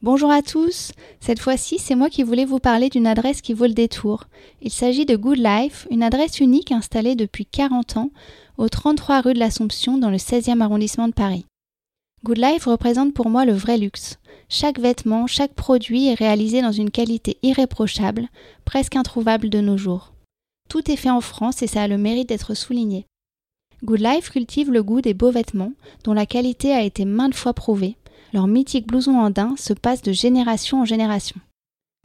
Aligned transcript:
Bonjour 0.00 0.30
à 0.30 0.42
tous, 0.42 0.92
cette 1.18 1.40
fois-ci 1.40 1.80
c'est 1.80 1.96
moi 1.96 2.08
qui 2.08 2.22
voulais 2.22 2.44
vous 2.44 2.60
parler 2.60 2.88
d'une 2.88 3.08
adresse 3.08 3.42
qui 3.42 3.52
vaut 3.52 3.66
le 3.66 3.72
détour. 3.72 4.26
Il 4.62 4.70
s'agit 4.70 5.06
de 5.06 5.16
Good 5.16 5.38
Life, 5.38 5.88
une 5.90 6.04
adresse 6.04 6.38
unique 6.38 6.70
installée 6.70 7.16
depuis 7.16 7.46
40 7.46 7.96
ans 7.96 8.10
au 8.58 8.68
33 8.68 9.22
rue 9.22 9.34
de 9.34 9.40
l'Assomption 9.40 9.98
dans 9.98 10.10
le 10.10 10.18
16e 10.18 10.60
arrondissement 10.60 11.08
de 11.08 11.14
Paris. 11.14 11.46
Good 12.22 12.38
Life 12.38 12.66
représente 12.66 13.12
pour 13.12 13.28
moi 13.28 13.44
le 13.44 13.54
vrai 13.54 13.76
luxe. 13.76 14.20
Chaque 14.48 14.78
vêtement, 14.78 15.26
chaque 15.26 15.54
produit 15.54 16.06
est 16.06 16.14
réalisé 16.14 16.62
dans 16.62 16.70
une 16.70 16.92
qualité 16.92 17.38
irréprochable, 17.42 18.28
presque 18.64 18.94
introuvable 18.94 19.50
de 19.50 19.60
nos 19.60 19.76
jours. 19.76 20.12
Tout 20.68 20.92
est 20.92 20.96
fait 20.96 21.10
en 21.10 21.20
France 21.20 21.60
et 21.62 21.66
ça 21.66 21.82
a 21.82 21.88
le 21.88 21.98
mérite 21.98 22.28
d'être 22.28 22.54
souligné. 22.54 23.04
Good 23.82 24.00
Life 24.00 24.30
cultive 24.30 24.70
le 24.70 24.84
goût 24.84 25.00
des 25.00 25.14
beaux 25.14 25.32
vêtements, 25.32 25.72
dont 26.04 26.12
la 26.12 26.26
qualité 26.26 26.72
a 26.72 26.82
été 26.82 27.04
maintes 27.04 27.34
fois 27.34 27.52
prouvée, 27.52 27.96
leur 28.32 28.46
mythique 28.46 28.86
blouson 28.86 29.18
andin 29.18 29.54
se 29.56 29.72
passe 29.72 30.02
de 30.02 30.12
génération 30.12 30.82
en 30.82 30.84
génération. 30.84 31.40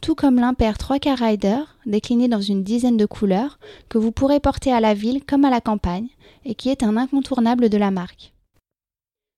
Tout 0.02 0.16
comme 0.16 0.36
l'impair 0.36 0.76
3K 0.76 1.16
Rider, 1.16 1.59
décliné 1.86 2.27
dans 2.27 2.41
une 2.41 2.64
dizaine 2.64 2.98
de 2.98 3.05
couleurs, 3.05 3.58
que 3.88 3.98
vous 3.98 4.12
pourrez 4.12 4.40
porter 4.40 4.73
à 4.73 4.81
la 4.81 4.94
ville 4.94 5.23
comme 5.23 5.45
à 5.45 5.50
la 5.50 5.62
campagne, 5.62 6.09
et 6.44 6.55
qui 6.55 6.70
est 6.70 6.84
un 6.84 6.98
incontournable 6.98 7.70
de 7.70 7.78
la 7.78 7.90
marque. 7.90 8.34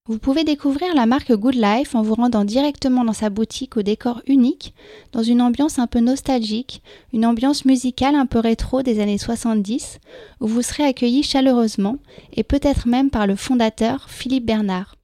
Vous 0.07 0.20
pouvez 0.20 0.43
découvrir 0.43 0.93
la 0.93 1.07
marque 1.07 1.31
Good 1.31 1.55
Life 1.55 1.95
en 1.95 2.03
vous 2.03 2.13
rendant 2.13 2.45
directement 2.45 3.04
dans 3.04 3.13
sa 3.13 3.31
boutique 3.31 3.76
au 3.76 3.81
décor 3.81 4.21
unique, 4.27 4.76
dans 5.12 5.23
une 5.23 5.41
ambiance 5.41 5.79
un 5.79 5.88
peu 5.88 5.99
nostalgique, 5.99 6.84
une 7.12 7.26
ambiance 7.26 7.65
musicale 7.65 8.13
un 8.13 8.27
peu 8.27 8.38
rétro 8.38 8.84
des 8.84 8.99
années 8.99 9.17
70, 9.17 9.99
où 10.41 10.48
vous 10.48 10.62
serez 10.62 10.84
accueilli 10.84 11.23
chaleureusement, 11.23 11.98
et 12.34 12.43
peut-être 12.43 12.88
même 12.88 13.09
par 13.09 13.26
le 13.26 13.35
fondateur 13.35 14.07
Philippe 14.07 14.45
Bernard. 14.45 14.95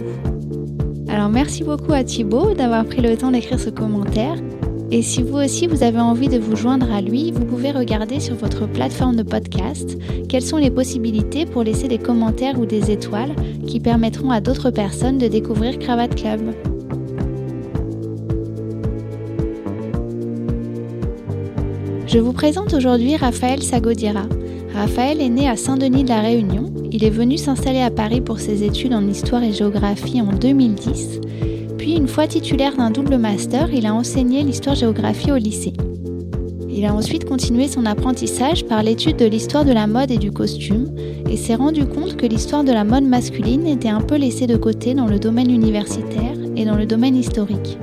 Alors 1.08 1.30
merci 1.30 1.64
beaucoup 1.64 1.94
à 1.94 2.04
Thibaut 2.04 2.54
d'avoir 2.54 2.86
pris 2.86 3.02
le 3.02 3.16
temps 3.16 3.32
d'écrire 3.32 3.60
ce 3.60 3.70
commentaire. 3.70 4.36
Et 4.90 5.02
si 5.02 5.22
vous 5.22 5.38
aussi 5.38 5.68
vous 5.68 5.84
avez 5.84 6.00
envie 6.00 6.28
de 6.28 6.40
vous 6.40 6.56
joindre 6.56 6.92
à 6.92 7.00
lui, 7.00 7.32
vous 7.32 7.46
pouvez 7.46 7.72
regarder 7.72 8.20
sur 8.20 8.36
votre 8.36 8.68
plateforme 8.68 9.16
de 9.16 9.24
podcast 9.24 9.98
quelles 10.28 10.42
sont 10.42 10.58
les 10.58 10.72
possibilités 10.72 11.46
pour 11.46 11.64
laisser 11.64 11.88
des 11.88 11.98
commentaires 11.98 12.60
ou 12.60 12.66
des 12.66 12.92
étoiles 12.92 13.36
qui 13.68 13.80
permettront 13.80 14.32
à 14.32 14.42
d'autres 14.42 14.72
personnes 14.72 15.18
de 15.18 15.28
découvrir 15.28 15.78
Cravate 15.78 16.16
Club. 16.16 16.42
Je 22.08 22.20
vous 22.20 22.34
présente 22.34 22.74
aujourd'hui 22.74 23.16
Raphaël 23.16 23.62
Sagodira. 23.62 24.24
Raphaël 24.74 25.22
est 25.22 25.30
né 25.30 25.48
à 25.48 25.56
Saint-Denis 25.56 26.04
de 26.04 26.10
la 26.10 26.20
Réunion 26.20 26.71
il 26.92 27.06
est 27.06 27.10
venu 27.10 27.38
s'installer 27.38 27.82
à 27.82 27.90
Paris 27.90 28.22
pour 28.22 28.40
ses 28.40 28.64
études 28.64 28.94
en 28.94 29.08
histoire 29.08 29.44
et 29.44 29.54
géographie 29.54 30.22
en 30.22 30.34
2010. 30.34 31.22
Puis, 31.78 31.96
une 31.96 32.08
fois 32.08 32.28
titulaire 32.28 32.76
d'un 32.76 32.92
double 32.92 33.18
master, 33.18 33.74
il 33.74 33.86
a 33.86 33.94
enseigné 33.94 34.44
l'histoire-géographie 34.44 35.32
au 35.32 35.38
lycée. 35.38 35.74
Il 36.70 36.86
a 36.86 36.94
ensuite 36.94 37.26
continué 37.26 37.68
son 37.68 37.86
apprentissage 37.86 38.66
par 38.66 38.84
l'étude 38.84 39.18
de 39.18 39.26
l'histoire 39.26 39.66
de 39.66 39.72
la 39.72 39.88
mode 39.88 40.12
et 40.12 40.18
du 40.18 40.32
costume 40.32 40.94
et 41.30 41.38
s'est 41.38 41.56
rendu 41.56 41.86
compte 41.86 42.18
que 42.18 42.26
l'histoire 42.26 42.64
de 42.64 42.72
la 42.72 42.84
mode 42.84 43.04
masculine 43.04 43.68
était 43.68 43.90
un 43.90 44.02
peu 44.02 44.16
laissée 44.16 44.48
de 44.48 44.58
côté 44.58 44.94
dans 44.94 45.08
le 45.08 45.20
domaine 45.20 45.50
universitaire 45.50 46.36
et 46.56 46.66
dans 46.66 46.76
le 46.76 46.86
domaine 46.86 47.16
historique. 47.16 47.78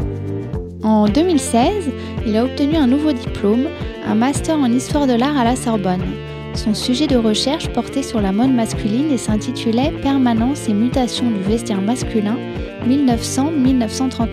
En 0.83 1.07
2016, 1.07 1.91
il 2.27 2.37
a 2.37 2.45
obtenu 2.45 2.77
un 2.77 2.87
nouveau 2.87 3.13
diplôme, 3.13 3.67
un 4.07 4.15
master 4.15 4.59
en 4.59 4.71
histoire 4.71 5.07
de 5.07 5.15
l'art 5.15 5.37
à 5.37 5.45
la 5.45 5.57
Sorbonne. 5.57 6.03
Son 6.59 6.75
sujet 6.75 7.07
de 7.07 7.17
recherche 7.17 7.69
portait 7.69 8.03
sur 8.03 8.21
la 8.21 8.33
mode 8.33 8.53
masculine 8.53 9.13
et 9.13 9.17
s'intitulait 9.17 9.93
Permanence 10.03 10.69
et 10.69 10.75
mutation 10.75 11.31
du 11.31 11.39
vestiaire 11.39 11.81
masculin 11.81 12.37
1900-1939. 12.85 14.27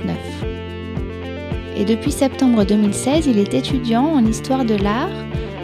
Et 1.77 1.85
depuis 1.85 2.11
septembre 2.11 2.63
2016, 2.63 3.27
il 3.27 3.37
est 3.37 3.53
étudiant 3.53 4.05
en 4.05 4.25
histoire 4.25 4.65
de 4.65 4.73
l'art 4.73 5.11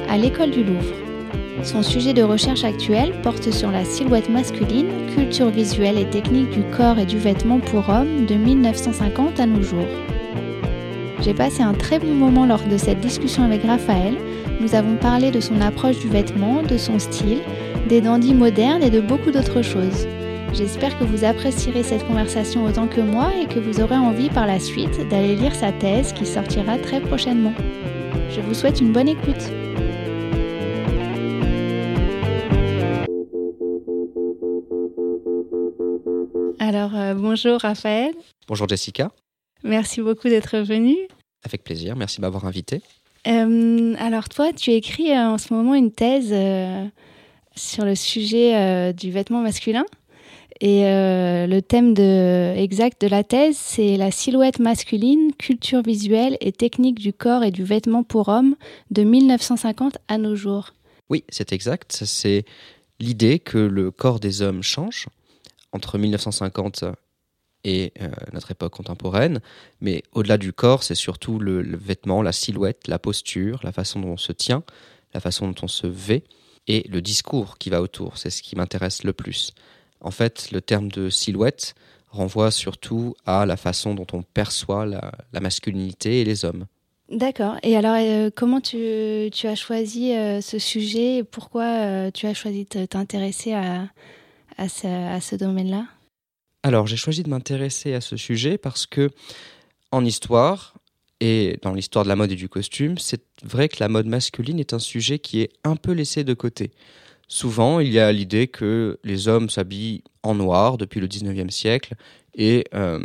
à 0.07 0.19
l'école 0.19 0.51
du 0.51 0.63
Louvre. 0.63 0.93
Son 1.63 1.81
sujet 1.81 2.13
de 2.13 2.21
recherche 2.21 2.63
actuel 2.63 3.11
porte 3.23 3.49
sur 3.49 3.71
la 3.71 3.83
silhouette 3.83 4.29
masculine, 4.29 5.07
culture 5.15 5.49
visuelle 5.49 5.97
et 5.97 6.11
technique 6.11 6.51
du 6.51 6.61
corps 6.77 6.99
et 6.99 7.07
du 7.07 7.17
vêtement 7.17 7.57
pour 7.57 7.89
hommes 7.89 8.27
de 8.27 8.35
1950 8.35 9.39
à 9.39 9.47
nos 9.47 9.63
jours. 9.63 9.79
J'ai 11.21 11.33
passé 11.33 11.63
un 11.63 11.73
très 11.73 11.97
bon 11.97 12.13
moment 12.13 12.45
lors 12.45 12.63
de 12.63 12.77
cette 12.77 12.99
discussion 12.99 13.43
avec 13.43 13.63
Raphaël 13.63 14.15
nous 14.61 14.75
avons 14.75 14.95
parlé 14.95 15.31
de 15.31 15.39
son 15.39 15.59
approche 15.59 15.97
du 15.97 16.07
vêtement, 16.07 16.61
de 16.61 16.77
son 16.77 16.99
style, 16.99 17.39
des 17.89 17.99
dandys 17.99 18.35
modernes 18.35 18.83
et 18.83 18.91
de 18.91 19.01
beaucoup 19.01 19.31
d'autres 19.31 19.63
choses. 19.63 20.07
J'espère 20.53 20.97
que 20.99 21.03
vous 21.03 21.23
apprécierez 21.23 21.81
cette 21.81 22.05
conversation 22.05 22.65
autant 22.65 22.87
que 22.87 23.01
moi 23.01 23.31
et 23.41 23.47
que 23.47 23.59
vous 23.59 23.81
aurez 23.81 23.95
envie 23.95 24.29
par 24.29 24.45
la 24.45 24.59
suite 24.59 25.07
d'aller 25.09 25.35
lire 25.35 25.55
sa 25.55 25.71
thèse 25.71 26.13
qui 26.13 26.27
sortira 26.27 26.77
très 26.77 27.01
prochainement. 27.01 27.53
Je 28.29 28.41
vous 28.41 28.53
souhaite 28.53 28.79
une 28.81 28.93
bonne 28.93 29.09
écoute. 29.09 29.49
Alors, 36.59 36.95
euh, 36.95 37.15
bonjour 37.15 37.59
Raphaël. 37.59 38.13
Bonjour 38.47 38.67
Jessica. 38.67 39.11
Merci 39.63 40.01
beaucoup 40.01 40.29
d'être 40.29 40.59
venu. 40.59 40.95
Avec 41.43 41.63
plaisir, 41.63 41.95
merci 41.95 42.17
de 42.17 42.21
m'avoir 42.21 42.45
invité. 42.45 42.81
Euh, 43.27 43.95
alors 43.99 44.29
toi, 44.29 44.51
tu 44.53 44.71
écris 44.71 45.11
euh, 45.11 45.29
en 45.29 45.37
ce 45.37 45.53
moment 45.53 45.75
une 45.75 45.91
thèse 45.91 46.29
euh, 46.31 46.85
sur 47.55 47.85
le 47.85 47.95
sujet 47.95 48.93
du 48.93 49.11
vêtement 49.11 49.41
masculin. 49.41 49.85
Et 50.63 50.83
le 50.83 51.59
thème 51.59 51.95
exact 52.55 53.01
de 53.01 53.07
la 53.07 53.23
thèse, 53.23 53.57
c'est 53.57 53.97
la 53.97 54.11
silhouette 54.11 54.59
masculine, 54.59 55.33
culture 55.33 55.81
visuelle 55.81 56.37
et 56.39 56.51
technique 56.51 56.99
du 56.99 57.13
corps 57.13 57.43
et 57.43 57.49
du 57.49 57.63
vêtement 57.63 58.03
pour 58.03 58.29
hommes 58.29 58.55
de 58.91 59.03
1950 59.03 59.97
à 60.07 60.19
nos 60.19 60.35
jours. 60.35 60.75
Oui, 61.09 61.23
c'est 61.29 61.51
exact. 61.51 62.03
C'est 62.05 62.45
l'idée 62.99 63.39
que 63.39 63.57
le 63.57 63.89
corps 63.89 64.19
des 64.19 64.43
hommes 64.43 64.61
change 64.61 65.07
entre 65.71 65.97
1950 65.97 66.85
et 67.63 67.93
euh, 68.01 68.09
notre 68.33 68.51
époque 68.51 68.73
contemporaine. 68.73 69.39
Mais 69.81 70.03
au-delà 70.13 70.37
du 70.37 70.53
corps, 70.53 70.83
c'est 70.83 70.95
surtout 70.95 71.39
le, 71.39 71.61
vêtement, 71.77 72.21
la 72.21 72.31
silhouette, 72.31 72.87
la 72.87 72.99
posture, 72.99 73.59
la 73.63 73.71
façon 73.71 73.99
dont 73.99 74.09
on 74.09 74.17
se 74.17 74.31
tient, 74.31 74.63
la 75.13 75.19
façon 75.19 75.47
dont 75.47 75.63
on 75.63 75.67
se 75.67 75.87
vêt 75.87 76.23
et 76.67 76.87
le 76.89 77.01
discours 77.01 77.57
qui 77.57 77.69
va 77.69 77.81
autour. 77.81 78.17
C'est 78.17 78.29
ce 78.29 78.41
qui 78.41 78.55
m'intéresse 78.55 79.03
le 79.03 79.13
plus. 79.13 79.53
En 79.99 80.11
fait, 80.11 80.51
le 80.51 80.61
terme 80.61 80.89
de 80.89 81.09
silhouette 81.09 81.75
renvoie 82.09 82.51
surtout 82.51 83.15
à 83.25 83.45
la 83.45 83.57
façon 83.57 83.95
dont 83.95 84.07
on 84.13 84.21
perçoit 84.21 84.85
la, 84.85 85.39
masculinité 85.39 86.21
et 86.21 86.25
les 86.25 86.45
hommes. 86.45 86.65
D'accord. 87.09 87.57
Et 87.61 87.75
alors, 87.75 87.95
euh, 87.99 88.29
comment 88.33 88.61
tu, 88.61 88.77
as 89.43 89.55
choisi 89.55 90.13
euh, 90.13 90.41
ce 90.41 90.59
sujet 90.59 91.17
et 91.17 91.23
pourquoi 91.23 92.11
tu 92.11 92.25
as 92.25 92.33
choisi 92.33 92.67
de 92.71 92.85
t'intéresser 92.85 93.53
à 93.53 93.89
ce 94.67 95.35
domaine-là? 95.35 95.85
Alors, 96.63 96.85
j'ai 96.85 96.97
choisi 96.97 97.23
de 97.23 97.29
m'intéresser 97.29 97.93
à 97.93 98.01
ce 98.01 98.17
sujet 98.17 98.57
parce 98.57 98.85
que, 98.85 99.09
en 99.91 100.05
histoire, 100.05 100.75
et 101.19 101.57
dans 101.61 101.73
l'histoire 101.73 102.03
de 102.03 102.09
la 102.09 102.15
mode 102.15 102.31
et 102.31 102.35
du 102.35 102.49
costume, 102.49 102.97
c'est 102.97 103.23
vrai 103.43 103.67
que 103.67 103.77
la 103.79 103.87
mode 103.87 104.05
masculine 104.05 104.59
est 104.59 104.73
un 104.73 104.79
sujet 104.79 105.19
qui 105.19 105.41
est 105.41 105.51
un 105.63 105.75
peu 105.75 105.91
laissé 105.91 106.23
de 106.23 106.33
côté. 106.33 106.71
Souvent, 107.27 107.79
il 107.79 107.91
y 107.91 107.99
a 107.99 108.11
l'idée 108.11 108.47
que 108.47 108.99
les 109.03 109.27
hommes 109.27 109.49
s'habillent 109.49 110.03
en 110.21 110.35
noir 110.35 110.77
depuis 110.77 110.99
le 110.99 111.07
19e 111.07 111.49
siècle 111.49 111.95
et 112.35 112.65
euh, 112.73 112.99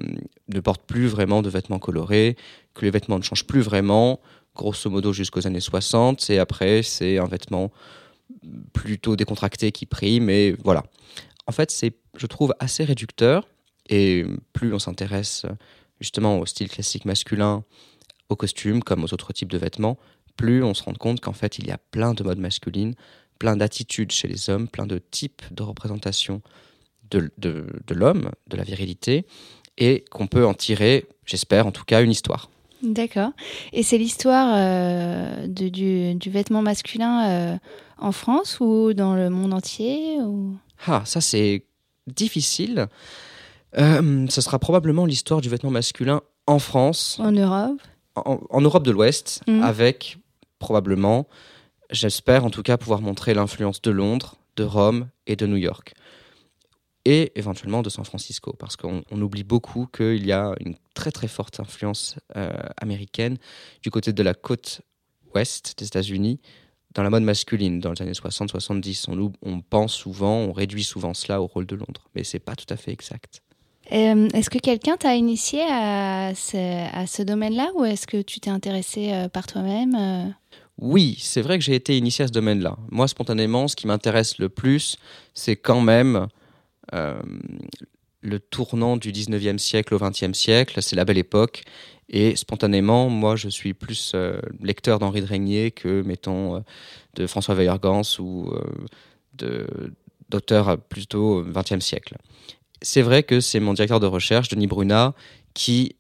ne 0.48 0.60
portent 0.60 0.84
plus 0.84 1.06
vraiment 1.06 1.42
de 1.42 1.48
vêtements 1.48 1.78
colorés, 1.78 2.36
que 2.74 2.84
les 2.84 2.90
vêtements 2.90 3.18
ne 3.18 3.22
changent 3.22 3.46
plus 3.46 3.60
vraiment, 3.60 4.20
grosso 4.54 4.90
modo 4.90 5.12
jusqu'aux 5.12 5.46
années 5.46 5.60
60, 5.60 6.28
et 6.30 6.38
après 6.38 6.82
c'est 6.82 7.18
un 7.18 7.26
vêtement 7.26 7.70
plutôt 8.72 9.16
décontracté 9.16 9.72
qui 9.72 9.86
prime, 9.86 10.28
et 10.28 10.56
voilà. 10.64 10.82
En 11.46 11.52
fait, 11.52 11.70
c'est, 11.70 11.94
je 12.16 12.26
trouve, 12.26 12.54
assez 12.58 12.84
réducteur, 12.84 13.48
et 13.88 14.24
plus 14.52 14.74
on 14.74 14.78
s'intéresse 14.78 15.46
justement 16.00 16.38
au 16.38 16.46
style 16.46 16.68
classique 16.68 17.04
masculin, 17.04 17.64
aux 18.28 18.36
costumes 18.36 18.82
comme 18.82 19.04
aux 19.04 19.14
autres 19.14 19.32
types 19.32 19.50
de 19.50 19.58
vêtements, 19.58 19.96
plus 20.36 20.62
on 20.62 20.74
se 20.74 20.82
rend 20.82 20.94
compte 20.94 21.20
qu'en 21.20 21.32
fait 21.32 21.58
il 21.58 21.66
y 21.66 21.70
a 21.70 21.78
plein 21.78 22.14
de 22.14 22.22
modes 22.22 22.38
masculines, 22.38 22.94
plein 23.38 23.56
d'attitudes 23.56 24.12
chez 24.12 24.28
les 24.28 24.50
hommes, 24.50 24.68
plein 24.68 24.86
de 24.86 24.98
types 24.98 25.42
de 25.50 25.62
représentations 25.62 26.42
de, 27.10 27.30
de, 27.38 27.94
l'homme, 27.94 28.30
de 28.48 28.56
la 28.56 28.64
virilité, 28.64 29.26
et 29.78 30.04
qu'on 30.10 30.26
peut 30.26 30.44
en 30.44 30.54
tirer, 30.54 31.06
j'espère 31.24 31.66
en 31.66 31.72
tout 31.72 31.84
cas, 31.84 32.02
une 32.02 32.10
histoire. 32.10 32.50
D'accord. 32.82 33.30
Et 33.72 33.82
c'est 33.82 33.96
l'histoire 33.96 34.52
euh, 34.54 35.46
du, 35.46 36.14
du, 36.14 36.30
vêtement 36.30 36.62
masculin 36.62 37.28
euh, 37.28 37.56
en 37.98 38.12
France 38.12 38.58
ou 38.60 38.92
dans 38.92 39.14
le 39.14 39.30
monde 39.30 39.54
entier 39.54 40.18
ou... 40.20 40.56
Ah, 40.86 41.02
ça 41.04 41.20
c'est 41.20 41.64
difficile. 42.06 42.88
Euh, 43.78 44.26
ce 44.28 44.40
sera 44.40 44.58
probablement 44.58 45.06
l'histoire 45.06 45.40
du 45.40 45.48
vêtement 45.48 45.70
masculin 45.70 46.22
en 46.46 46.58
France. 46.58 47.18
En 47.20 47.32
Europe 47.32 47.80
En, 48.14 48.60
Europe 48.60 48.84
de 48.84 48.90
l'Ouest, 48.90 49.42
mmh. 49.46 49.62
avec 49.62 50.18
probablement 50.58 51.26
J'espère 51.90 52.44
en 52.44 52.50
tout 52.50 52.62
cas 52.62 52.76
pouvoir 52.76 53.00
montrer 53.00 53.34
l'influence 53.34 53.80
de 53.82 53.90
Londres, 53.90 54.36
de 54.56 54.64
Rome 54.64 55.08
et 55.26 55.36
de 55.36 55.46
New 55.46 55.56
York. 55.56 55.94
Et 57.04 57.32
éventuellement 57.36 57.82
de 57.82 57.90
San 57.90 58.04
Francisco, 58.04 58.52
parce 58.58 58.74
qu'on 58.74 59.04
oublie 59.12 59.44
beaucoup 59.44 59.86
qu'il 59.86 60.26
y 60.26 60.32
a 60.32 60.52
une 60.58 60.74
très 60.94 61.12
très 61.12 61.28
forte 61.28 61.60
influence 61.60 62.16
euh, 62.34 62.50
américaine 62.78 63.38
du 63.82 63.90
côté 63.90 64.12
de 64.12 64.22
la 64.24 64.34
côte 64.34 64.80
ouest 65.34 65.74
des 65.78 65.86
États-Unis 65.86 66.40
dans 66.96 67.02
la 67.02 67.10
mode 67.10 67.22
masculine 67.22 67.78
dans 67.78 67.92
les 67.92 68.02
années 68.02 68.12
60-70. 68.12 69.06
On, 69.08 69.32
on, 69.42 69.60
pense 69.60 69.94
souvent, 69.94 70.38
on 70.38 70.52
réduit 70.52 70.82
souvent 70.82 71.14
cela 71.14 71.42
au 71.42 71.46
rôle 71.46 71.66
de 71.66 71.76
Londres, 71.76 72.08
mais 72.14 72.24
c'est 72.24 72.38
pas 72.38 72.56
tout 72.56 72.66
à 72.70 72.76
fait 72.76 72.90
exact. 72.90 73.42
Euh, 73.92 74.28
est-ce 74.34 74.50
que 74.50 74.58
quelqu'un 74.58 74.96
t'a 74.96 75.14
initié 75.14 75.60
à 75.62 76.32
ce, 76.34 76.56
à 76.92 77.06
ce 77.06 77.22
domaine-là 77.22 77.70
ou 77.76 77.84
est-ce 77.84 78.06
que 78.06 78.20
tu 78.22 78.40
t'es 78.40 78.50
intéressé 78.50 79.12
euh, 79.12 79.28
par 79.28 79.46
toi-même 79.46 80.34
oui, 80.78 81.16
c'est 81.18 81.40
vrai 81.40 81.58
que 81.58 81.64
j'ai 81.64 81.74
été 81.74 81.96
initié 81.96 82.24
à 82.24 82.28
ce 82.28 82.32
domaine-là. 82.34 82.76
Moi, 82.90 83.08
spontanément, 83.08 83.66
ce 83.66 83.74
qui 83.74 83.86
m'intéresse 83.86 84.36
le 84.36 84.50
plus, 84.50 84.98
c'est 85.32 85.56
quand 85.56 85.80
même 85.80 86.26
euh, 86.92 87.18
le 88.26 88.40
tournant 88.40 88.96
du 88.96 89.12
19e 89.12 89.58
siècle 89.58 89.94
au 89.94 89.98
20e 89.98 90.34
siècle. 90.34 90.82
C'est 90.82 90.96
la 90.96 91.04
belle 91.04 91.18
époque. 91.18 91.62
Et 92.08 92.36
spontanément, 92.36 93.08
moi, 93.08 93.36
je 93.36 93.48
suis 93.48 93.74
plus 93.74 94.12
euh, 94.14 94.40
lecteur 94.60 94.98
d'Henri 94.98 95.20
de 95.20 95.26
Régnier 95.26 95.70
que, 95.70 96.02
mettons, 96.02 96.56
euh, 96.56 96.60
de 97.14 97.26
François 97.26 97.54
Weiergans 97.54 98.02
ou 98.18 98.52
d'auteurs 100.28 100.78
plutôt 100.78 101.42
20e 101.44 101.80
siècle. 101.80 102.16
C'est 102.82 103.02
vrai 103.02 103.22
que 103.22 103.40
c'est 103.40 103.60
mon 103.60 103.74
directeur 103.74 104.00
de 104.00 104.06
recherche, 104.06 104.48
Denis 104.48 104.66
Brunat, 104.66 105.14
qui 105.54 105.96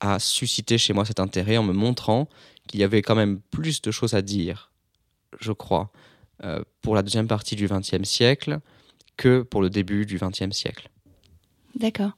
a 0.00 0.18
suscité 0.18 0.78
chez 0.78 0.92
moi 0.92 1.04
cet 1.04 1.20
intérêt 1.20 1.56
en 1.56 1.62
me 1.62 1.72
montrant 1.72 2.28
qu'il 2.68 2.80
y 2.80 2.84
avait 2.84 3.02
quand 3.02 3.14
même 3.14 3.40
plus 3.50 3.82
de 3.82 3.90
choses 3.90 4.14
à 4.14 4.22
dire, 4.22 4.72
je 5.40 5.52
crois, 5.52 5.90
euh, 6.44 6.62
pour 6.80 6.94
la 6.94 7.02
deuxième 7.02 7.28
partie 7.28 7.54
du 7.54 7.68
XXe 7.68 8.02
siècle 8.02 8.58
que 9.16 9.42
pour 9.42 9.62
le 9.62 9.70
début 9.70 10.06
du 10.06 10.18
XXe 10.18 10.50
siècle. 10.50 10.88
D'accord. 11.74 12.10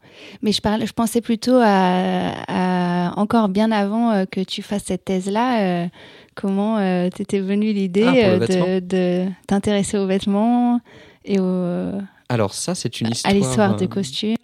Mais 0.43 0.53
je, 0.53 0.93
pensais 0.93 1.21
plutôt 1.21 1.59
à, 1.63 3.13
encore 3.17 3.49
bien 3.49 3.71
avant 3.71 4.11
euh, 4.11 4.25
que 4.25 4.41
tu 4.41 4.63
fasses 4.63 4.85
cette 4.87 5.05
thèse-là. 5.05 5.85
Euh, 5.85 5.89
comment 6.35 6.79
t'étais 7.11 7.41
venue 7.41 7.73
l'idée 7.73 8.03
ah, 8.05 8.81
de, 8.81 9.29
t'intéresser 9.47 9.99
aux 9.99 10.07
vêtements 10.07 10.81
et 11.25 11.39
au, 11.39 11.93
Alors 12.29 12.55
ça, 12.55 12.75
c'est 12.75 13.01
une 13.01 13.13
histoire... 13.13 13.33
À 13.33 13.37
l'histoire 13.37 13.77
des 13.77 13.89
costumes. 13.89 14.37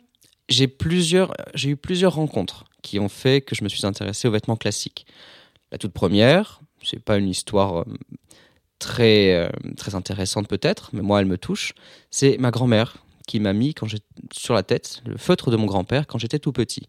J'ai 0.49 0.69
plusieurs, 0.69 1.33
j'ai 1.55 1.71
eu 1.71 1.77
plusieurs 1.77 2.15
rencontres 2.15 2.65
qui 2.83 2.99
ont 2.99 3.09
fait 3.09 3.41
que 3.41 3.55
je 3.55 3.63
me 3.65 3.69
suis 3.69 3.87
intéressé 3.87 4.29
aux 4.29 4.31
vêtements 4.31 4.57
classiques. 4.57 5.07
La 5.73 5.79
toute 5.79 5.93
première, 5.93 6.61
c'est 6.83 7.03
pas 7.03 7.19
une 7.19 7.29
histoire 7.29 7.81
euh, 7.81 7.85
très, 8.79 9.35
euh, 9.35 9.49
très 9.77 9.95
intéressante 9.95 10.49
peut-être, 10.49 10.91
mais 10.93 11.03
moi 11.03 11.21
elle 11.21 11.27
me 11.27 11.39
touche, 11.39 11.73
c'est 12.11 12.39
ma 12.39 12.51
grand-mère 12.51 12.97
qui 13.31 13.39
m'a 13.39 13.53
mis 13.53 13.77
sur 14.33 14.55
la 14.55 14.65
tête 14.65 15.03
le 15.07 15.17
feutre 15.17 15.53
de 15.53 15.57
mon 15.57 15.67
grand-père 15.67 16.09
quand 16.09 16.19
j'étais 16.19 16.41
tout 16.41 16.51
petit. 16.51 16.89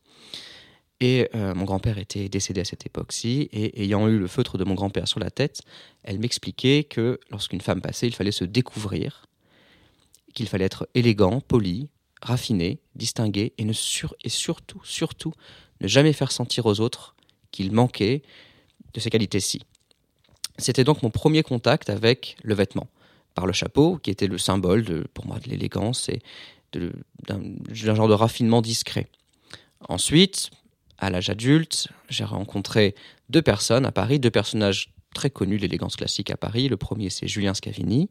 Et 1.00 1.30
euh, 1.36 1.54
mon 1.54 1.66
grand-père 1.66 2.00
était 2.00 2.30
décédé 2.30 2.62
à 2.62 2.66
cette 2.66 2.84
époque-ci, 2.84 3.48
et 3.52 3.84
ayant 3.84 4.08
eu 4.08 4.18
le 4.18 4.26
feutre 4.26 4.58
de 4.58 4.64
mon 4.64 4.74
grand-père 4.74 5.08
sur 5.08 5.20
la 5.20 5.30
tête, 5.30 5.62
elle 6.02 6.18
m'expliquait 6.18 6.84
que 6.84 7.20
lorsqu'une 7.30 7.62
femme 7.62 7.80
passait, 7.80 8.08
il 8.08 8.16
fallait 8.16 8.32
se 8.32 8.44
découvrir, 8.44 9.28
qu'il 10.34 10.48
fallait 10.48 10.66
être 10.66 10.90
élégant, 10.96 11.42
poli, 11.42 11.90
raffiné, 12.24 12.80
distingué, 12.96 13.54
et, 13.60 13.64
ne 13.64 13.74
sur 13.74 14.16
et 14.24 14.30
surtout, 14.30 14.82
surtout, 14.84 15.34
ne 15.80 15.88
jamais 15.88 16.12
faire 16.12 16.32
sentir 16.32 16.66
aux 16.66 16.80
autres 16.80 17.16
qu'il 17.52 17.72
manquait 17.72 18.24
de 18.96 19.00
ces 19.00 19.12
qualités-ci. 19.12 19.62
C'était 20.58 20.84
donc 20.84 21.04
mon 21.04 21.12
premier 21.12 21.44
contact 21.44 21.92
avec 21.92 22.36
le 22.42 22.56
vêtement, 22.56 22.88
par 23.34 23.46
le 23.46 23.54
chapeau, 23.54 23.98
qui 23.98 24.10
était 24.10 24.28
le 24.28 24.38
symbole 24.38 24.84
de, 24.84 25.06
pour 25.14 25.26
moi 25.26 25.40
de 25.40 25.50
l'élégance 25.50 26.10
et 26.10 26.22
d'un 26.74 27.42
genre 27.72 28.08
de 28.08 28.14
raffinement 28.14 28.62
discret. 28.62 29.08
Ensuite, 29.90 30.52
à 30.98 31.10
l'âge 31.10 31.30
adulte, 31.30 31.88
j'ai 32.10 32.24
rencontré 32.24 32.96
deux 33.30 33.42
personnes 33.42 33.86
à 33.86 33.92
Paris, 33.92 34.20
deux 34.20 34.30
personnages 34.30 34.94
très 35.14 35.30
connus 35.30 35.58
de 35.58 35.64
l'élégance 35.64 35.96
classique 35.96 36.30
à 36.32 36.38
Paris. 36.38 36.70
Le 36.70 36.78
premier, 36.78 37.10
c'est 37.10 37.28
Julien 37.28 37.54
Scavini, 37.54 38.10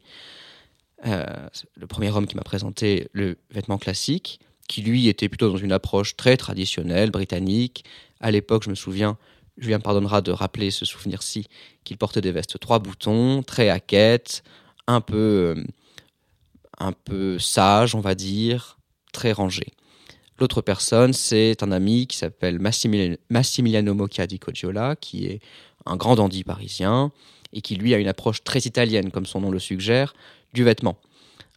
euh, 1.05 1.25
le 1.75 1.87
premier 1.87 2.11
homme 2.11 2.27
qui 2.27 2.35
m'a 2.35 2.43
présenté 2.43 3.07
le 3.13 3.37
vêtement 3.49 3.77
classique, 3.77 4.39
qui 4.67 4.81
lui 4.81 5.07
était 5.07 5.29
plutôt 5.29 5.49
dans 5.49 5.57
une 5.57 5.71
approche 5.71 6.15
très 6.15 6.37
traditionnelle, 6.37 7.11
britannique. 7.11 7.83
À 8.19 8.29
l'époque, 8.29 8.63
je 8.63 8.69
me 8.69 8.75
souviens, 8.75 9.17
Julien 9.57 9.77
me 9.77 9.83
pardonnera 9.83 10.21
de 10.21 10.31
rappeler 10.31 10.69
ce 10.69 10.85
souvenir-ci, 10.85 11.47
qu'il 11.83 11.97
portait 11.97 12.21
des 12.21 12.31
vestes 12.31 12.59
trois 12.59 12.79
boutons, 12.79 13.41
très 13.41 13.69
haquettes, 13.69 14.43
un 14.91 15.01
peu, 15.01 15.55
euh, 15.55 15.63
un 16.79 16.91
peu 16.91 17.39
sage, 17.39 17.95
on 17.95 18.01
va 18.01 18.15
dire, 18.15 18.77
très 19.13 19.31
rangé. 19.31 19.67
L'autre 20.39 20.61
personne, 20.61 21.13
c'est 21.13 21.61
un 21.61 21.71
ami 21.71 22.07
qui 22.07 22.17
s'appelle 22.17 22.59
Massimiliano 22.59 23.93
Mocca 23.93 24.25
di 24.25 24.39
qui 24.99 25.25
est 25.25 25.39
un 25.85 25.95
grand 25.95 26.15
dandy 26.15 26.43
parisien 26.43 27.11
et 27.53 27.61
qui 27.61 27.75
lui 27.75 27.93
a 27.93 27.97
une 27.97 28.07
approche 28.07 28.43
très 28.43 28.59
italienne, 28.59 29.11
comme 29.11 29.25
son 29.25 29.41
nom 29.41 29.51
le 29.51 29.59
suggère, 29.59 30.13
du 30.53 30.63
vêtement. 30.63 30.97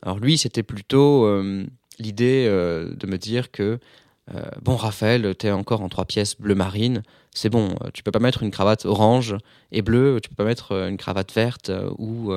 Alors 0.02 0.18
lui, 0.18 0.36
c'était 0.36 0.62
plutôt 0.62 1.24
euh, 1.24 1.64
l'idée 1.98 2.46
euh, 2.46 2.94
de 2.94 3.06
me 3.06 3.16
dire 3.16 3.50
que 3.50 3.78
bon 4.62 4.76
Raphaël, 4.76 5.34
t'es 5.36 5.50
encore 5.50 5.82
en 5.82 5.90
trois 5.90 6.06
pièces 6.06 6.36
bleu 6.40 6.54
marine, 6.54 7.02
c'est 7.30 7.50
bon. 7.50 7.74
Tu 7.92 8.02
peux 8.02 8.10
pas 8.10 8.20
mettre 8.20 8.42
une 8.42 8.50
cravate 8.50 8.86
orange 8.86 9.36
et 9.70 9.82
bleue, 9.82 10.18
tu 10.22 10.30
peux 10.30 10.34
pas 10.34 10.44
mettre 10.44 10.72
une 10.72 10.96
cravate 10.96 11.30
verte 11.34 11.70
ou 11.98 12.32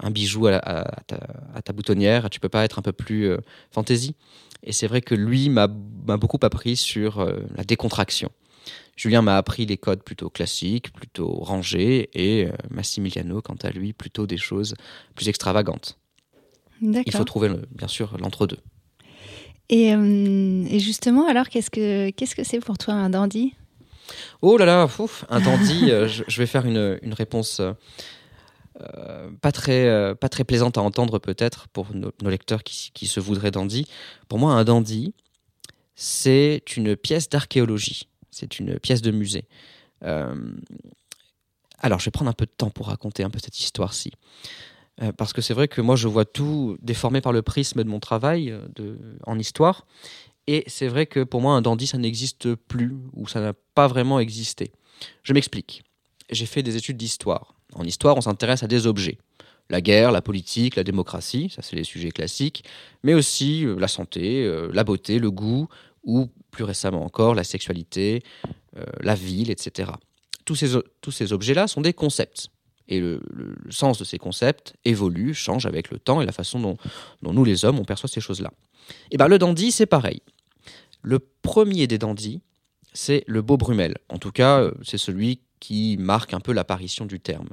un 0.00 0.10
bijou 0.10 0.46
à, 0.46 0.84
ta, 1.06 1.72
boutonnière. 1.72 2.30
Tu 2.30 2.40
peux 2.40 2.48
pas 2.48 2.64
être 2.64 2.78
un 2.78 2.82
peu 2.82 2.92
plus 2.92 3.32
fantaisie. 3.70 4.14
Et 4.62 4.72
c'est 4.72 4.86
vrai 4.86 5.00
que 5.00 5.14
lui 5.14 5.48
m'a 5.48 5.66
beaucoup 5.66 6.38
appris 6.42 6.76
sur 6.76 7.24
la 7.56 7.64
décontraction. 7.64 8.30
Julien 8.96 9.22
m'a 9.22 9.36
appris 9.36 9.64
les 9.64 9.78
codes 9.78 10.02
plutôt 10.02 10.28
classiques, 10.28 10.92
plutôt 10.92 11.30
rangés, 11.30 12.10
et 12.12 12.48
Massimiliano, 12.70 13.40
quant 13.40 13.56
à 13.62 13.70
lui, 13.70 13.92
plutôt 13.92 14.26
des 14.26 14.36
choses 14.36 14.74
plus 15.14 15.28
extravagantes. 15.28 15.98
Il 16.82 17.12
faut 17.12 17.24
trouver, 17.24 17.50
bien 17.70 17.88
sûr, 17.88 18.16
l'entre-deux. 18.18 18.58
Et, 19.68 19.94
justement, 20.78 21.28
alors, 21.28 21.48
qu'est-ce 21.48 21.70
que 21.70 22.10
qu'est-ce 22.10 22.34
que 22.34 22.44
c'est 22.44 22.60
pour 22.60 22.76
toi 22.76 22.94
un 22.94 23.10
dandy? 23.10 23.54
Oh 24.42 24.56
là 24.56 24.64
là, 24.64 24.88
un 25.28 25.40
dandy, 25.40 25.90
euh, 25.90 26.08
je, 26.08 26.38
vais 26.38 26.46
faire 26.46 26.66
une, 26.66 26.98
réponse 27.12 27.62
pas, 29.40 29.52
très, 29.52 30.14
pas 30.16 30.28
très 30.28 30.44
plaisante 30.44 30.78
à 30.78 30.82
entendre 30.82 31.18
peut-être 31.18 31.68
pour 31.68 31.88
nos, 31.94 32.12
lecteurs 32.22 32.62
qui, 32.62 33.06
se 33.06 33.20
voudraient 33.20 33.50
dandy. 33.50 33.86
Pour 34.28 34.38
moi, 34.38 34.52
un 34.54 34.64
dandy, 34.64 35.14
c'est 35.94 36.62
une 36.76 36.96
pièce 36.96 37.28
d'archéologie, 37.28 38.08
c'est 38.30 38.58
une 38.58 38.78
pièce 38.78 39.02
de 39.02 39.10
musée. 39.10 39.44
alors, 40.02 41.98
je 41.98 42.04
vais 42.04 42.10
prendre 42.10 42.30
un 42.30 42.34
peu 42.34 42.46
de 42.46 42.52
temps 42.56 42.70
pour 42.70 42.86
raconter 42.88 43.22
un 43.22 43.30
peu 43.30 43.38
cette 43.38 43.58
histoire-ci. 43.58 44.12
parce 45.16 45.32
que 45.32 45.40
c'est 45.42 45.54
vrai 45.54 45.68
que 45.68 45.80
moi, 45.80 45.96
je 45.96 46.08
vois 46.08 46.24
tout 46.24 46.78
déformé 46.82 47.20
par 47.20 47.32
le 47.32 47.42
prisme 47.42 47.82
de 47.82 47.88
mon 47.88 48.00
travail 48.00 48.54
en 49.26 49.38
histoire. 49.38 49.86
Et 50.46 50.64
c'est 50.66 50.88
vrai 50.88 51.06
que 51.06 51.22
pour 51.22 51.40
moi, 51.40 51.54
un 51.54 51.62
dandy, 51.62 51.86
ça 51.86 51.96
n'existe 51.96 52.54
plus, 52.54 52.96
ou 53.12 53.28
ça 53.28 53.40
n'a 53.40 53.52
pas 53.74 53.86
vraiment 53.86 54.18
existé. 54.18 54.72
Je 55.22 55.32
m'explique. 55.32 55.84
J'ai 56.30 56.46
fait 56.46 56.62
des 56.62 56.76
études 56.76 56.96
d'histoire. 56.96 57.54
En 57.74 57.84
histoire, 57.84 58.16
on 58.16 58.20
s'intéresse 58.20 58.62
à 58.62 58.66
des 58.66 58.86
objets. 58.86 59.18
La 59.68 59.80
guerre, 59.80 60.10
la 60.10 60.20
politique, 60.20 60.76
la 60.76 60.82
démocratie, 60.82 61.48
ça 61.54 61.62
c'est 61.62 61.76
les 61.76 61.84
sujets 61.84 62.10
classiques, 62.10 62.64
mais 63.04 63.14
aussi 63.14 63.64
euh, 63.64 63.78
la 63.78 63.86
santé, 63.86 64.44
euh, 64.44 64.68
la 64.72 64.82
beauté, 64.82 65.18
le 65.20 65.30
goût, 65.30 65.68
ou 66.02 66.28
plus 66.50 66.64
récemment 66.64 67.04
encore, 67.04 67.34
la 67.34 67.44
sexualité, 67.44 68.24
euh, 68.76 68.84
la 69.00 69.14
ville, 69.14 69.50
etc. 69.50 69.92
Tous 70.44 70.56
ces, 70.56 71.32
objets-là 71.32 71.68
sont 71.68 71.80
des 71.80 71.92
concepts. 71.92 72.48
Et 72.88 72.98
le, 72.98 73.20
sens 73.68 73.98
de 73.98 74.04
ces 74.04 74.18
concepts 74.18 74.74
évolue, 74.84 75.32
change 75.32 75.66
avec 75.66 75.92
le 75.92 76.00
temps 76.00 76.20
et 76.20 76.26
la 76.26 76.32
façon 76.32 76.58
dont, 76.58 76.76
nous, 77.22 77.44
les 77.44 77.64
hommes, 77.64 77.78
on 77.78 77.84
perçoit 77.84 78.08
ces 78.08 78.20
choses-là. 78.20 78.50
Et 79.12 79.16
bien 79.16 79.28
le 79.28 79.38
dandy, 79.38 79.70
c'est 79.70 79.86
pareil. 79.86 80.22
Le 81.02 81.20
premier 81.20 81.86
des 81.86 81.98
dandys, 81.98 82.40
c'est 82.92 83.22
le 83.28 83.42
beau 83.42 83.56
Brumel. 83.56 83.96
En 84.08 84.18
tout 84.18 84.32
cas, 84.32 84.68
c'est 84.82 84.98
celui 84.98 85.38
qui 85.60 85.96
marque 85.98 86.34
un 86.34 86.40
peu 86.40 86.52
l'apparition 86.52 87.06
du 87.06 87.20
terme. 87.20 87.48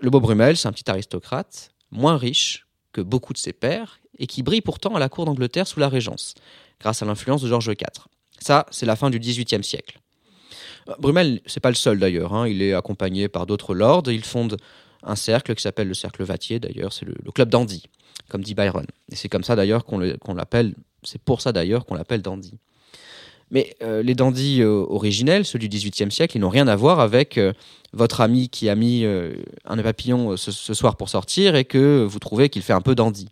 Le 0.00 0.10
beau 0.10 0.20
Brumel, 0.20 0.56
c'est 0.56 0.68
un 0.68 0.72
petit 0.72 0.90
aristocrate, 0.90 1.72
moins 1.90 2.16
riche 2.16 2.66
que 2.92 3.00
beaucoup 3.00 3.32
de 3.32 3.38
ses 3.38 3.52
pairs, 3.52 4.00
et 4.18 4.26
qui 4.26 4.42
brille 4.42 4.60
pourtant 4.60 4.94
à 4.94 4.98
la 4.98 5.08
cour 5.08 5.24
d'Angleterre 5.24 5.66
sous 5.66 5.80
la 5.80 5.88
Régence, 5.88 6.34
grâce 6.80 7.02
à 7.02 7.06
l'influence 7.06 7.42
de 7.42 7.48
George 7.48 7.66
IV. 7.66 8.06
Ça, 8.38 8.66
c'est 8.70 8.86
la 8.86 8.96
fin 8.96 9.10
du 9.10 9.18
XVIIIe 9.18 9.64
siècle. 9.64 9.98
Brumel, 10.98 11.40
c'est 11.46 11.60
pas 11.60 11.70
le 11.70 11.76
seul 11.76 11.98
d'ailleurs, 11.98 12.34
hein. 12.34 12.48
il 12.48 12.60
est 12.60 12.74
accompagné 12.74 13.28
par 13.28 13.46
d'autres 13.46 13.74
lords, 13.74 14.02
il 14.08 14.24
fonde 14.24 14.56
un 15.04 15.16
cercle 15.16 15.54
qui 15.54 15.62
s'appelle 15.62 15.88
le 15.88 15.94
cercle 15.94 16.24
Vatier, 16.24 16.58
d'ailleurs, 16.58 16.92
c'est 16.92 17.06
le, 17.06 17.14
club 17.32 17.48
dandy, 17.48 17.84
comme 18.28 18.42
dit 18.42 18.54
Byron. 18.54 18.86
Et 19.10 19.16
c'est 19.16 19.28
comme 19.28 19.44
ça 19.44 19.56
d'ailleurs 19.56 19.84
qu'on 19.84 19.98
l'appelle 20.34 20.74
c'est 21.02 21.20
pour 21.20 21.40
ça 21.40 21.52
d'ailleurs 21.52 21.84
qu'on 21.84 21.94
l'appelle 21.94 22.22
dandy. 22.22 22.54
Mais 23.52 23.76
euh, 23.82 24.02
les 24.02 24.14
dandys 24.14 24.62
euh, 24.62 24.86
originels, 24.88 25.44
ceux 25.44 25.58
du 25.58 25.68
XVIIIe 25.68 26.10
siècle, 26.10 26.38
ils 26.38 26.40
n'ont 26.40 26.48
rien 26.48 26.66
à 26.68 26.74
voir 26.74 27.00
avec 27.00 27.36
euh, 27.36 27.52
votre 27.92 28.22
ami 28.22 28.48
qui 28.48 28.70
a 28.70 28.74
mis 28.74 29.04
un 29.04 29.82
papillon 29.82 30.38
ce, 30.38 30.74
soir 30.74 30.96
pour 30.96 31.10
sortir 31.10 31.54
et 31.54 31.66
que 31.66 32.02
vous 32.04 32.18
trouvez 32.18 32.48
qu'il 32.48 32.62
fait 32.62 32.72
un 32.72 32.80
peu 32.80 32.94
dandy. 32.94 33.28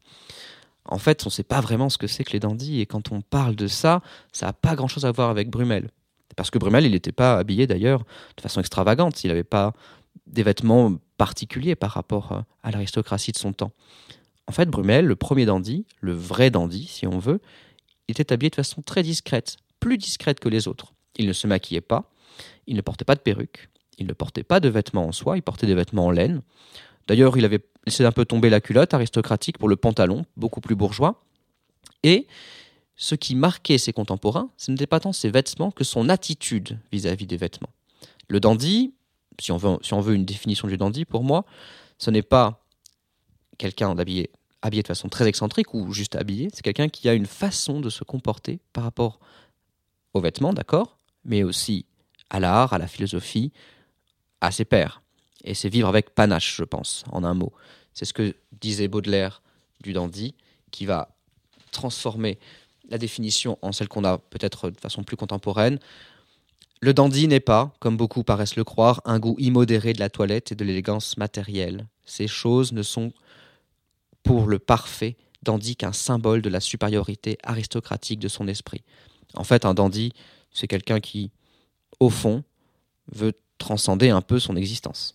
En 0.84 0.98
fait, 0.98 1.22
on 1.24 1.28
ne 1.28 1.32
sait 1.32 1.42
pas 1.42 1.62
vraiment 1.62 1.88
ce 1.88 1.96
que 1.96 2.06
c'est 2.06 2.24
que 2.24 2.32
les 2.32 2.40
dandys 2.40 2.80
et 2.80 2.86
quand 2.86 3.10
on 3.10 3.22
parle 3.22 3.56
de 3.56 3.66
ça, 3.66 4.02
ça 4.32 4.46
n'a 4.46 4.52
pas 4.52 4.74
grand-chose 4.74 5.06
à 5.06 5.12
voir 5.12 5.30
avec 5.30 5.48
Brumel. 5.48 5.88
Parce 6.36 6.50
que 6.50 6.58
Brumel, 6.58 6.84
il 6.84 6.92
n'était 6.92 7.10
pas 7.10 7.38
habillé 7.38 7.66
d'ailleurs 7.66 8.04
de 8.36 8.42
façon 8.42 8.60
extravagante, 8.60 9.24
il 9.24 9.28
n'avait 9.28 9.44
pas 9.44 9.72
des 10.26 10.42
vêtements 10.42 10.94
particuliers 11.16 11.74
par 11.74 11.92
rapport 11.92 12.44
à 12.62 12.70
l'aristocratie 12.70 13.32
de 13.32 13.38
son 13.38 13.54
temps. 13.54 13.72
En 14.46 14.52
fait, 14.52 14.68
Brumel, 14.68 15.06
le 15.06 15.16
premier 15.16 15.46
dandy, 15.46 15.86
le 16.02 16.12
vrai 16.12 16.50
dandy, 16.50 16.86
si 16.86 17.06
on 17.06 17.18
veut, 17.18 17.40
était 18.08 18.30
habillé 18.30 18.50
de 18.50 18.56
façon 18.56 18.82
très 18.82 19.02
discrète, 19.02 19.56
plus 19.80 19.98
discrète 19.98 20.40
que 20.40 20.48
les 20.48 20.68
autres. 20.68 20.92
Il 21.16 21.26
ne 21.26 21.32
se 21.32 21.46
maquillait 21.46 21.80
pas, 21.80 22.10
il 22.66 22.76
ne 22.76 22.80
portait 22.80 23.04
pas 23.04 23.14
de 23.14 23.20
perruque, 23.20 23.68
il 23.98 24.06
ne 24.06 24.12
portait 24.12 24.44
pas 24.44 24.60
de 24.60 24.68
vêtements 24.68 25.06
en 25.06 25.12
soie, 25.12 25.36
il 25.36 25.42
portait 25.42 25.66
des 25.66 25.74
vêtements 25.74 26.06
en 26.06 26.10
laine. 26.10 26.42
D'ailleurs, 27.08 27.36
il 27.36 27.44
avait 27.44 27.60
laissé 27.86 28.04
un 28.04 28.12
peu 28.12 28.24
tomber 28.24 28.50
la 28.50 28.60
culotte 28.60 28.94
aristocratique 28.94 29.58
pour 29.58 29.68
le 29.68 29.76
pantalon, 29.76 30.24
beaucoup 30.36 30.60
plus 30.60 30.76
bourgeois. 30.76 31.22
Et 32.02 32.26
ce 32.96 33.14
qui 33.14 33.34
marquait 33.34 33.78
ses 33.78 33.92
contemporains, 33.92 34.50
ce 34.56 34.70
n'était 34.70 34.86
pas 34.86 35.00
tant 35.00 35.12
ses 35.12 35.30
vêtements 35.30 35.70
que 35.70 35.84
son 35.84 36.08
attitude 36.08 36.78
vis-à-vis 36.92 37.26
des 37.26 37.36
vêtements. 37.36 37.70
Le 38.28 38.40
dandy, 38.40 38.94
si 39.40 39.52
on, 39.52 39.56
veut, 39.56 39.78
si 39.82 39.94
on 39.94 40.00
veut 40.00 40.14
une 40.14 40.24
définition 40.24 40.68
du 40.68 40.76
dandy, 40.76 41.04
pour 41.04 41.24
moi, 41.24 41.44
ce 41.98 42.10
n'est 42.10 42.22
pas 42.22 42.64
quelqu'un 43.58 43.94
d'habillé 43.94 44.30
habillé 44.62 44.82
de 44.82 44.88
façon 44.88 45.08
très 45.08 45.26
excentrique 45.26 45.72
ou 45.74 45.92
juste 45.92 46.16
habillé, 46.16 46.50
c'est 46.52 46.62
quelqu'un 46.62 46.88
qui 46.88 47.08
a 47.08 47.14
une 47.14 47.26
façon 47.26 47.80
de 47.80 47.88
se 47.88 48.04
comporter 48.04 48.60
par 48.72 48.84
rapport 48.84 49.20
aux 50.14 50.20
vêtements, 50.20 50.52
d'accord, 50.52 50.98
mais 51.24 51.42
aussi 51.42 51.86
à 52.30 52.40
l'art, 52.40 52.72
à 52.72 52.78
la 52.78 52.86
philosophie, 52.86 53.52
à 54.40 54.50
ses 54.50 54.64
pairs. 54.64 55.02
Et 55.44 55.54
c'est 55.54 55.68
vivre 55.68 55.88
avec 55.88 56.14
panache, 56.14 56.56
je 56.56 56.64
pense, 56.64 57.04
en 57.10 57.24
un 57.24 57.34
mot. 57.34 57.52
C'est 57.94 58.04
ce 58.04 58.12
que 58.12 58.34
disait 58.60 58.88
Baudelaire 58.88 59.42
du 59.80 59.92
dandy, 59.92 60.34
qui 60.70 60.86
va 60.86 61.08
transformer 61.72 62.38
la 62.88 62.98
définition 62.98 63.58
en 63.62 63.72
celle 63.72 63.88
qu'on 63.88 64.04
a 64.04 64.18
peut-être 64.18 64.70
de 64.70 64.78
façon 64.78 65.04
plus 65.04 65.16
contemporaine. 65.16 65.78
Le 66.80 66.94
dandy 66.94 67.28
n'est 67.28 67.40
pas, 67.40 67.72
comme 67.78 67.96
beaucoup 67.96 68.24
paraissent 68.24 68.56
le 68.56 68.64
croire, 68.64 69.00
un 69.04 69.18
goût 69.18 69.36
immodéré 69.38 69.92
de 69.92 70.00
la 70.00 70.10
toilette 70.10 70.52
et 70.52 70.54
de 70.54 70.64
l'élégance 70.64 71.16
matérielle. 71.16 71.86
Ces 72.06 72.26
choses 72.26 72.72
ne 72.72 72.82
sont 72.82 73.12
pour 74.22 74.46
le 74.46 74.58
parfait 74.58 75.16
dandy 75.42 75.76
qu'un 75.76 75.92
symbole 75.92 76.42
de 76.42 76.48
la 76.48 76.60
supériorité 76.60 77.38
aristocratique 77.42 78.18
de 78.18 78.28
son 78.28 78.48
esprit. 78.48 78.82
En 79.36 79.44
fait, 79.44 79.64
un 79.64 79.74
dandy, 79.74 80.12
c'est 80.52 80.66
quelqu'un 80.66 81.00
qui, 81.00 81.30
au 81.98 82.10
fond, 82.10 82.42
veut 83.12 83.32
transcender 83.58 84.10
un 84.10 84.20
peu 84.20 84.38
son 84.38 84.56
existence. 84.56 85.14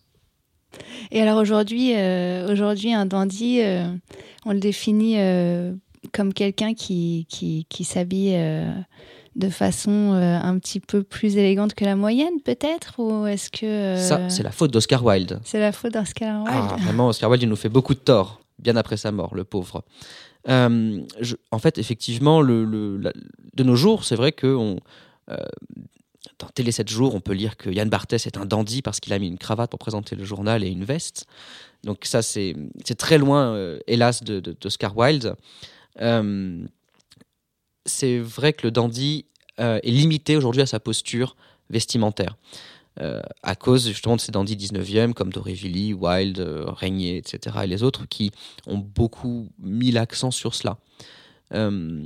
Et 1.12 1.22
alors 1.22 1.38
aujourd'hui, 1.38 1.94
euh, 1.96 2.52
aujourd'hui 2.52 2.94
un 2.94 3.06
dandy, 3.06 3.62
euh, 3.62 3.88
on 4.46 4.52
le 4.52 4.60
définit 4.60 5.16
euh, 5.18 5.74
comme 6.14 6.34
quelqu'un 6.34 6.74
qui, 6.74 7.26
qui, 7.30 7.66
qui 7.70 7.84
s'habille 7.84 8.38
de 9.36 9.50
façon 9.50 10.14
un 10.14 10.60
petit 10.60 10.80
peu 10.80 11.04
plus 11.04 11.38
élégante 11.38 11.74
que 11.74 11.84
la 11.84 11.96
moyenne, 11.96 12.42
peut-être 12.44 13.00
Ou 13.00 13.26
est-ce 13.26 13.50
que 13.50 13.98
ça, 13.98 14.30
c'est 14.30 14.44
la 14.44 14.52
faute 14.52 14.72
d'Oscar 14.72 15.04
Wilde. 15.04 15.40
C'est 15.44 15.60
la 15.60 15.72
faute 15.72 15.94
d'Oscar 15.94 16.44
Wilde. 16.44 16.70
Ah, 16.72 16.76
vraiment, 16.80 17.08
Oscar 17.08 17.30
Wilde, 17.30 17.44
il 17.44 17.50
nous 17.50 17.56
fait 17.56 17.70
beaucoup 17.70 17.94
de 17.94 18.00
tort 18.00 18.42
bien 18.60 18.76
après 18.76 18.98
sa 18.98 19.12
mort, 19.12 19.36
le 19.36 19.44
pauvre. 19.44 19.84
Euh, 20.48 21.02
en 21.52 21.60
fait, 21.60 21.78
effectivement, 21.78 22.44
de 22.44 23.64
nos 23.64 23.76
jours, 23.76 24.04
c'est 24.04 24.16
vrai 24.16 24.32
que 24.32 24.48
euh, 24.48 25.38
dans 26.40 26.48
Télé 26.50 26.72
7 26.72 26.88
jours, 26.90 27.16
on 27.16 27.22
peut 27.22 27.34
lire 27.34 27.58
que 27.58 27.70
Yann 27.70 27.90
Barthès 27.90 28.26
est 28.26 28.38
un 28.38 28.46
dandy 28.46 28.82
parce 28.82 29.00
qu'il 29.00 29.14
a 29.14 29.20
mis 29.20 29.28
une 29.28 29.38
cravate 29.38 29.70
pour 29.72 29.80
présenter 29.80 30.16
le 30.16 30.24
journal 30.24 30.64
et 30.64 30.68
une 30.68 30.84
veste. 30.84 31.26
Donc 31.84 32.06
ça, 32.06 32.22
c'est 32.22 32.56
très 32.98 33.18
loin, 33.18 33.56
euh, 33.56 33.80
hélas, 33.88 34.24
d'Oscar 34.24 34.94
de, 34.94 35.00
Wilde. 35.00 35.36
c'est 37.86 38.20
vrai 38.20 38.54
que 38.54 38.68
le 38.68 38.72
dandy 38.72 39.26
est 39.58 39.92
limité 39.92 40.36
aujourd'hui 40.36 40.62
à 40.62 40.66
sa 40.66 40.80
posture 40.80 41.36
vestimentaire. 41.70 42.36
Euh, 43.02 43.22
à 43.44 43.56
cause 43.56 43.88
justement 43.88 44.16
de 44.16 44.22
ces 44.22 44.32
dandys 44.32 44.56
19e 44.56 45.14
comme 45.14 45.32
Dorevilly, 45.32 45.94
Wilde, 45.94 46.40
euh, 46.40 46.64
Régnier, 46.68 47.18
etc. 47.18 47.58
et 47.64 47.68
les 47.68 47.84
autres 47.84 48.08
qui 48.08 48.32
ont 48.68 48.78
beaucoup 48.78 49.50
mis 49.60 49.92
l'accent 49.92 50.32
sur 50.32 50.56
cela. 50.56 50.78
Euh, 51.54 52.04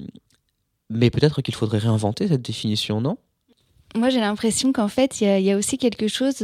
mais 0.90 1.12
peut-être 1.12 1.44
qu'il 1.44 1.54
faudrait 1.54 1.78
réinventer 1.78 2.28
cette 2.28 2.42
définition, 2.42 3.02
non? 3.02 3.18
Moi, 3.96 4.10
j'ai 4.10 4.20
l'impression 4.20 4.72
qu'en 4.72 4.88
fait, 4.88 5.22
il 5.22 5.42
y, 5.42 5.52
a 5.52 5.58
aussi 5.58 5.80
quelque 5.80 6.08
chose 6.08 6.44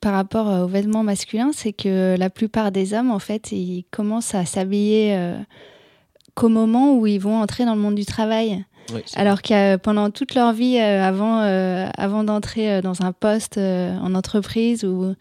par 0.00 0.12
rapport 0.12 0.64
aux 0.64 0.66
vêtements 0.66 1.04
masculins, 1.04 1.52
c'est 1.54 1.72
que 1.72 2.16
la 2.18 2.30
plupart 2.30 2.72
des 2.72 2.94
hommes, 2.94 3.12
en 3.12 3.20
fait, 3.20 3.52
ils 3.52 3.84
commencent 3.92 4.34
à 4.34 4.44
s'habiller 4.44 5.36
qu'au 6.34 6.48
moment 6.48 6.96
où 6.96 7.06
ils 7.06 7.20
vont 7.20 7.40
entrer 7.40 7.64
dans 7.64 7.76
le 7.76 7.80
monde 7.80 7.94
du 7.94 8.04
travail. 8.04 8.64
Alors 9.14 9.42
que 9.42 9.76
pendant 9.76 10.10
toute 10.10 10.34
leur 10.34 10.52
vie, 10.52 10.78
euh, 10.78 11.02
avant, 11.02 11.40
euh, 11.42 11.88
avant 11.96 12.24
d'entrer 12.24 12.72
euh, 12.72 12.82
dans 12.82 13.02
un 13.02 13.12
poste 13.12 13.58
en 13.58 14.14
entreprise, 14.14 14.84
ou 14.84 15.14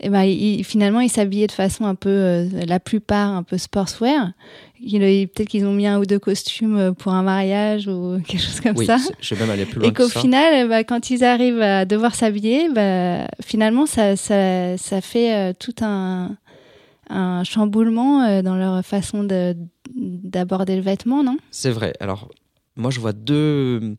eh 0.00 0.10
ben, 0.10 0.62
finalement, 0.62 1.00
ils 1.00 1.08
s'habillaient 1.08 1.46
de 1.46 1.52
façon 1.52 1.86
un 1.86 1.94
peu, 1.94 2.46
la 2.66 2.78
plupart, 2.78 3.30
un 3.30 3.42
peu 3.42 3.56
sportswear. 3.56 4.32
Peut-être 4.78 5.48
qu'ils 5.48 5.64
ont 5.64 5.72
mis 5.72 5.86
un 5.86 5.98
ou 5.98 6.04
deux 6.04 6.18
costumes 6.18 6.94
pour 6.98 7.12
un 7.12 7.22
mariage 7.22 7.88
ou 7.88 8.20
quelque 8.26 8.42
chose 8.42 8.60
comme 8.60 8.76
oui, 8.76 8.84
ça. 8.84 8.98
Je 9.20 9.34
vais 9.34 9.40
même 9.40 9.50
aller 9.50 9.64
plus 9.64 9.80
loin. 9.80 9.88
Et 9.88 9.94
qu'au 9.94 10.08
final, 10.08 10.68
bah, 10.68 10.84
quand 10.84 11.08
ils 11.08 11.24
arrivent 11.24 11.62
à 11.62 11.86
devoir 11.86 12.14
s'habiller, 12.14 12.68
bah, 12.68 13.26
finalement, 13.42 13.86
ça, 13.86 14.16
ça, 14.16 14.76
ça 14.76 15.00
fait 15.00 15.54
tout 15.54 15.74
un, 15.80 16.36
un 17.08 17.42
chamboulement 17.44 18.42
dans 18.42 18.56
leur 18.56 18.84
façon 18.84 19.26
d'aborder 19.94 20.76
le 20.76 20.82
vêtement, 20.82 21.22
non? 21.22 21.38
C'est 21.50 21.70
vrai. 21.70 21.94
Alors, 22.00 22.28
moi, 22.76 22.90
je 22.90 23.00
vois 23.00 23.12
deux, 23.12 23.96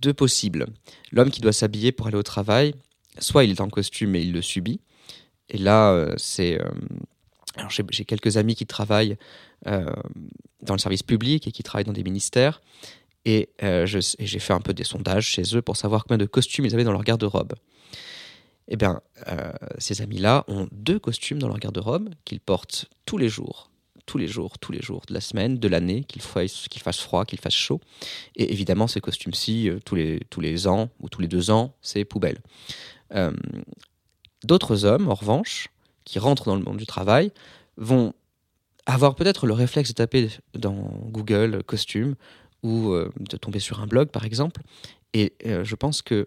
deux 0.00 0.14
possibles. 0.14 0.66
L'homme 1.10 1.30
qui 1.30 1.40
doit 1.40 1.52
s'habiller 1.52 1.92
pour 1.92 2.06
aller 2.06 2.16
au 2.16 2.22
travail, 2.22 2.74
soit 3.18 3.44
il 3.44 3.50
est 3.50 3.60
en 3.60 3.68
costume 3.68 4.14
et 4.16 4.22
il 4.22 4.32
le 4.32 4.42
subit. 4.42 4.80
Et 5.48 5.58
là, 5.58 5.92
euh, 5.92 6.14
c'est. 6.16 6.60
Euh, 6.60 6.68
j'ai 7.68 8.04
quelques 8.06 8.38
amis 8.38 8.54
qui 8.54 8.64
travaillent 8.64 9.18
euh, 9.66 9.92
dans 10.62 10.72
le 10.72 10.78
service 10.78 11.02
public 11.02 11.46
et 11.46 11.52
qui 11.52 11.62
travaillent 11.62 11.84
dans 11.84 11.92
des 11.92 12.02
ministères. 12.02 12.62
Et 13.24 13.50
j'ai 13.60 14.38
fait 14.40 14.52
un 14.52 14.60
peu 14.60 14.74
des 14.74 14.82
sondages 14.82 15.26
chez 15.26 15.42
eux 15.54 15.62
pour 15.62 15.76
savoir 15.76 16.04
combien 16.04 16.18
de 16.18 16.24
costumes 16.24 16.64
ils 16.64 16.74
avaient 16.74 16.82
dans 16.82 16.92
leur 16.92 17.04
garde-robe. 17.04 17.52
eh 18.66 18.76
bien, 18.76 19.00
ces 19.78 20.02
amis-là 20.02 20.44
ont 20.48 20.66
deux 20.72 20.98
costumes 20.98 21.38
dans 21.38 21.46
leur 21.46 21.58
garde-robe 21.58 22.08
qu'ils 22.24 22.40
portent 22.40 22.86
tous 23.06 23.18
les 23.18 23.28
jours 23.28 23.70
tous 24.06 24.18
les 24.18 24.28
jours, 24.28 24.58
tous 24.58 24.72
les 24.72 24.80
jours 24.80 25.02
de 25.08 25.14
la 25.14 25.20
semaine, 25.20 25.58
de 25.58 25.68
l'année, 25.68 26.04
qu'il 26.04 26.22
fasse, 26.22 26.66
fasse 26.82 27.00
froid, 27.00 27.24
qu'il 27.24 27.40
fasse 27.40 27.54
chaud. 27.54 27.80
Et 28.36 28.52
évidemment, 28.52 28.86
ces 28.86 29.00
costumes-ci, 29.00 29.70
tous, 29.84 29.94
les, 29.94 30.20
tous 30.30 30.40
les 30.40 30.66
ans 30.66 30.90
ou 31.00 31.08
tous 31.08 31.20
les 31.20 31.28
deux 31.28 31.50
ans, 31.50 31.74
c'est 31.82 32.04
poubelle. 32.04 32.38
D'autres 34.44 34.84
hommes, 34.84 35.08
en 35.08 35.14
revanche, 35.14 35.68
qui 36.04 36.18
rentrent 36.18 36.44
dans 36.44 36.56
le 36.56 36.62
monde 36.62 36.76
du 36.76 36.86
travail, 36.86 37.32
vont 37.76 38.12
avoir 38.86 39.14
peut-être 39.14 39.46
le 39.46 39.52
réflexe 39.52 39.90
de 39.90 39.94
taper 39.94 40.28
dans 40.54 40.90
Google 41.06 41.62
costume 41.62 42.16
ou 42.62 42.92
euh, 42.92 43.10
de 43.18 43.36
tomber 43.36 43.60
sur 43.60 43.80
un 43.80 43.86
blog 43.86 44.08
par 44.08 44.24
exemple. 44.24 44.62
Et 45.14 45.34
euh, 45.46 45.64
je 45.64 45.74
pense 45.76 46.02
que 46.02 46.26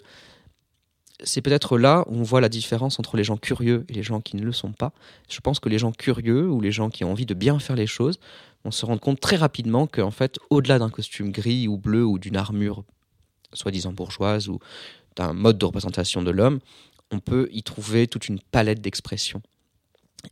c'est 1.24 1.41
peut-être 1.41 1.77
là 1.77 2.03
où 2.07 2.17
on 2.17 2.24
voit 2.24 2.41
la 2.41 2.50
différence 2.50 3.00
entre 3.00 3.17
les 3.17 3.24
gens 3.24 3.38
curieux 3.38 3.86
et 3.89 3.93
les 3.93 4.03
gens 4.03 4.22
qui 4.22 4.36
ne 4.36 4.43
le 4.43 4.51
sont 4.51 4.74
pas. 4.74 4.91
Je 5.29 5.39
pense 5.39 5.60
que 5.60 5.69
les 5.69 5.79
gens 5.79 5.91
curieux 5.91 6.50
ou 6.50 6.60
les 6.60 6.72
gens 6.72 6.89
qui 6.89 7.03
ont 7.03 7.12
envie 7.12 7.25
de 7.25 7.34
bien 7.34 7.57
faire 7.60 7.75
les 7.75 7.88
choses 7.88 8.19
vont 8.63 8.72
se 8.72 8.86
rendre 8.86 9.00
compte 9.00 9.19
très 9.19 9.38
rapidement 9.38 9.88
qu'en 9.88 10.12
fait, 10.12 10.39
au-delà 10.50 10.79
d'un 10.79 10.89
costume 10.89 11.31
gris 11.31 11.67
ou 11.67 11.77
bleu 11.77 12.03
ou 12.03 12.19
d'une 12.19 12.36
armure 12.36 12.84
soi-disant 13.53 13.93
bourgeoise 13.93 14.50
ou 14.50 14.60
d'un 15.15 15.34
mode 15.34 15.57
de 15.57 15.65
représentation 15.65 16.22
de 16.22 16.31
l'homme, 16.31 16.60
on 17.12 17.19
peut 17.19 17.48
y 17.51 17.63
trouver 17.63 18.07
toute 18.07 18.27
une 18.27 18.39
palette 18.39 18.81
d'expressions. 18.81 19.41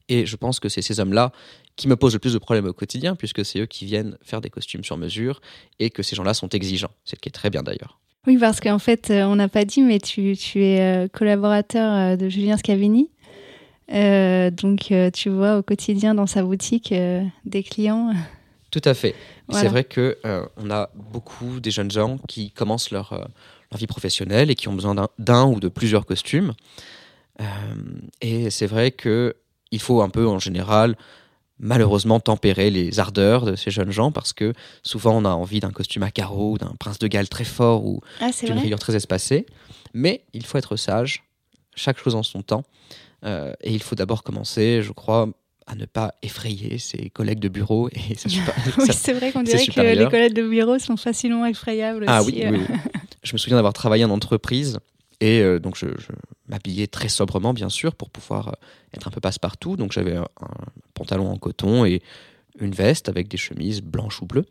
Et 0.10 0.25
je 0.25 0.36
pense 0.36 0.60
que 0.60 0.70
c'est 0.70 0.82
ces 0.82 1.00
hommes-là 1.00 1.32
qui 1.75 1.88
me 1.88 1.96
posent 1.96 2.13
le 2.13 2.20
plus 2.20 2.34
de 2.34 2.40
problèmes 2.40 2.66
au 2.66 2.74
quotidien, 2.74 3.16
puisque 3.16 3.46
c'est 3.46 3.60
eux 3.60 3.66
qui 3.66 3.86
viennent 3.86 4.18
faire 4.22 4.42
des 4.42 4.50
costumes 4.50 4.84
sur 4.84 4.98
mesure 4.98 5.40
et 5.80 5.92
que 5.92 6.04
ces 6.04 6.16
gens-là 6.16 6.34
sont 6.34 6.50
exigeants, 6.50 6.92
ce 7.06 7.16
qui 7.16 7.30
est 7.30 7.32
très 7.32 7.50
bien 7.50 7.63
d'ailleurs. 7.63 8.00
Oui, 8.25 8.38
parce 8.38 8.62
qu'en 8.62 8.80
fait, 8.80 9.10
euh, 9.10 9.24
on 9.25 9.36
n'a 9.36 9.50
pas 9.50 9.65
dit, 9.65 9.82
mais 9.82 10.00
tu, 10.00 10.36
tu 10.38 10.63
es 10.63 10.80
euh, 10.80 11.08
collaborateur 11.10 11.94
euh, 11.94 12.15
de 12.15 12.30
Julien 12.30 12.56
Scavini. 12.56 13.10
donc, 13.89 14.94
tu 15.13 15.30
vois 15.30 15.58
au 15.58 15.63
quotidien 15.63 16.15
dans 16.15 16.27
sa 16.27 16.42
boutique 16.42 16.94
des 17.46 17.63
clients. 17.63 18.13
Tout 18.72 18.82
à 18.86 18.94
fait. 18.94 19.13
C'est 19.51 19.68
vrai 19.68 19.84
que 19.84 20.18
on 20.58 20.72
a 20.72 20.89
beaucoup 20.96 21.60
des 21.60 21.70
jeunes 21.70 21.92
gens 21.92 22.18
qui 22.27 22.51
commencent 22.51 22.92
leur, 22.92 23.13
leur 23.13 23.77
vie 23.77 23.88
professionnelle 23.88 24.50
et 24.50 24.56
qui 24.56 24.70
ont 24.70 24.74
besoin 24.74 24.96
d'un 25.20 25.46
ou 25.46 25.60
de 25.60 25.68
plusieurs 25.68 26.06
costumes. 26.06 26.53
et 28.22 28.50
c'est 28.50 28.68
vrai 28.68 28.92
que 28.92 29.36
il 29.72 29.82
faut 29.82 30.01
un 30.01 30.10
peu 30.10 30.25
en 30.27 30.39
général 30.39 30.96
malheureusement 31.60 32.19
tempérer 32.19 32.69
les 32.69 33.00
ardeurs 33.00 33.45
de 33.45 33.55
ces 33.55 33.72
jeunes 33.72 33.91
gens 33.91 34.12
parce 34.12 34.33
que 34.33 34.53
souvent 34.83 35.17
on 35.17 35.25
a 35.25 35.29
envie 35.29 35.60
d'un 35.60 35.72
costume 35.72 36.03
à 36.03 36.12
carreaux, 36.12 36.57
d'un 36.57 36.74
prince 36.79 37.00
de 37.00 37.07
Galles 37.07 37.29
très 37.29 37.43
fort 37.43 37.86
ou 37.86 38.01
ah, 38.22 38.29
d'une 38.43 38.57
rayure 38.57 38.79
très 38.79 38.95
espacée. 38.95 39.45
Mais 39.93 40.24
il 40.33 40.45
faut 40.45 40.57
être 40.57 40.75
sage, 40.75 41.24
chaque 41.75 41.98
chose 41.98 42.15
en 42.15 42.24
son 42.24 42.41
temps. 42.41 42.63
Euh, 43.25 43.53
et 43.62 43.72
il 43.72 43.81
faut 43.81 43.95
d'abord 43.95 44.24
commencer, 44.24 44.81
je 44.81 44.91
crois, 44.91 45.29
à 45.65 45.75
ne 45.75 45.86
pas 45.86 46.13
effrayer 46.22 46.77
ses 46.77 47.10
collègues 47.10 47.39
de 47.39 47.50
bureau. 47.50 47.89
Et 47.89 48.15
ça, 48.15 48.29
oui, 48.79 48.88
c'est 48.91 49.13
vrai 49.13 49.31
qu'on 49.31 49.43
dirait 49.43 49.65
que 49.65 49.79
les 49.79 50.10
collègues 50.10 50.33
de 50.33 50.48
bureau 50.48 50.79
sont 50.79 50.98
facilement 50.98 51.45
effrayables. 51.45 52.05
Ah 52.07 52.22
aussi, 52.22 52.43
oui, 52.43 52.45
oui, 52.51 52.60
euh. 52.69 52.75
Je 53.24 53.33
me 53.33 53.38
souviens 53.38 53.55
d'avoir 53.55 53.74
travaillé 53.74 54.03
en 54.03 54.10
entreprise 54.10 54.79
et 55.24 55.39
euh, 55.39 55.58
donc 55.58 55.77
je, 55.77 55.86
m'habillais 56.50 56.88
très 56.88 57.08
sobrement, 57.08 57.53
bien 57.53 57.70
sûr, 57.70 57.96
pour 57.96 58.10
pouvoir 58.10 58.50
euh, 58.50 58.51
être 58.94 59.08
un 59.08 59.12
peu 59.12 59.22
passe-partout. 59.22 59.77
Donc 59.77 59.94
j'avais 59.94 60.18
un, 60.18 60.27
pantalon 60.94 61.32
en 61.32 61.38
coton 61.38 61.86
et 61.86 62.01
une 62.60 62.74
veste 62.74 63.08
avec 63.08 63.30
des 63.30 63.38
chemises 63.38 63.82
blanches 63.82 64.22
ou 64.22 64.25
bleues. 64.25 64.46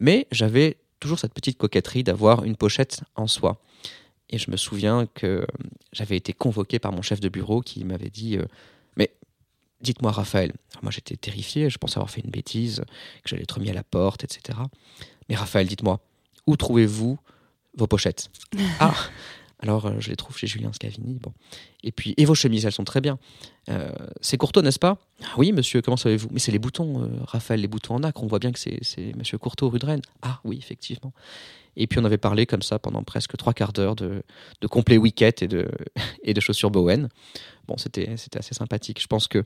Mais 0.00 0.26
j'avais 0.32 0.78
toujours 0.98 1.20
cette 1.20 1.32
petite 1.32 1.56
coquetterie 1.56 2.02
d'avoir 2.02 2.42
une 2.42 2.56
pochette 2.56 3.02
en 3.14 3.28
soie. 3.28 3.62
Et 4.28 4.38
je 4.38 4.50
me 4.50 4.56
souviens 4.56 5.06
que 5.14 5.26
euh, 5.26 5.46
j'avais 5.92 6.16
été 6.16 6.32
convoqué 6.32 6.80
par 6.80 6.90
mon 6.90 7.02
chef 7.02 7.20
de 7.20 7.28
bureau 7.28 7.60
qui 7.60 7.84
m'avait 7.84 8.10
dit 8.10 8.38
Mais 8.96 9.14
dites-moi, 9.82 10.10
Raphaël. 10.10 10.52
moi, 10.82 10.90
j'étais 10.90 11.14
terrifié, 11.14 11.70
je 11.70 11.78
pensais 11.78 11.98
avoir 11.98 12.10
fait 12.10 12.22
une 12.22 12.30
bêtise, 12.30 12.80
que 13.22 13.28
j'allais 13.28 13.44
être 13.44 13.60
mis 13.60 13.70
à 13.70 13.74
la 13.74 13.84
porte, 13.84 14.24
etc. 14.24 14.58
Mais 15.28 15.36
Raphaël, 15.36 15.68
dites-moi, 15.68 16.00
où 16.48 16.56
trouvez-vous 16.56 17.20
vos 17.76 17.86
pochettes 17.86 18.30
Ah 18.80 18.96
alors, 19.62 19.86
euh, 19.86 19.92
je 20.00 20.10
les 20.10 20.16
trouve 20.16 20.36
chez 20.36 20.48
Julien 20.48 20.72
Scavini. 20.72 21.18
Bon. 21.20 21.32
Et 21.84 21.92
puis, 21.92 22.14
et 22.16 22.24
vos 22.24 22.34
chemises, 22.34 22.66
elles 22.66 22.72
sont 22.72 22.84
très 22.84 23.00
bien. 23.00 23.18
Euh, 23.70 23.92
c'est 24.20 24.36
Courteau, 24.36 24.60
n'est-ce 24.60 24.80
pas? 24.80 24.98
Ah 25.22 25.34
Oui, 25.36 25.52
monsieur, 25.52 25.80
comment 25.80 25.96
savez-vous? 25.96 26.28
Mais 26.32 26.40
c'est 26.40 26.50
les 26.50 26.58
boutons, 26.58 27.04
euh, 27.04 27.08
Raphaël, 27.24 27.60
les 27.60 27.68
boutons 27.68 27.94
en 27.94 28.02
acre. 28.02 28.24
On 28.24 28.26
voit 28.26 28.40
bien 28.40 28.50
que 28.50 28.58
c'est 28.58 28.80
monsieur 29.16 29.38
Courteau, 29.38 29.68
rue 29.68 29.78
de 29.78 29.86
Rennes. 29.86 30.02
Ah 30.20 30.40
oui, 30.44 30.58
effectivement. 30.58 31.12
Et 31.76 31.86
puis, 31.86 32.00
on 32.00 32.04
avait 32.04 32.18
parlé 32.18 32.44
comme 32.44 32.62
ça 32.62 32.80
pendant 32.80 33.04
presque 33.04 33.36
trois 33.36 33.54
quarts 33.54 33.72
d'heure 33.72 33.94
de, 33.94 34.24
de 34.60 34.66
complet 34.66 34.98
wicket 34.98 35.42
et 35.42 35.48
de, 35.48 35.70
et 36.24 36.34
de 36.34 36.40
chaussures 36.40 36.72
Bowen. 36.72 37.08
Bon, 37.68 37.76
c'était 37.76 38.08
assez 38.10 38.54
sympathique. 38.54 39.00
Je 39.00 39.06
pense 39.06 39.28
que 39.28 39.44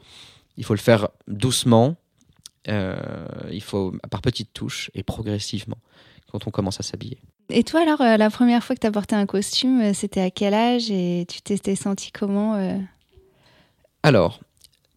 il 0.57 0.65
faut 0.65 0.75
le 0.75 0.81
faire 0.81 1.09
doucement. 1.29 1.97
il 2.67 3.63
faut, 3.63 3.93
par 4.11 4.23
petites 4.23 4.55
touches 4.55 4.91
et 4.95 5.03
progressivement, 5.03 5.77
quand 6.33 6.47
on 6.47 6.51
commence 6.51 6.81
à 6.81 6.83
s'habiller. 6.83 7.21
Et 7.49 7.63
toi, 7.63 7.81
alors, 7.83 8.01
euh, 8.01 8.17
la 8.17 8.31
première 8.31 8.65
fois 8.65 8.75
que 8.75 8.81
tu 8.81 8.87
as 8.87 8.93
porté 8.93 9.15
un 9.15 9.27
costume, 9.27 9.81
euh, 9.81 9.93
c'était 9.95 10.21
à 10.21 10.31
quel 10.31 10.55
âge 10.55 10.91
et 10.91 11.27
tu 11.29 11.41
t'es 11.41 11.77
senti 11.77 12.11
comment 12.11 12.57
euh, 12.57 12.77
Alors, 14.03 14.41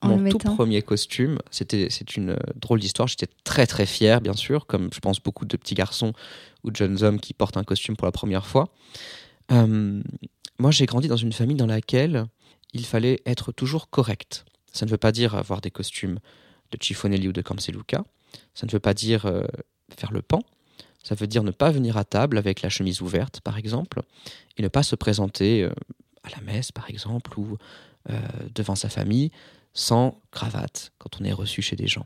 mon 0.01 0.29
tout 0.29 0.37
premier 0.37 0.81
costume, 0.81 1.39
c'était 1.51 1.87
c'est 1.89 2.15
une 2.15 2.37
drôle 2.55 2.79
d'histoire. 2.79 3.07
J'étais 3.07 3.27
très 3.43 3.67
très 3.67 3.85
fier, 3.85 4.21
bien 4.21 4.33
sûr, 4.33 4.65
comme 4.65 4.89
je 4.93 4.99
pense 4.99 5.19
beaucoup 5.19 5.45
de 5.45 5.57
petits 5.57 5.75
garçons 5.75 6.13
ou 6.63 6.71
de 6.71 6.75
jeunes 6.75 7.03
hommes 7.03 7.19
qui 7.19 7.33
portent 7.33 7.57
un 7.57 7.63
costume 7.63 7.95
pour 7.95 8.05
la 8.05 8.11
première 8.11 8.47
fois. 8.47 8.69
moi, 9.51 10.71
j'ai 10.71 10.85
grandi 10.85 11.07
dans 11.07 11.17
une 11.17 11.33
famille 11.33 11.57
dans 11.57 11.67
laquelle 11.67 12.25
il 12.73 12.85
fallait 12.85 13.21
être 13.25 13.51
toujours 13.51 13.89
correct. 13.89 14.45
Ça 14.71 14.85
ne 14.85 14.91
veut 14.91 14.97
pas 14.97 15.11
dire 15.11 15.35
avoir 15.35 15.59
des 15.61 15.71
costumes 15.71 16.19
de 16.71 16.77
Chiffonelli 16.81 17.27
ou 17.27 17.33
de 17.33 17.41
Canceluca. 17.41 18.03
Ça 18.53 18.65
ne 18.65 18.71
veut 18.71 18.79
pas 18.79 18.93
dire 18.93 19.29
faire 19.97 20.11
le 20.13 20.21
pan. 20.21 20.39
Ça 21.09 21.15
veut 21.15 21.25
dire 21.25 21.41
ne 21.41 21.49
pas 21.49 21.71
venir 21.71 21.97
à 21.97 22.03
table 22.03 22.37
avec 22.37 22.61
la 22.61 22.69
chemise 22.69 23.01
ouverte, 23.01 23.41
par 23.41 23.57
exemple, 23.57 24.03
et 24.57 24.61
ne 24.61 24.67
pas 24.67 24.83
se 24.83 24.95
présenter 24.95 25.63
euh, 25.63 25.71
à 26.21 26.29
la 26.29 26.41
messe, 26.41 26.71
par 26.71 26.87
exemple, 26.87 27.31
ou 27.39 27.57
euh, 28.11 28.19
devant 28.53 28.75
sa 28.75 28.89
famille, 28.89 29.31
sans 29.73 30.21
cravate, 30.29 30.91
quand 30.99 31.19
on 31.19 31.25
est 31.25 31.33
reçu 31.33 31.63
chez 31.63 31.75
des 31.75 31.87
gens. 31.87 32.05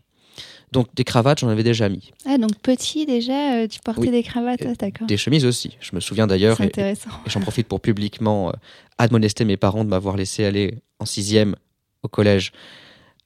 Donc 0.72 0.88
des 0.96 1.04
cravates, 1.04 1.40
j'en 1.40 1.50
avais 1.50 1.64
déjà 1.64 1.90
mis. 1.90 2.12
Ah, 2.26 2.38
donc 2.38 2.58
petit 2.60 3.06
déjà, 3.06 3.56
euh, 3.58 3.68
tu 3.68 3.82
portais 3.82 4.10
des 4.10 4.24
cravates, 4.24 4.64
ah, 4.66 4.74
d'accord. 4.80 5.06
Des 5.06 5.18
chemises 5.18 5.44
aussi. 5.44 5.76
Je 5.82 5.94
me 5.94 6.00
souviens 6.00 6.26
d'ailleurs, 6.26 6.62
et, 6.62 6.72
et 6.78 6.94
j'en 7.26 7.42
profite 7.42 7.68
pour 7.68 7.82
publiquement 7.82 8.54
admonester 8.98 9.44
mes 9.44 9.58
parents 9.58 9.84
de 9.84 9.90
m'avoir 9.90 10.16
laissé 10.16 10.46
aller 10.46 10.76
en 11.00 11.06
sixième 11.06 11.58
au 12.04 12.08
collège 12.08 12.54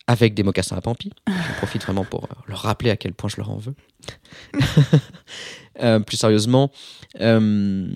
avec 0.08 0.34
des 0.34 0.44
mocassins 0.44 0.78
à 0.78 0.82
Pampi. 0.82 1.12
J'en 1.28 1.54
profite 1.58 1.84
vraiment 1.84 2.06
pour 2.06 2.28
leur 2.48 2.60
rappeler 2.60 2.90
à 2.90 2.98
quel 2.98 3.14
point 3.14 3.30
je 3.30 3.38
leur 3.38 3.52
en 3.52 3.58
veux. 3.58 3.76
Euh, 5.80 6.00
plus 6.00 6.18
sérieusement, 6.18 6.72
euh, 7.22 7.88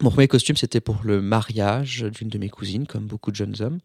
mon 0.00 0.10
premier 0.10 0.26
costume, 0.26 0.56
c'était 0.56 0.80
pour 0.80 1.02
le 1.04 1.22
mariage 1.22 2.02
d'une 2.02 2.28
de 2.28 2.38
mes 2.38 2.48
cousines, 2.48 2.88
comme 2.88 3.06
beaucoup 3.06 3.30
de 3.30 3.36
jeunes 3.36 3.54
hommes. 3.60 3.78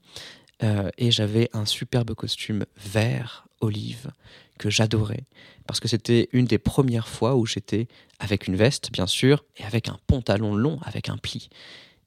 Euh, 0.63 0.89
et 0.97 1.11
j'avais 1.11 1.47
un 1.53 1.67
superbe 1.67 2.15
costume 2.15 2.65
vert 2.75 3.47
olive 3.61 4.09
que 4.57 4.71
j'adorais 4.71 5.25
parce 5.67 5.79
que 5.79 5.87
c'était 5.87 6.27
une 6.31 6.45
des 6.45 6.57
premières 6.57 7.07
fois 7.07 7.35
où 7.35 7.45
j'étais 7.45 7.87
avec 8.17 8.47
une 8.47 8.55
veste, 8.55 8.91
bien 8.91 9.05
sûr, 9.05 9.45
et 9.57 9.63
avec 9.63 9.89
un 9.89 9.99
pantalon 10.07 10.55
long 10.55 10.79
avec 10.83 11.09
un 11.09 11.17
pli. 11.17 11.49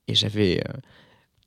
Et 0.08 0.16
j'avais 0.16 0.64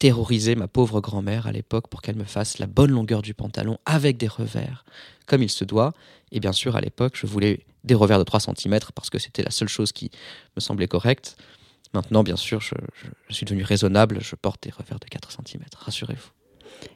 terrorisé 0.01 0.55
ma 0.55 0.67
pauvre 0.67 0.99
grand-mère 0.99 1.45
à 1.45 1.51
l'époque 1.51 1.87
pour 1.87 2.01
qu'elle 2.01 2.15
me 2.15 2.23
fasse 2.23 2.57
la 2.57 2.65
bonne 2.65 2.89
longueur 2.89 3.21
du 3.21 3.35
pantalon 3.35 3.77
avec 3.85 4.17
des 4.17 4.27
revers, 4.27 4.83
comme 5.27 5.43
il 5.43 5.49
se 5.49 5.63
doit. 5.63 5.93
Et 6.31 6.39
bien 6.39 6.53
sûr, 6.53 6.75
à 6.75 6.81
l'époque, 6.81 7.13
je 7.15 7.27
voulais 7.27 7.67
des 7.83 7.93
revers 7.93 8.17
de 8.17 8.23
3 8.23 8.39
cm 8.39 8.79
parce 8.95 9.11
que 9.11 9.19
c'était 9.19 9.43
la 9.43 9.51
seule 9.51 9.67
chose 9.67 9.91
qui 9.91 10.09
me 10.55 10.59
semblait 10.59 10.87
correcte. 10.87 11.35
Maintenant, 11.93 12.23
bien 12.23 12.35
sûr, 12.35 12.61
je, 12.61 12.73
suis 13.29 13.45
devenu 13.45 13.63
raisonnable, 13.63 14.17
je 14.21 14.35
porte 14.35 14.63
des 14.63 14.71
revers 14.71 14.99
de 14.99 15.05
4 15.05 15.33
cm, 15.33 15.61
rassurez-vous. 15.77 16.31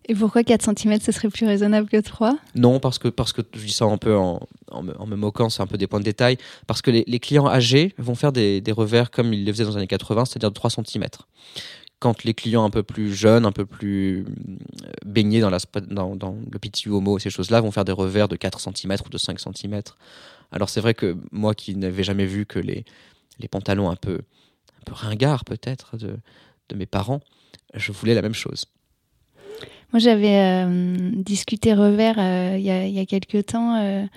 Et 0.08 0.16
pourquoi 0.16 0.44
4 0.44 0.76
cm, 0.76 1.00
ce 1.00 1.12
serait 1.12 1.30
plus 1.30 1.46
raisonnable 1.46 1.88
que 1.88 2.02
3 2.02 2.40
Non, 2.56 2.80
parce 2.80 2.98
que, 2.98 3.10
parce 3.10 3.34
que 3.34 3.44
je 3.54 3.66
dis 3.66 3.72
ça 3.72 3.86
un 3.86 4.00
peu 4.00 4.18
en, 4.18 4.40
en, 4.72 4.82
me, 4.82 5.16
moquant, 5.16 5.50
c'est 5.52 5.62
un 5.62 5.68
peu 5.68 5.78
des 5.78 5.86
points 5.86 6.00
de 6.00 6.06
détail, 6.06 6.38
parce 6.66 6.82
que 6.82 6.90
les, 6.90 7.20
clients 7.20 7.48
âgés 7.48 7.94
vont 8.00 8.16
faire 8.16 8.32
des, 8.32 8.62
des, 8.62 8.72
revers 8.72 9.12
comme 9.12 9.32
ils 9.32 9.44
les 9.44 9.54
faisaient 9.54 9.66
dans 9.66 9.72
les 9.72 9.78
années 9.78 9.86
80, 9.86 10.26
c'est-à-dire 10.26 10.50
de 10.50 10.56
3 10.56 10.72
cm. 10.72 11.06
Quand 12.06 12.24
les 12.24 12.36
clients 12.36 12.64
un 12.64 12.70
peu 12.70 12.84
plus 12.84 13.16
jeunes, 13.16 13.48
un 13.48 13.52
peu 13.52 13.66
plus 13.66 14.20
euh, 14.20 14.26
baignés 15.04 15.42
dans, 15.42 15.50
le 15.50 16.60
petit 16.60 16.88
homo, 16.88 17.18
ces 17.18 17.32
choses-là, 17.32 17.62
vont 17.62 17.72
faire 17.72 17.84
des 17.84 17.92
revers 17.92 18.28
de 18.28 18.36
4 18.36 18.60
cm 18.60 18.96
ou 19.04 19.10
de 19.10 19.18
5 19.18 19.40
cm. 19.40 19.82
Alors 20.52 20.70
c'est 20.70 20.82
vrai 20.82 20.94
que 20.94 21.18
moi 21.32 21.56
qui 21.56 21.76
n'avais 21.76 22.04
jamais 22.04 22.28
vu 22.28 22.46
que 22.46 22.60
les, 22.60 22.86
les 23.40 23.48
pantalons 23.48 23.90
un 23.90 23.96
peu, 23.96 24.20
un 24.20 24.84
peu 24.86 24.94
ringards 24.94 25.46
peut-être 25.46 25.98
de, 25.98 26.16
de 26.70 26.76
mes 26.76 26.86
parents, 26.86 27.22
je 27.74 27.92
voulais 27.92 28.14
la 28.14 28.22
même 28.22 28.36
chose. 28.36 28.66
Moi, 29.92 30.00
j'avais 30.00 30.64
euh, 30.64 31.10
discuté 31.16 31.74
revers 31.74 32.20
euh, 32.20 32.56
il 32.56 32.64
y, 32.64 33.00
a, 33.00 33.06
quelques 33.08 33.48
temps 33.48 34.08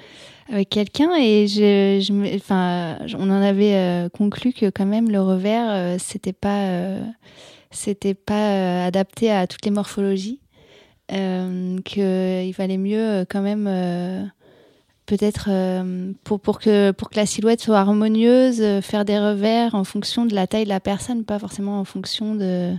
avec 0.50 0.68
quelqu'un 0.68 1.14
et 1.14 1.46
je, 1.46 2.00
je 2.02 2.36
enfin, 2.36 2.98
on 3.14 3.30
en 3.30 3.40
avait 3.40 4.10
conclu 4.10 4.52
que 4.52 4.68
quand 4.68 4.84
même 4.84 5.10
le 5.10 5.22
revers, 5.22 5.98
c'était 5.98 6.34
pas 6.34 6.98
c'était 7.70 8.14
pas 8.14 8.84
adapté 8.84 9.30
à 9.30 9.46
toutes 9.46 9.64
les 9.64 9.70
morphologies, 9.70 10.40
qu'il 11.08 12.52
valait 12.56 12.78
mieux 12.78 13.24
quand 13.28 13.42
même 13.42 14.30
peut-être 15.06 15.48
pour, 16.24 16.40
pour, 16.40 16.58
que, 16.58 16.90
pour 16.90 17.10
que 17.10 17.16
la 17.16 17.26
silhouette 17.26 17.60
soit 17.60 17.78
harmonieuse, 17.78 18.80
faire 18.82 19.04
des 19.04 19.18
revers 19.18 19.74
en 19.74 19.84
fonction 19.84 20.26
de 20.26 20.34
la 20.34 20.46
taille 20.46 20.64
de 20.64 20.68
la 20.68 20.80
personne, 20.80 21.24
pas 21.24 21.38
forcément 21.38 21.80
en 21.80 21.84
fonction 21.84 22.34
de, 22.34 22.74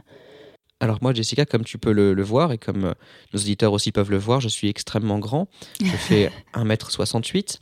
alors 0.80 1.00
moi, 1.02 1.14
Jessica, 1.14 1.46
comme 1.46 1.64
tu 1.64 1.78
peux 1.78 1.92
le, 1.92 2.24
voir 2.24 2.52
et 2.52 2.58
comme 2.58 2.86
euh, 2.86 2.94
nos 3.34 3.40
auditeurs 3.40 3.74
aussi 3.74 3.92
peuvent 3.92 4.12
le 4.12 4.18
voir, 4.18 4.40
je 4.40 4.48
suis 4.48 4.70
extrêmement 4.70 5.20
grand. 5.20 5.48
Je 5.82 5.86
fais 5.98 6.32
1m68 6.54 7.60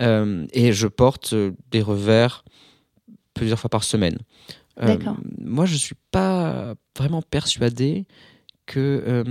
euh, 0.00 0.46
et 0.52 0.72
je 0.72 0.86
porte 0.86 1.32
euh, 1.32 1.52
des 1.70 1.82
revers 1.82 2.44
plusieurs 3.34 3.58
fois 3.58 3.70
par 3.70 3.82
semaine. 3.82 4.18
Moi, 5.38 5.66
je 5.66 5.74
ne 5.74 5.78
suis 5.78 5.96
pas 6.10 6.74
vraiment 6.96 7.22
persuadé 7.22 8.06
que... 8.66 9.24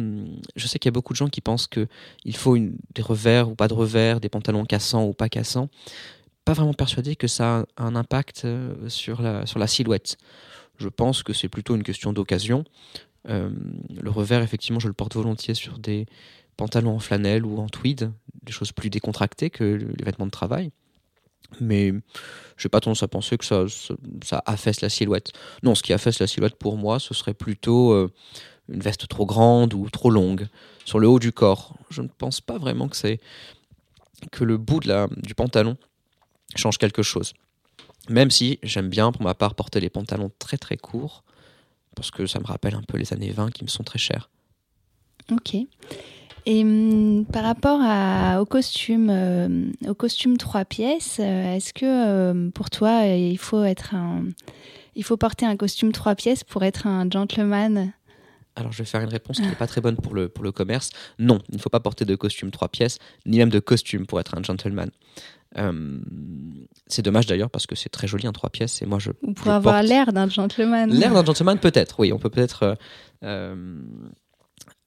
je 0.55 0.67
sais 0.67 0.79
qu'il 0.79 0.87
y 0.87 0.93
a 0.93 0.97
beaucoup 0.97 1.13
de 1.13 1.17
gens 1.17 1.29
qui 1.29 1.41
pensent 1.41 1.67
qu'il 1.67 2.35
faut 2.35 2.55
une, 2.55 2.75
des 2.93 3.01
revers 3.01 3.49
ou 3.49 3.55
pas 3.55 3.67
de 3.67 3.73
revers, 3.73 4.19
des 4.19 4.29
pantalons 4.29 4.65
cassants 4.65 5.05
ou 5.05 5.13
pas 5.13 5.29
cassants. 5.29 5.69
Pas 6.45 6.53
vraiment 6.53 6.73
persuadé 6.73 7.15
que 7.15 7.27
ça 7.27 7.65
a 7.77 7.83
un 7.83 7.95
impact 7.95 8.47
sur 8.87 9.21
la, 9.21 9.45
sur 9.45 9.59
la 9.59 9.67
silhouette. 9.67 10.17
Je 10.77 10.89
pense 10.89 11.21
que 11.23 11.33
c'est 11.33 11.49
plutôt 11.49 11.75
une 11.75 11.83
question 11.83 12.11
d'occasion. 12.13 12.63
Euh, 13.29 13.51
le 14.01 14.09
revers, 14.09 14.41
effectivement, 14.41 14.79
je 14.79 14.87
le 14.87 14.93
porte 14.93 15.15
volontiers 15.15 15.53
sur 15.53 15.77
des 15.77 16.05
pantalons 16.57 16.95
en 16.95 16.99
flanelle 16.99 17.45
ou 17.45 17.59
en 17.59 17.67
tweed, 17.67 18.11
des 18.43 18.51
choses 18.51 18.71
plus 18.71 18.89
décontractées 18.89 19.49
que 19.49 19.63
les 19.63 20.03
vêtements 20.03 20.25
de 20.25 20.31
travail. 20.31 20.71
Mais 21.59 21.91
je 22.57 22.67
n'ai 22.67 22.69
pas 22.69 22.79
tendance 22.79 23.03
à 23.03 23.07
penser 23.07 23.37
que 23.37 23.45
ça, 23.45 23.65
ça, 24.23 24.41
affaisse 24.45 24.81
la 24.81 24.89
silhouette. 24.89 25.31
Non, 25.63 25.75
ce 25.75 25.83
qui 25.83 25.93
affaisse 25.93 26.19
la 26.19 26.27
silhouette 26.27 26.55
pour 26.55 26.77
moi, 26.77 26.99
ce 26.99 27.13
serait 27.13 27.33
plutôt 27.33 27.91
euh, 27.91 28.11
une 28.69 28.81
veste 28.81 29.07
trop 29.07 29.25
grande 29.25 29.73
ou 29.73 29.89
trop 29.89 30.09
longue 30.09 30.47
sur 30.85 30.99
le 30.99 31.07
haut 31.07 31.19
du 31.19 31.31
corps. 31.31 31.75
Je 31.89 32.01
ne 32.01 32.07
pense 32.07 32.41
pas 32.41 32.57
vraiment 32.57 32.87
que 32.87 32.95
c'est 32.95 33.19
que 34.31 34.43
le 34.43 34.57
bout 34.57 34.79
de 34.79 34.87
la, 34.87 35.07
du 35.17 35.35
pantalon 35.35 35.77
change 36.55 36.77
quelque 36.77 37.03
chose. 37.03 37.33
Même 38.09 38.31
si 38.31 38.59
j'aime 38.63 38.89
bien 38.89 39.11
pour 39.11 39.23
ma 39.23 39.33
part 39.33 39.55
porter 39.55 39.79
les 39.79 39.89
pantalons 39.89 40.31
très 40.39 40.57
très 40.57 40.77
courts 40.77 41.23
parce 41.95 42.11
que 42.11 42.25
ça 42.25 42.39
me 42.39 42.45
rappelle 42.45 42.75
un 42.75 42.83
peu 42.83 42.97
les 42.97 43.13
années 43.13 43.31
20 43.31 43.51
qui 43.51 43.63
me 43.63 43.69
sont 43.69 43.83
très 43.83 43.99
chères. 43.99 44.29
Ok. 45.31 45.55
Et 46.45 46.63
hum, 46.63 47.25
par 47.31 47.43
rapport 47.43 47.79
à, 47.81 48.41
au 48.41 48.45
costume, 48.45 49.09
euh, 49.09 49.65
au 49.87 49.93
costume 49.93 50.37
trois 50.37 50.65
pièces, 50.65 51.17
euh, 51.19 51.55
est-ce 51.55 51.73
que 51.73 51.85
euh, 51.85 52.49
pour 52.51 52.69
toi 52.69 53.05
il 53.05 53.37
faut 53.37 53.63
être 53.63 53.93
un, 53.93 54.25
il 54.95 55.03
faut 55.03 55.17
porter 55.17 55.45
un 55.45 55.55
costume 55.55 55.91
trois 55.91 56.15
pièces 56.15 56.43
pour 56.43 56.63
être 56.63 56.87
un 56.87 57.09
gentleman? 57.09 57.93
Alors, 58.57 58.73
je 58.73 58.79
vais 58.79 58.85
faire 58.85 59.01
une 59.01 59.09
réponse 59.09 59.37
qui 59.37 59.47
n'est 59.47 59.55
pas 59.55 59.67
très 59.67 59.79
bonne 59.79 59.95
pour 59.95 60.13
le, 60.13 60.27
pour 60.27 60.43
le 60.43 60.51
commerce. 60.51 60.89
Non, 61.19 61.39
il 61.49 61.55
ne 61.55 61.61
faut 61.61 61.69
pas 61.69 61.79
porter 61.79 62.03
de 62.03 62.15
costume 62.15 62.51
trois 62.51 62.67
pièces, 62.67 62.97
ni 63.25 63.37
même 63.37 63.49
de 63.49 63.59
costume 63.59 64.05
pour 64.05 64.19
être 64.19 64.37
un 64.37 64.43
gentleman. 64.43 64.91
Euh, 65.57 65.99
c'est 66.87 67.01
dommage 67.01 67.27
d'ailleurs 67.27 67.49
parce 67.49 67.67
que 67.67 67.75
c'est 67.75 67.89
très 67.89 68.07
joli 68.07 68.27
en 68.27 68.31
trois 68.31 68.49
pièces 68.49 68.81
et 68.81 68.85
moi 68.85 68.99
je. 68.99 69.11
Ou 69.21 69.33
pour 69.33 69.51
avoir 69.51 69.83
l'air 69.83 70.13
d'un 70.13 70.29
gentleman. 70.29 70.89
L'air 70.89 71.13
d'un 71.13 71.25
gentleman 71.25 71.59
peut-être, 71.59 71.99
oui, 71.99 72.13
on 72.13 72.19
peut 72.19 72.29
peut-être 72.29 72.63
euh, 72.63 72.75
euh, 73.23 73.81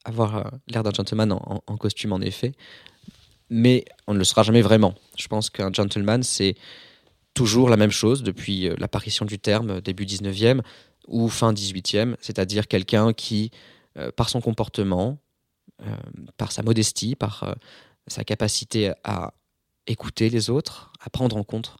avoir 0.05 0.51
l'air 0.69 0.83
d'un 0.83 0.93
gentleman 0.93 1.33
en, 1.33 1.77
costume 1.77 2.13
en 2.13 2.21
effet, 2.21 2.53
mais 3.51 3.85
on 4.07 4.15
ne 4.15 4.19
le 4.19 4.25
sera 4.25 4.43
jamais 4.43 4.63
vraiment. 4.63 4.95
Je 5.17 5.29
pense 5.29 5.51
qu'un 5.51 5.73
gentleman 5.73 6.23
c'est 6.23 6.55
toujours 7.35 7.69
la 7.69 7.77
même 7.77 7.91
chose 7.91 8.23
depuis 8.23 8.69
l'apparition 8.79 9.25
du 9.25 9.39
terme 9.39 9.81
début 9.81 10.05
19e 10.05 10.61
ou 11.09 11.29
fin 11.29 11.53
18e, 11.53 12.17
c'est-à-dire 12.21 12.69
quelqu'un 12.69 13.13
qui, 13.13 13.51
par 14.17 14.29
son 14.29 14.41
comportement, 14.41 15.19
par 16.37 16.53
sa 16.53 16.63
modestie, 16.63 17.15
par 17.15 17.57
sa 18.07 18.25
capacité 18.25 18.93
à 19.05 19.33
écouter 19.87 20.31
les 20.31 20.51
autres, 20.51 20.93
à 21.01 21.11
prendre 21.11 21.37
en 21.37 21.45
compte 21.45 21.77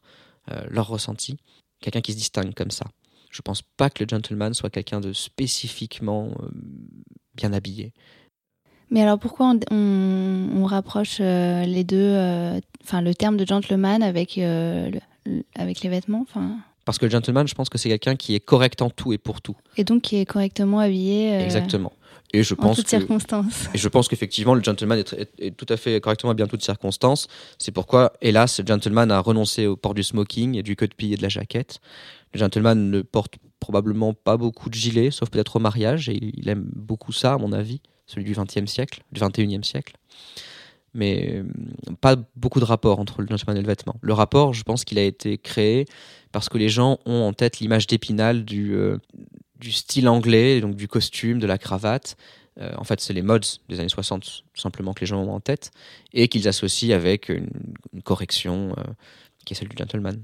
euh, 0.51 0.63
leurs 0.69 0.87
ressentis. 0.87 1.37
Quelqu'un 1.81 2.01
qui 2.01 2.13
se 2.13 2.17
distingue 2.17 2.53
comme 2.53 2.71
ça. 2.71 2.85
Je 3.35 3.41
ne 3.41 3.43
pense 3.43 3.61
pas 3.61 3.89
que 3.89 4.01
le 4.01 4.07
gentleman 4.07 4.53
soit 4.53 4.69
quelqu'un 4.69 5.01
de 5.01 5.11
spécifiquement 5.11 6.29
euh, 6.39 6.47
bien 7.33 7.51
habillé. 7.51 7.91
Mais 8.89 9.01
alors 9.01 9.19
pourquoi 9.19 9.53
on, 9.71 10.63
rapproche 10.63 11.17
euh, 11.19 11.65
les 11.65 11.83
deux, 11.83 12.15
enfin 12.81 13.01
le 13.01 13.13
terme 13.13 13.35
de 13.35 13.45
gentleman 13.45 14.01
avec, 14.01 14.37
avec 14.37 15.81
les 15.81 15.89
vêtements 15.89 16.21
enfin... 16.21 16.59
Parce 16.85 16.97
que 16.97 17.05
le 17.05 17.11
gentleman, 17.11 17.45
je 17.47 17.55
pense 17.55 17.67
que 17.67 17.79
c'est 17.79 17.89
quelqu'un 17.89 18.15
qui 18.15 18.35
est 18.35 18.39
correct 18.39 18.81
en 18.83 18.91
tout 18.91 19.11
et 19.11 19.17
pour 19.17 19.41
tout. 19.41 19.57
Et 19.75 19.83
donc 19.83 20.03
qui 20.03 20.17
est 20.17 20.25
correctement 20.25 20.79
habillé. 20.79 21.33
Exactement. 21.41 21.91
Et 22.33 22.43
je 22.43 22.53
pense 22.53 22.77
toutes 22.77 22.89
circonstances. 22.89 23.69
Et 23.73 23.77
je 23.77 23.87
pense 23.87 24.07
qu'effectivement, 24.07 24.55
le 24.55 24.63
gentleman 24.63 25.03
est, 25.37 25.51
tout 25.51 25.65
à 25.69 25.77
fait 25.77 25.99
correctement 26.01 26.33
bien 26.33 26.47
toutes 26.47 26.63
circonstances. 26.63 27.27
C'est 27.57 27.71
pourquoi, 27.71 28.13
hélas, 28.21 28.59
le 28.59 28.65
gentleman 28.65 29.09
a 29.11 29.19
renoncé 29.19 29.67
au 29.67 29.75
port 29.75 29.93
du 29.93 30.03
smoking 30.03 30.55
et 30.57 30.63
du 30.63 30.75
queue 30.75 30.87
de 30.87 30.93
pied 30.93 31.13
et 31.13 31.17
de 31.17 31.21
la 31.21 31.29
jaquette. 31.29 31.79
Le 32.35 32.39
gentleman 32.39 32.91
ne 32.91 33.01
porte 33.01 33.35
probablement 33.61 34.13
pas 34.13 34.35
beaucoup 34.35 34.69
de 34.69 34.73
gilets, 34.73 35.09
sauf 35.09 35.29
peut-être 35.29 35.55
au 35.55 35.59
mariage, 35.59 36.09
et 36.09 36.19
il 36.37 36.49
aime 36.49 36.69
beaucoup 36.75 37.13
ça, 37.13 37.35
à 37.35 37.37
mon 37.37 37.53
avis, 37.53 37.79
celui 38.07 38.25
du 38.25 38.33
XXe 38.33 38.69
siècle, 38.69 39.03
du 39.13 39.21
XXIe 39.21 39.63
siècle. 39.63 39.95
Mais 40.93 41.31
euh, 41.33 41.43
pas 42.01 42.17
beaucoup 42.35 42.59
de 42.59 42.65
rapport 42.65 42.99
entre 42.99 43.21
le 43.21 43.27
gentleman 43.29 43.55
et 43.55 43.61
le 43.61 43.67
vêtement. 43.67 43.95
Le 44.01 44.11
rapport, 44.11 44.53
je 44.53 44.63
pense 44.63 44.83
qu'il 44.83 44.99
a 44.99 45.03
été 45.03 45.37
créé 45.37 45.85
parce 46.33 46.49
que 46.49 46.57
les 46.57 46.67
gens 46.67 46.99
ont 47.05 47.21
en 47.21 47.31
tête 47.31 47.61
l'image 47.61 47.87
d'épinal 47.87 48.43
du, 48.43 48.75
euh, 48.75 48.97
style 49.63 50.09
anglais, 50.09 50.59
donc 50.59 50.75
du 50.75 50.89
costume, 50.89 51.39
de 51.39 51.47
la 51.47 51.57
cravate. 51.57 52.17
Euh, 52.59 52.73
en 52.77 52.83
fait, 52.83 52.99
c'est 52.99 53.13
les 53.13 53.21
modes 53.21 53.45
des 53.69 53.79
années 53.79 53.87
60, 53.87 54.43
tout 54.53 54.61
simplement, 54.61 54.93
que 54.93 54.99
les 54.99 55.07
gens 55.07 55.23
ont 55.23 55.33
en 55.33 55.39
tête, 55.39 55.71
et 56.11 56.27
qu'ils 56.27 56.49
associent 56.49 56.93
avec 56.93 57.29
une, 57.29 57.47
correction 58.03 58.75
qui 59.45 59.53
est 59.53 59.57
celle 59.57 59.69
du 59.69 59.77
gentleman. 59.77 60.21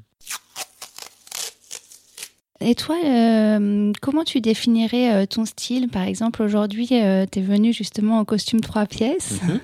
Et 2.62 2.76
toi, 2.76 2.95
euh, 3.04 3.91
comment 4.02 4.24
tu 4.24 4.39
définirais 4.39 5.26
ton 5.28 5.45
style? 5.45 5.89
Par 5.89 6.04
exemple, 6.04 6.43
aujourd'hui, 6.43 6.88
tu 6.88 6.93
es 6.93 7.41
venu 7.41 7.74
justement 7.74 8.19
en 8.19 8.26
costume 8.26 8.62
trois 8.62 8.86
pièces, 8.86 9.39
mhm. 9.43 9.60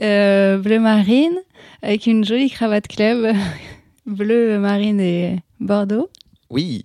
bleu 0.62 0.78
marine, 0.78 1.36
avec 1.82 2.06
une 2.06 2.24
jolie 2.24 2.50
cravate 2.50 2.88
club, 2.88 3.34
bleu 4.06 4.58
marine 4.58 5.00
et 5.00 5.38
bordeaux. 5.60 6.08
Oui, 6.50 6.84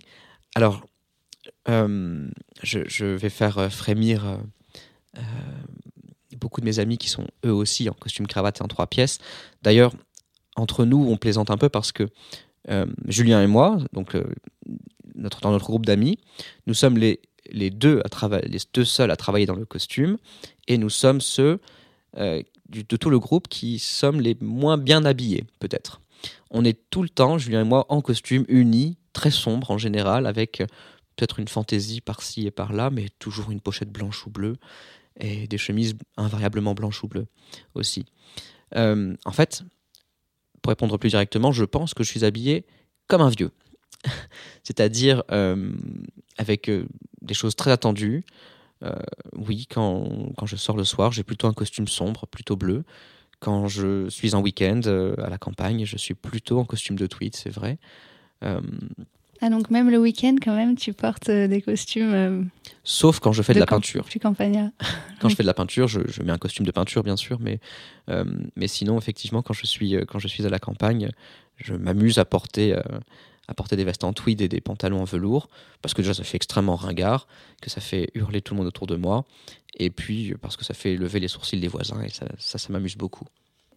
alors 0.55 0.81
euh, 1.69 2.27
je, 2.63 3.05
vais 3.05 3.29
faire 3.29 3.57
euh, 3.59 3.69
frémir 3.69 4.39
euh, 5.17 5.21
beaucoup 6.37 6.59
de 6.59 6.65
mes 6.65 6.79
amis 6.79 6.97
qui 6.97 7.09
sont 7.09 7.27
eux 7.45 7.53
aussi 7.53 7.87
en 7.89 7.93
costume 7.93 8.25
cravate 8.25 8.59
et 8.59 8.63
en 8.63 8.67
trois 8.67 8.87
pièces. 8.87 9.19
D'ailleurs, 9.61 9.93
entre 10.55 10.85
nous, 10.85 11.05
on 11.07 11.17
plaisante 11.17 11.51
un 11.51 11.57
peu 11.57 11.69
parce 11.69 11.91
que 11.91 12.09
Julien 13.07 13.41
et 13.41 13.47
moi, 13.47 13.79
donc 13.91 14.15
dans 15.15 15.51
notre 15.51 15.65
groupe 15.65 15.85
d'amis, 15.85 16.17
nous 16.67 16.73
sommes 16.73 16.97
les, 16.97 17.21
les, 17.51 17.69
deux 17.69 18.01
à 18.03 18.39
les 18.43 18.59
deux 18.73 18.85
seuls 18.85 19.11
à 19.11 19.15
travailler 19.15 19.45
dans 19.45 19.55
le 19.55 19.65
costume 19.65 20.17
et 20.67 20.77
nous 20.77 20.89
sommes 20.89 21.21
ceux 21.21 21.59
de 22.17 22.97
tout 22.97 23.09
le 23.09 23.19
groupe 23.19 23.47
qui 23.47 23.79
sommes 23.79 24.21
les 24.21 24.35
moins 24.41 24.77
bien 24.77 25.05
habillés, 25.05 25.45
peut-être. 25.59 26.01
On 26.49 26.65
est 26.65 26.77
tout 26.89 27.03
le 27.03 27.09
temps, 27.09 27.37
Julien 27.37 27.61
et 27.61 27.65
moi, 27.65 27.85
en 27.89 28.01
costume 28.01 28.45
uni, 28.47 28.97
très 29.13 29.31
sombre 29.31 29.71
en 29.71 29.77
général, 29.77 30.25
avec 30.25 30.63
peut-être 31.15 31.39
une 31.39 31.47
fantaisie 31.47 32.01
par-ci 32.01 32.47
et 32.47 32.51
par-là, 32.51 32.89
mais 32.89 33.07
toujours 33.19 33.51
une 33.51 33.61
pochette 33.61 33.91
blanche 33.91 34.25
ou 34.25 34.29
bleue, 34.29 34.57
et 35.19 35.47
des 35.47 35.57
chemises 35.57 35.95
invariablement 36.17 36.73
blanches 36.73 37.03
ou 37.03 37.07
bleues 37.07 37.27
aussi. 37.75 38.05
Euh, 38.75 39.15
en 39.25 39.31
fait, 39.31 39.63
pour 40.61 40.71
répondre 40.71 40.97
plus 40.97 41.09
directement, 41.09 41.51
je 41.51 41.65
pense 41.65 41.93
que 41.93 42.03
je 42.03 42.09
suis 42.09 42.25
habillé 42.25 42.65
comme 43.07 43.21
un 43.21 43.29
vieux. 43.29 43.51
C'est-à-dire 44.63 45.23
euh, 45.31 45.71
avec 46.37 46.69
euh, 46.69 46.85
des 47.21 47.33
choses 47.33 47.55
très 47.55 47.71
attendues. 47.71 48.23
oui, 49.33 49.67
quand, 49.69 50.33
quand, 50.37 50.47
je 50.47 50.55
sors 50.55 50.75
le 50.75 50.83
soir, 50.83 51.11
j'ai 51.11 51.23
plutôt 51.23 51.47
un 51.47 51.53
costume 51.53 51.87
sombre, 51.87 52.25
plutôt 52.27 52.55
bleu. 52.55 52.83
Quand 53.39 53.67
je 53.67 54.09
suis 54.09 54.33
en 54.33 54.41
week-end 54.41 54.81
à 55.17 55.29
la 55.29 55.37
campagne, 55.37 55.85
je 55.85 55.97
suis 55.97 56.15
plutôt 56.15 56.59
en 56.59 56.65
costume 56.65 56.95
de 56.95 57.05
tweed, 57.05 57.35
c'est 57.35 57.51
vrai. 57.51 57.77
Ah, 59.43 59.49
donc 59.49 59.71
même 59.71 59.89
le 59.89 59.97
week-end, 59.97 60.35
quand 60.41 60.55
même, 60.55 60.75
tu 60.75 60.93
portes 60.93 61.29
euh, 61.29 61.47
des 61.47 61.63
costumes. 61.63 62.13
Euh, 62.13 62.43
Sauf 62.83 63.19
quand 63.19 63.31
je 63.31 63.41
fais 63.41 63.55
de, 63.55 63.59
la 63.59 63.65
peinture. 63.65 64.05
Tu 64.07 64.19
campagnard. 64.19 64.69
quand 65.19 65.29
je 65.29 65.35
fais 65.35 65.41
de 65.41 65.47
la 65.47 65.55
peinture, 65.55 65.87
je, 65.87 65.99
mets 66.21 66.31
un 66.31 66.37
costume 66.37 66.63
de 66.63 66.71
peinture, 66.71 67.01
bien 67.01 67.17
sûr, 67.17 67.39
mais, 67.39 67.59
euh, 68.09 68.23
mais 68.55 68.67
sinon, 68.67 68.99
effectivement, 68.99 69.41
quand 69.41 69.53
je, 69.53 69.65
suis, 69.65 69.95
quand 70.07 70.19
je 70.19 70.27
suis 70.27 70.45
à 70.45 70.49
la 70.49 70.59
campagne, 70.59 71.09
je 71.57 71.73
m'amuse 71.73 72.19
à 72.19 72.25
porter, 72.25 72.75
à 73.47 73.53
porter 73.53 73.75
des 73.75 73.83
vestes 73.83 74.03
en 74.03 74.13
tweed 74.13 74.41
et 74.41 74.47
des 74.47 74.61
pantalons 74.61 75.01
en 75.01 75.05
velours, 75.05 75.49
parce 75.81 75.93
que 75.93 76.01
déjà, 76.01 76.13
ça 76.13 76.23
fait 76.23 76.37
extrêmement 76.37 76.75
ringard, 76.75 77.27
que 77.61 77.69
ça 77.69 77.81
fait 77.81 78.09
hurler 78.13 78.41
tout 78.41 78.53
le 78.53 78.59
monde 78.59 78.67
autour 78.67 78.87
de 78.87 78.95
moi, 78.95 79.25
et 79.75 79.89
puis 79.89 80.33
parce 80.41 80.57
que 80.57 80.65
ça 80.65 80.73
fait 80.73 80.95
lever 80.95 81.19
les 81.19 81.27
sourcils 81.27 81.59
des 81.59 81.67
voisins, 81.67 82.01
et 82.01 82.09
ça, 82.09 82.25
ça, 82.37 82.71
m'amuse 82.71 82.95
beaucoup. 82.95 83.25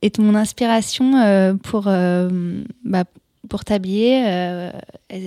Et 0.03 0.13
mon 0.19 0.35
inspiration 0.35 1.59
pour. 1.63 1.85
Bah, 1.85 3.05
pour 3.49 3.65
t'habiller, 3.65 4.25
euh, 4.27 4.71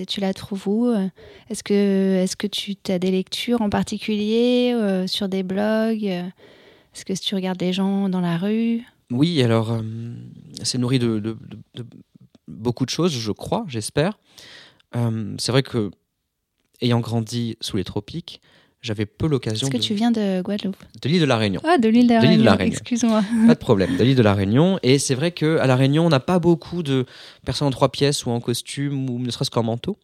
tu 0.08 0.22
la 0.22 0.34
trouves 0.34 0.68
où 0.68 0.92
Est-ce 1.50 1.64
que, 1.64 2.24
est 2.24 2.36
que 2.36 2.48
tu 2.48 2.76
as 2.90 2.98
des 2.98 3.12
lectures 3.12 3.62
en 3.62 3.70
particulier 3.70 4.76
sur 5.08 5.30
des 5.30 5.44
blogs 5.44 6.04
Est-ce 6.04 7.06
que 7.06 7.14
tu 7.14 7.36
regardes 7.36 7.60
des 7.60 7.74
gens 7.74 8.10
dans 8.10 8.22
la 8.22 8.38
rue? 8.38 8.82
Oui, 9.12 9.42
alors 9.42 9.80
c'est 10.64 10.78
nourri 10.78 11.00
de, 11.00 11.38
beaucoup 12.48 12.86
de 12.86 12.90
choses, 12.90 13.12
je 13.12 13.32
crois, 13.32 13.66
j'espère. 13.68 14.20
c'est 14.94 15.52
vrai 15.52 15.64
que, 15.64 15.92
ayant 16.82 17.00
grandi 17.00 17.58
sous 17.62 17.78
les 17.78 17.84
tropiques, 17.84 18.42
j'avais 18.82 19.06
peu 19.06 19.28
l'occasion. 19.28 19.68
Est-ce 19.68 19.76
que 19.76 19.82
tu 19.82 19.94
viens 19.96 20.12
de 20.12 20.42
Guadeloupe 20.42 20.78
De 21.02 21.10
l'île 21.10 21.22
de 21.22 21.26
la 21.26 21.38
Réunion. 21.38 21.62
Ah, 21.66 21.78
de 21.78 21.90
l'île 21.90 22.08
de, 22.08 22.14
la 22.14 22.22
Réunion. 22.56 22.58
Excuse-moi. 22.60 23.24
Pas 23.48 23.54
de 23.54 23.60
problème. 23.60 23.98
De 23.98 24.04
l'île 24.04 24.16
de 24.16 24.22
la 24.22 24.34
Réunion. 24.34 24.80
Et 24.84 25.00
c'est 25.00 25.16
vrai 25.16 25.32
qu'à 25.32 25.66
la 25.66 25.76
Réunion, 25.76 26.06
on 26.06 26.10
n'a 26.10 26.20
pas 26.20 26.40
beaucoup 26.40 26.84
de 26.84 27.06
personnes 27.46 27.68
en 27.68 27.72
trois 27.72 27.92
pièces 27.92 28.26
ou 28.26 28.32
en 28.32 28.40
costume 28.40 29.10
ou 29.10 29.20
ne 29.20 29.30
serait-ce 29.32 29.52
qu'en 29.52 29.64
manteau. 29.64 29.98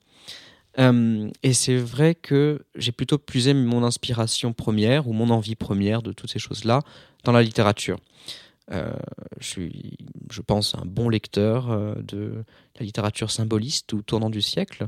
Euh, 0.80 1.30
et 1.44 1.54
c'est 1.54 1.78
vrai 1.78 2.16
que 2.16 2.66
j'ai 2.76 2.92
plutôt 2.92 3.20
puisé 3.20 3.54
mon 3.54 3.84
inspiration 3.84 4.54
première 4.54 5.08
ou 5.08 5.14
mon 5.14 5.30
envie 5.30 5.56
première 5.56 6.02
de 6.02 6.12
toutes 6.12 6.32
ces 6.32 6.40
choses-là 6.40 6.82
dans 7.24 7.32
la 7.32 7.44
littérature. 7.44 7.98
Euh, 8.72 8.94
je 9.40 9.48
suis, 9.48 9.98
je 10.32 10.42
pense, 10.42 10.76
un 10.76 10.86
bon 10.86 11.10
lecteur 11.10 11.70
euh, 11.70 11.96
de 11.96 12.44
la 12.80 12.86
littérature 12.86 13.30
symboliste 13.30 13.92
ou 13.94 14.02
tournant 14.02 14.30
du 14.30 14.42
siècle 14.42 14.88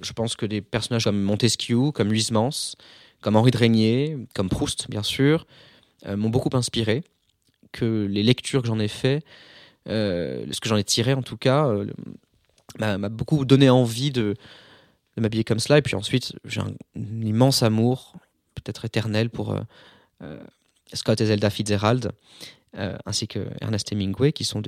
je 0.00 0.12
pense 0.12 0.36
que 0.36 0.46
des 0.46 0.60
personnages 0.60 1.04
comme 1.04 1.20
Montesquieu, 1.20 1.90
comme 1.92 2.10
Huysmans, 2.12 2.76
comme 3.20 3.36
Henri 3.36 3.50
de 3.50 3.58
Régnier, 3.58 4.16
comme 4.34 4.48
Proust, 4.48 4.90
bien 4.90 5.02
sûr, 5.02 5.46
euh, 6.06 6.16
m'ont 6.16 6.30
beaucoup 6.30 6.54
inspiré. 6.54 7.04
Que 7.72 8.06
les 8.10 8.22
lectures 8.22 8.62
que 8.62 8.68
j'en 8.68 8.78
ai 8.78 8.88
fait, 8.88 9.24
euh, 9.88 10.44
ce 10.50 10.60
que 10.60 10.68
j'en 10.68 10.76
ai 10.76 10.84
tiré 10.84 11.14
en 11.14 11.22
tout 11.22 11.36
cas, 11.36 11.66
euh, 11.66 11.86
m'a 12.78 13.08
beaucoup 13.08 13.44
donné 13.44 13.70
envie 13.70 14.10
de, 14.10 14.34
m'habiller 15.16 15.44
comme 15.44 15.58
cela. 15.58 15.78
Et 15.78 15.82
puis 15.82 15.94
ensuite, 15.94 16.34
j'ai 16.44 16.60
un, 16.60 16.72
immense 16.96 17.62
amour, 17.62 18.14
peut-être 18.54 18.84
éternel, 18.84 19.30
pour 19.30 19.56
Scott 20.94 21.20
et 21.20 21.26
Zelda 21.26 21.50
Fitzgerald. 21.50 22.12
ainsi 22.74 23.28
que 23.28 23.48
Ernest 23.60 23.92
Hemingway, 23.92 24.32
qui 24.32 24.44
sont 24.44 24.62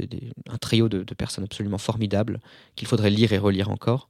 un 0.51 0.59
trio 0.59 0.91
de, 0.91 1.15
personnes 1.15 1.45
absolument 1.45 1.79
formidables 1.79 2.39
qu'il 2.77 2.87
faudrait 2.87 3.11
lire 3.11 3.33
et 3.33 3.39
relire 3.39 3.71
encore. 3.71 4.09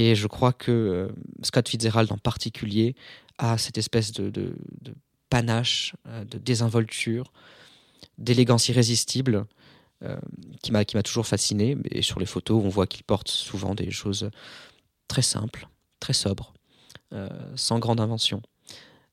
Et 0.00 0.14
je 0.14 0.26
crois 0.26 0.54
que 0.54 0.70
euh, 0.70 1.08
Scott 1.42 1.68
Fitzgerald 1.68 2.10
en 2.10 2.16
particulier 2.16 2.94
a 3.36 3.58
cette 3.58 3.76
espèce 3.76 4.12
de, 4.12 4.54
panache, 5.28 5.94
euh, 6.08 6.24
de 6.24 6.38
désinvolture, 6.38 7.30
d'élégance 8.16 8.70
irrésistible 8.70 9.44
euh, 10.02 10.16
qui 10.62 10.72
m'a 10.72 10.84
toujours 11.02 11.26
fasciné. 11.26 11.76
Et 11.90 12.00
sur 12.00 12.18
les 12.18 12.24
photos, 12.24 12.64
on 12.64 12.70
voit 12.70 12.86
qu'il 12.86 13.04
porte 13.04 13.28
souvent 13.28 13.74
des 13.74 13.90
choses 13.90 14.30
très 15.06 15.20
simples, 15.20 15.68
très 16.00 16.14
sobres, 16.14 16.54
sans 17.56 17.78
grande 17.78 18.00
invention. 18.00 18.40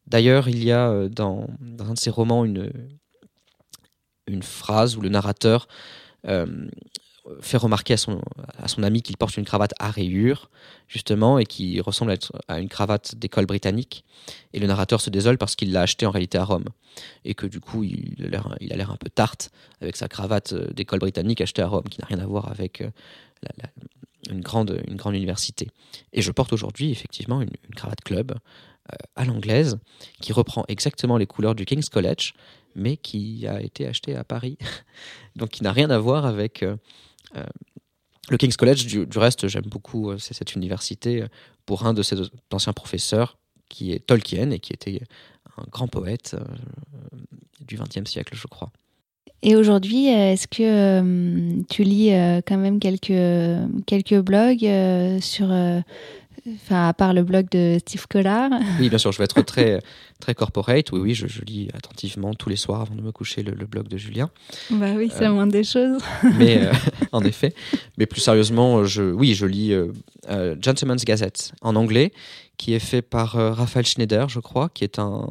D'ailleurs, 0.08 0.48
il 0.48 0.64
y 0.64 0.72
a 0.72 1.08
dans, 1.10 1.48
un 1.80 1.94
de 1.94 2.00
ses 2.00 2.10
romans 2.10 2.46
une, 2.46 2.72
phrase 4.42 4.98
où 4.98 5.02
le 5.02 5.10
narrateur 5.10 5.68
fait 7.42 7.58
remarquer 7.58 7.94
à 7.94 7.98
son, 7.98 8.84
ami 8.84 9.02
qu'il 9.02 9.18
porte 9.18 9.38
une 9.38 9.46
cravate 9.46 9.74
à 9.80 9.90
rayures, 9.92 10.50
justement, 10.88 11.40
et 11.40 11.46
qui 11.46 11.80
ressemble 11.82 12.16
à, 12.48 12.60
une 12.60 12.70
cravate 12.70 13.16
d'école 13.16 13.46
britannique. 13.46 14.04
Et 14.54 14.60
le 14.60 14.68
narrateur 14.68 15.02
se 15.02 15.10
désole 15.10 15.38
parce 15.38 15.56
qu'il 15.56 15.72
l'a 15.72 15.82
acheté 15.82 16.06
en 16.06 16.12
réalité 16.12 16.38
à 16.38 16.44
Rome. 16.44 16.66
Et 17.26 17.34
que 17.34 17.46
du 17.46 17.60
coup, 17.60 17.84
il 17.84 18.16
a 18.26 18.76
l'air 18.76 18.92
un 18.92 18.98
peu 18.98 19.10
tarte 19.10 19.52
avec 19.82 19.96
sa 19.96 20.08
cravate 20.08 20.54
euh, 20.54 20.68
d'école 20.74 21.00
britannique 21.00 21.42
achetée 21.42 21.62
à 21.62 21.68
Rome, 21.68 21.84
qui 21.90 22.00
n'a 22.00 22.08
rien 22.08 22.20
à 22.20 22.26
voir 22.26 22.50
avec 22.50 22.82
euh, 22.82 22.90
une, 24.32 24.42
grande, 24.42 24.82
université. 25.14 25.68
Et 26.14 26.22
je 26.22 26.32
porte 26.32 26.54
aujourd'hui, 26.54 26.92
effectivement, 26.92 27.42
une, 27.42 27.52
cravate 27.76 28.02
club 28.02 28.32
euh, 28.32 28.36
à 29.16 29.26
l'anglaise, 29.26 29.80
qui 30.22 30.34
reprend 30.34 30.64
exactement 30.68 31.18
les 31.18 31.28
couleurs 31.28 31.56
du 31.56 31.66
King's 31.66 31.90
College, 31.90 32.34
mais 32.76 32.98
qui 32.98 33.48
a 33.48 33.62
été 33.62 33.88
achetée 33.88 34.16
à 34.16 34.24
Paris. 34.24 34.58
Donc 35.36 35.50
qui 35.50 35.64
n'a 35.64 35.72
rien 35.72 35.90
à 35.90 35.98
voir 35.98 36.26
avec 36.26 36.64
euh, 37.36 37.44
le 38.30 38.38
King's 38.38 38.58
College, 38.58 38.86
du, 38.86 39.18
reste, 39.18 39.48
j'aime 39.48 39.66
beaucoup 39.66 40.12
euh, 40.12 40.18
cette 40.18 40.56
université 40.56 41.24
euh, 41.24 41.28
pour 41.66 41.86
un 41.86 41.94
de 41.94 42.04
ses 42.04 42.18
anciens 42.52 42.74
professeurs, 42.74 43.38
qui 43.70 43.92
est 43.92 44.06
Tolkien 44.06 44.52
et 44.52 44.60
qui 44.60 44.74
était 44.74 45.02
un 45.58 45.64
grand 45.70 45.88
poète 45.88 46.38
du 47.60 47.76
XXe 47.76 48.10
siècle, 48.10 48.34
je 48.36 48.48
crois. 48.48 48.72
Et 49.42 49.58
aujourd'hui, 49.58 50.08
est-ce 50.08 50.48
que 50.48 51.62
tu 51.70 51.84
lis 51.84 52.12
quand 52.46 52.58
même 52.58 52.80
quelques, 52.80 53.86
quelques 53.86 54.22
blogs 54.22 54.66
sur 55.20 55.50
Enfin, 56.56 56.88
à 56.88 56.94
part 56.94 57.14
le 57.14 57.24
blog 57.24 57.50
de 57.50 57.78
Steve 57.80 58.08
Collard. 58.08 58.52
Oui, 58.80 58.90
bien 58.90 58.98
sûr, 58.98 59.12
je 59.12 59.18
vais 59.18 59.26
être 59.26 59.42
très, 59.42 59.82
très 60.20 60.34
corporate. 60.34 60.92
Oui, 60.92 61.00
oui, 61.00 61.14
je, 61.14 61.26
lis 61.44 61.70
attentivement 61.74 62.34
tous 62.34 62.50
les 62.50 62.56
soirs 62.56 62.82
avant 62.82 62.96
de 62.96 63.02
me 63.02 63.12
coucher 63.12 63.44
le, 63.44 63.66
blog 63.66 63.88
de 63.88 63.98
Julien. 63.98 64.30
Bah 64.70 64.94
oui, 64.96 65.12
c'est 65.14 65.26
euh, 65.26 65.46
des 65.48 65.64
choses. 65.64 66.02
mais 66.38 66.66
euh, 66.66 66.72
en 67.12 67.24
effet, 67.24 67.54
mais 67.98 68.06
plus 68.06 68.22
sérieusement, 68.22 68.86
je, 68.86 69.04
oui, 69.04 69.34
je 69.34 69.46
lis 69.46 69.74
euh, 69.74 69.92
euh, 70.30 70.56
Gentleman's 70.62 71.04
Gazette 71.04 71.52
en 71.62 71.76
anglais, 71.76 72.14
qui 72.58 72.74
est 72.74 72.80
fait 72.80 73.02
par 73.02 73.32
Raphaël 73.32 73.86
Schneider, 73.86 74.30
je 74.30 74.40
crois, 74.40 74.70
qui 74.70 74.84
est 74.84 75.00
un, 75.00 75.28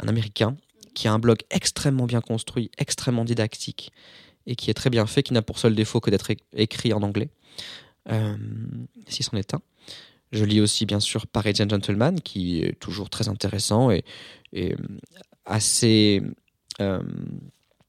un 0.00 0.08
Américain, 0.08 0.56
qui 0.94 1.08
a 1.08 1.12
un 1.12 1.18
blog 1.18 1.38
extrêmement 1.50 2.06
bien 2.06 2.20
construit, 2.20 2.70
extrêmement 2.76 3.24
didactique, 3.24 3.92
et 4.46 4.56
qui 4.56 4.70
est 4.70 4.74
très 4.74 4.90
bien 4.90 5.06
fait, 5.06 5.22
qui 5.22 5.32
n'a 5.32 5.42
pour 5.42 5.58
seul 5.58 5.74
défaut 5.74 6.00
que 6.00 6.10
d'être 6.10 6.30
écrit 6.54 6.92
en 6.92 7.02
anglais. 7.02 7.28
si 9.06 9.22
c'en 9.22 9.36
est 9.36 9.54
un. 9.54 9.60
Je 10.32 10.44
lis 10.44 10.60
aussi 10.60 10.86
bien 10.86 11.00
sûr 11.00 11.26
Parisian 11.26 11.68
Gentleman, 11.68 12.20
qui 12.20 12.62
est 12.62 12.78
toujours 12.78 13.10
très 13.10 13.28
intéressant 13.28 13.90
et, 13.90 14.04
euh, 14.56 14.74
assez, 15.44 16.22
euh, 16.80 17.02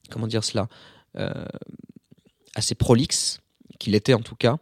comment 0.10 0.28
dire 0.28 0.44
cela, 0.44 0.68
euh, 1.18 1.46
assez 2.56 2.76
prolixe, 2.76 3.40
qu'il 3.80 3.96
était 3.96 4.14
en 4.14 4.22
tout 4.22 4.36
cas, 4.36 4.58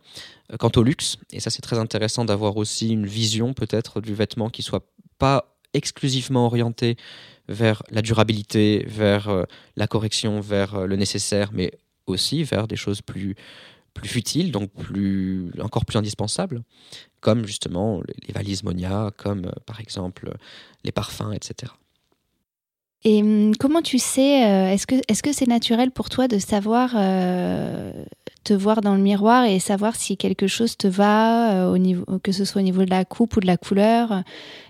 quant 0.60 0.72
au 0.76 0.84
luxe. 0.84 1.18
Et 1.32 1.40
ça 1.40 1.50
c'est 1.50 1.62
très 1.62 1.78
intéressant 1.78 2.26
d'avoir 2.26 2.58
aussi 2.58 2.90
une 2.90 3.06
vision 3.06 3.54
peut-être 3.54 4.02
du 4.02 4.14
vêtement 4.14 4.50
qui 4.50 4.62
soit 4.62 4.86
pas 5.18 5.58
exclusivement 5.74 6.46
orienté 6.46 6.98
vers 7.48 7.84
la 7.90 8.02
durabilité, 8.02 8.86
vers 8.88 9.46
la 9.76 9.88
correction, 9.88 10.40
vers 10.40 10.88
le 10.88 10.96
nécessaire, 10.96 11.52
mais 11.54 11.72
aussi 12.08 12.44
vers 12.44 12.68
des 12.68 12.76
choses 12.76 13.02
plus 13.02 13.36
plus 13.94 14.08
futiles, 14.08 14.52
donc 14.52 14.72
plus, 14.72 15.52
encore 15.62 15.86
plus 15.86 15.98
indispensables, 15.98 16.64
comme 17.20 17.46
justement 17.46 18.02
les 18.28 18.34
valises 18.34 18.64
Monia, 18.64 19.12
comme 19.18 19.46
euh, 19.46 19.52
par 19.66 19.80
exemple 19.80 20.34
les 20.84 20.92
parfums, 20.92 21.34
etc. 21.34 21.74
Et 23.04 23.22
hum, 23.22 23.56
comment 23.56 23.82
tu 23.82 23.98
sais, 23.98 24.46
euh, 24.46 24.72
est-ce 24.72 24.86
que 24.86 24.96
est-ce 25.08 25.24
que 25.24 25.32
c'est 25.32 25.48
naturel 25.48 25.92
pour 25.92 26.10
toi 26.10 26.28
de 26.28 26.38
savoir 26.38 26.94
euh, 26.96 27.94
te 28.44 28.54
voir 28.54 28.82
dans 28.82 28.96
le 28.96 29.02
miroir 29.02 29.46
et 29.46 29.60
savoir 29.60 29.96
si 29.96 30.18
quelque 30.18 30.48
chose 30.48 30.76
te 30.76 30.88
va 30.88 31.70
au 31.70 31.78
niveau 31.78 32.06
que 32.24 32.32
ce 32.32 32.44
soit 32.46 32.62
au 32.62 32.66
niveau 32.66 32.84
de 32.84 32.90
la 32.90 33.06
coupe 33.06 33.38
ou 33.38 33.40
de 33.40 33.48
la 33.48 33.58
couleur? 33.58 34.24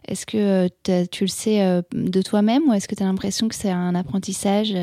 Est-ce 0.08 0.26
que 0.26 0.70
tu 1.06 1.24
le 1.24 1.30
sais 1.30 1.82
de 1.92 2.22
toi-même 2.22 2.70
ou 2.70 2.74
est-ce 2.74 2.88
que 2.88 2.96
tu 2.96 3.04
as 3.04 3.08
l'impression 3.08 3.48
que 3.48 3.56
c'est 3.56 3.72
un 3.72 3.96
apprentissage 3.96 4.76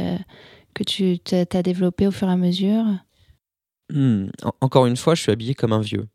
que 0.74 0.82
tu 0.82 1.20
as 1.32 1.62
développé 1.62 2.06
au 2.06 2.10
fur 2.10 2.28
et 2.28 2.32
à 2.32 2.36
mesure? 2.36 2.84
Hmm, 3.90 4.26
encore 4.60 4.86
une 4.86 4.96
fois, 4.96 5.14
je 5.14 5.22
suis 5.22 5.32
habillé 5.32 5.54
comme 5.54 5.72
un 5.72 5.80
vieux. 5.80 6.06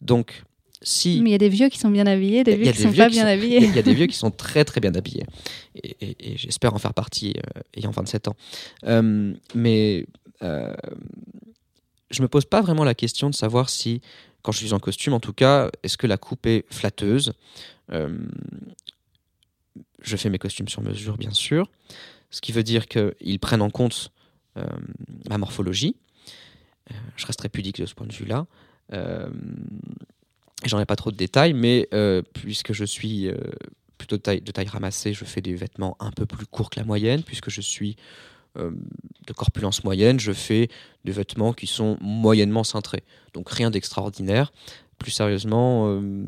Donc, 0.00 0.42
si. 0.82 1.20
Mais 1.22 1.30
il 1.30 1.32
y 1.32 1.36
a 1.36 1.38
des 1.38 1.48
vieux 1.48 1.68
qui 1.68 1.78
sont 1.78 1.90
bien 1.90 2.06
habillés, 2.06 2.44
des 2.44 2.56
vieux 2.56 2.72
qui 2.72 2.82
sont 2.82 2.92
pas 2.92 3.08
bien 3.08 3.26
habillés. 3.26 3.64
Il 3.64 3.74
y 3.74 3.78
a 3.78 3.82
des 3.82 3.94
vieux 3.94 4.06
qui 4.08 4.16
sont 4.16 4.30
très 4.30 4.64
très 4.64 4.80
bien 4.80 4.94
habillés. 4.94 5.24
Et, 5.74 6.36
j'espère 6.36 6.74
en 6.74 6.78
faire 6.78 6.94
partie, 6.94 7.34
euh, 7.36 7.60
ayant 7.76 7.90
27 7.90 8.28
ans. 8.28 8.36
Euh, 8.84 9.32
mais 9.54 10.06
euh, 10.42 10.74
je 12.10 12.22
me 12.22 12.28
pose 12.28 12.44
pas 12.44 12.60
vraiment 12.60 12.84
la 12.84 12.94
question 12.94 13.30
de 13.30 13.34
savoir 13.34 13.70
si, 13.70 14.00
quand 14.42 14.52
je 14.52 14.58
suis 14.58 14.72
en 14.72 14.80
costume 14.80 15.12
en 15.12 15.20
tout 15.20 15.32
cas, 15.32 15.70
est-ce 15.82 15.96
que 15.96 16.06
la 16.06 16.16
coupe 16.16 16.46
est 16.46 16.64
flatteuse? 16.70 17.32
Euh, 17.92 18.18
Je 20.02 20.16
fais 20.16 20.30
mes 20.30 20.38
costumes 20.38 20.68
sur 20.68 20.82
mesure, 20.82 21.16
bien 21.16 21.32
sûr. 21.32 21.70
Ce 22.30 22.40
qui 22.40 22.50
veut 22.52 22.64
dire 22.64 22.88
qu'ils 22.88 23.38
prennent 23.38 23.62
en 23.62 23.70
compte 23.70 24.10
ma 25.28 25.38
morphologie 25.38 25.96
euh, 26.90 26.94
je 27.16 27.26
resterai 27.26 27.48
pudique 27.48 27.80
de 27.80 27.86
ce 27.86 27.94
point 27.94 28.06
de 28.06 28.12
vue-là. 28.12 28.46
Euh, 28.92 29.28
j'en 30.64 30.80
ai 30.80 30.84
pas 30.84 30.96
trop 30.96 31.10
de 31.10 31.16
détails, 31.16 31.52
mais 31.52 31.88
euh, 31.94 32.22
puisque 32.34 32.72
je 32.72 32.84
suis 32.84 33.30
plutôt 33.98 34.16
de 34.16 34.22
taille, 34.22 34.40
de 34.40 34.52
taille, 34.52 34.68
ramassée, 34.68 35.12
je 35.12 35.24
fais 35.24 35.40
des 35.40 35.54
vêtements 35.54 35.96
un 36.00 36.10
peu 36.10 36.26
plus 36.26 36.46
courts 36.46 36.70
que 36.70 36.80
la 36.80 36.86
moyenne, 36.86 37.22
puisque 37.22 37.50
je 37.50 37.60
suis 37.60 37.96
de 38.56 39.32
corpulence 39.32 39.82
moyenne, 39.82 40.20
je 40.20 40.32
fais 40.32 40.68
des 41.06 41.12
vêtements 41.12 41.54
qui 41.54 41.66
sont 41.66 41.96
moyennement 42.02 42.64
cintrés. 42.64 43.02
Donc 43.32 43.48
rien 43.48 43.70
d'extraordinaire. 43.70 44.52
Plus 45.02 45.10
sérieusement. 45.10 45.84
euh, 45.88 46.24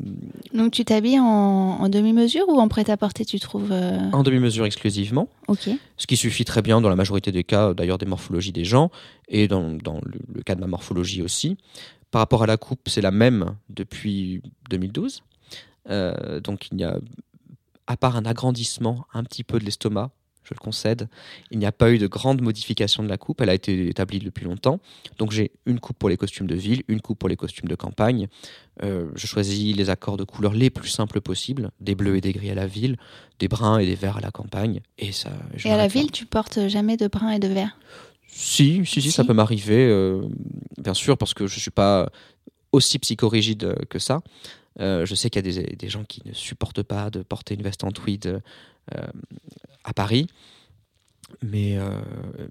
Donc 0.53 0.71
tu 0.73 0.85
t'habilles 0.85 1.19
en, 1.19 1.25
en 1.25 1.89
demi-mesure 1.89 2.47
ou 2.49 2.59
en 2.59 2.67
prêt-à-porter, 2.67 3.25
tu 3.25 3.39
trouves 3.39 3.71
euh, 3.71 3.97
en 4.11 4.21
demi-mesure 4.23 4.65
exclusivement, 4.65 5.27
Ok. 5.47 5.69
ce 5.97 6.07
qui 6.07 6.17
suffit 6.17 6.45
très 6.45 6.61
bien 6.61 6.81
dans 6.81 6.89
la 6.89 6.95
majorité 6.95 7.31
des 7.31 7.43
cas, 7.43 7.73
d'ailleurs 7.73 7.97
des 7.97 8.05
morphologies 8.05 8.51
des 8.51 8.65
gens, 8.65 8.91
et 9.27 9.47
dans, 9.47 9.71
dans 9.73 9.99
le, 10.03 10.19
le 10.33 10.41
cas 10.43 10.55
de 10.55 10.61
ma 10.61 10.67
morphologie 10.67 11.21
aussi. 11.21 11.57
Par 12.11 12.19
rapport 12.19 12.43
à 12.43 12.45
la 12.47 12.57
coupe, 12.57 12.87
c'est 12.87 13.01
la 13.01 13.11
même 13.11 13.55
depuis 13.69 14.41
2012. 14.69 15.23
Euh, 15.89 16.39
donc 16.39 16.67
il 16.71 16.77
n'y 16.77 16.83
a, 16.83 16.97
à 17.87 17.97
part 17.97 18.15
un 18.15 18.25
agrandissement 18.25 19.05
un 19.13 19.23
petit 19.23 19.43
peu 19.43 19.59
de 19.59 19.65
l'estomac, 19.65 20.11
je 20.45 20.53
le 20.53 20.59
concède, 20.59 21.09
il 21.51 21.59
n'y 21.59 21.65
a 21.65 21.71
pas 21.71 21.91
eu 21.91 21.97
de 21.97 22.07
grande 22.07 22.41
modification 22.41 23.03
de 23.03 23.09
la 23.09 23.17
coupe, 23.17 23.41
elle 23.41 23.49
a 23.49 23.53
été 23.53 23.87
établie 23.87 24.19
depuis 24.19 24.45
longtemps. 24.45 24.79
Donc 25.17 25.31
j'ai 25.31 25.51
une 25.65 25.79
coupe 25.79 25.97
pour 25.97 26.09
les 26.09 26.17
costumes 26.17 26.47
de 26.47 26.55
ville, 26.55 26.83
une 26.87 27.01
coupe 27.01 27.19
pour 27.19 27.29
les 27.29 27.35
costumes 27.35 27.67
de 27.67 27.75
campagne. 27.75 28.27
Euh, 28.83 29.09
je 29.15 29.27
choisis 29.27 29.75
les 29.75 29.89
accords 29.89 30.17
de 30.17 30.23
couleurs 30.23 30.53
les 30.53 30.69
plus 30.69 30.89
simples 30.89 31.21
possibles, 31.21 31.71
des 31.79 31.95
bleus 31.95 32.17
et 32.17 32.21
des 32.21 32.31
gris 32.31 32.51
à 32.51 32.55
la 32.55 32.67
ville, 32.67 32.97
des 33.39 33.47
bruns 33.47 33.79
et 33.79 33.85
des 33.85 33.95
verts 33.95 34.17
à 34.17 34.21
la 34.21 34.31
campagne. 34.31 34.81
Et, 34.97 35.11
ça, 35.11 35.31
je 35.55 35.67
Et 35.67 35.71
à 35.71 35.77
la 35.77 35.87
ville, 35.87 36.11
tu 36.11 36.25
portes 36.25 36.67
jamais 36.67 36.97
de 36.97 37.07
brun 37.07 37.31
et 37.31 37.39
de 37.39 37.47
vert 37.47 37.77
Si, 38.27 38.85
si, 38.85 39.01
si, 39.01 39.11
ça 39.11 39.23
peut 39.23 39.33
m'arriver, 39.33 39.87
euh, 39.87 40.21
bien 40.77 40.93
sûr, 40.93 41.17
parce 41.17 41.33
que 41.33 41.47
je 41.47 41.55
ne 41.55 41.59
suis 41.59 41.71
pas 41.71 42.09
aussi 42.71 42.99
psychorigide 42.99 43.75
que 43.89 43.99
ça. 43.99 44.21
Euh, 44.81 45.05
je 45.05 45.15
sais 45.15 45.29
qu'il 45.29 45.45
y 45.45 45.49
a 45.49 45.63
des, 45.63 45.75
des 45.75 45.89
gens 45.89 46.03
qui 46.03 46.21
ne 46.25 46.33
supportent 46.33 46.83
pas 46.83 47.09
de 47.09 47.23
porter 47.23 47.55
une 47.55 47.61
veste 47.61 47.83
en 47.83 47.91
tweed 47.91 48.41
à 49.83 49.93
Paris, 49.93 50.27
mais, 51.41 51.77
euh, 51.77 51.89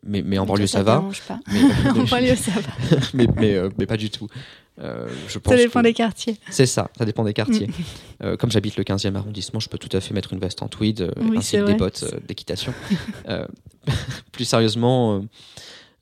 mais, 0.04 0.22
mais 0.22 0.38
en 0.38 0.46
banlieue 0.46 0.66
ça, 0.66 0.80
te 0.80 0.84
va. 0.84 1.04
pas. 1.28 1.38
Mais, 1.52 1.90
en 1.90 2.04
banlieue, 2.04 2.36
ça 2.36 2.52
va. 2.52 2.96
mais, 3.14 3.26
mais, 3.36 3.54
euh, 3.54 3.70
mais 3.78 3.86
pas 3.86 3.96
du 3.96 4.10
tout. 4.10 4.28
Euh, 4.80 5.08
je 5.28 5.38
pense 5.38 5.52
Ça 5.52 5.58
dépend 5.58 5.80
que- 5.80 5.84
des 5.84 5.94
quartiers. 5.94 6.36
C'est 6.50 6.66
ça, 6.66 6.90
ça 6.98 7.04
dépend 7.04 7.22
des 7.24 7.32
quartiers. 7.32 7.68
Mm. 7.68 7.72
Euh, 8.24 8.36
comme 8.36 8.50
j'habite 8.50 8.76
le 8.76 8.82
15e 8.82 9.14
arrondissement, 9.14 9.60
je 9.60 9.68
peux 9.68 9.78
tout 9.78 9.94
à 9.96 10.00
fait 10.00 10.12
mettre 10.14 10.32
une 10.32 10.40
veste 10.40 10.62
en 10.62 10.68
tweed 10.68 11.02
euh, 11.02 11.10
Oui, 11.20 11.38
ainsi 11.38 11.56
que 11.56 11.64
des 11.64 11.74
bottes 11.74 12.04
euh, 12.12 12.18
d'équitation. 12.26 12.74
Euh, 13.28 13.46
plus 14.32 14.44
sérieusement, 14.44 15.18
euh, 15.18 15.20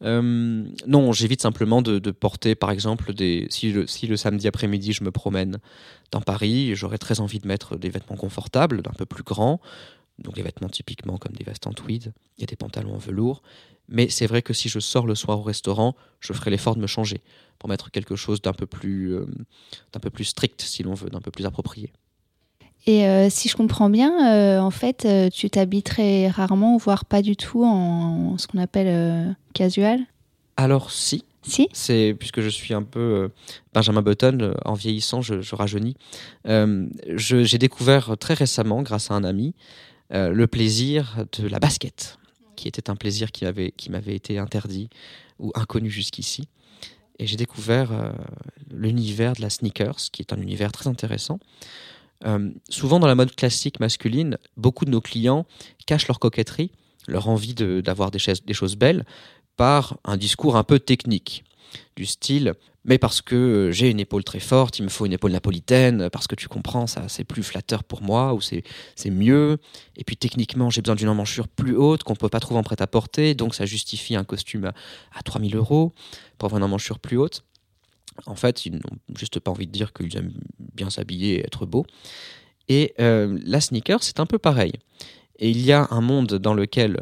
euh, 0.04 0.64
non, 0.86 1.12
j'évite 1.12 1.42
simplement 1.42 1.82
de, 1.82 1.98
de 1.98 2.10
porter, 2.10 2.54
par 2.54 2.70
exemple, 2.70 3.12
des. 3.12 3.46
Si 3.50 3.70
le, 3.72 3.86
si 3.86 4.06
le 4.06 4.16
samedi 4.16 4.48
après-midi 4.48 4.92
je 4.92 5.04
me 5.04 5.10
promène 5.10 5.58
dans 6.10 6.22
Paris, 6.22 6.74
j'aurais 6.74 6.98
très 6.98 7.20
envie 7.20 7.38
de 7.38 7.46
mettre 7.46 7.76
des 7.76 7.90
vêtements 7.90 8.16
confortables, 8.16 8.82
d'un 8.82 8.92
peu 8.92 9.04
plus 9.04 9.22
grands. 9.22 9.60
Donc 10.22 10.34
des 10.34 10.42
vêtements 10.42 10.68
typiquement 10.68 11.18
comme 11.18 11.32
des 11.32 11.44
vestes 11.44 11.66
en 11.66 11.72
tweed, 11.72 12.12
il 12.36 12.40
y 12.40 12.44
a 12.44 12.46
des 12.46 12.56
pantalons 12.56 12.94
en 12.94 12.98
velours. 12.98 13.42
Mais 13.88 14.08
c'est 14.08 14.26
vrai 14.26 14.42
que 14.42 14.52
si 14.54 14.68
je 14.68 14.78
sors 14.78 15.06
le 15.06 15.14
soir 15.14 15.40
au 15.40 15.42
restaurant, 15.42 15.94
je 16.20 16.32
ferai 16.32 16.50
l'effort 16.50 16.76
de 16.76 16.80
me 16.80 16.86
changer 16.86 17.20
pour 17.58 17.68
mettre 17.68 17.90
quelque 17.90 18.16
chose 18.16 18.40
d'un 18.40 18.52
peu 18.52 18.66
plus, 18.66 19.14
euh, 19.14 19.26
d'un 19.92 20.00
peu 20.00 20.10
plus 20.10 20.24
strict, 20.24 20.62
si 20.62 20.82
l'on 20.82 20.94
veut, 20.94 21.10
d'un 21.10 21.20
peu 21.20 21.30
plus 21.30 21.44
approprié. 21.46 21.92
Et 22.86 23.06
euh, 23.06 23.28
si 23.30 23.48
je 23.48 23.56
comprends 23.56 23.90
bien, 23.90 24.34
euh, 24.34 24.58
en 24.60 24.70
fait, 24.70 25.06
tu 25.32 25.50
t'habilles 25.50 25.82
très 25.84 26.28
rarement, 26.28 26.76
voire 26.78 27.04
pas 27.04 27.22
du 27.22 27.36
tout 27.36 27.64
en, 27.64 28.38
ce 28.38 28.46
qu'on 28.46 28.58
appelle 28.58 29.36
casual? 29.54 30.00
Alors 30.56 30.90
si, 30.90 31.24
Si? 31.42 31.68
C'est 31.72 32.14
puisque 32.18 32.40
je 32.40 32.48
suis 32.48 32.72
un 32.74 32.82
peu 32.84 33.00
euh, 33.00 33.28
Benjamin 33.74 34.02
Button, 34.02 34.38
euh, 34.40 34.54
en 34.64 34.74
vieillissant, 34.74 35.22
je, 35.22 35.40
je 35.40 35.54
rajeunis. 35.56 35.96
Euh, 36.46 36.86
je- 37.16 37.42
J'ai 37.44 37.58
découvert 37.58 38.16
très 38.18 38.34
récemment, 38.34 38.82
grâce 38.82 39.10
à 39.10 39.14
un 39.14 39.24
ami, 39.24 39.54
le 40.12 40.46
plaisir 40.46 41.24
de 41.38 41.46
la 41.48 41.58
basket, 41.58 42.18
qui 42.56 42.68
était 42.68 42.90
un 42.90 42.96
plaisir 42.96 43.32
qui 43.32 43.44
m'avait 43.44 43.72
qui 43.72 43.90
été 43.92 44.38
interdit 44.38 44.90
ou 45.38 45.52
inconnu 45.54 45.90
jusqu'ici. 45.90 46.48
Et 47.18 47.26
j'ai 47.26 47.36
découvert 47.36 47.92
euh, 47.92 48.12
l'univers 48.70 49.34
de 49.34 49.42
la 49.42 49.50
sneakers, 49.50 49.96
qui 50.12 50.22
est 50.22 50.32
un 50.32 50.40
univers 50.40 50.72
très 50.72 50.88
intéressant. 50.88 51.38
Euh, 52.24 52.50
souvent 52.68 53.00
dans 53.00 53.06
la 53.06 53.14
mode 53.14 53.34
classique 53.34 53.80
masculine, 53.80 54.38
beaucoup 54.56 54.84
de 54.84 54.90
nos 54.90 55.00
clients 55.00 55.46
cachent 55.86 56.08
leur 56.08 56.18
coquetterie, 56.18 56.70
leur 57.08 57.28
envie 57.28 57.54
de- 57.54 57.80
d'avoir 57.80 58.10
chaises- 58.18 58.44
des 58.44 58.54
choses 58.54 58.76
belles, 58.76 59.04
par 59.56 59.98
un 60.04 60.16
discours 60.16 60.56
un 60.56 60.64
peu 60.64 60.78
technique, 60.78 61.44
du 61.96 62.06
style 62.06 62.54
mais 62.84 62.98
parce 62.98 63.22
que 63.22 63.70
j'ai 63.72 63.90
une 63.90 64.00
épaule 64.00 64.24
très 64.24 64.40
forte, 64.40 64.78
il 64.78 64.82
me 64.82 64.88
faut 64.88 65.06
une 65.06 65.12
épaule 65.12 65.30
napolitaine, 65.30 66.10
parce 66.10 66.26
que 66.26 66.34
tu 66.34 66.48
comprends, 66.48 66.86
ça 66.86 67.04
c'est 67.08 67.24
plus 67.24 67.42
flatteur 67.42 67.84
pour 67.84 68.02
moi, 68.02 68.34
ou 68.34 68.40
c'est 68.40 68.64
mieux. 69.10 69.58
Et 69.96 70.04
puis 70.04 70.16
techniquement, 70.16 70.68
j'ai 70.68 70.82
besoin 70.82 70.96
d'une 70.96 71.08
emmanchure 71.08 71.46
plus 71.46 71.76
haute 71.76 72.02
qu'on 72.02 72.16
peut 72.16 72.28
pas 72.28 72.40
trouver 72.40 72.58
en 72.58 72.64
prêt-à-porter, 72.64 73.34
donc 73.34 73.54
ça 73.54 73.66
justifie 73.66 74.16
un 74.16 74.24
costume 74.24 74.64
à, 74.64 74.72
à 75.14 75.22
3000 75.22 75.54
euros 75.54 75.92
pour 76.38 76.46
avoir 76.46 76.58
une 76.58 76.64
emmanchure 76.64 76.98
plus 76.98 77.18
haute. 77.18 77.44
En 78.26 78.34
fait, 78.34 78.66
ils 78.66 78.72
n'ont 78.72 78.98
juste 79.16 79.38
pas 79.40 79.50
envie 79.50 79.66
de 79.66 79.72
dire 79.72 79.92
qu'ils 79.92 80.16
aiment 80.16 80.34
bien 80.58 80.90
s'habiller 80.90 81.36
et 81.36 81.46
être 81.46 81.66
beaux. 81.66 81.86
Et 82.68 82.94
euh, 83.00 83.38
la 83.44 83.60
sneaker, 83.60 84.02
c'est 84.02 84.20
un 84.20 84.26
peu 84.26 84.38
pareil. 84.38 84.72
Et 85.38 85.50
il 85.50 85.60
y 85.64 85.72
a 85.72 85.88
un 85.90 86.00
monde 86.00 86.34
dans 86.34 86.54
lequel 86.54 86.98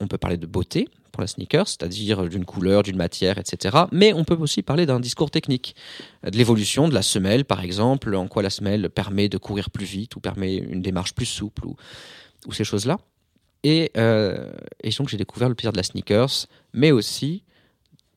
on 0.00 0.06
peut 0.06 0.18
parler 0.18 0.36
de 0.36 0.46
beauté 0.46 0.88
pour 1.12 1.20
la 1.20 1.26
sneaker, 1.26 1.68
c'est-à-dire 1.68 2.28
d'une 2.28 2.44
couleur, 2.44 2.82
d'une 2.82 2.96
matière, 2.96 3.38
etc. 3.38 3.84
Mais 3.92 4.12
on 4.12 4.24
peut 4.24 4.34
aussi 4.34 4.62
parler 4.62 4.84
d'un 4.84 5.00
discours 5.00 5.30
technique, 5.30 5.76
de 6.24 6.36
l'évolution 6.36 6.88
de 6.88 6.94
la 6.94 7.02
semelle, 7.02 7.44
par 7.44 7.62
exemple, 7.62 8.14
en 8.14 8.26
quoi 8.26 8.42
la 8.42 8.50
semelle 8.50 8.90
permet 8.90 9.28
de 9.28 9.38
courir 9.38 9.70
plus 9.70 9.86
vite 9.86 10.16
ou 10.16 10.20
permet 10.20 10.56
une 10.56 10.82
démarche 10.82 11.14
plus 11.14 11.26
souple 11.26 11.66
ou, 11.66 12.52
ces 12.52 12.64
choses-là. 12.64 12.98
Et, 13.62 13.90
euh, 13.96 14.52
et 14.82 14.90
donc 14.90 15.08
j'ai 15.08 15.16
découvert 15.16 15.48
le 15.48 15.54
plaisir 15.54 15.72
de 15.72 15.78
la 15.78 15.82
sneakers, 15.82 16.46
mais 16.74 16.90
aussi 16.90 17.44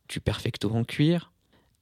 du 0.09 0.19
perfecto 0.19 0.69
en 0.71 0.83
cuir. 0.83 1.31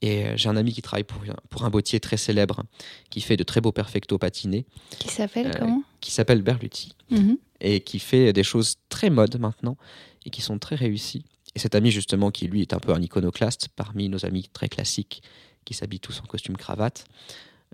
Et 0.01 0.25
euh, 0.25 0.33
j'ai 0.37 0.49
un 0.49 0.57
ami 0.57 0.73
qui 0.73 0.81
travaille 0.81 1.03
pour, 1.05 1.21
pour 1.49 1.63
un 1.65 1.69
bottier 1.69 1.99
très 1.99 2.17
célèbre 2.17 2.63
qui 3.09 3.21
fait 3.21 3.37
de 3.37 3.43
très 3.43 3.61
beaux 3.61 3.71
perfecto 3.71 4.17
patinés, 4.17 4.65
Qui 4.99 5.07
s'appelle 5.09 5.47
Euh, 5.47 5.59
comment? 5.59 5.83
qui 6.01 6.11
s'appelle 6.11 6.41
Berluti 6.41 6.93
Mhm. 7.09 7.37
et 7.61 7.79
qui 7.81 7.99
fait 7.99 8.33
des 8.33 8.43
choses 8.43 8.75
très 8.89 9.09
modes 9.09 9.39
maintenant 9.39 9.77
et 10.25 10.29
qui 10.29 10.41
sont 10.41 10.59
très 10.59 10.75
réussies. 10.75 11.23
Et 11.55 11.59
cet 11.59 11.73
ami 11.75 11.91
justement 11.91 12.29
qui 12.31 12.47
lui 12.47 12.61
est 12.61 12.73
un 12.73 12.79
peu 12.79 12.93
un 12.93 13.01
iconoclaste 13.01 13.69
parmi 13.75 14.09
nos 14.09 14.25
amis 14.25 14.49
très 14.51 14.67
classiques 14.69 15.23
qui 15.63 15.73
s'habillent 15.73 16.01
tous 16.01 16.19
en 16.21 16.25
costume 16.27 16.57
cravate 16.57 17.05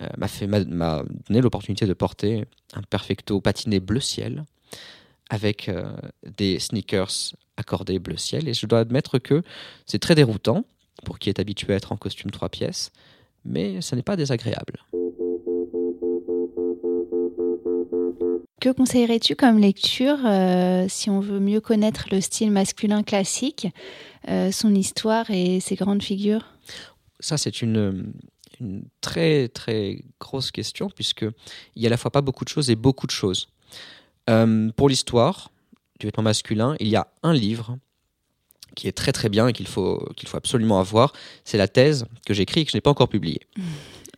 euh, 0.01 0.07
m'a 0.47 1.03
donné 1.27 1.41
l'opportunité 1.41 1.86
de 1.88 1.93
porter 1.93 2.45
un 2.73 2.81
perfecto 2.84 3.41
patiné 3.41 3.79
bleu 3.79 3.99
ciel 3.99 4.45
avec 5.29 5.67
euh, 5.69 5.91
des 6.38 6.60
sneakers 6.60 7.34
accordés 7.57 7.99
bleu 7.99 8.17
ciel 8.17 8.47
et 8.47 8.53
je 8.53 8.65
dois 8.67 8.79
admettre 8.79 9.17
que 9.19 9.41
c'est 9.86 9.99
très 9.99 10.15
déroutant 10.15 10.63
pour 11.05 11.19
qui 11.19 11.29
est 11.29 11.39
habitué 11.39 11.73
à 11.73 11.75
être 11.77 11.91
en 11.91 11.97
costume 11.97 12.31
trois 12.31 12.49
pièces 12.49 12.91
mais 13.45 13.81
ce 13.81 13.95
n'est 13.95 14.03
pas 14.03 14.15
désagréable. 14.15 14.85
Que 18.59 18.69
conseillerais-tu 18.71 19.35
comme 19.35 19.57
lecture 19.57 20.19
euh, 20.25 20.85
si 20.87 21.09
on 21.09 21.19
veut 21.19 21.39
mieux 21.39 21.61
connaître 21.61 22.05
le 22.11 22.21
style 22.21 22.51
masculin 22.51 23.01
classique, 23.01 23.67
euh, 24.27 24.51
son 24.51 24.75
histoire 24.75 25.31
et 25.31 25.59
ses 25.59 25.75
grandes 25.75 26.03
figures? 26.03 26.45
Ça, 27.19 27.37
c'est 27.37 27.63
une, 27.63 28.13
une 28.59 28.83
très 29.01 29.47
très 29.47 30.03
grosse 30.19 30.51
question 30.51 30.89
puisque 30.89 31.25
il 31.75 31.81
y 31.81 31.85
a 31.85 31.87
à 31.87 31.89
la 31.89 31.97
fois 31.97 32.11
pas 32.11 32.21
beaucoup 32.21 32.43
de 32.45 32.49
choses 32.49 32.69
et 32.69 32.75
beaucoup 32.75 33.07
de 33.07 33.11
choses. 33.11 33.49
Euh, 34.29 34.69
pour 34.75 34.89
l'histoire 34.89 35.49
du 35.99 36.05
vêtement 36.05 36.23
masculin, 36.23 36.75
il 36.79 36.87
y 36.87 36.95
a 36.95 37.07
un 37.23 37.33
livre 37.33 37.77
qui 38.75 38.88
est 38.88 38.91
très 38.91 39.12
très 39.12 39.29
bien 39.29 39.47
et 39.47 39.53
qu'il 39.53 39.67
faut 39.67 40.07
qu'il 40.15 40.27
faut 40.29 40.38
absolument 40.38 40.79
avoir. 40.79 41.13
C'est 41.45 41.57
la 41.57 41.67
thèse 41.67 42.05
que 42.25 42.34
j'écris 42.34 42.62
et 42.62 42.65
que 42.65 42.71
je 42.71 42.77
n'ai 42.77 42.81
pas 42.81 42.89
encore 42.91 43.10
publiée. 43.10 43.41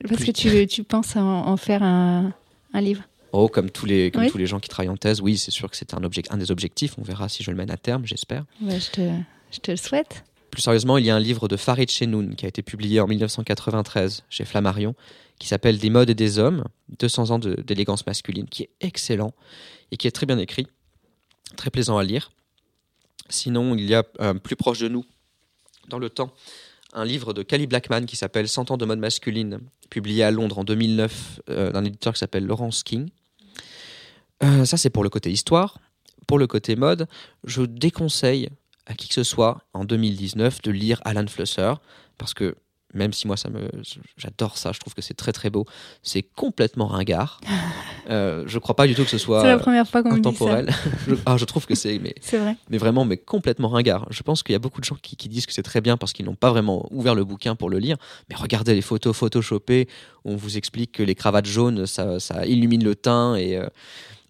Parce 0.07 0.15
Plus- 0.17 0.25
que 0.25 0.31
tu, 0.31 0.67
tu 0.67 0.83
penses 0.83 1.15
en, 1.15 1.21
en 1.47 1.57
faire 1.57 1.83
un, 1.83 2.33
un 2.73 2.81
livre? 2.81 3.03
Oh, 3.31 3.47
comme 3.47 3.71
tous 3.71 3.85
les 3.87 4.11
comme 4.11 4.23
Oui. 4.23 4.29
tous 4.31 4.37
les 4.37 4.45
gens 4.45 4.59
qui 4.59 4.69
travaillent 4.69 4.89
en 4.91 4.97
thèse, 4.97 5.19
oui, 5.21 5.37
c'est 5.37 5.49
sûr 5.51 5.69
que 5.71 5.75
c'est 5.77 5.93
un 5.95 6.03
object, 6.03 6.31
un 6.31 6.37
des 6.37 6.51
objectifs. 6.51 6.95
On 6.99 7.03
verra 7.03 7.29
si 7.29 7.41
je 7.43 7.49
le 7.51 7.57
mène 7.57 7.71
à 7.71 7.77
terme, 7.77 8.05
j'espère. 8.05 8.45
Ouais, 8.61 8.79
je, 8.79 8.91
te, 8.91 9.09
je 9.51 9.59
te 9.59 9.71
le 9.71 9.77
souhaite. 9.77 10.23
Plus 10.51 10.61
sérieusement, 10.61 10.99
il 10.99 11.05
y 11.05 11.09
a 11.09 11.15
un 11.15 11.19
livre 11.19 11.47
de 11.47 11.57
Farid 11.57 11.89
Chenoun 11.89 12.35
qui 12.35 12.45
a 12.45 12.47
été 12.49 12.61
publié 12.61 12.99
en 12.99 13.07
1993 13.07 14.23
chez 14.29 14.45
Flammarion, 14.45 14.93
qui 15.39 15.47
s'appelle 15.47 15.79
Des 15.79 15.89
modes 15.89 16.11
et 16.11 16.15
des 16.15 16.37
hommes, 16.37 16.63
200 16.99 17.31
ans 17.31 17.39
d'élégance 17.39 18.05
masculine, 18.05 18.45
qui 18.47 18.63
est 18.63 18.69
excellent 18.81 19.33
et 19.91 19.97
qui 19.97 20.05
est 20.07 20.11
très 20.11 20.27
bien 20.27 20.37
écrit, 20.37 20.67
très 21.55 21.71
plaisant 21.71 21.97
à 21.97 22.03
lire. 22.03 22.31
Sinon, 23.33 23.75
il 23.75 23.89
y 23.89 23.95
a 23.95 24.03
euh, 24.21 24.35
plus 24.35 24.55
proche 24.55 24.79
de 24.79 24.87
nous, 24.87 25.03
dans 25.87 25.97
le 25.97 26.11
temps, 26.11 26.31
un 26.93 27.03
livre 27.03 27.33
de 27.33 27.41
Cali 27.41 27.65
Blackman 27.65 28.05
qui 28.05 28.15
s'appelle 28.15 28.47
100 28.47 28.69
ans 28.69 28.77
de 28.77 28.85
mode 28.85 28.99
masculine, 28.99 29.59
publié 29.89 30.23
à 30.23 30.29
Londres 30.29 30.59
en 30.59 30.63
2009 30.63 31.41
euh, 31.49 31.71
d'un 31.71 31.83
éditeur 31.83 32.13
qui 32.13 32.19
s'appelle 32.19 32.45
Laurence 32.45 32.83
King. 32.83 33.09
Euh, 34.43 34.65
ça, 34.65 34.77
c'est 34.77 34.91
pour 34.91 35.03
le 35.03 35.09
côté 35.09 35.31
histoire. 35.31 35.79
Pour 36.27 36.37
le 36.37 36.45
côté 36.45 36.75
mode, 36.75 37.07
je 37.43 37.63
déconseille 37.63 38.49
à 38.85 38.93
qui 38.93 39.07
que 39.07 39.15
ce 39.15 39.23
soit 39.23 39.63
en 39.73 39.83
2019 39.83 40.61
de 40.61 40.71
lire 40.71 41.01
Alan 41.03 41.25
Flusser 41.25 41.73
parce 42.19 42.35
que 42.35 42.55
même 42.93 43.13
si 43.13 43.27
moi 43.27 43.37
ça 43.37 43.49
me 43.49 43.69
j'adore 44.17 44.57
ça, 44.57 44.71
je 44.71 44.79
trouve 44.79 44.93
que 44.93 45.01
c'est 45.01 45.13
très 45.13 45.31
très 45.31 45.49
beau, 45.49 45.65
c'est 46.01 46.23
complètement 46.23 46.87
ringard. 46.87 47.39
Euh, 48.09 48.43
je 48.47 48.59
crois 48.59 48.75
pas 48.75 48.85
du 48.85 48.95
tout 48.95 49.05
que 49.05 49.09
ce 49.09 49.17
soit 49.17 49.39
C'est 49.41 49.47
la 49.47 49.57
première 49.57 49.87
fois 49.87 50.03
qu'on 50.03 50.09
me 50.09 50.17
dit 50.17 50.23
ça. 50.23 50.29
intemporel. 50.29 50.69
je, 51.07 51.15
ah, 51.25 51.37
je 51.37 51.45
trouve 51.45 51.65
que 51.65 51.73
c'est 51.73 51.99
mais, 51.99 52.13
C'est 52.21 52.37
vrai. 52.37 52.57
mais 52.69 52.77
vraiment 52.77 53.05
mais 53.05 53.15
complètement 53.15 53.69
ringard. 53.69 54.07
Je 54.09 54.23
pense 54.23 54.43
qu'il 54.43 54.51
y 54.51 54.57
a 54.57 54.59
beaucoup 54.59 54.81
de 54.81 54.85
gens 54.85 54.97
qui, 55.01 55.15
qui 55.15 55.29
disent 55.29 55.45
que 55.45 55.53
c'est 55.53 55.63
très 55.63 55.79
bien 55.79 55.95
parce 55.95 56.11
qu'ils 56.11 56.25
n'ont 56.25 56.35
pas 56.35 56.49
vraiment 56.49 56.85
ouvert 56.91 57.15
le 57.15 57.23
bouquin 57.23 57.55
pour 57.55 57.69
le 57.69 57.79
lire. 57.79 57.95
Mais 58.29 58.35
regardez 58.35 58.75
les 58.75 58.81
photos 58.81 59.15
photoshopées 59.15 59.87
où 60.25 60.31
on 60.31 60.35
vous 60.35 60.57
explique 60.57 60.91
que 60.91 61.01
les 61.01 61.15
cravates 61.15 61.45
jaunes 61.45 61.85
ça, 61.85 62.19
ça 62.19 62.45
illumine 62.45 62.83
le 62.83 62.93
teint 62.93 63.35
et 63.35 63.55
euh, 63.55 63.67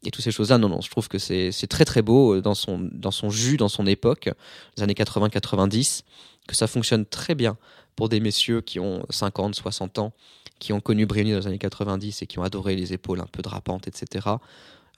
et 0.05 0.11
toutes 0.11 0.24
ces 0.24 0.32
choses-là, 0.32 0.57
non, 0.57 0.70
non, 0.70 0.82
je 0.82 0.89
trouve 0.89 1.07
que 1.07 1.18
c'est 1.18 1.51
c'est 1.51 1.68
très 1.68 1.86
très 1.86 2.01
beau 2.01 2.36
euh, 2.36 2.41
dans 2.41 2.55
son, 2.55 2.89
dans 2.91 3.11
son 3.11 3.30
jus, 3.30 3.57
dans 3.57 3.70
son 3.70 3.88
époque, 3.88 4.30
les 4.78 4.84
années 4.84 4.93
80-90, 4.93 6.01
que 6.47 6.55
ça 6.55 6.68
fonctionne 6.68 7.05
très 7.05 7.36
bien 7.36 7.57
pour 7.96 8.10
des 8.10 8.20
messieurs 8.20 8.62
qui 8.62 8.80
ont 8.80 9.06
50, 9.10 9.56
60 9.56 10.00
ans, 10.00 10.14
qui 10.60 10.74
ont 10.74 10.80
connu 10.80 11.06
Brioni 11.06 11.32
dans 11.32 11.39
les 11.39 11.48
années 11.48 11.58
90 11.58 12.22
et 12.22 12.28
qui 12.28 12.39
ont 12.39 12.44
adoré 12.44 12.76
les 12.76 12.94
épaules 12.94 13.20
un 13.20 13.28
peu 13.32 13.41
drapantes, 13.41 13.88
etc. 13.88 14.28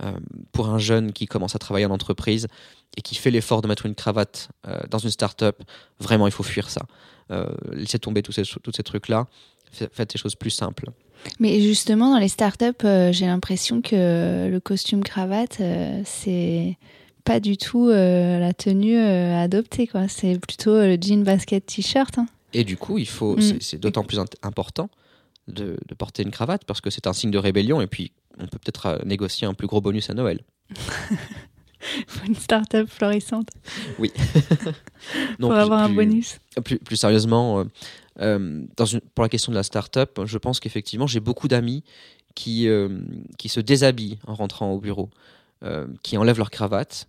Euh, 0.03 0.11
pour 0.51 0.69
un 0.69 0.77
jeune 0.77 1.13
qui 1.13 1.25
commence 1.25 1.55
à 1.55 1.59
travailler 1.59 1.85
en 1.85 1.91
entreprise 1.91 2.47
et 2.97 3.01
qui 3.01 3.15
fait 3.15 3.31
l'effort 3.31 3.61
de 3.61 3.67
mettre 3.67 3.85
une 3.85 3.95
cravate 3.95 4.49
euh, 4.67 4.77
dans 4.89 4.97
une 4.99 5.09
start-up, 5.09 5.61
vraiment, 5.99 6.27
il 6.27 6.31
faut 6.33 6.43
fuir 6.43 6.69
ça. 6.69 6.81
Euh, 7.31 7.47
laissez 7.71 7.97
tomber 7.99 8.21
tous 8.21 8.31
ces, 8.33 8.43
trucs-là. 8.83 9.27
Fa- 9.71 9.87
Faites 9.91 10.11
des 10.13 10.19
choses 10.19 10.35
plus 10.35 10.49
simples. 10.51 10.89
Mais 11.39 11.61
justement, 11.61 12.11
dans 12.11 12.19
les 12.19 12.27
startups, 12.27 12.85
j'ai 13.11 13.25
l'impression 13.25 13.81
que 13.81 14.47
le 14.51 14.59
costume 14.59 15.01
cravate, 15.03 15.59
c'est 16.03 16.77
pas 17.23 17.39
du 17.39 17.57
tout 17.57 17.87
la 17.89 18.53
tenue 18.53 18.97
adoptée. 18.99 19.89
C'est 20.09 20.37
plutôt 20.39 20.75
le 20.75 20.97
jean 21.01 21.23
basket 21.23 21.65
t-shirt. 21.65 22.17
hein. 22.19 22.27
Et 22.57 22.63
du 22.63 22.77
coup, 22.77 22.97
il 22.97 23.07
faut, 23.07 23.35
Mm. 23.35 23.59
c'est- 23.59 23.77
d'autant 23.77 24.03
plus 24.03 24.17
important 24.41 24.89
de, 25.47 25.77
de 25.87 25.93
porter 25.93 26.23
une 26.23 26.31
cravate 26.31 26.63
parce 26.65 26.79
que 26.81 26.89
c'est 26.89 27.05
un 27.07 27.13
signe 27.13 27.31
de 27.31 27.37
rébellion 27.37 27.81
et 27.81 27.87
puis 27.87 28.11
on 28.39 28.47
peut 28.47 28.57
peut-être 28.57 28.85
euh, 28.85 28.97
négocier 29.05 29.45
un 29.45 29.53
plus 29.53 29.67
gros 29.67 29.81
bonus 29.81 30.09
à 30.09 30.13
Noël. 30.13 30.39
Une 32.27 32.35
startup 32.35 32.87
florissante 32.89 33.49
Non, 33.99 34.07
pour 35.39 35.49
plus- 35.49 35.57
avoir 35.59 35.83
un 35.83 35.87
plus- 35.87 35.95
bonus. 35.95 36.39
Plus, 36.63 36.79
plus 36.79 36.95
sérieusement, 36.95 37.59
euh, 37.59 37.63
euh, 38.21 38.63
dans 38.77 38.85
une, 38.85 39.01
pour 39.01 39.23
la 39.23 39.29
question 39.29 39.51
de 39.51 39.57
la 39.57 39.63
start-up, 39.63 40.19
je 40.25 40.37
pense 40.37 40.59
qu'effectivement, 40.59 41.05
j'ai 41.07 41.19
beaucoup 41.19 41.47
d'amis 41.47 41.83
qui, 42.33 42.67
euh, 42.67 42.89
qui 43.37 43.49
se 43.49 43.59
déshabillent 43.59 44.17
en 44.25 44.33
rentrant 44.33 44.71
au 44.71 44.79
bureau, 44.79 45.09
euh, 45.63 45.85
qui 46.01 46.17
enlèvent 46.17 46.37
leur 46.39 46.49
cravate, 46.49 47.07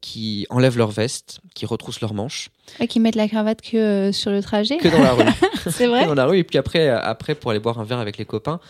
qui 0.00 0.46
enlèvent 0.50 0.78
leur 0.78 0.90
veste, 0.90 1.40
qui 1.54 1.66
retroussent 1.66 2.00
leurs 2.00 2.14
manches, 2.14 2.50
Ah, 2.78 2.86
qui 2.86 3.00
mettent 3.00 3.16
la 3.16 3.28
cravate 3.28 3.60
que 3.62 3.76
euh, 3.76 4.12
sur 4.12 4.30
le 4.30 4.42
trajet. 4.42 4.76
que 4.78 4.88
dans 4.88 5.02
la 5.02 5.12
rue. 5.12 5.24
c'est 5.70 5.86
vrai. 5.86 6.06
dans 6.06 6.14
la 6.14 6.26
rue 6.26 6.38
et 6.38 6.44
puis 6.44 6.58
après, 6.58 6.88
après 6.88 7.34
pour 7.34 7.50
aller 7.50 7.60
boire 7.60 7.78
un 7.80 7.84
verre 7.84 7.98
avec 7.98 8.16
les 8.16 8.24
copains. 8.24 8.60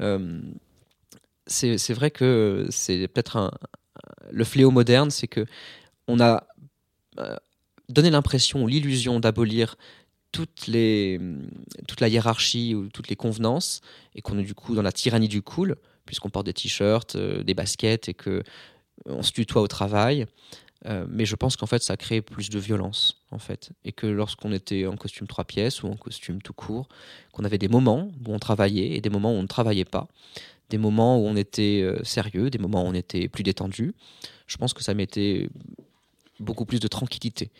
euh, 0.00 0.40
c'est 1.46 1.94
vrai 1.94 2.10
que 2.10 2.66
c'est 2.70 3.08
peut-être 3.08 3.36
un, 3.38 3.50
le 4.30 4.44
fléau 4.44 4.70
moderne, 4.70 5.10
c'est 5.10 5.26
que 5.28 5.46
on 6.06 6.20
a 6.20 6.46
euh, 7.18 7.36
donné 7.88 8.10
l'impression 8.10 8.62
ou 8.62 8.66
l'illusion 8.66 9.18
d'abolir 9.18 9.76
toutes 10.30 10.66
les, 10.66 11.18
toute 11.86 12.00
la 12.02 12.08
hiérarchie 12.08 12.74
ou 12.74 12.88
toutes 12.88 13.08
les 13.08 13.16
convenances 13.16 13.80
et 14.14 14.20
qu'on 14.20 14.38
est 14.38 14.42
du 14.42 14.54
coup 14.54 14.74
dans 14.74 14.82
la 14.82 14.92
tyrannie 14.92 15.28
du 15.28 15.40
cool 15.40 15.76
puisqu'on 16.04 16.28
porte 16.30 16.46
des 16.46 16.52
t-shirts, 16.54 17.16
euh, 17.16 17.42
des 17.42 17.54
baskets 17.54 18.08
et 18.08 18.14
que 18.14 18.42
on 19.06 19.22
se 19.22 19.32
tutoie 19.32 19.62
au 19.62 19.68
travail. 19.68 20.26
Euh, 20.86 21.06
mais 21.08 21.26
je 21.26 21.34
pense 21.34 21.56
qu'en 21.56 21.66
fait, 21.66 21.82
ça 21.82 21.96
crée 21.96 22.22
plus 22.22 22.50
de 22.50 22.58
violence, 22.58 23.22
en 23.32 23.38
fait. 23.38 23.70
Et 23.84 23.92
que 23.92 24.06
lorsqu'on 24.06 24.52
était 24.52 24.86
en 24.86 24.96
costume 24.96 25.26
trois 25.26 25.44
pièces 25.44 25.82
ou 25.82 25.88
en 25.88 25.96
costume 25.96 26.40
tout 26.40 26.52
court, 26.52 26.88
qu'on 27.32 27.44
avait 27.44 27.58
des 27.58 27.68
moments 27.68 28.10
où 28.26 28.32
on 28.32 28.38
travaillait 28.38 28.90
et 28.96 29.00
des 29.00 29.10
moments 29.10 29.32
où 29.32 29.36
on 29.36 29.42
ne 29.42 29.48
travaillait 29.48 29.84
pas, 29.84 30.06
des 30.70 30.78
moments 30.78 31.18
où 31.18 31.26
on 31.26 31.34
était 31.34 31.80
euh, 31.82 32.02
sérieux, 32.04 32.50
des 32.50 32.58
moments 32.58 32.84
où 32.84 32.86
on 32.86 32.94
était 32.94 33.28
plus 33.28 33.42
détendu, 33.42 33.94
je 34.46 34.56
pense 34.56 34.72
que 34.72 34.82
ça 34.84 34.94
mettait 34.94 35.48
beaucoup 36.38 36.64
plus 36.64 36.78
de 36.78 36.86
tranquillité 36.88 37.50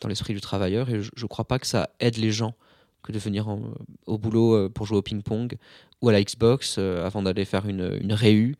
dans 0.00 0.08
l'esprit 0.08 0.34
du 0.34 0.40
travailleur. 0.40 0.88
Et 0.90 1.00
je 1.02 1.10
ne 1.20 1.26
crois 1.26 1.46
pas 1.46 1.58
que 1.58 1.66
ça 1.66 1.90
aide 1.98 2.16
les 2.16 2.30
gens 2.30 2.54
que 3.02 3.10
de 3.10 3.18
venir 3.18 3.48
en- 3.48 3.72
au 4.06 4.18
boulot 4.18 4.54
euh, 4.54 4.68
pour 4.68 4.86
jouer 4.86 4.98
au 4.98 5.02
ping-pong 5.02 5.56
ou 6.00 6.08
à 6.10 6.12
la 6.12 6.22
Xbox 6.22 6.78
avant 6.78 7.22
d'aller 7.22 7.44
faire 7.44 7.66
une, 7.66 7.98
une 8.00 8.12
réu 8.12 8.54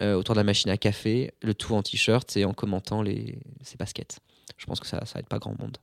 euh, 0.00 0.14
autour 0.14 0.34
de 0.34 0.40
la 0.40 0.44
machine 0.44 0.70
à 0.70 0.76
café, 0.76 1.32
le 1.42 1.54
tout 1.54 1.74
en 1.74 1.82
t-shirt 1.82 2.36
et 2.36 2.44
en 2.44 2.52
commentant 2.52 3.02
les, 3.02 3.38
ses 3.62 3.76
baskets. 3.76 4.18
Je 4.56 4.66
pense 4.66 4.80
que 4.80 4.86
ça, 4.86 5.04
ça 5.04 5.18
aide 5.18 5.26
pas 5.26 5.38
grand 5.38 5.58
monde. 5.60 5.76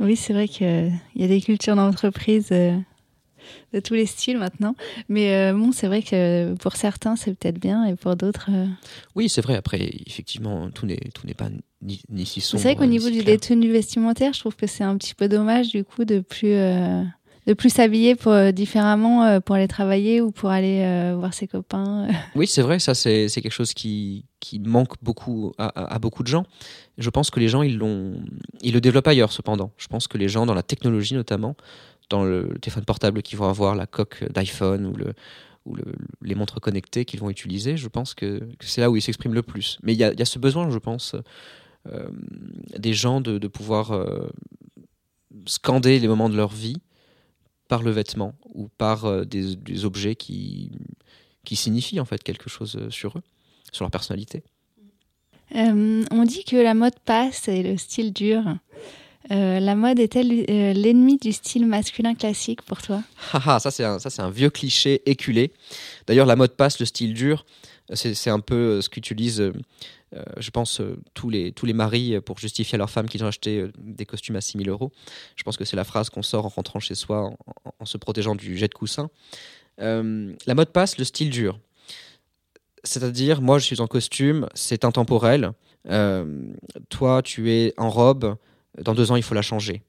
Oui, 0.00 0.14
c'est 0.16 0.32
vrai 0.32 0.46
qu'il 0.48 0.92
y 1.16 1.24
a 1.24 1.28
des 1.28 1.40
cultures 1.40 1.74
d'entreprise 1.74 2.48
euh, 2.52 2.76
de 3.72 3.80
tous 3.80 3.94
les 3.94 4.06
styles 4.06 4.38
maintenant. 4.38 4.76
Mais 5.08 5.34
euh, 5.34 5.52
bon, 5.52 5.72
c'est 5.72 5.86
vrai 5.88 6.02
que 6.02 6.54
pour 6.54 6.76
certains, 6.76 7.16
c'est 7.16 7.34
peut-être 7.34 7.58
bien 7.58 7.84
et 7.84 7.96
pour 7.96 8.14
d'autres. 8.14 8.48
euh, 8.52 8.66
Oui, 9.16 9.28
c'est 9.28 9.40
vrai. 9.40 9.56
Après, 9.56 9.90
effectivement, 10.06 10.70
tout 10.70 10.86
n'est 10.86 11.00
tout 11.14 11.26
n'est 11.26 11.34
pas 11.34 11.48
ni, 11.82 12.00
ni 12.10 12.26
si 12.26 12.40
C'est 12.40 12.46
sombre. 12.48 12.62
vrai 12.62 12.76
qu'au 12.76 12.84
ni 12.84 12.90
niveau 12.90 13.10
du, 13.10 13.24
tenues 13.38 13.72
vestimentaires, 13.72 14.32
je 14.34 14.40
trouve 14.40 14.54
que 14.56 14.66
c'est 14.68 14.84
un 14.84 14.96
petit 14.96 15.14
peu 15.14 15.28
dommage 15.28 15.68
du 15.70 15.82
coup 15.84 16.04
de 16.04 16.20
plus 16.20 16.52
euh, 16.52 17.02
de 17.48 17.54
plus 17.54 17.70
s'habiller 17.70 18.14
euh, 18.26 18.52
différemment 18.52 19.24
euh, 19.24 19.40
pour 19.40 19.56
aller 19.56 19.68
travailler 19.68 20.20
ou 20.20 20.30
pour 20.30 20.50
aller 20.50 20.82
euh, 20.82 21.16
voir 21.18 21.32
ses 21.32 21.48
copains. 21.48 22.06
Oui, 22.34 22.46
c'est 22.46 22.60
vrai, 22.60 22.78
ça 22.78 22.92
c'est 22.94 23.26
quelque 23.34 23.50
chose 23.50 23.72
qui, 23.72 24.26
qui 24.38 24.58
manque 24.60 25.02
beaucoup 25.02 25.54
à, 25.56 25.98
beaucoup 25.98 26.22
de 26.22 26.28
gens. 26.28 26.44
Je 26.98 27.08
pense 27.08 27.30
que 27.30 27.40
les 27.40 27.48
gens, 27.48 27.62
ils, 27.62 27.80
ils 28.60 28.74
le 28.74 28.80
développent 28.82 29.08
ailleurs 29.08 29.32
cependant. 29.32 29.70
Je 29.78 29.86
pense 29.86 30.08
que 30.08 30.18
les 30.18 30.28
gens, 30.28 30.44
dans 30.44 30.52
la 30.52 30.62
technologie 30.62 31.14
notamment, 31.14 31.56
dans 32.10 32.22
le, 32.22 32.58
téléphone 32.60 32.84
portable 32.84 33.22
qu'ils 33.22 33.38
vont 33.38 33.48
avoir, 33.48 33.74
la 33.74 33.86
coque 33.86 34.30
d'iPhone 34.30 34.84
ou, 34.84 34.94
le, 34.94 35.14
ou 35.64 35.74
le- 35.74 35.94
les 36.20 36.34
montres 36.34 36.60
connectées 36.60 37.06
qu'ils 37.06 37.20
vont 37.20 37.30
utiliser, 37.30 37.78
je 37.78 37.88
pense 37.88 38.12
que, 38.12 38.46
c'est 38.60 38.82
là 38.82 38.90
où 38.90 38.96
ils 38.96 39.02
s'expriment 39.02 39.34
le 39.34 39.42
plus. 39.42 39.78
Mais 39.82 39.94
il 39.94 39.96
y 39.96 40.00
y 40.00 40.22
a 40.22 40.24
ce 40.26 40.38
besoin, 40.38 40.68
je 40.68 40.78
pense, 40.78 41.16
des 42.78 42.92
gens 42.92 43.22
de, 43.22 43.38
de 43.38 43.48
pouvoir 43.48 43.92
euh, 43.92 44.28
scander 45.46 45.98
les 45.98 46.08
moments 46.08 46.28
de 46.28 46.36
leur 46.36 46.50
vie 46.50 46.76
par 47.68 47.82
le 47.82 47.90
vêtement 47.90 48.34
ou 48.54 48.68
par 48.78 49.04
euh, 49.04 49.24
des, 49.24 49.54
des 49.56 49.84
objets 49.84 50.16
qui, 50.16 50.70
qui 51.44 51.54
signifient 51.56 52.00
en 52.00 52.04
fait 52.04 52.22
quelque 52.22 52.48
chose 52.50 52.76
euh, 52.76 52.90
sur 52.90 53.18
eux, 53.18 53.22
sur 53.72 53.84
leur 53.84 53.90
personnalité. 53.90 54.42
Euh, 55.54 56.04
on 56.10 56.24
dit 56.24 56.44
que 56.44 56.56
la 56.56 56.74
mode 56.74 56.98
passe 57.04 57.48
et 57.48 57.62
le 57.62 57.76
style 57.76 58.12
dure. 58.12 58.44
Euh, 59.30 59.60
la 59.60 59.74
mode 59.74 59.98
est-elle 59.98 60.32
euh, 60.48 60.72
l'ennemi 60.72 61.18
du 61.18 61.32
style 61.32 61.66
masculin 61.66 62.14
classique 62.14 62.62
pour 62.62 62.80
toi? 62.80 63.02
Haha, 63.32 63.56
Ah, 63.56 63.60
ça 63.60 63.70
c'est 63.70 63.84
un, 63.84 63.98
ça 63.98 64.08
c'est 64.10 64.22
un 64.22 64.30
vieux 64.30 64.50
cliché 64.50 65.02
éculé. 65.04 65.52
D'ailleurs, 66.06 66.26
la 66.26 66.36
mode 66.36 66.52
passe, 66.52 66.80
le 66.80 66.86
style 66.86 67.12
dur, 67.14 67.44
c'est 67.92 68.14
c'est 68.14 68.30
un 68.30 68.40
peu 68.40 68.80
ce 68.80 68.88
qu'utilisent, 68.88 69.52
euh, 70.14 70.22
je 70.38 70.50
pense, 70.50 70.80
euh, 70.80 70.98
tous 71.14 71.28
les, 71.30 71.52
tous 71.52 71.66
les 71.66 71.72
maris 71.72 72.14
euh, 72.14 72.20
pour 72.20 72.38
justifier 72.38 72.76
à 72.76 72.78
leurs 72.78 72.90
femmes 72.90 73.08
qu'ils 73.08 73.22
ont 73.24 73.26
acheté 73.26 73.60
euh, 73.60 73.72
des 73.78 74.06
costumes 74.06 74.36
à 74.36 74.40
6000 74.40 74.68
euros. 74.68 74.90
Je 75.36 75.42
pense 75.42 75.56
que 75.56 75.64
c'est 75.64 75.76
la 75.76 75.84
phrase 75.84 76.08
qu'on 76.10 76.22
sort 76.22 76.46
en 76.46 76.48
rentrant 76.48 76.80
chez 76.80 76.94
soi 76.94 77.20
en, 77.24 77.36
en- 77.64 77.72
en 77.80 77.84
se 77.84 77.96
protégeant 77.98 78.34
du 78.34 78.56
jet 78.56 78.68
de 78.68 78.74
coussin. 78.74 79.10
La 79.78 80.54
mode 80.54 80.70
passe, 80.70 80.98
le 80.98 81.04
style 81.04 81.30
dur. 81.30 81.58
C'est-à-dire, 82.84 83.40
moi 83.42 83.58
je 83.58 83.64
suis 83.64 83.80
en 83.80 83.86
costume, 83.86 84.48
c'est 84.54 84.84
intemporel. 84.84 85.52
Toi, 86.88 87.22
tu 87.22 87.50
es 87.52 87.74
en 87.76 87.90
robe, 87.90 88.36
dans 88.82 88.94
deux 88.94 89.10
ans, 89.12 89.16
il 89.16 89.22
faut 89.22 89.34
la 89.34 89.42
changer. 89.42 89.82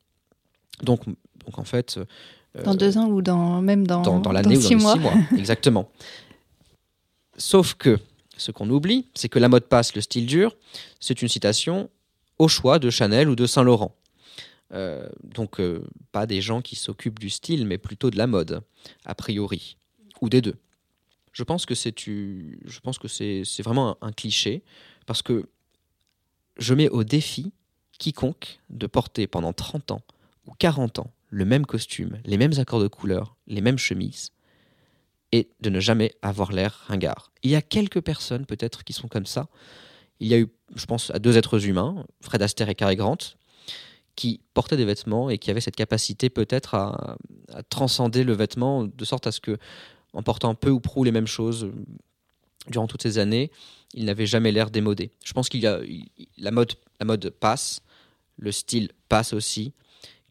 Donc, 0.84 1.06
donc 1.06 1.58
en 1.58 1.64
fait. 1.64 2.00
Dans 2.64 2.76
deux 2.76 2.98
ans 2.98 3.08
ou 3.08 3.22
dans 3.22 3.62
même 3.62 3.86
dans, 3.88 4.02
dans, 4.02 4.20
dans 4.20 4.32
l'année 4.32 4.58
ou 4.58 4.62
dans 4.62 4.68
six 4.68 4.76
mois 4.76 4.94
six 4.94 5.00
mois. 5.00 5.14
Exactement. 5.38 5.90
Sauf 7.38 7.74
que 7.76 7.98
ce 8.42 8.52
qu'on 8.52 8.70
oublie, 8.70 9.08
c'est 9.14 9.30
que 9.30 9.40
la 9.40 9.50
mode 9.50 9.66
passe, 9.66 9.96
le 9.96 10.02
style 10.02 10.26
dur, 10.26 10.56
c'est 11.00 11.22
une 11.22 11.28
citation 11.28 11.90
au 12.38 12.48
choix 12.48 12.80
de 12.80 12.90
Chanel 12.90 13.30
ou 13.30 13.36
de 13.36 13.46
Saint 13.46 13.64
Laurent. 13.64 13.96
Euh, 14.72 15.10
donc 15.24 15.60
euh, 15.60 15.84
pas 16.12 16.26
des 16.26 16.42
gens 16.42 16.62
qui 16.62 16.76
s'occupent 16.76 17.20
du 17.20 17.30
style, 17.30 17.66
mais 17.66 17.78
plutôt 17.78 18.12
de 18.12 18.18
la 18.18 18.28
mode, 18.28 18.62
a 19.06 19.16
priori, 19.16 19.78
ou 20.22 20.30
des 20.30 20.42
deux. 20.42 20.56
Je 21.32 21.44
pense 21.44 21.66
que 21.66 21.76
c'est 21.76 23.62
vraiment 23.64 23.98
un, 24.02 24.08
un 24.08 24.12
cliché 24.12 24.64
parce 25.06 25.22
que 25.22 25.46
je 26.58 26.74
mets 26.74 26.90
au 26.90 27.04
défi 27.04 27.52
quiconque 27.98 28.60
de 28.70 28.88
porter 28.88 29.28
pendant 29.28 29.54
30 29.54 29.92
ans 29.92 30.02
ou 30.48 30.52
40 30.58 31.00
ans 31.00 31.12
le 31.30 31.46
même 31.46 31.66
costume, 31.66 32.20
les 32.26 32.38
mêmes 32.38 32.58
accords 32.58 32.82
de 32.82 32.88
couleurs, 32.88 33.36
les 33.48 33.62
mêmes 33.62 33.78
chemises, 33.78 34.32
et 35.32 35.50
de 35.60 35.70
ne 35.70 35.80
jamais 35.80 36.14
avoir 36.22 36.52
l'air 36.52 36.86
ringard. 36.88 37.32
Il 37.44 37.52
y 37.52 37.56
a 37.56 37.62
quelques 37.62 38.02
personnes 38.02 38.46
peut-être 38.46 38.84
qui 38.84 38.94
sont 38.94 39.08
comme 39.08 39.26
ça. 39.26 39.48
Il 40.20 40.28
y 40.28 40.34
a 40.34 40.40
eu, 40.40 40.48
je 40.76 40.86
pense, 40.86 41.12
à 41.12 41.20
deux 41.20 41.38
êtres 41.38 41.66
humains, 41.68 42.06
Fred 42.22 42.42
Astaire 42.42 42.70
et 42.70 42.76
Cary 42.76 42.96
Grant, 42.96 43.18
qui 44.16 44.42
portaient 44.54 44.76
des 44.76 44.86
vêtements 44.86 45.30
et 45.30 45.38
qui 45.38 45.50
avaient 45.50 45.62
cette 45.62 45.76
capacité 45.76 46.30
peut-être 46.30 46.76
à, 46.76 47.18
transcender 47.70 48.24
le 48.24 48.34
vêtement 48.34 48.84
de 48.84 49.06
sorte 49.06 49.28
à 49.28 49.32
ce 49.32 49.40
que, 49.40 49.58
en 50.14 50.24
portant 50.24 50.56
peu 50.56 50.70
ou 50.70 50.80
prou 50.80 51.04
les 51.04 51.12
mêmes 51.12 51.28
choses 51.28 51.72
durant 52.68 52.88
toutes 52.88 53.04
ces 53.04 53.18
années, 53.18 53.52
ils 53.94 54.06
n'avaient 54.06 54.26
jamais 54.26 54.52
l'air 54.52 54.72
démodé. 54.72 55.12
Je 55.24 55.34
pense 55.34 55.48
qu'il 55.48 55.62
y 55.62 55.68
a 55.68 55.80
la 56.38 56.52
mode, 56.52 56.74
la 57.00 57.06
mode 57.06 57.30
passe, 57.30 57.82
le 58.38 58.52
style 58.52 58.92
passe 59.08 59.34
aussi, 59.34 59.74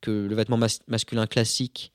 que 0.01 0.11
le 0.11 0.35
vêtement 0.35 0.59
mas- 0.59 0.81
masculin 0.87 1.27
classique 1.27 1.93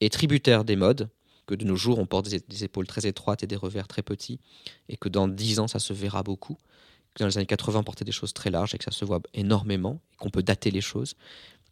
est 0.00 0.12
tributaire 0.12 0.64
des 0.64 0.76
modes 0.76 1.08
que 1.46 1.54
de 1.54 1.64
nos 1.64 1.76
jours, 1.76 1.98
on 1.98 2.06
porte 2.06 2.28
des, 2.28 2.64
épaules 2.64 2.86
très 2.86 3.06
étroites 3.06 3.42
et 3.42 3.46
des 3.46 3.56
revers 3.56 3.88
très 3.88 4.02
petits, 4.02 4.40
et 4.88 4.96
que 4.96 5.08
dans 5.08 5.28
10 5.28 5.60
ans, 5.60 5.68
ça 5.68 5.78
se 5.78 5.92
verra 5.92 6.22
beaucoup. 6.22 6.56
Que 7.14 7.22
dans 7.22 7.26
les 7.26 7.38
années 7.38 7.46
80, 7.46 7.80
on 7.80 7.84
portait 7.84 8.04
des 8.04 8.12
choses 8.12 8.32
très 8.32 8.50
larges 8.50 8.74
et 8.74 8.78
que 8.78 8.84
ça 8.84 8.90
se 8.90 9.04
voit 9.04 9.20
énormément, 9.34 10.00
et 10.12 10.16
qu'on 10.16 10.30
peut 10.30 10.42
dater 10.42 10.70
les 10.70 10.80
choses, 10.80 11.14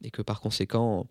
et 0.02 0.10
que 0.10 0.22
par 0.22 0.40
conséquent, 0.40 1.06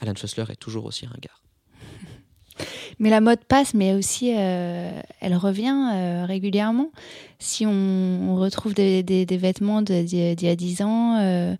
Alan 0.00 0.14
Fussler 0.14 0.44
est 0.50 0.56
toujours 0.56 0.84
aussi 0.84 1.06
ringard. 1.06 1.42
Mais 2.98 3.10
la 3.10 3.20
mode 3.20 3.42
passe, 3.44 3.74
mais 3.74 3.94
aussi 3.94 4.34
euh, 4.36 5.00
elle 5.20 5.34
revient 5.34 5.90
euh, 5.92 6.26
régulièrement. 6.26 6.90
Si 7.38 7.66
on, 7.66 8.36
retrouve 8.36 8.74
des, 8.74 9.26
vêtements 9.30 9.82
d'il 9.82 10.42
y 10.42 10.48
a 10.48 10.56
10 10.56 10.82
ans, 10.82 11.16
euh, 11.16 11.56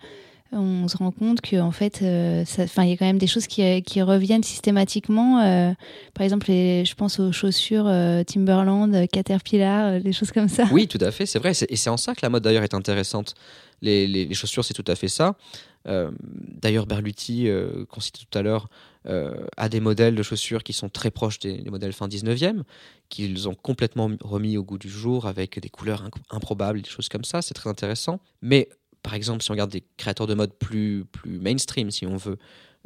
on 0.52 0.86
se 0.88 0.96
rend 0.96 1.10
compte 1.10 1.40
qu'en 1.40 1.70
fait, 1.70 2.00
euh, 2.02 2.44
il 2.58 2.88
y 2.88 2.92
a 2.92 2.96
quand 2.96 3.06
même 3.06 3.18
des 3.18 3.26
choses 3.26 3.46
qui, 3.46 4.02
reviennent 4.02 4.42
systématiquement. 4.42 5.40
Euh, 5.40 5.72
par 6.14 6.24
exemple, 6.24 6.46
je 6.48 6.94
pense 6.94 7.18
aux 7.18 7.32
chaussures 7.32 7.86
euh, 7.86 8.22
Timberland, 8.24 9.06
Caterpillar, 9.10 10.00
des 10.00 10.12
choses 10.12 10.30
comme 10.30 10.48
ça. 10.48 10.64
Oui, 10.70 10.86
tout 10.88 10.98
à 11.00 11.10
fait, 11.10 11.26
c'est 11.26 11.38
vrai. 11.38 11.52
Et 11.68 11.76
c'est 11.76 11.90
en 11.90 11.96
ça 11.96 12.14
que 12.14 12.20
la 12.22 12.28
mode 12.28 12.42
d'ailleurs 12.42 12.64
est 12.64 12.74
intéressante. 12.74 13.34
Les, 13.80 14.32
chaussures, 14.34 14.64
c'est 14.64 14.74
tout 14.74 14.84
à 14.86 14.94
fait 14.94 15.08
ça. 15.08 15.36
d'ailleurs, 15.84 16.86
Berluti, 16.86 17.48
qu'on 17.88 18.00
citait 18.00 18.24
tout 18.30 18.38
à 18.38 18.42
l'heure, 18.42 18.68
a 19.04 19.68
des 19.68 19.80
modèles 19.80 20.14
de 20.14 20.22
chaussures 20.22 20.62
qui 20.62 20.72
sont 20.72 20.88
très 20.88 21.10
proches 21.10 21.38
des, 21.40 21.64
modèles 21.70 21.92
fin 21.92 22.08
19e, 22.08 22.62
qu'ils 23.08 23.48
ont 23.48 23.54
complètement 23.54 24.10
remis 24.20 24.56
au 24.56 24.62
goût 24.62 24.78
du 24.78 24.88
jour 24.88 25.26
avec 25.26 25.58
des 25.58 25.68
couleurs 25.68 26.08
improbables, 26.30 26.82
des 26.82 26.90
choses 26.90 27.08
comme 27.08 27.24
ça. 27.24 27.42
C'est 27.42 27.54
très 27.54 27.70
intéressant. 27.70 28.20
Mais 28.40 28.68
par 29.02 29.14
exemple, 29.14 29.42
si 29.42 29.50
on 29.50 29.54
regarde 29.54 29.70
des 29.70 29.82
créateurs 29.96 30.26
de 30.26 30.34
mode 30.34 30.52
plus, 30.54 31.04
plus 31.04 31.38
mainstream, 31.38 31.90
si 31.90 32.06
on 32.06 32.16
veut, 32.16 32.38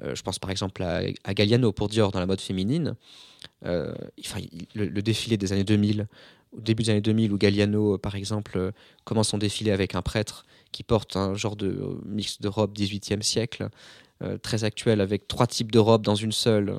euh, 0.03 0.15
je 0.15 0.23
pense 0.23 0.39
par 0.39 0.51
exemple 0.51 0.83
à, 0.83 1.35
Galliano 1.35 1.73
pour 1.73 1.89
Dior 1.89 2.11
dans 2.11 2.21
la 2.21 2.27
mode 2.27 2.41
féminine, 2.41 2.97
euh, 3.65 3.95
enfin, 4.21 4.41
le, 4.75 5.03
défilé 5.03 5.37
des 5.37 5.53
années 5.53 5.65
2000, 5.65 6.07
au 6.53 6.61
début 6.61 6.85
des 6.85 6.91
années 6.91 7.01
2000, 7.01 7.33
où 7.33 7.39
Galliano, 7.39 7.99
par 7.99 8.15
exemple, 8.15 8.73
commence 9.05 9.29
son 9.29 9.39
défilé 9.39 9.71
avec 9.71 9.95
un 9.95 10.03
prêtre 10.03 10.47
qui 10.73 10.83
porte 10.83 11.17
un 11.17 11.35
genre 11.35 11.57
de 11.57 11.99
mix 12.05 12.41
de 12.41 12.49
robes 12.49 12.77
18e 12.77 13.23
siècle, 13.23 13.69
euh, 14.23 14.39
très 14.39 14.65
actuel, 14.65 15.01
avec 15.01 15.29
trois 15.29 15.47
types 15.47 15.71
de 15.71 15.79
robes 15.79 16.03
dans 16.03 16.15
une 16.15 16.33
seule. 16.33 16.75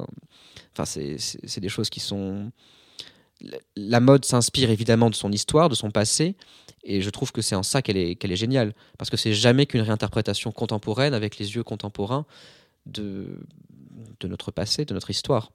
Enfin, 0.74 0.86
c'est 0.86 1.60
des 1.60 1.70
choses 1.70 1.90
qui 1.90 2.00
sont 2.00 2.52
la 3.76 4.00
mode 4.00 4.26
s'inspire 4.26 4.70
évidemment 4.70 5.10
de 5.10 5.16
son 5.16 5.32
histoire, 5.32 5.70
de 5.70 5.76
son 5.76 5.92
passé, 5.92 6.36
et 6.84 7.02
je 7.02 7.10
trouve 7.10 7.32
que 7.32 7.42
c'est 7.42 7.56
en 7.56 7.64
ça 7.64 7.82
qu'elle 7.82 7.98
est, 7.98 8.16
qu'elle 8.16 8.32
est 8.32 8.38
géniale, 8.38 8.74
parce 8.98 9.10
que 9.10 9.18
c'est 9.18 9.34
jamais 9.34 9.66
qu'une 9.66 9.82
réinterprétation 9.82 10.52
contemporaine 10.52 11.14
avec 11.14 11.38
les 11.38 11.56
yeux 11.56 11.64
contemporains 11.64 12.26
de, 12.86 13.40
de 14.20 14.28
notre 14.28 14.52
passé, 14.52 14.86
de 14.86 14.94
notre 14.94 15.10
histoire. 15.10 15.52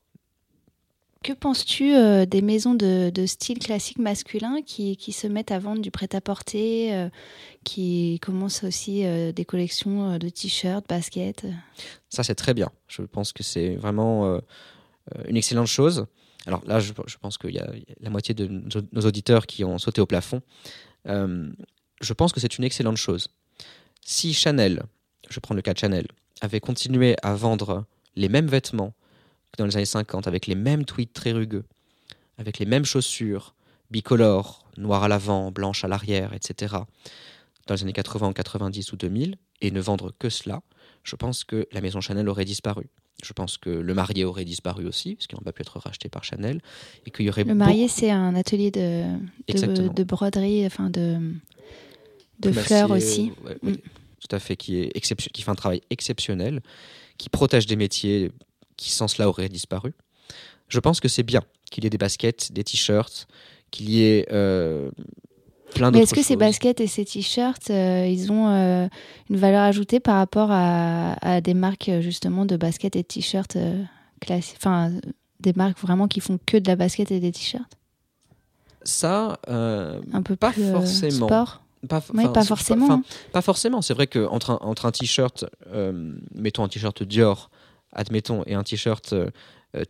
Que 1.22 1.32
penses-tu 1.32 1.94
euh, 1.94 2.26
des 2.26 2.42
maisons 2.42 2.74
de, 2.74 3.12
style 3.26 3.60
classique 3.60 3.98
masculin 3.98 4.60
qui, 4.66 4.96
qui, 4.96 5.12
se 5.12 5.28
mettent 5.28 5.52
à 5.52 5.60
vendre 5.60 5.80
du 5.80 5.92
prêt-à-porter, 5.92 6.94
euh, 6.94 7.08
qui 7.62 8.18
commencent 8.20 8.64
aussi 8.64 9.06
euh, 9.06 9.30
des 9.30 9.44
collections 9.44 10.18
de 10.18 10.28
t-shirts, 10.28 10.84
baskets? 10.88 11.46
Ça, 12.08 12.24
c'est 12.24 12.34
très 12.34 12.54
bien. 12.54 12.70
Je 12.88 13.02
pense 13.02 13.32
que 13.32 13.44
c'est 13.44 13.76
vraiment 13.76 14.40
une 15.28 15.36
excellente 15.36 15.68
chose. 15.68 16.06
Alors 16.46 16.62
là, 16.66 16.80
je, 16.80 16.92
pense 17.20 17.38
qu'il 17.38 17.54
y 17.54 17.58
a 17.58 17.70
la 18.00 18.10
moitié 18.10 18.34
de 18.34 18.46
nos 18.46 19.00
auditeurs 19.02 19.46
qui 19.46 19.64
ont 19.64 19.78
sauté 19.78 20.00
au 20.00 20.06
plafond. 20.06 20.42
Euh, 21.06 21.52
je 22.00 22.12
pense 22.12 22.32
que 22.32 22.40
c'est 22.40 22.58
une 22.58 22.64
excellente 22.64 22.96
chose. 22.96 23.28
Si 24.04 24.34
Chanel, 24.34 24.82
je 25.30 25.38
prends 25.40 25.54
le 25.54 25.62
cas 25.62 25.72
de 25.72 25.78
Chanel, 25.78 26.06
avait 26.40 26.60
continué 26.60 27.16
à 27.22 27.34
vendre 27.34 27.84
les 28.16 28.28
mêmes 28.28 28.48
vêtements 28.48 28.92
que 29.52 29.58
dans 29.58 29.66
les 29.66 29.76
années 29.76 29.84
50, 29.84 30.26
avec 30.26 30.46
les 30.46 30.54
mêmes 30.54 30.84
tweets 30.84 31.12
très 31.12 31.32
rugueux, 31.32 31.64
avec 32.38 32.58
les 32.58 32.66
mêmes 32.66 32.84
chaussures, 32.84 33.54
bicolores, 33.90 34.66
noires 34.76 35.04
à 35.04 35.08
l'avant, 35.08 35.52
blanches 35.52 35.84
à 35.84 35.88
l'arrière, 35.88 36.32
etc., 36.32 36.76
dans 37.66 37.74
les 37.74 37.82
années 37.82 37.92
80 37.92 38.32
90 38.32 38.92
ou 38.92 38.96
2000, 38.96 39.36
et 39.60 39.70
ne 39.70 39.80
vendre 39.80 40.12
que 40.18 40.28
cela, 40.28 40.62
je 41.04 41.14
pense 41.14 41.44
que 41.44 41.68
la 41.70 41.80
maison 41.80 42.00
Chanel 42.00 42.28
aurait 42.28 42.44
disparu. 42.44 42.88
Je 43.22 43.32
pense 43.32 43.56
que 43.56 43.70
le 43.70 43.94
marié 43.94 44.24
aurait 44.24 44.44
disparu 44.44 44.86
aussi, 44.86 45.14
parce 45.14 45.26
qu'il 45.26 45.38
n'a 45.38 45.44
pas 45.44 45.52
pu 45.52 45.62
être 45.62 45.78
racheté 45.78 46.08
par 46.08 46.24
Chanel. 46.24 46.60
Et 47.06 47.10
qu'il 47.10 47.26
y 47.26 47.28
aurait 47.28 47.44
le 47.44 47.54
marié, 47.54 47.86
c'est 47.88 48.10
un 48.10 48.34
atelier 48.34 48.70
de, 48.70 49.04
de, 49.48 50.02
broderie, 50.02 50.66
enfin 50.66 50.90
de, 50.90 51.18
de 52.40 52.52
fleurs 52.52 52.90
aussi. 52.90 53.32
Mm. 53.62 53.72
Tout 53.72 54.36
à 54.36 54.38
fait, 54.38 54.56
qui, 54.56 54.80
est 54.80 55.14
qui 55.32 55.42
fait 55.42 55.50
un 55.50 55.54
travail 55.54 55.82
exceptionnel, 55.90 56.62
qui 57.18 57.28
protège 57.28 57.66
des 57.66 57.76
métiers 57.76 58.30
qui 58.76 58.90
sans 58.90 59.08
cela 59.08 59.28
auraient 59.28 59.48
disparu. 59.48 59.94
Je 60.68 60.80
pense 60.80 61.00
que 61.00 61.08
c'est 61.08 61.22
bien 61.22 61.42
qu'il 61.70 61.84
y 61.84 61.86
ait 61.86 61.90
des 61.90 61.98
baskets, 61.98 62.52
des 62.52 62.64
t-shirts, 62.64 63.28
qu'il 63.70 63.90
y 63.90 64.02
ait 64.02 64.26
euh, 64.32 64.90
mais 65.80 66.00
est-ce 66.00 66.14
que 66.14 66.22
ces 66.22 66.36
baskets 66.36 66.80
et 66.80 66.86
ces 66.86 67.04
t-shirts, 67.04 67.70
euh, 67.70 68.06
ils 68.06 68.32
ont 68.32 68.48
euh, 68.48 68.88
une 69.30 69.36
valeur 69.36 69.62
ajoutée 69.62 70.00
par 70.00 70.16
rapport 70.16 70.48
à, 70.50 71.40
des 71.40 71.54
marques 71.54 71.90
justement 72.00 72.44
de 72.44 72.56
baskets 72.56 72.96
et 72.96 73.02
de 73.02 73.06
t-shirts 73.06 73.56
euh, 73.56 73.82
classiques 74.20 74.58
Enfin, 74.58 74.92
des 75.40 75.52
marques 75.54 75.78
vraiment 75.78 76.08
qui 76.08 76.20
font 76.20 76.38
que 76.46 76.56
de 76.56 76.68
la 76.68 76.76
basket 76.76 77.10
et 77.10 77.20
des 77.20 77.32
t-shirts? 77.32 77.76
Ça, 78.84 79.38
un 79.48 80.22
peu 80.24 80.36
pas 80.36 80.52
forcément. 80.52 81.26
Sport? 81.26 81.62
Pas, 81.88 82.00
pas 82.00 82.44
forcément. 82.44 82.92
Hein. 82.92 83.02
Pas, 83.32 83.42
forcément. 83.42 83.82
C'est 83.82 83.94
vrai 83.94 84.06
qu'entre 84.06 84.50
un, 84.50 84.58
entre 84.60 84.86
un 84.86 84.92
t-shirt, 84.92 85.44
mettons 86.34 86.64
un 86.64 86.68
t-shirt 86.68 87.02
Dior, 87.02 87.50
admettons, 87.92 88.42
et 88.46 88.54
un 88.54 88.62
t-shirt 88.62 89.14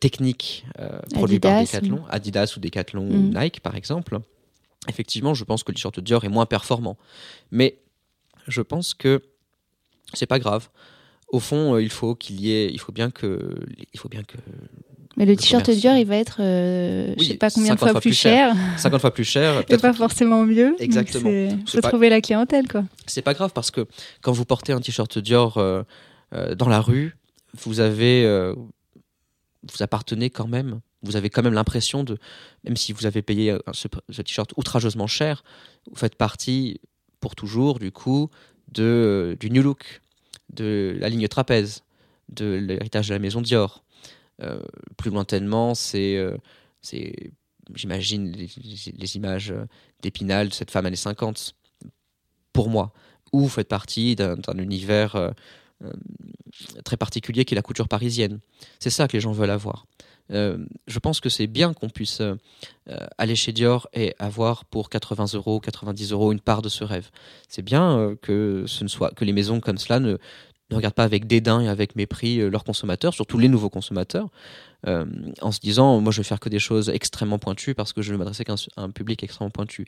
technique 0.00 0.66
produit 1.12 1.40
par 1.40 1.62
Decathlon, 1.62 2.02
Adidas 2.08 2.54
ou 2.56 2.60
Decathlon 2.60 3.02
ou 3.02 3.14
mm. 3.14 3.38
Nike 3.38 3.60
par 3.60 3.74
exemple, 3.74 4.20
effectivement, 4.88 5.34
je 5.34 5.44
pense 5.44 5.62
que 5.62 5.70
le 5.70 5.76
t-shirt 5.76 6.00
Dior 6.00 6.24
est 6.24 6.28
moins 6.28 6.46
performant. 6.46 6.96
Mais 7.50 7.78
je 8.48 8.62
pense 8.62 8.94
que 8.94 9.22
c'est 10.14 10.26
pas 10.26 10.38
grave. 10.38 10.68
Au 11.28 11.40
fond, 11.40 11.74
euh, 11.74 11.82
il 11.82 11.90
faut 11.90 12.14
qu'il 12.14 12.40
y 12.40 12.52
ait, 12.52 12.70
il 12.70 12.78
faut 12.78 12.92
bien 12.92 13.10
que, 13.10 13.56
il 13.92 13.98
faut 13.98 14.08
bien 14.08 14.22
que. 14.22 14.36
Mais 15.16 15.26
le, 15.26 15.36
t-shirt 15.36 15.68
Dior, 15.70 15.96
il 15.96 16.06
va 16.06 16.16
être, 16.16 16.38
euh, 16.40 17.14
je 17.18 17.24
sais 17.24 17.34
pas 17.34 17.50
combien 17.50 17.74
de 17.74 17.78
fois 17.78 18.00
plus, 18.00 18.14
cher. 18.14 18.54
50 18.78 19.00
fois 19.00 19.12
plus 19.12 19.24
cher. 19.24 19.62
Et 19.68 19.76
pas 19.76 19.92
forcément 19.92 20.44
mieux. 20.44 20.74
Exactement. 20.78 21.30
Il 21.30 21.62
faut 21.66 21.80
trouver 21.82 22.08
la 22.08 22.20
clientèle, 22.20 22.66
quoi. 22.66 22.84
C'est 23.06 23.22
pas 23.22 23.34
grave 23.34 23.52
parce 23.54 23.70
que 23.70 23.86
quand 24.22 24.32
vous 24.32 24.46
portez 24.46 24.72
un 24.72 24.80
t-shirt 24.80 25.18
Dior 25.18 25.58
euh, 25.58 25.84
dans 26.54 26.68
la 26.68 26.80
rue, 26.80 27.16
vous 27.62 27.80
avez, 27.80 28.24
vous 29.62 29.82
appartenez 29.82 30.30
quand 30.30 30.48
même 30.48 30.80
vous 31.02 31.16
avez 31.16 31.30
quand 31.30 31.42
même 31.42 31.54
l'impression 31.54 32.04
de, 32.04 32.18
même 32.64 32.76
si 32.76 32.92
vous 32.92 33.06
avez 33.06 33.22
payé 33.22 33.56
ce, 33.72 33.88
t-shirt 34.22 34.52
outrageusement 34.56 35.06
cher, 35.06 35.42
vous 35.90 35.96
faites 35.96 36.14
partie 36.14 36.80
pour 37.20 37.34
toujours 37.34 37.78
du 37.78 37.90
coup 37.90 38.30
de, 38.68 39.36
du 39.40 39.50
New 39.50 39.62
Look, 39.62 40.00
de 40.52 40.96
la 40.98 41.08
ligne 41.08 41.28
trapèze, 41.28 41.82
de 42.28 42.54
l'héritage 42.54 43.08
de 43.08 43.14
la 43.14 43.18
maison 43.18 43.40
Dior. 43.40 43.82
Euh, 44.42 44.60
plus 44.96 45.10
lointainement, 45.10 45.74
c'est, 45.74 46.16
euh, 46.16 46.36
j'imagine, 47.74 48.32
les, 48.32 49.16
images 49.16 49.54
d'Épinal 50.02 50.48
de 50.48 50.54
cette 50.54 50.70
femme 50.70 50.86
années 50.86 50.96
50, 50.96 51.54
pour 52.52 52.68
moi, 52.68 52.92
ou 53.32 53.40
vous 53.40 53.48
faites 53.48 53.68
partie 53.68 54.16
d'un, 54.16 54.36
univers 54.58 55.16
euh, 55.16 55.30
très 56.84 56.96
particulier 56.96 57.44
qui 57.44 57.54
est 57.54 57.56
la 57.56 57.62
couture 57.62 57.88
parisienne. 57.88 58.40
C'est 58.78 58.90
ça 58.90 59.08
que 59.08 59.16
les 59.16 59.20
gens 59.20 59.32
veulent 59.32 59.50
avoir. 59.50 59.86
Euh, 60.30 60.58
je 60.86 60.98
pense 60.98 61.20
que 61.20 61.28
c'est 61.28 61.46
bien 61.46 61.72
qu'on 61.72 61.88
puisse 61.88 62.20
euh, 62.20 62.36
aller 63.18 63.34
chez 63.34 63.52
Dior 63.52 63.88
et 63.92 64.14
avoir 64.18 64.64
pour 64.64 64.88
80 64.88 65.34
euros, 65.34 65.60
90 65.60 66.12
euros 66.12 66.32
une 66.32 66.40
part 66.40 66.62
de 66.62 66.68
ce 66.68 66.84
rêve. 66.84 67.10
C'est 67.48 67.62
bien 67.62 67.98
euh, 67.98 68.16
que 68.20 68.64
ce 68.66 68.84
ne 68.84 68.88
soit 68.88 69.12
que 69.14 69.24
les 69.24 69.32
maisons 69.32 69.60
comme 69.60 69.78
cela 69.78 70.00
ne, 70.00 70.12
ne 70.70 70.76
regardent 70.76 70.94
pas 70.94 71.04
avec 71.04 71.26
dédain 71.26 71.60
et 71.60 71.68
avec 71.68 71.96
mépris 71.96 72.38
leurs 72.50 72.64
consommateurs, 72.64 73.14
surtout 73.14 73.38
les 73.38 73.48
nouveaux 73.48 73.70
consommateurs, 73.70 74.28
en 74.86 75.52
se 75.52 75.60
disant 75.60 76.00
moi 76.00 76.12
je 76.12 76.18
vais 76.18 76.24
faire 76.24 76.40
que 76.40 76.48
des 76.48 76.58
choses 76.58 76.88
extrêmement 76.88 77.38
pointues 77.38 77.74
parce 77.74 77.92
que 77.92 78.02
je 78.02 78.10
vais 78.10 78.18
m'adresser 78.18 78.44
qu'à 78.44 78.54
un, 78.76 78.90
public 78.90 79.22
extrêmement 79.22 79.50
pointu. 79.50 79.86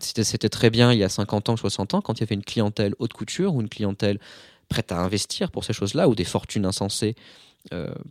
C'était 0.00 0.48
très 0.48 0.70
bien 0.70 0.92
il 0.92 0.98
y 0.98 1.04
a 1.04 1.08
50 1.08 1.50
ans, 1.50 1.56
60 1.56 1.94
ans, 1.94 2.00
quand 2.00 2.18
il 2.18 2.20
y 2.20 2.24
avait 2.24 2.34
une 2.34 2.44
clientèle 2.44 2.94
haute 2.98 3.12
couture 3.12 3.54
ou 3.54 3.60
une 3.60 3.68
clientèle 3.68 4.18
prête 4.68 4.90
à 4.90 4.98
investir 4.98 5.52
pour 5.52 5.64
ces 5.64 5.72
choses-là 5.72 6.08
ou 6.08 6.16
des 6.16 6.24
fortunes 6.24 6.66
insensées 6.66 7.14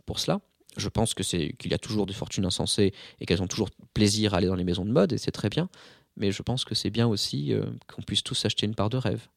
pour 0.06 0.20
cela 0.20 0.40
je 0.78 0.90
pense 0.90 1.14
que 1.14 1.24
c'est 1.24 1.54
qu'il 1.58 1.72
y 1.72 1.74
a 1.74 1.78
toujours 1.78 2.06
des 2.06 2.14
fortunes 2.14 2.46
insensées 2.46 2.94
et 3.20 3.26
qu'elles 3.26 3.42
ont 3.42 3.48
toujours 3.48 3.70
plaisir 3.94 4.34
à 4.34 4.38
aller 4.38 4.48
dans 4.48 4.56
les 4.56 4.64
maisons 4.64 4.86
de 4.86 4.92
mode 4.92 5.14
et 5.14 5.18
c'est 5.18 5.32
très 5.32 5.50
bien. 5.50 5.70
Mais 6.18 6.32
je 6.32 6.42
pense 6.42 6.66
que 6.66 6.76
c'est 6.76 6.90
bien 6.90 7.08
aussi 7.08 7.54
euh, 7.54 7.64
qu'on 7.94 8.02
puisse 8.02 8.24
tous 8.24 8.46
acheter 8.46 8.66
une 8.66 8.76
part 8.76 8.90
de 8.90 8.98
rêve. 8.98 9.28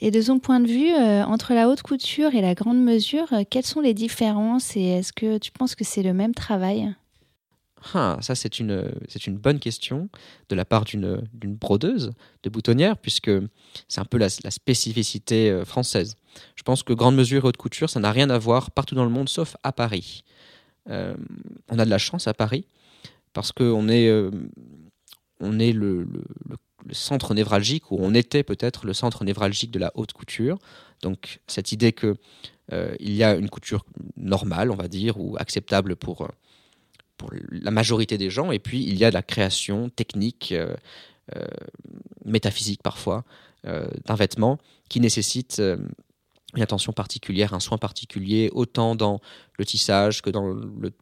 Et 0.00 0.10
de 0.10 0.20
son 0.20 0.38
point 0.38 0.60
de 0.60 0.66
vue, 0.66 0.92
euh, 0.92 1.24
entre 1.24 1.54
la 1.54 1.68
haute 1.68 1.82
couture 1.82 2.34
et 2.34 2.40
la 2.40 2.54
grande 2.54 2.82
mesure, 2.82 3.32
euh, 3.32 3.42
quelles 3.48 3.64
sont 3.64 3.80
les 3.80 3.94
différences 3.94 4.76
et 4.76 4.82
est-ce 4.82 5.12
que 5.12 5.38
tu 5.38 5.52
penses 5.52 5.74
que 5.74 5.84
c'est 5.84 6.02
le 6.02 6.12
même 6.12 6.34
travail? 6.34 6.94
Ah, 7.92 8.16
ça 8.22 8.34
c'est 8.34 8.58
une, 8.60 8.90
c'est 9.08 9.26
une 9.26 9.36
bonne 9.36 9.60
question 9.60 10.08
de 10.48 10.54
la 10.54 10.64
part 10.64 10.84
d'une, 10.84 11.22
d'une 11.34 11.54
brodeuse, 11.54 12.12
de 12.42 12.48
boutonnière, 12.48 12.96
puisque 12.96 13.30
c'est 13.88 14.00
un 14.00 14.06
peu 14.06 14.16
la, 14.16 14.28
la, 14.42 14.50
spécificité 14.50 15.62
française. 15.66 16.16
Je 16.56 16.62
pense 16.62 16.82
que 16.82 16.94
grande 16.94 17.14
mesure 17.14 17.44
et 17.44 17.48
haute 17.48 17.58
couture, 17.58 17.90
ça 17.90 18.00
n'a 18.00 18.10
rien 18.10 18.30
à 18.30 18.38
voir 18.38 18.70
partout 18.70 18.94
dans 18.94 19.04
le 19.04 19.10
monde, 19.10 19.28
sauf 19.28 19.58
à 19.62 19.72
Paris. 19.72 20.24
On 20.86 21.78
a 21.78 21.84
de 21.84 21.90
la 21.90 21.98
chance 21.98 22.26
à 22.28 22.34
Paris 22.34 22.66
parce 23.32 23.52
qu'on 23.52 23.88
est, 23.88 24.12
on 25.40 25.58
est 25.58 25.72
le, 25.72 26.06
centre 26.92 27.34
névralgique, 27.34 27.90
ou 27.90 27.96
on 28.00 28.14
était 28.14 28.42
peut-être 28.42 28.86
le 28.86 28.92
centre 28.92 29.24
névralgique 29.24 29.70
de 29.70 29.78
la 29.78 29.90
haute 29.94 30.12
couture. 30.12 30.58
Donc 31.02 31.40
cette 31.46 31.72
idée 31.72 31.92
que 31.92 32.16
euh, 32.72 32.94
il 33.00 33.14
y 33.14 33.22
a 33.22 33.34
une 33.34 33.50
couture 33.50 33.84
normale, 34.16 34.70
on 34.70 34.76
va 34.76 34.88
dire, 34.88 35.18
ou 35.20 35.36
acceptable 35.38 35.96
pour, 35.96 36.22
euh, 36.22 36.28
pour 37.16 37.30
la 37.50 37.70
majorité 37.70 38.18
des 38.18 38.30
gens, 38.30 38.52
et 38.52 38.58
puis 38.58 38.84
il 38.84 38.96
y 38.96 39.04
a 39.04 39.10
la 39.10 39.22
création 39.22 39.88
technique, 39.90 40.52
euh, 40.52 40.74
métaphysique 42.24 42.82
parfois, 42.82 43.24
d'un 43.64 44.14
vêtement 44.14 44.58
qui 44.90 45.00
nécessite 45.00 45.62
une 46.56 46.62
attention 46.62 46.92
particulière, 46.92 47.54
un 47.54 47.60
soin 47.60 47.78
particulier, 47.78 48.50
autant 48.52 48.94
dans 48.94 49.20
le 49.58 49.64
tissage 49.64 50.22
que 50.22 50.30
dans 50.30 50.46
le 50.46 50.92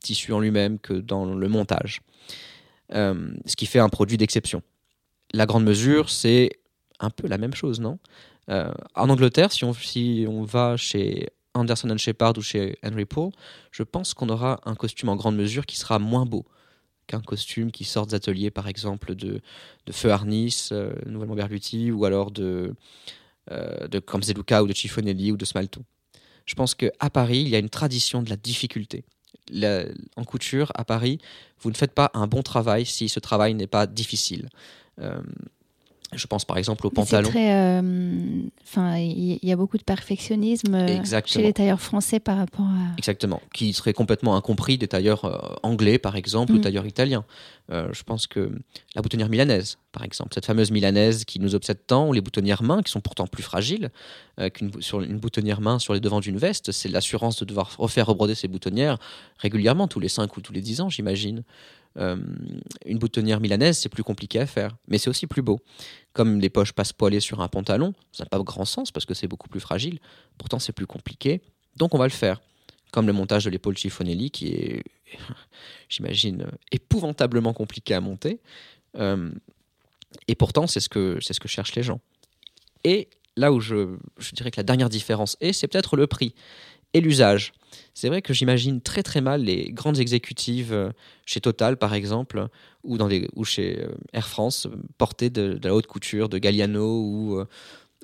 tissu 0.00 0.32
en 0.32 0.40
lui-même, 0.40 0.78
que 0.78 0.94
dans 0.94 1.24
le 1.24 1.48
montage. 1.48 2.00
ce 2.92 3.56
qui 3.56 3.66
fait 3.66 3.80
un 3.80 3.88
produit 3.88 4.16
d'exception 4.16 4.62
la 5.32 5.46
grande 5.46 5.64
mesure, 5.64 6.10
c'est 6.10 6.50
un 6.98 7.10
peu 7.10 7.26
la 7.28 7.38
même 7.38 7.54
chose, 7.54 7.80
non? 7.80 7.98
Euh, 8.50 8.72
En 8.94 9.08
Angleterre, 9.08 9.52
si 9.52 9.64
on, 9.64 9.72
si 9.72 10.26
on 10.28 10.42
va 10.42 10.76
chez 10.76 11.28
Anderson 11.54 11.96
Shepard 11.96 12.34
ou 12.36 12.42
chez 12.42 12.78
Henry 12.84 13.04
Paul, 13.04 13.30
je 13.70 13.82
pense 13.82 14.14
qu'on 14.14 14.28
aura 14.28 14.60
un 14.64 14.74
costume 14.74 15.08
en 15.08 15.16
grande 15.16 15.36
mesure 15.36 15.66
qui 15.66 15.76
sera 15.76 15.98
moins 15.98 16.26
beau 16.26 16.44
qu'un 17.06 17.20
costume 17.20 17.72
qui 17.72 17.84
sort 17.84 18.06
des 18.06 18.14
ateliers, 18.14 18.50
par 18.50 18.68
exemple, 18.68 19.14
de, 19.14 19.40
de 19.86 19.92
Feu 19.92 20.10
Arnis, 20.10 20.68
euh, 20.70 20.92
Nouvellement 21.06 21.34
Berluti, 21.34 21.90
ou 21.90 22.04
alors 22.04 22.30
de, 22.30 22.74
euh, 23.50 23.88
de 23.88 23.98
ou 24.60 24.66
de 24.66 24.74
Chiffonelli 24.74 25.32
ou 25.32 25.36
de 25.36 25.44
Smalto. 25.44 25.82
Je 26.46 26.54
pense 26.54 26.74
qu'à 26.74 27.10
Paris, 27.12 27.42
il 27.42 27.48
y 27.48 27.56
a 27.56 27.58
une 27.58 27.70
tradition 27.70 28.22
de 28.22 28.30
la 28.30 28.36
difficulté. 28.36 29.04
en 30.16 30.24
couture, 30.24 30.72
à 30.74 30.84
Paris, 30.84 31.18
vous 31.60 31.70
ne 31.70 31.76
faites 31.76 31.92
pas 31.92 32.10
un 32.14 32.26
bon 32.26 32.42
travail 32.42 32.86
si 32.86 33.08
ce 33.08 33.20
travail 33.20 33.54
n'est 33.54 33.66
pas 33.66 33.86
difficile. 33.86 34.48
Euh, 35.00 35.22
je 36.12 36.26
pense 36.26 36.44
par 36.44 36.58
exemple 36.58 36.86
au 36.86 36.90
pantalon. 36.90 37.30
Euh, 37.34 37.80
il 38.98 39.38
y, 39.42 39.52
a 39.52 39.56
beaucoup 39.56 39.78
de 39.78 39.84
perfectionnisme 39.84 40.74
euh, 40.74 41.04
chez 41.24 41.42
les 41.42 41.52
tailleurs 41.52 41.80
français 41.80 42.20
par 42.20 42.36
rapport 42.36 42.66
à. 42.66 42.96
Exactement, 42.98 43.40
qui 43.54 43.72
serait 43.72 43.92
complètement 43.92 44.36
incompris 44.36 44.78
des 44.78 44.88
tailleurs 44.88 45.60
anglais 45.62 45.98
par 45.98 46.16
exemple 46.16 46.52
ou 46.52 46.56
mm. 46.56 46.60
tailleurs 46.60 46.86
italiens. 46.86 47.24
je 47.70 48.02
pense 48.02 48.26
que 48.26 48.50
la 48.96 49.02
boutonnière 49.02 49.28
milanaise, 49.28 49.78
par 49.92 50.02
exemple, 50.04 50.34
cette 50.34 50.46
fameuse 50.46 50.70
milanaise 50.70 51.24
qui 51.24 51.38
nous 51.38 51.54
obsède 51.54 51.78
tant, 51.86 52.08
ou 52.08 52.12
les 52.12 52.20
boutonnières 52.20 52.62
main 52.62 52.82
qui 52.82 52.90
sont 52.90 53.00
pourtant 53.00 53.26
plus 53.26 53.42
fragiles 53.42 53.90
qu'une 54.52 54.70
sur 54.80 55.02
une 55.02 55.18
boutonnière 55.18 55.60
main 55.60 55.78
sur 55.78 55.94
les 55.94 56.00
devants 56.00 56.20
d'une 56.20 56.38
veste, 56.38 56.72
c'est 56.72 56.88
l'assurance 56.88 57.38
de 57.38 57.44
devoir 57.44 57.76
refaire 57.78 58.06
rebroder 58.06 58.34
ses 58.34 58.48
boutonnières 58.48 58.98
régulièrement, 59.38 59.88
tous 59.88 60.00
les 60.00 60.08
5 60.08 60.36
ou 60.36 60.40
tous 60.40 60.52
les 60.52 60.60
10 60.60 60.80
ans, 60.82 60.88
j'imagine. 60.88 61.42
Euh, 61.98 62.16
une 62.86 62.98
boutonnière 62.98 63.40
milanaise, 63.40 63.78
c'est 63.78 63.88
plus 63.88 64.04
compliqué 64.04 64.38
à 64.38 64.46
faire, 64.46 64.76
mais 64.86 64.98
c'est 64.98 65.10
aussi 65.10 65.26
plus 65.26 65.42
beau. 65.42 65.60
Comme 66.12 66.40
les 66.40 66.50
poches 66.50 66.72
passe 66.72 66.92
poilées 66.92 67.20
sur 67.20 67.40
un 67.40 67.48
pantalon, 67.48 67.94
ça 68.12 68.24
n'a 68.24 68.28
pas 68.28 68.38
grand 68.40 68.64
sens 68.64 68.92
parce 68.92 69.06
que 69.06 69.14
c'est 69.14 69.26
beaucoup 69.26 69.48
plus 69.48 69.60
fragile. 69.60 69.98
Pourtant, 70.38 70.58
c'est 70.58 70.72
plus 70.72 70.86
compliqué, 70.86 71.40
donc 71.76 71.94
on 71.94 71.98
va 71.98 72.06
le 72.06 72.12
faire. 72.12 72.40
Comme 72.92 73.06
le 73.06 73.12
montage 73.12 73.44
de 73.44 73.50
l'épaule 73.50 73.76
chiffonelli, 73.76 74.30
qui 74.30 74.48
est, 74.48 74.82
j'imagine, 75.88 76.46
épouvantablement 76.72 77.52
compliqué 77.52 77.94
à 77.94 78.00
monter. 78.00 78.40
Euh, 78.96 79.30
et 80.26 80.34
pourtant, 80.34 80.66
c'est 80.66 80.80
ce 80.80 80.88
que 80.88 81.18
c'est 81.20 81.32
ce 81.32 81.40
que 81.40 81.48
cherchent 81.48 81.74
les 81.74 81.82
gens. 81.82 82.00
Et 82.82 83.08
là 83.36 83.52
où 83.52 83.60
je, 83.60 83.96
je 84.18 84.32
dirais 84.32 84.50
que 84.50 84.56
la 84.56 84.64
dernière 84.64 84.88
différence 84.88 85.36
est, 85.40 85.52
c'est 85.52 85.68
peut-être 85.68 85.96
le 85.96 86.06
prix 86.06 86.34
et 86.94 87.00
l'usage. 87.00 87.52
C'est 87.94 88.08
vrai 88.08 88.22
que 88.22 88.32
j'imagine 88.32 88.80
très 88.80 89.02
très 89.02 89.20
mal 89.20 89.42
les 89.42 89.70
grandes 89.72 89.98
exécutives 89.98 90.72
euh, 90.72 90.90
chez 91.26 91.40
Total 91.40 91.76
par 91.76 91.94
exemple 91.94 92.48
ou, 92.84 92.98
dans 92.98 93.06
les, 93.06 93.28
ou 93.36 93.44
chez 93.44 93.80
euh, 93.80 93.92
Air 94.12 94.28
France 94.28 94.66
porter 94.98 95.30
de, 95.30 95.58
la 95.62 95.74
haute 95.74 95.86
couture 95.86 96.28
de 96.28 96.38
Galliano 96.38 97.02
ou, 97.02 97.38
euh, 97.38 97.46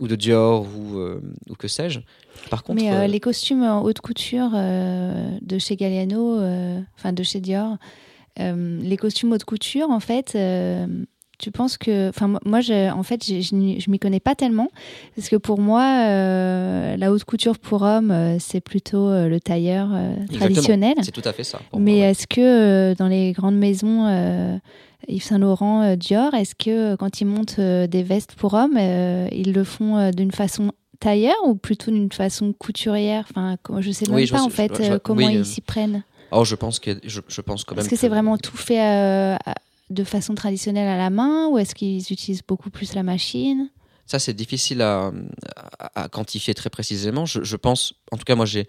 ou 0.01 0.09
de 0.09 0.17
Dior 0.17 0.67
ou, 0.67 1.01
ou 1.49 1.55
que 1.55 1.69
sais-je. 1.69 2.01
Par 2.51 2.63
contre, 2.63 2.83
Mais 2.83 3.09
les 3.09 3.21
costumes 3.21 3.63
en 3.63 3.83
haute 3.83 4.01
couture 4.01 4.51
de 4.51 5.59
chez 5.59 5.77
Galliano, 5.77 6.37
enfin 6.97 7.15
de 7.15 7.23
chez 7.23 7.41
Dior, 7.41 7.79
les 8.39 8.97
costumes 8.99 9.33
haute 9.33 9.45
couture 9.45 9.89
en 9.89 10.01
fait 10.01 10.37
tu 11.39 11.51
penses 11.51 11.77
que, 11.77 12.09
enfin 12.09 12.33
moi, 12.45 12.61
je, 12.61 12.91
en 12.91 13.03
fait, 13.03 13.25
je, 13.25 13.41
je, 13.41 13.91
m'y 13.91 13.99
connais 13.99 14.21
pas 14.21 14.35
tellement 14.35 14.71
parce 15.15 15.29
que 15.29 15.37
pour 15.37 15.61
moi, 15.61 15.83
euh, 15.83 16.97
la 16.97 17.13
haute 17.13 17.25
couture 17.25 17.59
pour 17.59 17.83
hommes, 17.83 18.11
euh, 18.11 18.39
c'est 18.39 18.61
plutôt 18.61 19.09
euh, 19.09 19.29
le 19.29 19.41
tailleur 19.41 19.89
traditionnel. 20.33 20.95
C'est 21.03 21.13
tout 21.13 21.23
à 21.25 21.33
fait 21.33 21.45
ça. 21.45 21.61
Mais 21.77 21.99
est-ce 21.99 22.27
que 22.27 22.95
dans 22.95 23.09
les 23.09 23.33
grandes 23.33 23.57
maisons 23.57 24.07
Yves 25.09 25.23
Saint 25.23 25.39
Laurent, 25.39 25.95
Dior, 25.97 26.35
est-ce 26.35 26.55
que 26.55 26.97
quand 26.97 27.21
ils 27.21 27.27
montent 27.27 27.61
des 27.61 28.03
vestes 28.03 28.35
pour 28.35 28.55
hommes, 28.55 28.79
ils 28.79 29.53
le 29.53 29.65
font 29.65 30.11
d'une 30.11 30.33
façon 30.33 30.73
tailleur 31.01 31.37
ou 31.45 31.55
plutôt 31.55 31.91
d'une 31.91 32.13
façon 32.13 32.55
couturière? 32.55 33.27
Enfin, 33.31 33.57
je 33.81 33.91
sais 33.91 34.11
même 34.11 34.27
pas 34.29 34.43
en 34.43 34.49
fait 34.49 35.01
comment 35.03 35.29
ils 35.29 35.45
s'y 35.45 35.61
prennent. 35.61 36.03
Oh, 36.33 36.45
je 36.45 36.57
pense 36.57 36.81
que 36.81 36.91
je, 37.05 37.21
je 37.29 37.41
pense 37.41 37.63
quand 37.63 37.77
même. 37.77 37.83
Est-ce 37.83 37.89
que, 37.89 37.95
c'est 37.95 38.09
vraiment 38.09 38.37
tout 38.37 38.57
fait 38.57 39.37
de 39.91 40.05
façon 40.05 40.35
traditionnelle 40.35 40.89
à 40.89 40.97
la 40.97 41.11
main 41.11 41.49
ou 41.49 41.59
est-ce 41.59 41.75
qu'ils 41.75 42.13
utilisent 42.13 42.43
beaucoup 42.47 42.71
plus 42.71 42.95
la 42.95 43.03
machine? 43.03 43.71
Ça, 44.07 44.19
c'est 44.21 44.35
difficile 44.35 44.83
à, 44.83 45.13
quantifier 46.13 46.55
très 46.55 46.71
précisément. 46.71 47.27
Je, 47.27 47.57
pense, 47.57 47.95
en 48.13 48.17
tout 48.17 48.25
cas, 48.25 48.37
moi, 48.37 48.47
j'ai, 48.47 48.69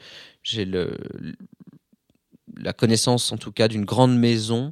la 2.57 2.73
connaissance, 2.73 3.31
en 3.31 3.37
tout 3.37 3.51
cas, 3.51 3.67
d'une 3.67 3.85
grande 3.85 4.17
maison 4.17 4.71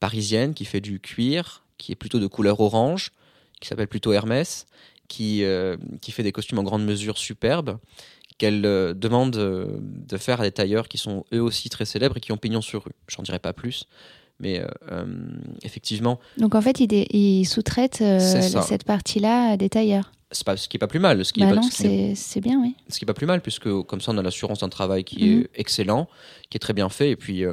parisienne 0.00 0.54
qui 0.54 0.64
fait 0.64 0.80
du 0.80 0.98
cuir, 0.98 1.64
qui 1.76 1.92
est 1.92 1.96
plutôt 1.96 2.20
de 2.20 2.26
couleur 2.26 2.60
orange, 2.60 3.12
qui 3.60 3.68
s'appelle 3.68 3.88
plutôt 3.88 4.12
Hermès, 4.12 4.66
qui, 5.08 5.44
euh, 5.44 5.76
fait 6.08 6.22
des 6.22 6.32
costumes 6.32 6.58
en 6.58 6.62
grande 6.62 6.84
mesure 6.84 7.18
superbes, 7.18 7.78
qu'elle 8.38 8.64
euh, 8.64 8.94
demande 8.94 9.36
euh, 9.36 9.78
de 9.80 10.16
faire 10.16 10.40
à 10.40 10.44
des 10.44 10.52
tailleurs 10.52 10.88
qui 10.88 10.96
sont 10.96 11.24
eux 11.34 11.42
aussi 11.42 11.68
très 11.68 11.84
célèbres 11.84 12.16
et 12.16 12.20
qui 12.20 12.32
ont 12.32 12.36
pignon 12.36 12.60
sur 12.60 12.84
rue. 12.84 12.92
J'en 13.08 13.22
dirai 13.22 13.40
pas 13.40 13.52
plus. 13.52 13.86
Mais 14.40 14.60
euh, 14.60 14.66
euh, 14.92 15.04
effectivement. 15.62 16.20
Donc 16.36 16.54
en 16.54 16.60
fait, 16.60 16.80
il, 16.80 17.44
sous-traite 17.44 18.00
euh, 18.00 18.18
cette 18.18 18.84
partie-là 18.84 19.52
à 19.52 19.56
des 19.56 19.68
tailleurs. 19.68 20.12
Pas, 20.44 20.58
ce 20.58 20.68
qui 20.68 20.76
n'est 20.76 20.80
pas 20.80 20.88
plus 20.88 20.98
mal. 20.98 21.24
Ce 21.24 21.32
qui 21.32 21.40
bah 21.40 21.48
est 21.48 21.54
non, 21.54 21.62
c'est 21.62 22.40
bien, 22.40 22.60
oui. 22.60 22.76
Ce 22.88 22.98
qui 22.98 23.04
n'est 23.04 23.06
pas 23.06 23.14
plus 23.14 23.26
mal, 23.26 23.40
puisque 23.40 23.70
comme 23.84 24.02
ça, 24.02 24.12
on 24.12 24.18
a 24.18 24.22
l'assurance 24.22 24.60
d'un 24.60 24.68
travail 24.68 25.02
qui 25.02 25.24
est 25.24 25.36
mhm. 25.36 25.46
excellent, 25.54 26.06
qui 26.50 26.58
est 26.58 26.60
très 26.60 26.74
bien 26.74 26.90
fait. 26.90 27.10
Et 27.10 27.16
puis, 27.16 27.44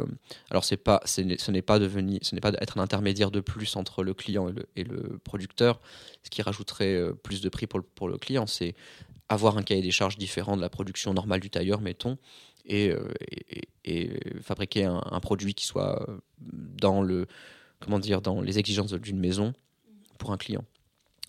alors, 0.52 0.66
c'est 0.66 0.76
pas, 0.76 1.02
ce 1.06 1.22
n'est 1.22 1.62
pas 1.62 1.80
devenir, 1.80 2.20
ce 2.22 2.36
n'est 2.36 2.42
pas 2.42 2.52
d'être 2.52 2.78
un 2.78 2.82
intermédiaire 2.82 3.32
de 3.32 3.40
plus 3.40 3.78
entre 3.78 4.04
le 4.04 4.14
client 4.14 4.50
et 4.50 4.52
le, 4.52 4.66
et 4.76 4.84
le 4.84 5.20
producteur, 5.24 5.80
ce 6.24 6.30
qui 6.30 6.42
rajouterait 6.42 7.00
plus 7.24 7.40
de 7.40 7.48
prix 7.48 7.66
pour 7.66 7.80
le, 7.80 7.86
pour 7.96 8.10
le 8.10 8.18
client. 8.18 8.46
C'est 8.46 8.76
avoir 9.30 9.58
un 9.58 9.64
cahier 9.64 9.82
des 9.82 9.92
charges 9.92 10.18
différent 10.18 10.56
de 10.58 10.62
la 10.62 10.70
production 10.70 11.14
normale 11.14 11.40
du 11.40 11.50
tailleur, 11.50 11.82
mettons, 11.82 12.18
euh, 12.72 13.08
et, 13.84 14.12
fabriquer 14.42 14.86
un, 14.86 15.20
produit 15.20 15.54
qui 15.54 15.66
soit 15.66 16.08
dans, 16.40 17.02
le, 17.02 17.28
comment 17.80 18.00
dire, 18.00 18.22
dans 18.22 18.42
les 18.42 18.60
exigences 18.60 18.94
d'une 18.94 19.20
maison 19.20 19.54
pour 20.18 20.32
un 20.32 20.38
client. 20.38 20.64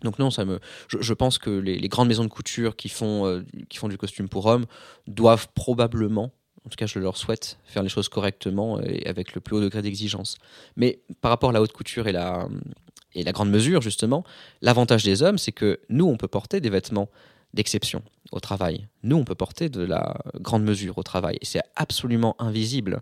Donc 0.03 0.19
non, 0.19 0.31
ça 0.31 0.45
me, 0.45 0.61
je, 0.89 1.15
pense 1.15 1.39
que 1.39 1.51
les, 1.51 1.89
grandes 1.89 2.09
maisons 2.09 2.25
de 2.25 2.29
couture 2.31 2.77
qui 2.77 2.89
font, 2.89 3.27
euh, 3.27 3.43
qui 3.69 3.79
font 3.79 3.89
du 3.89 3.97
costume 3.97 4.29
pour 4.29 4.47
hommes 4.47 4.67
doivent 5.07 5.49
probablement, 5.55 6.33
en 6.67 6.69
tout 6.69 6.77
cas 6.77 6.87
je 6.87 6.99
leur 6.99 7.17
souhaite, 7.17 7.59
faire 7.65 7.83
les 7.83 7.89
choses 7.89 8.09
correctement 8.09 8.81
et 8.83 9.07
avec 9.07 9.35
le 9.35 9.41
plus 9.41 9.57
haut 9.57 9.61
degré 9.61 9.83
d'exigence. 9.83 10.37
Mais 10.77 11.01
par 11.21 11.31
rapport 11.31 11.51
à 11.51 11.53
la 11.53 11.63
haute 11.63 11.73
couture 11.73 12.09
et 12.09 12.13
la, 12.13 12.47
et 13.17 13.23
la 13.25 13.33
grande 13.33 13.51
mesure, 13.51 13.81
justement, 13.81 14.25
l'avantage 14.61 15.03
des 15.03 15.23
hommes, 15.23 15.39
c'est 15.39 15.53
que 15.53 15.81
nous, 15.89 16.07
on 16.07 16.17
peut 16.17 16.29
porter 16.29 16.61
des 16.61 16.71
vêtements 16.71 17.09
d'exception 17.55 18.03
au 18.33 18.41
travail. 18.41 18.87
Nous, 19.03 19.17
on 19.17 19.25
peut 19.25 19.35
porter 19.35 19.69
de 19.69 19.83
la 19.83 20.17
grande 20.41 20.65
mesure 20.65 20.99
au 20.99 21.03
travail. 21.03 21.39
Et 21.41 21.45
c'est 21.45 21.63
absolument 21.75 22.37
invisible, 22.39 23.01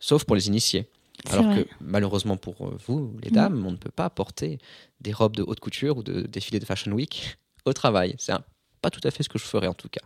sauf 0.00 0.24
pour 0.24 0.36
les 0.36 0.48
initiés. 0.48 0.88
Alors 1.30 1.54
que 1.54 1.66
malheureusement 1.80 2.36
pour 2.36 2.74
vous, 2.86 3.16
les 3.22 3.30
mm. 3.30 3.34
dames, 3.34 3.66
on 3.66 3.70
ne 3.70 3.76
peut 3.76 3.90
pas 3.90 4.10
porter 4.10 4.58
des 5.00 5.12
robes 5.12 5.36
de 5.36 5.42
haute 5.42 5.60
couture 5.60 5.96
ou 5.96 6.02
de 6.02 6.22
défilés 6.22 6.58
de 6.58 6.64
Fashion 6.64 6.92
Week 6.92 7.38
au 7.64 7.72
travail. 7.72 8.14
C'est 8.18 8.34
pas 8.82 8.90
tout 8.90 9.00
à 9.04 9.10
fait 9.10 9.22
ce 9.22 9.28
que 9.28 9.38
je 9.38 9.44
ferais 9.44 9.68
en 9.68 9.74
tout 9.74 9.88
cas. 9.88 10.02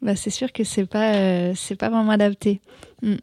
Bah, 0.00 0.16
c'est 0.16 0.30
sûr 0.30 0.52
que 0.52 0.64
c'est 0.64 0.86
pas 0.86 1.14
euh, 1.14 1.54
c'est 1.56 1.76
pas 1.76 1.88
vraiment 1.88 2.10
adapté. 2.10 2.60
Mm. 3.02 3.16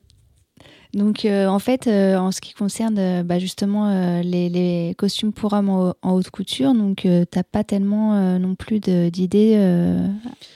Donc, 0.93 1.23
euh, 1.23 1.45
en 1.45 1.59
fait, 1.59 1.85
euh, 1.85 2.17
en 2.17 2.31
ce 2.31 2.41
qui 2.41 2.53
concerne 2.53 2.97
euh, 2.97 3.23
bah, 3.23 3.37
justement 3.37 4.21
les, 4.21 4.95
costumes 4.97 5.31
pour 5.31 5.53
hommes 5.53 5.69
en, 5.69 6.11
haute 6.11 6.31
couture, 6.31 6.73
donc 6.73 7.07
t'as 7.29 7.43
pas 7.43 7.63
tellement 7.63 8.39
non 8.39 8.55
plus 8.55 8.79
d'idées 8.79 9.55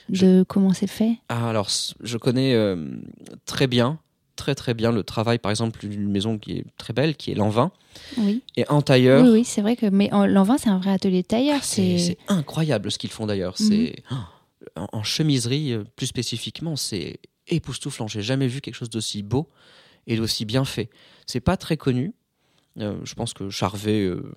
de, 0.08 0.44
comment 0.48 0.72
c'est 0.72 0.86
fait? 0.86 1.16
Ah, 1.28 1.48
Alors, 1.48 1.68
je 2.00 2.16
connais 2.18 2.56
très 3.46 3.66
bien, 3.66 3.98
très 4.36 4.54
très 4.54 4.74
bien 4.74 4.90
le 4.90 5.04
travail, 5.04 5.38
par 5.38 5.50
exemple, 5.50 5.86
d'une 5.86 6.10
maison 6.10 6.38
qui 6.38 6.52
est 6.52 6.64
très 6.76 6.92
belle, 6.92 7.16
qui 7.16 7.30
est 7.30 7.34
Lanvin. 7.34 7.70
Oui. 8.18 8.42
Et 8.56 8.64
un 8.68 8.80
tailleur. 8.80 9.22
Oui, 9.22 9.30
oui 9.30 9.44
c'est 9.44 9.62
vrai 9.62 9.76
que. 9.76 9.86
Mais 9.86 10.10
Lanvin, 10.10 10.58
c'est 10.58 10.68
un 10.68 10.78
vrai 10.78 10.90
atelier 10.90 11.22
de 11.22 11.28
tailleur. 11.28 11.58
Ah, 11.60 11.64
c'est 11.64 12.18
incroyable 12.28 12.90
ce 12.90 12.98
qu'ils 12.98 13.10
font 13.10 13.26
d'ailleurs. 13.26 13.54
Mhm. 13.60 13.66
C'est. 13.68 13.96
En, 14.76 15.02
chemiserie, 15.02 15.76
plus 15.94 16.06
spécifiquement, 16.06 16.74
c'est 16.74 17.20
époustouflant. 17.48 18.08
J'ai 18.08 18.22
jamais 18.22 18.48
vu 18.48 18.60
quelque 18.60 18.74
chose 18.74 18.90
d'aussi 18.90 19.22
beau 19.22 19.48
et 20.06 20.16
d'aussi 20.16 20.44
bien 20.44 20.64
fait. 20.64 20.90
C'est 21.26 21.40
pas 21.40 21.56
très 21.56 21.76
connu. 21.76 22.12
Euh, 22.80 22.96
je 23.04 23.14
pense 23.14 23.34
que 23.34 23.50
Charvet 23.50 24.02
euh, 24.02 24.32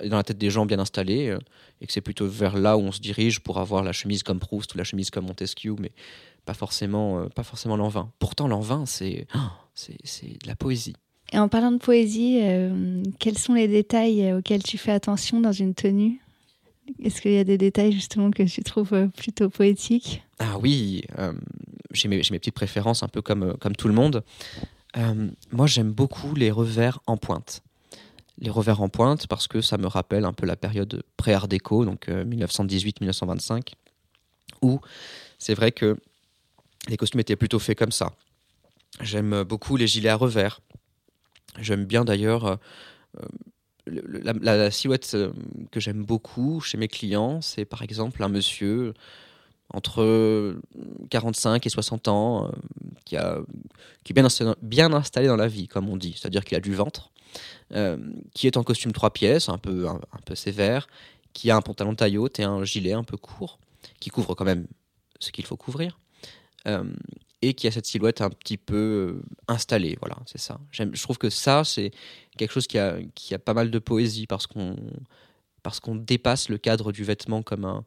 est 0.00 0.08
dans 0.08 0.16
la 0.16 0.22
tête 0.22 0.38
des 0.38 0.50
gens 0.50 0.66
bien 0.66 0.78
installés 0.78 1.28
euh, 1.28 1.38
et 1.80 1.86
que 1.86 1.92
c'est 1.92 2.00
plutôt 2.00 2.26
vers 2.26 2.56
là 2.56 2.76
où 2.76 2.80
on 2.80 2.92
se 2.92 3.00
dirige 3.00 3.40
pour 3.40 3.58
avoir 3.58 3.82
la 3.82 3.92
chemise 3.92 4.22
comme 4.22 4.38
Proust 4.38 4.74
ou 4.74 4.78
la 4.78 4.84
chemise 4.84 5.10
comme 5.10 5.26
Montesquieu, 5.26 5.74
mais 5.78 5.92
pas 6.44 6.54
forcément, 6.54 7.28
pas 7.28 7.42
forcément 7.42 7.76
Lanvin. 7.76 8.10
Pourtant, 8.18 8.48
Lanvin, 8.48 8.86
c'est 8.86 9.26
c'est 9.74 10.42
de 10.42 10.46
la 10.46 10.56
poésie. 10.56 10.96
Et 11.32 11.38
en 11.38 11.48
parlant 11.48 11.72
de 11.72 11.76
poésie, 11.76 12.40
quels 13.18 13.36
sont 13.36 13.52
les 13.52 13.68
détails 13.68 14.32
auxquels 14.32 14.62
tu 14.62 14.78
fais 14.78 14.92
attention 14.92 15.42
dans 15.42 15.52
une 15.52 15.74
tenue? 15.74 16.22
Est-ce 17.02 17.20
qu'il 17.20 17.32
y 17.32 17.38
a 17.38 17.44
des 17.44 17.58
détails 17.58 17.92
justement 17.92 18.30
que 18.30 18.42
tu 18.44 18.62
trouves 18.62 19.08
plutôt 19.14 19.50
poétiques? 19.50 20.22
Ah 20.38 20.58
oui, 20.58 21.02
j'ai 21.92 22.08
mes, 22.08 22.16
mes, 22.16 22.38
petites 22.38 22.54
préférences 22.54 23.02
un 23.02 23.08
peu 23.08 23.20
comme, 23.20 23.54
comme 23.58 23.76
tout 23.76 23.88
le 23.88 23.94
monde. 23.94 24.24
Moi, 25.52 25.66
j'aime 25.66 25.92
beaucoup 25.92 26.34
les 26.34 26.50
revers 26.50 27.00
en 27.06 27.16
pointe 27.16 27.62
les 28.40 28.50
revers 28.50 28.80
en 28.80 28.88
pointe 28.88 29.26
parce 29.26 29.48
que 29.48 29.60
ça 29.60 29.78
me 29.78 29.86
rappelle 29.86 30.24
un 30.24 30.32
peu 30.32 30.46
la 30.46 30.56
période 30.56 31.02
pré-art 31.16 31.48
déco, 31.48 31.84
donc 31.84 32.08
1918-1925, 32.08 33.56
euh, 33.56 33.60
où 34.62 34.80
c'est 35.38 35.54
vrai 35.54 35.72
que 35.72 35.96
les 36.88 36.96
costumes 36.96 37.20
étaient 37.20 37.36
plutôt 37.36 37.58
faits 37.58 37.78
comme 37.78 37.92
ça. 37.92 38.12
J'aime 39.00 39.42
beaucoup 39.42 39.76
les 39.76 39.86
gilets 39.86 40.08
à 40.08 40.16
revers. 40.16 40.60
J'aime 41.58 41.84
bien 41.84 42.04
d'ailleurs 42.04 42.46
euh, 42.46 42.56
la, 43.86 44.70
silhouette 44.70 45.10
euh, 45.14 45.32
que 45.70 45.80
j'aime 45.80 46.04
beaucoup 46.04 46.60
chez 46.60 46.78
mes 46.78 46.88
clients, 46.88 47.40
c'est 47.40 47.64
par 47.64 47.82
exemple 47.82 48.22
un 48.22 48.28
monsieur 48.28 48.94
entre 49.74 50.56
45 51.10 51.66
et 51.66 51.68
60 51.68 52.08
ans 52.08 52.50
qui, 53.04 53.16
a, 53.16 53.38
qui 54.04 54.12
est 54.12 54.14
bien 54.14 54.28
bien 54.62 54.92
installé 54.92 55.26
dans 55.26 55.36
la 55.36 55.48
vie, 55.48 55.68
comme 55.68 55.88
on 55.88 55.96
dit, 55.96 56.14
c'est-à-dire 56.16 56.44
qu'il 56.44 56.56
a 56.56 56.60
du 56.60 56.74
ventre, 56.74 57.10
euh, 57.74 57.98
qui 58.34 58.46
est 58.46 58.56
en 58.56 58.62
costume 58.62 58.92
trois 58.92 59.12
pièces, 59.12 59.48
un 59.48 59.58
peu, 59.58 59.88
un, 59.88 60.00
peu 60.24 60.34
sévère, 60.34 60.88
qui 61.32 61.50
a 61.50 61.56
un 61.56 61.62
pantalon 61.62 61.94
taille 61.94 62.18
haute 62.18 62.40
et 62.40 62.44
un 62.44 62.64
gilet 62.64 62.92
un 62.92 63.04
peu 63.04 63.16
court, 63.16 63.58
qui 64.00 64.10
couvre 64.10 64.34
quand 64.34 64.44
même 64.44 64.66
ce 65.20 65.30
qu'il 65.32 65.44
faut 65.44 65.56
couvrir, 65.56 65.98
euh, 66.66 66.84
et 67.42 67.54
qui 67.54 67.66
a 67.66 67.70
cette 67.70 67.86
silhouette 67.86 68.20
un 68.20 68.30
petit 68.30 68.56
peu 68.56 68.76
euh, 68.76 69.22
installée. 69.48 69.96
Voilà, 70.00 70.16
c'est 70.26 70.40
ça. 70.40 70.58
Je 70.72 71.02
trouve 71.02 71.18
que 71.18 71.30
ça, 71.30 71.62
c'est 71.64 71.90
quelque 72.36 72.52
chose 72.52 72.66
qui 72.66 72.78
a, 72.78 72.98
qui 73.14 73.34
a 73.34 73.38
pas 73.38 73.54
mal 73.54 73.70
de 73.70 73.78
poésie 73.78 74.26
parce 74.26 74.46
qu'on 74.46 74.76
parce 75.62 75.80
qu'on 75.80 75.96
dépasse 75.96 76.48
le 76.48 76.56
cadre 76.56 76.92
du 76.92 77.04
vêtement 77.04 77.42
comme 77.42 77.64
un, 77.64 77.84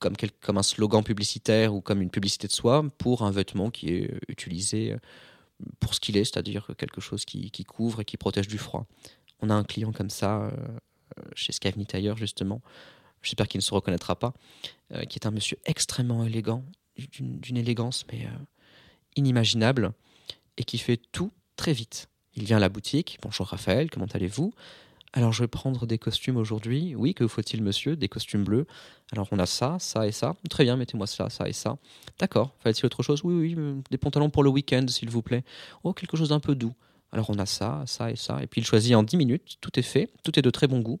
comme, 0.00 0.16
un 0.58 0.62
slogan 0.62 1.04
publicitaire 1.04 1.74
ou 1.74 1.80
comme 1.80 2.02
une 2.02 2.10
publicité 2.10 2.48
de 2.48 2.52
soi 2.52 2.84
pour 2.98 3.22
un 3.22 3.30
vêtement 3.30 3.70
qui 3.70 3.90
est 3.90 4.10
utilisé 4.28 4.96
pour 5.78 5.94
ce 5.94 6.00
qu'il 6.00 6.16
est, 6.16 6.24
c'est-à-dire 6.24 6.70
quelque 6.76 7.00
chose 7.00 7.24
qui, 7.24 7.64
couvre 7.64 8.00
et 8.00 8.04
qui 8.04 8.16
protège 8.16 8.48
du 8.48 8.58
froid. 8.58 8.86
On 9.40 9.50
a 9.50 9.54
un 9.54 9.64
client 9.64 9.92
comme 9.92 10.10
ça 10.10 10.42
euh, 10.42 10.50
chez 11.34 11.52
Scavini 11.52 11.86
Tailleur, 11.86 12.16
justement, 12.16 12.60
j'espère 13.22 13.48
qu'il 13.48 13.58
ne 13.58 13.62
se 13.62 13.74
reconnaîtra 13.74 14.18
pas, 14.18 14.34
euh, 14.92 15.04
qui 15.04 15.18
est 15.18 15.26
un 15.26 15.30
monsieur 15.30 15.58
extrêmement 15.64 16.24
élégant, 16.24 16.64
d'une 16.96 17.56
élégance 17.56 18.04
mais 18.12 18.26
euh, 18.26 18.44
inimaginable, 19.16 19.92
et 20.56 20.64
qui 20.64 20.78
fait 20.78 21.00
tout 21.12 21.32
très 21.56 21.72
vite. 21.72 22.08
Il 22.34 22.44
vient 22.44 22.58
à 22.58 22.60
la 22.60 22.68
boutique, 22.68 23.18
bonjour 23.22 23.46
Raphaël, 23.46 23.90
comment 23.90 24.06
allez-vous? 24.06 24.52
Alors 25.12 25.32
je 25.32 25.42
vais 25.42 25.48
prendre 25.48 25.86
des 25.86 25.98
costumes 25.98 26.36
aujourd'hui. 26.36 26.94
Oui, 26.94 27.14
que 27.14 27.26
faut-il 27.26 27.62
monsieur? 27.62 27.96
Des 27.96 28.08
costumes 28.08 28.44
bleus. 28.44 28.66
Alors 29.12 29.26
on 29.32 29.38
a 29.40 29.46
ça, 29.46 29.76
ça 29.80 30.06
et 30.06 30.12
ça. 30.12 30.36
Très 30.48 30.64
bien, 30.64 30.76
mettez-moi 30.76 31.06
ça, 31.06 31.28
ça 31.30 31.48
et 31.48 31.52
ça. 31.52 31.78
D'accord. 32.18 32.54
Fallait-il 32.60 32.86
autre 32.86 33.02
chose? 33.02 33.22
Oui, 33.24 33.34
oui, 33.34 33.54
euh, 33.58 33.80
des 33.90 33.98
pantalons 33.98 34.30
pour 34.30 34.44
le 34.44 34.50
week-end, 34.50 34.86
s'il 34.88 35.10
vous 35.10 35.22
plaît. 35.22 35.42
Oh, 35.82 35.92
quelque 35.92 36.16
chose 36.16 36.28
d'un 36.28 36.38
peu 36.38 36.54
doux. 36.54 36.74
Alors 37.12 37.28
on 37.28 37.38
a 37.40 37.46
ça, 37.46 37.82
ça 37.86 38.12
et 38.12 38.16
ça. 38.16 38.40
Et 38.40 38.46
puis 38.46 38.60
il 38.60 38.64
choisit 38.64 38.94
en 38.94 39.02
10 39.02 39.16
minutes, 39.16 39.56
tout 39.60 39.76
est 39.80 39.82
fait, 39.82 40.10
tout 40.22 40.38
est 40.38 40.42
de 40.42 40.50
très 40.50 40.68
bon 40.68 40.78
goût. 40.78 41.00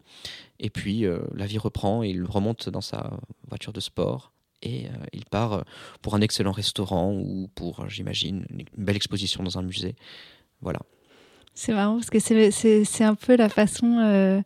Et 0.58 0.70
puis 0.70 1.06
euh, 1.06 1.20
la 1.34 1.46
vie 1.46 1.58
reprend, 1.58 2.02
il 2.02 2.24
remonte 2.24 2.68
dans 2.68 2.80
sa 2.80 3.12
voiture 3.48 3.72
de 3.72 3.80
sport 3.80 4.32
et 4.62 4.86
euh, 4.86 4.90
il 5.12 5.24
part 5.24 5.64
pour 6.02 6.16
un 6.16 6.20
excellent 6.20 6.52
restaurant 6.52 7.12
ou 7.12 7.48
pour, 7.54 7.88
j'imagine, 7.88 8.44
une 8.50 8.64
belle 8.76 8.96
exposition 8.96 9.44
dans 9.44 9.56
un 9.56 9.62
musée. 9.62 9.94
Voilà. 10.62 10.80
C'est 11.54 11.72
marrant 11.72 11.94
parce 11.96 12.10
que 12.10 12.18
c'est 12.20 13.04
un 13.04 13.14
peu 13.14 13.36
la 13.36 13.48
façon 13.48 13.98
euh, 13.98 14.40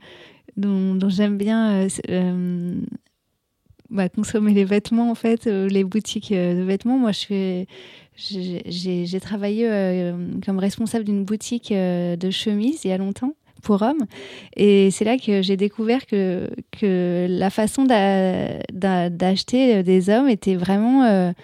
dont, 0.57 0.99
j'aime 1.09 1.37
bien 1.37 1.73
euh, 1.73 1.89
euh, 2.09 2.75
bah, 3.91 4.09
consommer 4.09 4.53
les 4.53 4.65
vêtements, 4.65 5.11
en 5.11 5.15
fait, 5.15 5.47
les 5.47 5.85
boutiques 5.85 6.33
de 6.33 6.63
vêtements. 6.63 6.99
Moi, 6.99 7.13
je 7.13 7.65
j'ai 8.17 9.21
travaillé 9.21 9.69
comme 10.47 10.59
responsable 10.59 11.05
d'une 11.05 11.25
boutique 11.25 11.73
de 11.73 12.31
chemises 12.31 12.85
il 12.85 12.89
y 12.89 12.93
a 12.93 12.99
longtemps 12.99 13.35
pour 13.63 13.83
hommes. 13.83 14.07
Et 14.57 14.91
c'est 14.93 15.05
là 15.05 15.19
que 15.19 15.43
j'ai 15.43 15.57
découvert 15.57 16.07
que, 16.07 16.49
que 16.71 17.27
la 17.29 17.51
façon 17.51 17.85
d'acheter 18.73 19.83
des 19.83 20.11
hommes 20.11 20.29
était 20.29 20.55
vraiment 20.55 21.35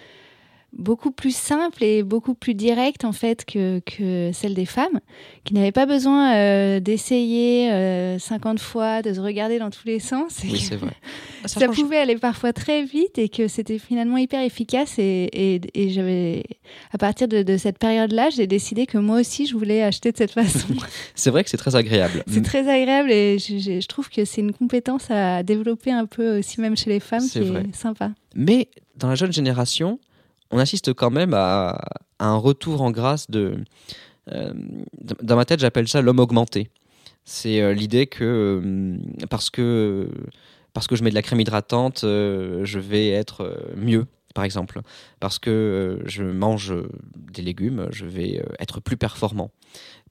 beaucoup 0.73 1.11
plus 1.11 1.35
simple 1.35 1.83
et 1.83 2.01
beaucoup 2.01 2.33
plus 2.33 2.53
directe 2.53 3.03
en 3.03 3.11
fait 3.11 3.45
que, 3.45 3.79
que 3.79 4.31
celle 4.33 4.53
des 4.53 4.65
femmes, 4.65 4.99
qui 5.43 5.53
n'avaient 5.53 5.71
pas 5.71 5.85
besoin 5.85 6.33
euh, 6.35 6.79
d'essayer 6.79 7.67
50 8.17 8.57
euh, 8.57 8.61
fois, 8.61 9.01
de 9.01 9.13
se 9.13 9.19
regarder 9.19 9.59
dans 9.59 9.69
tous 9.69 9.85
les 9.85 9.99
sens. 9.99 10.39
Oui, 10.43 10.59
c'est 10.59 10.77
vrai. 10.77 10.93
ça, 11.45 11.67
pouvait 11.67 11.97
aller 11.97 12.17
parfois 12.17 12.53
très 12.53 12.83
vite 12.83 13.17
et 13.17 13.27
que 13.27 13.47
c'était 13.47 13.79
finalement 13.79 14.17
hyper 14.17 14.41
efficace. 14.41 14.97
Et, 14.97 15.29
et, 15.33 15.61
et 15.73 15.89
j'avais, 15.89 16.43
à 16.93 16.97
partir 16.97 17.27
de, 17.27 17.43
de 17.43 17.57
cette 17.57 17.77
période-là, 17.77 18.29
j'ai 18.29 18.47
décidé 18.47 18.85
que 18.85 18.97
moi 18.97 19.19
aussi, 19.19 19.47
je 19.47 19.55
voulais 19.55 19.83
acheter 19.83 20.11
de 20.11 20.17
cette 20.17 20.31
façon. 20.31 20.67
c'est 21.15 21.31
vrai 21.31 21.43
que 21.43 21.49
c'est 21.49 21.57
très 21.57 21.75
agréable. 21.75 22.23
c'est 22.27 22.43
très 22.43 22.67
agréable 22.69 23.11
et 23.11 23.39
je, 23.39 23.57
je 23.57 23.87
trouve 23.87 24.09
que 24.09 24.23
c'est 24.23 24.41
une 24.41 24.53
compétence 24.53 25.11
à 25.11 25.43
développer 25.43 25.91
un 25.91 26.05
peu 26.05 26.39
aussi 26.39 26.61
même 26.61 26.77
chez 26.77 26.89
les 26.89 26.99
femmes 26.99 27.27
qui 27.27 27.39
est 27.39 27.75
sympa. 27.75 28.11
Mais 28.35 28.69
dans 28.95 29.09
la 29.09 29.15
jeune 29.15 29.33
génération, 29.33 29.99
on 30.51 30.57
assiste 30.57 30.93
quand 30.93 31.09
même 31.09 31.33
à, 31.33 31.81
un 32.19 32.35
retour 32.35 32.81
en 32.81 32.91
grâce 32.91 33.29
de. 33.29 33.57
Euh, 34.31 34.53
dans 35.21 35.35
ma 35.35 35.45
tête, 35.45 35.59
j'appelle 35.59 35.87
ça 35.87 36.01
l'homme 36.01 36.19
augmenté. 36.19 36.69
C'est 37.25 37.61
euh, 37.61 37.73
l'idée 37.73 38.07
que 38.07 38.61
euh, 38.63 38.97
parce 39.29 39.49
que 39.49 40.09
parce 40.73 40.87
que 40.87 40.95
je 40.95 41.03
mets 41.03 41.09
de 41.09 41.15
la 41.15 41.21
crème 41.21 41.39
hydratante, 41.39 41.99
je 42.03 42.79
vais 42.79 43.09
être 43.09 43.73
mieux, 43.75 44.05
par 44.33 44.45
exemple. 44.45 44.81
Parce 45.19 45.37
que 45.37 46.01
je 46.05 46.23
mange 46.23 46.73
des 47.15 47.41
légumes, 47.41 47.87
je 47.91 48.05
vais 48.05 48.41
être 48.57 48.79
plus 48.79 48.95
performant. 48.95 49.51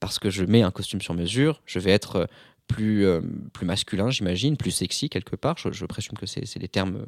Parce 0.01 0.19
que 0.19 0.29
je 0.29 0.45
mets 0.45 0.61
un 0.61 0.71
costume 0.71 1.01
sur 1.01 1.15
mesure, 1.15 1.63
je 1.65 1.79
vais 1.79 1.93
être 1.93 2.29
plus, 2.67 3.07
plus 3.55 3.65
masculin, 3.65 4.11
j'imagine, 4.11 4.59
plus 4.59 4.71
sexy 4.71 5.09
quelque 5.09 5.35
part. 5.35 5.57
Je, 5.57 5.87
présume 5.87 6.19
que 6.19 6.27
c'est 6.27 6.59
les 6.59 6.69
termes 6.69 7.07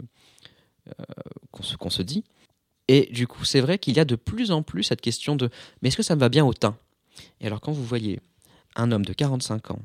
qu'on 1.50 1.90
se, 1.90 2.02
dit. 2.02 2.24
Et 2.88 3.08
du 3.12 3.26
coup, 3.26 3.44
c'est 3.44 3.60
vrai 3.60 3.78
qu'il 3.78 3.96
y 3.96 4.00
a 4.00 4.04
de 4.04 4.16
plus 4.16 4.50
en 4.50 4.62
plus 4.62 4.82
cette 4.84 5.00
question 5.00 5.36
de 5.36 5.50
mais 5.80 5.88
est-ce 5.88 5.96
que 5.96 6.02
ça 6.02 6.14
me 6.14 6.20
va 6.20 6.28
bien 6.28 6.44
au 6.44 6.52
teint? 6.52 6.76
Et 7.40 7.46
alors, 7.46 7.60
quand 7.60 7.72
vous 7.72 7.84
voyez 7.84 8.20
un 8.76 8.90
homme 8.90 9.04
de 9.04 9.12
45 9.12 9.70
ans, 9.72 9.82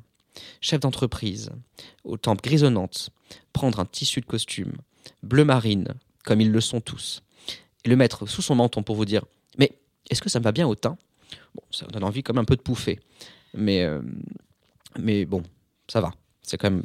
chef 0.61 0.79
d'entreprise, 0.79 1.51
aux 2.03 2.17
tempes 2.17 2.41
grisonnantes, 2.41 3.09
prendre 3.53 3.79
un 3.79 3.85
tissu 3.85 4.21
de 4.21 4.25
costume 4.25 4.73
bleu 5.23 5.45
marine, 5.45 5.93
comme 6.23 6.41
ils 6.41 6.51
le 6.51 6.61
sont 6.61 6.81
tous, 6.81 7.23
et 7.85 7.89
le 7.89 7.95
mettre 7.95 8.25
sous 8.27 8.41
son 8.41 8.55
menton 8.55 8.83
pour 8.83 8.95
vous 8.95 9.05
dire 9.05 9.23
mais 9.57 9.71
est-ce 10.09 10.21
que 10.21 10.29
ça 10.29 10.39
me 10.39 10.43
va 10.43 10.51
bien 10.51 10.67
au 10.67 10.75
teint? 10.75 10.97
Bon, 11.55 11.63
ça 11.71 11.85
donne 11.87 12.03
envie 12.03 12.23
comme 12.23 12.37
un 12.37 12.45
peu 12.45 12.55
de 12.55 12.61
pouffer. 12.61 12.99
Mais, 13.53 13.83
euh, 13.83 14.01
mais 14.99 15.25
bon, 15.25 15.43
ça 15.87 16.01
va. 16.01 16.11
C'est 16.41 16.57
quand, 16.57 16.81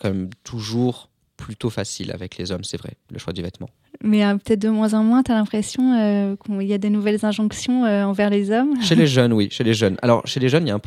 quand 0.00 0.08
même 0.08 0.30
toujours 0.44 1.10
plutôt 1.36 1.70
facile 1.70 2.12
avec 2.12 2.36
les 2.36 2.52
hommes, 2.52 2.64
c'est 2.64 2.76
vrai, 2.76 2.96
le 3.10 3.18
choix 3.18 3.32
du 3.32 3.42
vêtement. 3.42 3.68
Mais 4.02 4.24
euh, 4.24 4.36
peut-être 4.36 4.60
de 4.60 4.68
moins 4.68 4.94
en 4.94 5.02
moins, 5.02 5.22
tu 5.22 5.32
as 5.32 5.34
l'impression 5.34 5.92
euh, 5.94 6.36
qu'il 6.36 6.62
y 6.62 6.72
a 6.72 6.78
des 6.78 6.90
nouvelles 6.90 7.24
injonctions 7.24 7.84
euh, 7.84 8.04
envers 8.04 8.30
les 8.30 8.50
hommes? 8.50 8.80
Chez 8.82 8.94
les 8.94 9.06
jeunes, 9.06 9.32
oui, 9.32 9.48
chez 9.50 9.64
les 9.64 9.74
jeunes. 9.74 9.96
Alors, 10.02 10.26
chez 10.26 10.40
les 10.40 10.48
jeunes, 10.48 10.66
il 10.66 10.70
y 10.70 10.72
a 10.72 10.80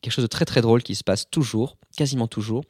quelque 0.00 0.12
chose 0.12 0.24
de 0.24 0.28
très 0.28 0.44
très 0.44 0.60
drôle 0.60 0.82
qui 0.82 0.94
se 0.94 1.04
passe 1.04 1.28
toujours, 1.30 1.76
quasiment 1.96 2.26
toujours. 2.26 2.64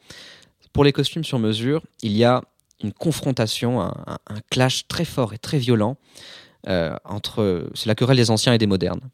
Pour 0.73 0.83
les 0.83 0.91
costumes 0.91 1.23
sur 1.23 1.39
mesure, 1.39 1.83
il 2.01 2.11
y 2.11 2.23
a 2.23 2.41
une 2.83 2.93
confrontation, 2.93 3.81
un, 3.81 3.93
clash 4.49 4.87
très 4.87 5.05
fort 5.05 5.33
et 5.33 5.37
très 5.37 5.57
violent 5.57 5.97
entre. 7.05 7.69
C'est 7.73 7.87
la 7.87 7.95
querelle 7.95 8.17
des 8.17 8.31
anciens 8.31 8.53
et 8.53 8.57
des 8.57 8.67
modernes. 8.67 9.09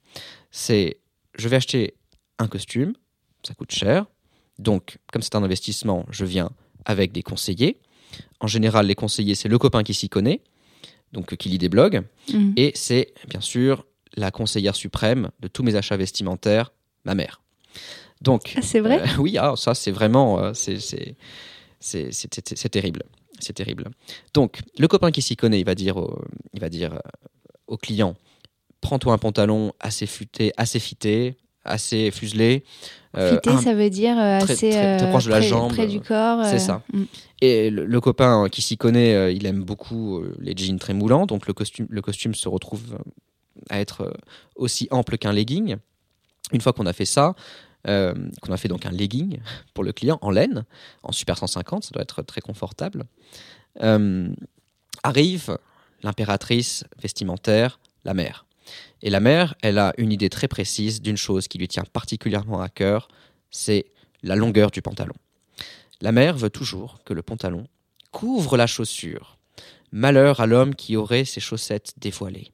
C'est 0.49 0.97
je 1.37 1.47
vais 1.47 1.57
acheter 1.57 1.95
un 2.39 2.47
costume, 2.47 2.93
ça 3.45 3.53
coûte 3.53 3.71
cher. 3.71 4.05
Donc, 4.59 4.97
comme 5.11 5.21
c'est 5.21 5.35
un 5.35 5.43
investissement, 5.43 6.05
je 6.09 6.25
viens 6.25 6.51
avec 6.86 7.11
des 7.11 7.23
conseillers. 7.23 7.77
En 8.39 8.47
général, 8.47 8.88
les 8.88 8.95
conseillers, 8.95 9.36
c'est 9.36 9.49
le 9.49 9.57
copain 9.57 9.84
qui 9.84 9.93
s'y 9.93 10.09
connaît, 10.09 10.41
donc 11.13 11.36
qui 11.36 11.49
lit 11.49 11.57
des 11.57 11.69
blogs. 11.69 12.03
Mhm. 12.34 12.53
Et 12.57 12.71
c'est 12.75 13.13
bien 13.27 13.41
sûr 13.41 13.86
la 14.15 14.32
conseillère 14.32 14.75
suprême 14.75 15.29
de 15.39 15.47
tous 15.47 15.63
mes 15.63 15.75
achats 15.75 15.97
vestimentaires, 15.97 16.71
ma 17.05 17.15
mère. 17.15 17.41
Donc, 18.21 18.53
ah, 18.57 18.61
c'est 18.61 18.79
vrai? 18.79 19.01
euh, 19.01 19.05
Oui, 19.19 19.38
ah, 19.38 19.53
ça 19.55 19.73
c'est 19.73 19.91
vraiment, 19.91 20.39
euh, 20.39 20.51
c'est 20.53 21.15
terrible, 22.71 23.03
c'est 23.39 23.53
terrible. 23.53 23.89
Donc, 24.34 24.59
le 24.77 24.88
copain 24.88 25.11
qui 25.11 25.21
s'y 25.21 25.36
connaît, 25.36 25.59
il 25.59 25.65
va 25.65 25.75
dire, 25.75 25.97
au, 25.97 26.21
il 26.53 26.59
va 26.59 26.69
dire 26.69 26.93
euh, 26.93 26.99
au 27.67 27.77
client, 27.77 28.15
prends-toi 28.82 29.13
un 29.13 29.17
pantalon 29.17 29.73
assez 29.79 30.05
futé, 30.05 30.51
assez 30.57 30.79
fité, 30.79 31.36
assez 31.66 32.12
fuselé. 32.12 32.64
Euh, 33.18 33.34
fité, 33.34 33.57
ça 33.57 33.74
veut 33.74 33.89
dire 33.89 34.18
assez 34.18 34.70
très, 34.70 35.09
proche 35.09 35.26
de 35.26 35.32
la 35.32 35.39
près, 35.39 35.47
jambe. 35.47 35.74
près 35.74 35.88
du 35.88 35.99
corps. 35.99 36.45
C'est 36.45 36.59
ça. 36.59 36.82
Mm. 36.93 37.03
Et 37.41 37.70
le, 37.70 38.01
copain 38.01 38.47
qui 38.49 38.62
s'y 38.62 38.78
connaît, 38.78 39.36
il 39.36 39.45
aime 39.45 39.64
beaucoup 39.64 40.24
les 40.39 40.55
jeans 40.55 40.80
très 40.80 40.93
moulants, 40.93 41.26
donc 41.26 41.47
le 41.47 41.53
costume, 41.53 41.88
le 41.89 42.01
costume 42.01 42.36
se 42.36 42.47
retrouve 42.47 42.97
à 43.70 43.80
être 43.80 44.14
aussi 44.55 44.88
ample 44.91 45.18
qu'un 45.18 45.34
legging. 45.34 45.78
Une 46.53 46.62
fois 46.62 46.74
qu'on 46.74 46.86
a 46.86 46.93
fait 46.93 47.05
ça, 47.05 47.36
euh, 47.88 48.14
qu'on 48.41 48.53
a 48.53 48.57
fait 48.57 48.68
donc 48.68 48.86
un 48.86 48.91
legging 48.91 49.39
pour 49.74 49.84
le 49.84 49.91
client 49.91 50.20
en 50.22 50.30
laine, 50.30 50.66
en 51.03 51.12
Super 51.12 51.38
150, 51.38 51.86
ça 51.86 51.89
doit 51.91 52.03
être 52.03 52.22
très 52.22 52.41
confortable. 52.41 53.05
Euh, 53.82 54.30
arrive 55.03 55.57
l'impératrice 56.03 56.84
vestimentaire, 57.01 57.80
la 58.05 58.14
mère. 58.14 58.45
Et 59.01 59.09
la 59.09 59.19
mère, 59.19 59.55
elle 59.61 59.78
a 59.78 59.93
une 59.97 60.11
idée 60.11 60.30
très 60.30 60.47
précise 60.47 61.01
d'une 61.01 61.17
chose 61.17 61.47
qui 61.47 61.57
lui 61.57 61.67
tient 61.67 61.84
particulièrement 61.84 62.61
à 62.61 62.69
cœur, 62.69 63.07
c'est 63.49 63.86
la 64.24 64.36
longueur 64.36 64.72
du 64.72 64.82
pantalon. 64.82 65.15
La 66.01 66.11
mère 66.11 66.38
veut 66.38 66.49
toujours 66.49 66.99
que 67.05 67.13
le 67.13 67.22
pantalon 67.22 67.67
couvre 68.11 68.57
la 68.57 68.67
chaussure. 68.67 69.38
Malheur 69.91 70.39
à 70.39 70.45
l'homme 70.45 70.76
qui 70.76 70.95
aurait 70.95 71.26
ses 71.26 71.39
chaussettes 71.39 71.93
dévoilées. 71.97 72.51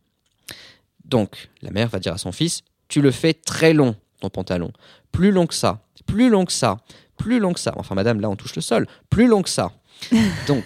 Donc, 1.06 1.50
la 1.62 1.72
mère 1.72 1.88
va 1.88 2.00
dire 2.00 2.14
à 2.14 2.18
son 2.18 2.32
fils, 2.32 2.64
tu 2.88 3.02
le 3.02 3.12
fais 3.12 3.34
très 3.34 3.74
long, 3.74 3.96
ton 4.20 4.30
pantalon. 4.30 4.72
Plus 5.12 5.32
long 5.32 5.48
que 5.48 5.54
ça, 5.54 5.82
plus 6.06 6.30
long 6.30 6.46
que 6.46 6.52
ça, 6.52 6.78
plus 7.18 7.40
long 7.40 7.54
que 7.54 7.60
ça. 7.60 7.74
Enfin, 7.78 7.96
madame, 7.96 8.20
là, 8.20 8.30
on 8.30 8.36
touche 8.36 8.56
le 8.56 8.62
sol. 8.62 8.88
Plus 9.10 9.28
long 9.28 9.42
que 9.42 9.50
ça. 9.50 9.72
Donc, 10.48 10.64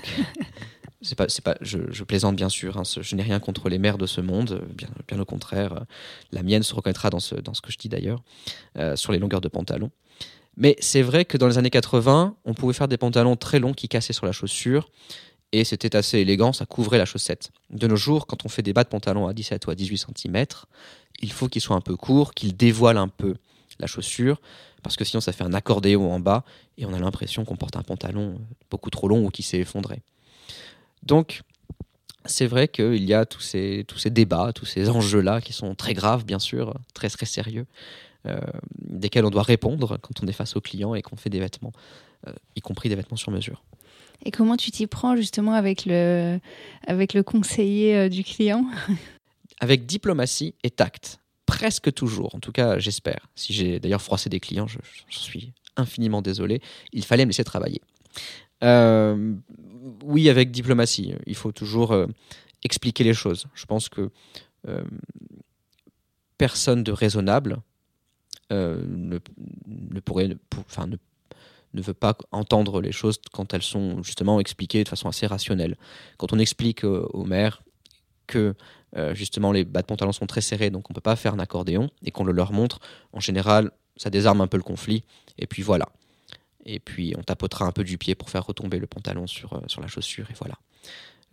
c'est 1.02 1.16
pas, 1.16 1.28
c'est 1.30 1.43
pas, 1.43 1.56
je, 1.62 2.04
plaisante 2.04 2.36
bien 2.36 2.49
sûr. 2.49 2.78
Hein, 2.78 2.84
je 2.86 3.16
n'ai 3.16 3.24
rien 3.24 3.39
contre 3.39 3.70
les 3.70 3.80
mères 3.80 3.97
de 3.97 4.06
ce 4.06 4.22
monde, 4.22 4.64
bien, 4.76 4.89
au 5.20 5.26
contraire. 5.26 5.86
la 6.32 6.43
mienne 6.43 6.64
se 6.64 6.74
reconnaîtra 6.74 7.10
dans 7.10 7.20
ce, 7.20 7.36
dans 7.36 7.54
ce 7.54 7.62
que 7.62 7.72
je 7.72 7.78
dis 7.78 7.89
d'ailleurs, 7.89 8.22
euh, 8.78 8.95
sur 8.95 9.12
les 9.12 9.20
longueurs 9.20 9.41
de 9.41 9.47
pantalon. 9.47 9.91
Mais 10.58 10.76
c'est 10.80 11.02
vrai 11.02 11.26
que 11.26 11.38
dans 11.38 11.47
les 11.47 11.58
années 11.58 11.70
80, 11.70 12.36
on 12.45 12.54
pouvait 12.54 12.74
faire 12.74 12.88
des 12.88 12.97
pantalons 12.97 13.36
très 13.36 13.60
longs 13.60 13.74
qui 13.74 13.88
cassaient 13.88 14.14
sur 14.14 14.26
la 14.26 14.32
chaussure 14.32 14.89
et 15.54 15.64
c'était 15.64 15.95
assez 15.95 16.20
élégant, 16.20 16.54
ça 16.54 16.66
couvrait 16.66 16.97
la 16.97 17.06
chaussette. 17.06 17.52
De 17.70 17.88
nos 17.88 17.95
jours, 17.95 18.28
quand 18.28 18.45
on 18.45 18.49
fait 18.49 18.62
des 18.62 18.74
bas 18.74 18.84
de 18.84 18.89
pantalon 18.89 19.28
à 19.28 19.34
17 19.34 19.66
ou 19.68 19.72
à 19.72 19.76
18 19.76 20.06
cm, 20.16 20.45
il 21.22 21.32
faut 21.32 21.47
qu'ils 21.47 21.62
soient 21.62 21.76
un 21.76 21.82
peu 21.82 21.95
courts, 21.95 22.34
qu'ils 22.34 22.56
dévoilent 22.56 22.97
un 22.97 23.10
peu 23.10 23.36
la 23.80 23.88
chaussure, 23.88 24.39
parce 24.84 24.95
que 24.95 25.04
sinon 25.04 25.22
ça 25.22 25.32
fait 25.32 25.43
un 25.43 25.54
accordéon 25.54 26.12
en 26.12 26.20
bas 26.20 26.43
et 26.78 26.86
on 26.86 26.93
a 26.93 26.99
l'impression 26.99 27.45
qu'on 27.45 27.58
porte 27.58 27.76
un 27.76 27.84
pantalon 27.84 28.39
beaucoup 28.70 28.89
trop 28.89 29.08
long 29.08 29.26
ou 29.26 29.30
qui 29.30 29.43
s'est 29.43 29.60
effondré. 29.60 30.02
Donc, 31.04 31.41
c'est 32.26 32.45
vrai 32.45 32.68
qu'il 32.68 33.04
y 33.04 33.14
a 33.14 33.26
tous 33.26 33.41
ces, 33.41 33.84
tous 33.88 33.97
ces 33.97 34.10
débats, 34.10 34.52
tous 34.54 34.66
ces 34.66 34.89
enjeux-là 34.89 35.41
qui 35.41 35.54
sont 35.54 35.76
très 35.76 35.93
graves, 35.93 36.26
bien 36.26 36.39
sûr, 36.39 36.76
très 36.93 37.10
très 37.10 37.26
sérieux, 37.26 37.66
euh, 38.28 38.39
desquels 38.80 39.26
on 39.26 39.32
doit 39.32 39.43
répondre 39.43 39.97
quand 40.02 40.24
on 40.24 40.28
est 40.28 40.34
face 40.34 40.56
aux 40.56 40.62
clients 40.62 40.93
et 40.93 41.02
qu'on 41.02 41.16
fait 41.16 41.30
des 41.30 41.39
vêtements, 41.39 41.74
euh, 42.28 42.34
y 42.56 42.62
compris 42.62 42.89
des 42.89 42.95
vêtements 42.95 43.18
sur 43.18 43.32
mesure. 43.32 43.64
Et 44.24 44.32
comment 44.32 44.56
tu 44.56 44.70
t'y 44.70 44.86
prends 44.86 45.16
justement 45.16 45.54
avec 45.54 45.86
le, 45.86 46.39
avec 46.86 47.14
le 47.16 47.24
conseiller 47.24 47.95
euh, 47.95 48.10
du 48.10 48.24
client? 48.24 48.66
Avec 49.60 49.86
diplomatie 49.86 50.56
et 50.64 50.72
tact 50.72 51.20
presque 51.52 51.93
toujours, 51.93 52.34
en 52.34 52.39
tout 52.39 52.54
cas 52.54 52.80
j'espère. 52.80 53.28
Si 53.36 53.54
j'ai 53.54 53.80
d'ailleurs 53.80 54.02
froissé 54.02 54.30
des 54.30 54.39
clients, 54.39 54.68
je, 54.68 54.78
suis 55.10 55.52
infiniment 55.76 56.22
désolé. 56.22 56.62
Il 56.93 57.04
fallait 57.04 57.26
me 57.26 57.32
laisser 57.32 57.43
travailler. 57.43 57.82
Euh, 58.64 59.36
oui, 60.03 60.29
avec 60.29 60.51
diplomatie, 60.51 61.15
il 61.25 61.36
faut 61.36 61.51
toujours 61.51 61.91
euh, 61.91 62.07
expliquer 62.63 63.03
les 63.03 63.13
choses. 63.13 63.47
Je 63.53 63.65
pense 63.65 63.89
que 63.89 64.09
euh, 64.67 64.84
personne 66.38 66.84
de 66.84 66.91
raisonnable 66.91 67.57
ne, 68.49 69.17
ne, 69.65 69.99
pourrait, 70.01 70.36
enfin, 70.67 70.86
ne, 70.86 70.97
ne 71.73 71.82
veut 71.82 71.93
pas 71.93 72.17
entendre 72.34 72.82
les 72.82 72.91
choses 72.91 73.17
quand 73.32 73.53
elles 73.53 73.61
sont 73.61 74.03
justement 74.03 74.41
expliquées 74.41 74.84
de 74.84 74.89
façon 74.89 75.07
assez 75.07 75.25
rationnelle. 75.25 75.77
Quand 76.17 76.34
on 76.34 76.38
explique 76.38 76.84
au 76.84 77.23
maire 77.23 77.63
que 78.27 78.55
euh, 78.97 79.13
justement 79.13 79.51
les 79.51 79.63
bas 79.63 79.82
de 79.82 79.86
pantalon 79.86 80.11
sont 80.11 80.25
très 80.25 80.41
serrés, 80.41 80.69
donc 80.69 80.89
on 80.89 80.93
ne 80.93 80.95
peut 80.95 81.01
pas 81.01 81.15
faire 81.15 81.34
un 81.34 81.39
accordéon, 81.39 81.89
et 82.03 82.11
qu'on 82.11 82.23
le 82.23 82.34
leur 82.34 82.51
montre, 82.51 82.79
en 83.13 83.19
général, 83.19 83.71
ça 83.95 84.09
désarme 84.09 84.41
un 84.41 84.47
peu 84.47 84.57
le 84.57 84.63
conflit, 84.63 85.03
et 85.38 85.47
puis 85.47 85.61
voilà. 85.61 85.88
Et 86.66 86.80
puis 86.80 87.14
on 87.18 87.24
tapotera 87.24 87.66
un 87.66 87.72
peu 87.72 87.84
du 87.84 87.97
pied 87.97 88.16
pour 88.16 88.30
faire 88.30 88.45
retomber 88.45 88.80
le 88.80 88.88
pantalon 88.88 89.28
sur, 89.28 89.53
euh, 89.53 89.62
sur 89.68 89.82
la 89.82 89.88
chaussure, 89.88 90.30
et 90.30 90.34
voilà. 90.39 90.55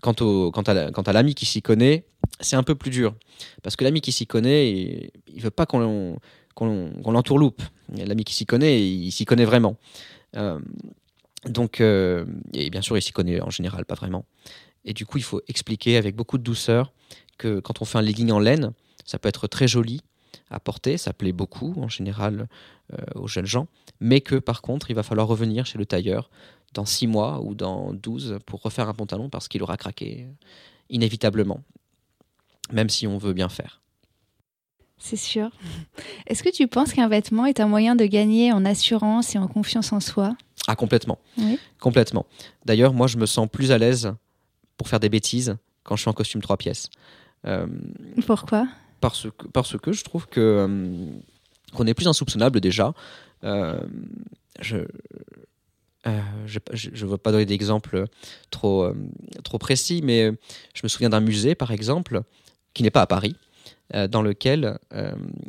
Quant, 0.01 0.15
au, 0.21 0.53
quant 0.53 0.63
à 0.63 1.13
l'ami 1.13 1.35
qui 1.35 1.45
s'y 1.45 1.61
connaît, 1.61 2.05
c'est 2.41 2.55
un 2.55 2.63
peu 2.63 2.77
plus 2.77 2.91
dur, 2.91 3.15
parce 3.63 3.75
que 3.75 3.83
l'ami 3.83 4.01
qui 4.01 4.13
s'y 4.13 4.27
connaît, 4.27 4.71
il 5.27 5.37
ne 5.37 5.41
veut 5.41 5.51
pas 5.51 5.67
qu'on 5.67 6.19
l'entourloupe. 6.61 7.63
L'ami 7.93 8.25
qui 8.25 8.35
s'y 8.35 8.47
connaît, 8.47 8.81
il 8.81 9.11
s'y 9.11 9.25
connaît 9.25 9.45
vraiment. 9.45 9.77
Euh, 10.37 10.61
donc, 11.47 11.81
et 11.81 12.71
bien 12.71 12.83
sûr, 12.83 12.97
il 12.97 13.03
s'y 13.03 13.13
connaît 13.13 13.41
en 13.41 13.51
général 13.51 13.85
pas 13.87 13.95
vraiment. 13.97 14.25
Et 14.85 14.93
du 14.93 15.05
coup, 15.05 15.19
il 15.19 15.25
faut 15.25 15.43
expliquer 15.49 15.97
avec 15.97 16.15
beaucoup 16.15 16.39
de 16.39 16.45
douceur 16.45 16.93
que 17.37 17.61
quand 17.61 17.83
on 17.83 17.85
fait 17.85 17.99
un 17.99 18.03
legging 18.03 18.31
en 18.31 18.39
laine, 18.39 18.73
ça 19.05 19.19
peut 19.19 19.29
être 19.29 19.47
très 19.47 19.67
joli 19.67 20.03
à 20.51 20.61
porter, 20.61 20.97
ça 20.99 21.13
plaît 21.13 21.33
beaucoup 21.33 21.75
en 21.81 21.89
général 21.89 22.49
euh, 22.93 22.97
aux 23.15 23.29
jeunes 23.29 23.47
gens, 23.47 23.67
mais 24.01 24.21
que 24.21 24.37
par 24.37 24.63
contre, 24.63 24.91
il 24.91 24.95
va 24.95 25.03
falloir 25.03 25.27
revenir 25.27 25.67
chez 25.67 25.79
le 25.79 25.87
tailleur 25.87 26.31
dans 26.75 26.85
6 26.85 27.07
mois 27.07 27.41
ou 27.43 27.55
dans 27.55 27.93
12 27.93 28.39
pour 28.47 28.63
refaire 28.63 28.89
un 28.89 28.95
pantalon 28.95 29.29
parce 29.29 29.49
qu'il 29.49 29.63
aura 29.63 29.77
craqué 29.77 30.27
euh, 30.27 30.33
inévitablement, 30.91 31.63
même 32.73 32.89
si 32.89 33.07
on 33.07 33.19
veut 33.19 33.33
bien 33.33 33.49
faire. 33.49 33.81
C'est 34.99 35.17
sûr. 35.17 35.51
Est-ce 36.27 36.43
que 36.43 36.51
tu 36.51 36.67
penses 36.67 36.93
qu'un 36.93 37.09
vêtement 37.09 37.47
est 37.47 37.61
un 37.61 37.69
moyen 37.69 37.95
de 37.95 38.05
gagner 38.05 38.53
en 38.53 38.65
assurance 38.65 39.35
et 39.35 39.39
en 39.39 39.49
confiance 39.49 39.93
en 39.93 40.01
soi? 40.01 40.37
Ah, 40.67 40.77
complètement. 40.77 41.19
Complètement. 41.81 42.27
D'ailleurs, 42.67 42.93
moi, 42.93 43.07
je 43.07 43.17
me 43.17 43.25
sens 43.25 43.49
plus 43.51 43.73
à 43.73 43.79
l'aise 43.79 44.13
pour 44.77 44.89
faire 44.89 45.01
des 45.01 45.09
bêtises 45.09 45.57
quand 45.83 45.97
je 45.97 46.03
suis 46.03 46.11
en 46.11 46.13
costume 46.13 46.43
trois 46.43 46.59
pièces. 46.59 46.91
Euh, 47.47 47.67
Pourquoi? 48.27 48.69
Parce 49.01 49.29
que, 49.37 49.47
parce 49.49 49.77
que 49.79 49.93
je 49.93 50.05
trouve 50.05 50.27
que 50.27 50.41
euh, 50.41 50.97
qu'on 51.75 51.87
est 51.87 51.95
plus 51.95 52.09
insoupçonnable 52.09 52.61
déjà. 52.61 52.95
Euh, 53.45 53.81
je 54.61 54.79
ne 56.07 57.07
veux 57.07 57.19
pas 57.19 57.33
donner 57.33 57.47
d'exemple 57.47 58.07
trop, 58.51 58.91
trop 59.45 59.59
précis, 59.59 60.01
mais 60.03 60.33
je 60.75 60.81
me 60.83 60.89
souviens 60.89 61.11
d'un 61.11 61.21
musée, 61.21 61.55
par 61.55 61.71
exemple, 61.71 62.23
qui 62.75 62.83
n'est 62.83 62.91
pas 62.91 63.03
à 63.03 63.07
Paris, 63.07 63.37
dans 63.93 64.23
lequel 64.23 64.79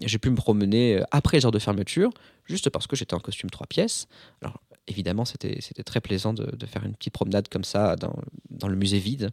j'ai 0.05 0.19
pu 0.19 0.29
me 0.29 0.35
promener 0.35 1.01
après 1.11 1.37
les 1.37 1.45
heures 1.45 1.51
de 1.51 1.59
fermeture, 1.59 2.11
juste 2.45 2.69
parce 2.69 2.87
que 2.87 2.95
j'étais 2.95 3.13
en 3.13 3.19
costume 3.19 3.49
trois 3.49 3.67
pièces. 3.67 4.07
Alors, 4.41 4.59
évidemment, 4.89 5.23
c'était 5.23 5.83
très 5.85 6.01
plaisant 6.01 6.33
de, 6.33 6.65
faire 6.65 6.83
une 6.83 6.93
petite 6.93 7.13
promenade 7.13 7.47
comme 7.47 7.63
ça 7.63 7.95
dans, 7.95 8.15
dans 8.49 8.67
le 8.67 8.75
musée 8.75 8.99
vide 8.99 9.31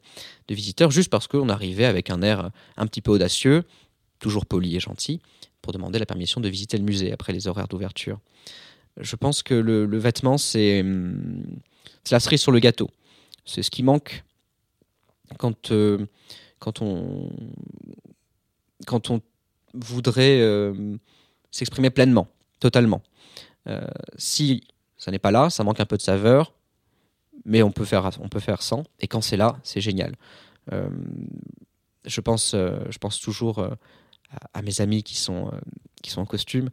de 0.49 0.55
visiteurs, 0.55 0.91
juste 0.91 1.11
parce 1.11 1.27
qu'on 1.27 1.49
arrivait 1.49 1.87
avec 1.87 2.11
un 2.11 2.23
air 2.23 2.51
un 2.77 2.87
petit 2.87 3.01
peu 3.01 3.11
audacieux, 3.11 3.65
toujours 4.19 4.47
poli 4.47 4.77
et 4.77 4.81
gentil, 4.81 5.21
pour 5.63 5.73
demander 5.73 5.99
la 5.99 6.07
permission 6.07 6.41
de 6.41 6.49
visiter 6.49 6.79
le 6.79 6.85
musée 6.85 7.13
après 7.13 7.33
les 7.33 7.49
horaires 7.49 7.69
d'ouverture. 7.69 8.21
Je 8.99 9.17
pense 9.17 9.43
que 9.43 9.55
le, 9.55 9.99
vêtement, 9.99 10.39
c'est 10.39 10.85
la 12.11 12.21
cerise 12.21 12.41
sur 12.41 12.53
le 12.53 12.61
gâteau. 12.61 12.89
C'est 13.45 13.63
ce 13.63 13.71
qui 13.71 13.83
manque 13.83 14.25
quand, 15.39 15.71
euh, 15.71 16.07
quand, 16.59 16.83
on, 16.83 17.31
quand 18.87 19.11
on 19.11 19.21
voudrait 19.75 20.41
euh, 20.41 20.97
s'exprimer 21.51 21.91
pleinement, 21.91 22.29
totalement. 22.61 23.03
Euh, 23.67 23.87
si 24.17 24.63
ça 24.97 25.11
n'est 25.11 25.19
pas 25.19 25.31
là, 25.31 25.51
ça 25.51 25.63
manque 25.65 25.81
un 25.81 25.87
peu 25.87 25.97
de 25.97 26.03
saveur, 26.03 26.55
mais 27.45 27.63
on 27.63 27.71
peut 27.71 27.85
faire, 27.85 28.11
on 28.21 28.29
peut 28.29 28.41
faire 28.41 28.63
sans. 28.63 28.85
Et 29.01 29.09
quand 29.09 29.21
c'est 29.21 29.37
là, 29.37 29.59
c'est 29.63 29.81
génial. 29.81 30.15
Je, 32.05 32.21
pense, 32.21 32.53
je 32.55 32.99
pense 32.99 33.21
toujours 33.21 33.65
euh, 34.33 34.37
à, 34.55 34.63
mes 34.63 34.81
amis 34.81 35.03
qui 35.03 35.17
sont, 35.17 35.51
qui 36.03 36.11
sont 36.11 36.21
en 36.21 36.27
costume. 36.27 36.71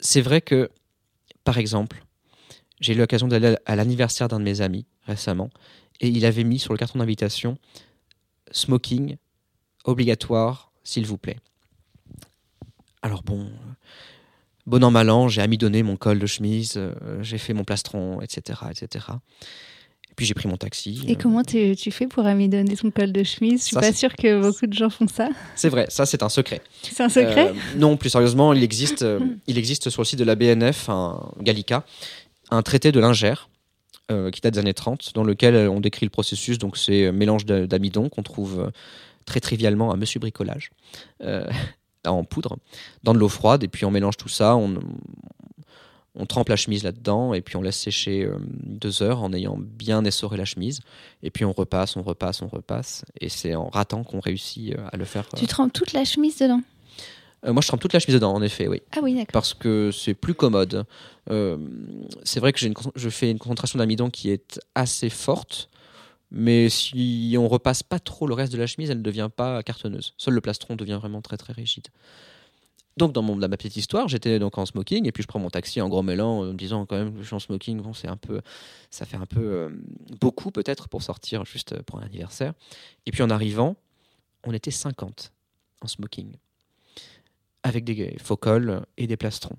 c'est 0.00 0.20
vrai 0.20 0.40
que, 0.40 0.70
par 1.44 1.58
exemple, 1.58 2.04
j'ai 2.80 2.94
eu 2.94 2.96
l'occasion 2.96 3.28
d'aller 3.28 3.56
à 3.66 3.76
l'anniversaire 3.76 4.28
d'un 4.28 4.38
de 4.38 4.44
mes 4.44 4.60
amis 4.60 4.86
récemment, 5.06 5.50
et 6.00 6.08
il 6.08 6.24
avait 6.26 6.44
mis 6.44 6.58
sur 6.58 6.72
le 6.72 6.78
carton 6.78 6.98
d'invitation 6.98 7.58
smoking 8.50 9.16
obligatoire, 9.84 10.72
s'il 10.82 11.06
vous 11.06 11.18
plaît. 11.18 11.38
Alors 13.02 13.22
bon, 13.22 13.50
bon 14.66 14.82
an, 14.82 14.90
mal 14.90 15.10
an, 15.10 15.28
j'ai 15.28 15.42
amidonné 15.42 15.82
mon 15.82 15.96
col 15.96 16.18
de 16.18 16.26
chemise, 16.26 16.74
euh, 16.76 17.22
j'ai 17.22 17.38
fait 17.38 17.52
mon 17.52 17.64
plastron, 17.64 18.20
etc. 18.22 18.62
etc. 18.70 19.06
Puis 20.16 20.26
j'ai 20.26 20.34
pris 20.34 20.48
mon 20.48 20.56
taxi. 20.56 21.04
Et 21.08 21.16
comment 21.16 21.42
tu, 21.42 21.74
fais 21.90 22.06
pour 22.06 22.26
amidonner 22.26 22.76
ton 22.76 22.90
col 22.90 23.12
de 23.12 23.24
chemise? 23.24 23.60
Je 23.62 23.66
suis 23.66 23.76
pas 23.76 23.92
sûre 23.92 24.14
que 24.14 24.40
beaucoup 24.40 24.66
de 24.66 24.72
gens 24.72 24.90
font 24.90 25.08
ça. 25.08 25.28
C'est 25.56 25.68
vrai, 25.68 25.86
ça 25.88 26.06
c'est 26.06 26.22
un 26.22 26.28
secret. 26.28 26.60
C'est 26.82 27.02
un 27.02 27.08
secret? 27.08 27.48
Euh, 27.48 27.78
Non, 27.78 27.96
plus 27.96 28.10
sérieusement, 28.10 28.52
il 28.52 28.62
existe, 28.62 29.02
euh, 29.02 29.20
il 29.46 29.58
existe 29.58 29.90
sur 29.90 30.02
le 30.02 30.06
site 30.06 30.18
de 30.18 30.24
la 30.24 30.36
BNF, 30.36 30.88
un 30.88 31.20
Gallica, 31.40 31.84
un 32.50 32.62
traité 32.62 32.92
de 32.92 33.00
lingère 33.00 33.48
qui 34.32 34.42
date 34.42 34.52
des 34.52 34.60
années 34.60 34.74
30, 34.74 35.12
dans 35.14 35.24
lequel 35.24 35.56
on 35.68 35.80
décrit 35.80 36.04
le 36.04 36.10
processus. 36.10 36.58
Donc 36.58 36.76
c'est 36.76 37.10
mélange 37.10 37.46
d'amidon 37.46 38.10
qu'on 38.10 38.22
trouve 38.22 38.70
très 39.24 39.40
trivialement 39.40 39.92
à 39.92 39.96
Monsieur 39.96 40.20
Bricolage 40.20 40.70
en 42.06 42.22
poudre 42.22 42.58
dans 43.02 43.14
de 43.14 43.18
l'eau 43.18 43.30
froide 43.30 43.64
et 43.64 43.68
puis 43.68 43.86
on 43.86 43.90
mélange 43.90 44.18
tout 44.18 44.28
ça, 44.28 44.56
on, 44.56 44.74
on 46.14 46.26
trempe 46.26 46.48
la 46.48 46.56
chemise 46.56 46.84
là-dedans 46.84 47.34
et 47.34 47.40
puis 47.40 47.56
on 47.56 47.62
laisse 47.62 47.78
sécher 47.78 48.24
euh, 48.24 48.36
deux 48.40 49.02
heures 49.02 49.22
en 49.22 49.32
ayant 49.32 49.56
bien 49.58 50.04
essoré 50.04 50.36
la 50.36 50.44
chemise. 50.44 50.80
Et 51.22 51.30
puis 51.30 51.44
on 51.44 51.52
repasse, 51.52 51.96
on 51.96 52.02
repasse, 52.02 52.42
on 52.42 52.48
repasse. 52.48 53.04
Et 53.20 53.28
c'est 53.28 53.54
en 53.54 53.68
ratant 53.68 54.04
qu'on 54.04 54.20
réussit 54.20 54.74
euh, 54.74 54.88
à 54.92 54.96
le 54.96 55.04
faire. 55.04 55.28
Tu 55.36 55.46
trempes 55.46 55.72
toute 55.72 55.92
la 55.92 56.04
chemise 56.04 56.38
dedans? 56.38 56.60
Moi, 57.46 57.60
je 57.60 57.68
trempe 57.68 57.80
toute 57.80 57.92
la 57.92 57.98
chemise 57.98 58.14
dedans, 58.14 58.32
en 58.32 58.40
effet, 58.40 58.68
oui. 58.68 58.80
Ah 58.96 59.00
oui, 59.02 59.12
d'accord. 59.12 59.32
Parce 59.32 59.52
que 59.52 59.90
c'est 59.90 60.14
plus 60.14 60.32
commode. 60.32 60.86
c'est 61.28 62.40
vrai 62.40 62.54
que 62.54 62.64
une, 62.64 62.72
je 62.96 63.10
fais 63.10 63.30
une 63.30 63.38
concentration 63.38 63.78
d'amidon 63.78 64.08
qui 64.08 64.30
est 64.30 64.58
assez 64.74 65.10
forte. 65.10 65.68
Mais 66.30 66.70
si 66.70 67.36
on 67.38 67.46
repasse 67.46 67.82
pas 67.82 67.98
trop 67.98 68.26
le 68.26 68.32
reste 68.34 68.52
de 68.52 68.58
la 68.58 68.66
chemise, 68.66 68.90
elle 68.90 68.98
ne 68.98 69.02
devient 69.02 69.28
pas 69.34 69.62
cartonneuse. 69.62 70.14
Seul 70.16 70.32
le 70.32 70.40
plastron 70.40 70.74
devient 70.74 70.98
vraiment 71.00 71.20
très 71.20 71.36
très 71.36 71.52
rigide. 71.52 71.88
Donc 72.96 73.12
dans, 73.12 73.22
mon, 73.22 73.34
ma 73.34 73.48
petite 73.48 73.76
histoire, 73.76 74.06
j'étais 74.08 74.38
donc 74.38 74.56
en 74.56 74.66
smoking 74.66 75.06
et 75.06 75.12
puis 75.12 75.22
je 75.22 75.28
prends 75.28 75.40
mon 75.40 75.50
taxi 75.50 75.80
en 75.80 75.88
gros 75.88 76.02
mêlant 76.02 76.40
en 76.40 76.44
me 76.44 76.54
disant 76.54 76.86
quand 76.86 76.96
même 76.96 77.16
je 77.18 77.24
suis 77.24 77.34
en 77.34 77.40
smoking, 77.40 77.80
bon 77.80 77.92
c'est 77.92 78.06
un 78.06 78.16
peu, 78.16 78.40
ça 78.90 79.04
fait 79.04 79.16
un 79.16 79.26
peu 79.26 79.40
euh, 79.40 79.68
beaucoup 80.20 80.52
peut-être 80.52 80.88
pour 80.88 81.02
sortir 81.02 81.44
juste 81.44 81.80
pour 81.82 81.98
un 81.98 82.02
anniversaire. 82.02 82.54
Et 83.06 83.10
puis 83.10 83.22
en 83.22 83.30
arrivant, 83.30 83.76
on 84.44 84.52
était 84.52 84.70
50 84.70 85.32
en 85.80 85.86
smoking 85.88 86.36
avec 87.64 87.84
des 87.84 88.16
faux 88.22 88.36
cols 88.36 88.84
et 88.96 89.06
des 89.06 89.16
plastrons. 89.16 89.56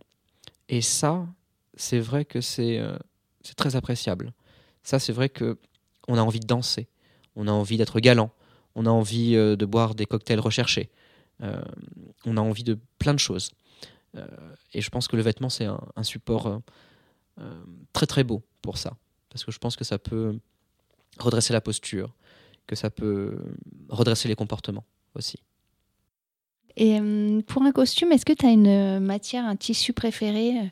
Et 0.69 0.81
ça, 0.81 1.27
c'est 1.75 1.99
vrai 1.99 2.23
que 2.23 2.39
c'est 2.39 2.79
euh, 2.79 2.97
c'est 3.41 3.55
très 3.55 3.75
appréciable. 3.75 4.33
Ça, 4.83 4.99
c'est 4.99 5.13
vrai 5.13 5.29
que 5.29 5.57
on 6.07 6.17
a 6.17 6.21
envie 6.21 6.39
de 6.39 6.47
danser, 6.47 6.87
on 7.35 7.47
a 7.47 7.51
envie 7.51 7.77
d'être 7.77 7.99
galant, 7.99 8.31
on 8.75 8.85
a 8.85 8.89
envie 8.89 9.35
euh, 9.35 9.55
de 9.55 9.65
boire 9.65 9.95
des 9.95 10.05
cocktails 10.05 10.39
recherchés. 10.39 10.89
Euh, 11.41 11.61
on 12.25 12.37
a 12.37 12.41
envie 12.41 12.63
de 12.63 12.77
plein 12.99 13.13
de 13.13 13.19
choses. 13.19 13.51
Euh, 14.15 14.25
et 14.73 14.81
je 14.81 14.89
pense 14.89 15.07
que 15.07 15.15
le 15.15 15.21
vêtement, 15.21 15.49
c'est 15.49 15.65
un, 15.65 16.03
support 16.03 16.61
euh, 17.39 17.63
très 17.93 18.05
très 18.05 18.23
beau 18.23 18.41
pour 18.61 18.77
ça. 18.77 18.95
Parce 19.29 19.43
que 19.43 19.51
je 19.51 19.59
pense 19.59 19.75
que 19.75 19.83
ça 19.83 19.97
peut 19.97 20.37
redresser 21.19 21.53
la 21.53 21.61
posture, 21.61 22.13
que 22.67 22.75
ça 22.75 22.89
peut 22.89 23.37
redresser 23.89 24.27
les 24.27 24.35
comportements 24.35 24.85
aussi. 25.15 25.39
Et 26.77 26.99
pour 27.47 27.61
un 27.61 27.71
costume, 27.71 28.11
est-ce 28.11 28.25
que 28.25 28.33
tu 28.33 28.45
as 28.45 28.51
une 28.51 28.99
matière, 28.99 29.45
un 29.45 29.55
tissu 29.55 29.93
préféré 29.93 30.71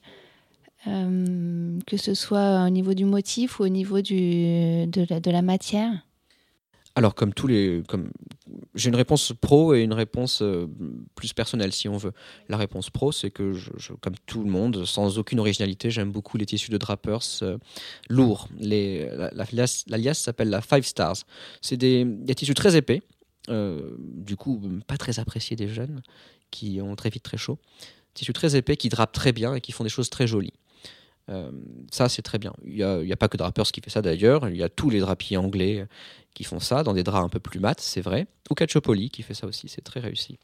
que 0.85 1.95
ce 1.95 2.13
soit 2.13 2.65
au 2.65 2.69
niveau 2.69 2.93
du 2.93 3.05
motif 3.05 3.59
ou 3.59 3.63
au 3.63 3.69
niveau 3.69 4.01
du, 4.01 4.85
de, 4.87 5.31
la, 5.31 5.41
matière? 5.41 6.05
Alors, 6.95 7.15
comme 7.15 7.33
tous 7.33 7.47
les, 7.47 7.83
comme 7.87 8.11
j'ai 8.75 8.89
une 8.89 8.95
réponse 8.95 9.33
pro 9.39 9.75
et 9.75 9.81
une 9.81 9.93
réponse 9.93 10.41
euh, 10.41 10.67
plus 11.15 11.33
personnelle, 11.33 11.71
si 11.73 11.87
on 11.87 11.97
veut. 11.97 12.13
La 12.49 12.57
réponse 12.57 12.89
pro, 12.89 13.11
c'est 13.11 13.29
que, 13.29 13.53
comme 14.01 14.15
tout 14.25 14.43
le 14.43 14.49
monde, 14.49 14.85
sans 14.85 15.19
aucune 15.19 15.39
originalité, 15.39 15.91
j'aime 15.91 16.11
beaucoup 16.11 16.37
les 16.37 16.45
tissus 16.45 16.71
de 16.71 16.77
drapers 16.77 17.21
euh, 17.43 17.57
lourds. 18.09 18.47
L'alias 18.59 19.85
la, 19.87 20.13
s'appelle 20.13 20.49
la 20.49 20.61
Five 20.61 20.85
Stars. 20.85 21.17
C'est 21.61 21.77
des, 21.77 22.03
des, 22.05 22.35
tissus 22.35 22.55
très 22.55 22.75
épais, 22.75 23.01
euh, 23.49 23.95
du 23.99 24.35
coup 24.35 24.61
pas 24.87 24.97
très 24.97 25.19
appréciés 25.19 25.55
des 25.55 25.67
jeunes, 25.67 26.01
qui 26.49 26.81
ont 26.81 26.95
très 26.95 27.09
vite 27.09 27.23
très 27.23 27.37
chaud. 27.37 27.59
Tissus 28.15 28.33
très 28.33 28.55
épais 28.55 28.77
qui 28.77 28.89
drapent 28.89 29.13
très 29.13 29.33
bien 29.33 29.55
et 29.55 29.61
qui 29.61 29.71
font 29.71 29.83
des 29.83 29.89
choses 29.89 30.09
très 30.09 30.27
jolies. 30.27 30.53
Euh, 31.29 31.51
ça, 31.91 32.09
c'est 32.09 32.21
très 32.21 32.37
bien. 32.37 32.53
Il 32.65 32.75
n'y 32.75 32.83
a, 32.83 32.99
a, 32.99 33.15
pas 33.15 33.27
que 33.27 33.37
Drapers 33.37 33.71
qui 33.71 33.81
fait 33.81 33.89
ça 33.89 34.01
d'ailleurs. 34.01 34.49
Il 34.49 34.57
y 34.57 34.63
a 34.63 34.69
tous 34.69 34.89
les 34.89 34.99
drapiers 34.99 35.37
anglais 35.37 35.85
qui 36.33 36.43
font 36.43 36.59
ça, 36.59 36.83
dans 36.83 36.93
des 36.93 37.03
draps 37.03 37.25
un 37.25 37.29
peu 37.29 37.39
plus 37.39 37.59
mat, 37.59 37.79
c'est 37.79 38.01
vrai. 38.01 38.27
Ou 38.49 38.55
Cacciopoli 38.55 39.09
qui 39.09 39.23
fait 39.23 39.33
ça 39.33 39.47
aussi, 39.47 39.69
c'est 39.69 39.81
très 39.81 39.99
réussi. 39.99 40.37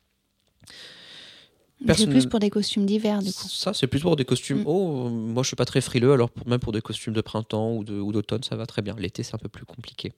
C'est 1.95 2.07
plus 2.07 2.25
pour 2.25 2.39
des 2.39 2.49
costumes 2.49 2.85
d'hiver, 2.85 3.19
du 3.21 3.31
coup. 3.31 3.47
Ça, 3.47 3.73
c'est 3.73 3.87
plus 3.87 4.01
pour 4.01 4.15
des 4.15 4.25
costumes. 4.25 4.59
Mm. 4.59 4.67
Oh, 4.67 5.09
moi, 5.09 5.43
je 5.43 5.47
suis 5.47 5.55
pas 5.55 5.65
très 5.65 5.81
frileux, 5.81 6.11
alors 6.11 6.29
même 6.45 6.59
pour 6.59 6.73
des 6.73 6.81
costumes 6.81 7.13
de 7.13 7.21
printemps 7.21 7.73
ou 7.73 8.11
d'automne, 8.11 8.43
ça 8.43 8.55
va 8.55 8.65
très 8.65 8.81
bien. 8.81 8.95
L'été, 8.97 9.23
c'est 9.23 9.35
un 9.35 9.39
peu 9.39 9.47
plus 9.47 9.65
compliqué. 9.65 10.11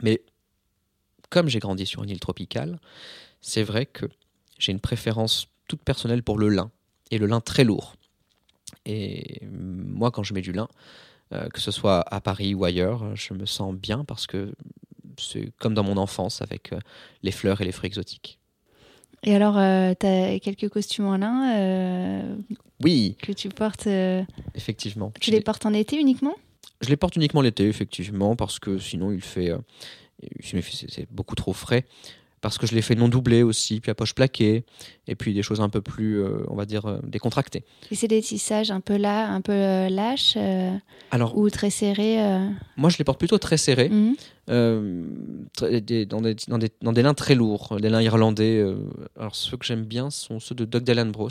Mais 0.00 0.22
comme 1.28 1.48
j'ai 1.48 1.58
grandi 1.58 1.84
sur 1.84 2.02
une 2.04 2.10
île 2.10 2.20
tropicale, 2.20 2.78
c'est 3.40 3.62
vrai 3.62 3.84
que 3.84 4.06
j'ai 4.58 4.72
une 4.72 4.80
préférence 4.80 5.48
toute 5.68 5.82
personnelle 5.82 6.22
pour 6.22 6.38
le 6.38 6.48
lin, 6.48 6.70
et 7.10 7.18
le 7.18 7.26
lin 7.26 7.40
très 7.40 7.64
lourd. 7.64 7.94
Et 8.88 9.42
moi, 9.46 10.10
quand 10.10 10.22
je 10.22 10.34
mets 10.34 10.40
du 10.40 10.52
lin, 10.52 10.66
euh, 11.32 11.48
que 11.50 11.60
ce 11.60 11.70
soit 11.70 12.02
à 12.12 12.20
Paris 12.20 12.54
ou 12.54 12.64
ailleurs, 12.64 13.14
je 13.14 13.34
me 13.34 13.44
sens 13.44 13.74
bien 13.74 14.02
parce 14.04 14.26
que 14.26 14.52
c'est 15.18 15.52
comme 15.58 15.74
dans 15.74 15.84
mon 15.84 15.98
enfance 15.98 16.40
avec 16.40 16.72
euh, 16.72 16.78
les 17.22 17.30
fleurs 17.30 17.60
et 17.60 17.64
les 17.64 17.72
fruits 17.72 17.88
exotiques. 17.88 18.40
Et 19.24 19.34
alors, 19.34 19.58
euh, 19.58 19.92
tu 19.98 20.06
as 20.06 20.38
quelques 20.38 20.70
costumes 20.70 21.06
en 21.06 21.18
lin 21.18 22.38
Oui. 22.82 23.16
Que 23.20 23.32
tu 23.32 23.50
portes 23.50 23.88
Effectivement. 24.54 25.12
Tu 25.20 25.30
les 25.30 25.42
portes 25.42 25.66
en 25.66 25.74
été 25.74 26.00
uniquement? 26.00 26.34
Je 26.80 26.88
les 26.88 26.96
porte 26.96 27.16
uniquement 27.16 27.42
l'été, 27.42 27.68
effectivement, 27.68 28.36
parce 28.36 28.58
que 28.58 28.78
sinon 28.78 29.12
il 29.12 29.20
fait. 29.20 29.52
c'est 30.52 31.10
beaucoup 31.10 31.34
trop 31.34 31.52
frais 31.52 31.84
parce 32.40 32.58
que 32.58 32.66
je 32.66 32.74
l'ai 32.74 32.82
fait 32.82 32.94
non 32.94 33.08
doublé 33.08 33.42
aussi, 33.42 33.80
puis 33.80 33.90
à 33.90 33.94
poche 33.94 34.14
plaquée, 34.14 34.64
et 35.06 35.14
puis 35.14 35.34
des 35.34 35.42
choses 35.42 35.60
un 35.60 35.68
peu 35.68 35.80
plus, 35.80 36.22
euh, 36.22 36.44
on 36.48 36.54
va 36.54 36.66
dire, 36.66 36.86
euh, 36.86 36.98
décontractées. 37.02 37.64
Et 37.90 37.94
c'est 37.94 38.08
des 38.08 38.22
tissages 38.22 38.70
un 38.70 38.80
peu 38.80 38.96
là, 38.96 39.30
un 39.30 39.40
peu 39.40 39.52
euh, 39.52 39.88
lâches 39.88 40.36
Alors, 41.10 41.36
ou 41.36 41.48
très 41.50 41.70
serrés 41.70 42.18
Moi, 42.76 42.90
je 42.90 42.98
les 42.98 43.04
porte 43.04 43.18
plutôt 43.18 43.38
très 43.38 43.56
serrés, 43.56 43.88
mhm. 43.88 44.16
dans, 44.46 45.80
des, 45.80 46.06
dans, 46.06 46.20
des, 46.20 46.36
dans, 46.80 46.92
des, 46.92 47.02
lins 47.02 47.14
très 47.14 47.34
lourds, 47.34 47.78
des 47.80 47.88
lins 47.88 48.02
irlandais. 48.02 48.64
alors, 49.18 49.34
ceux 49.34 49.56
que 49.56 49.66
j'aime 49.66 49.84
bien 49.84 50.10
sont 50.10 50.40
ceux 50.40 50.54
de 50.54 50.64
Doug 50.64 50.84
Dylan 50.84 51.10
Bros, 51.10 51.28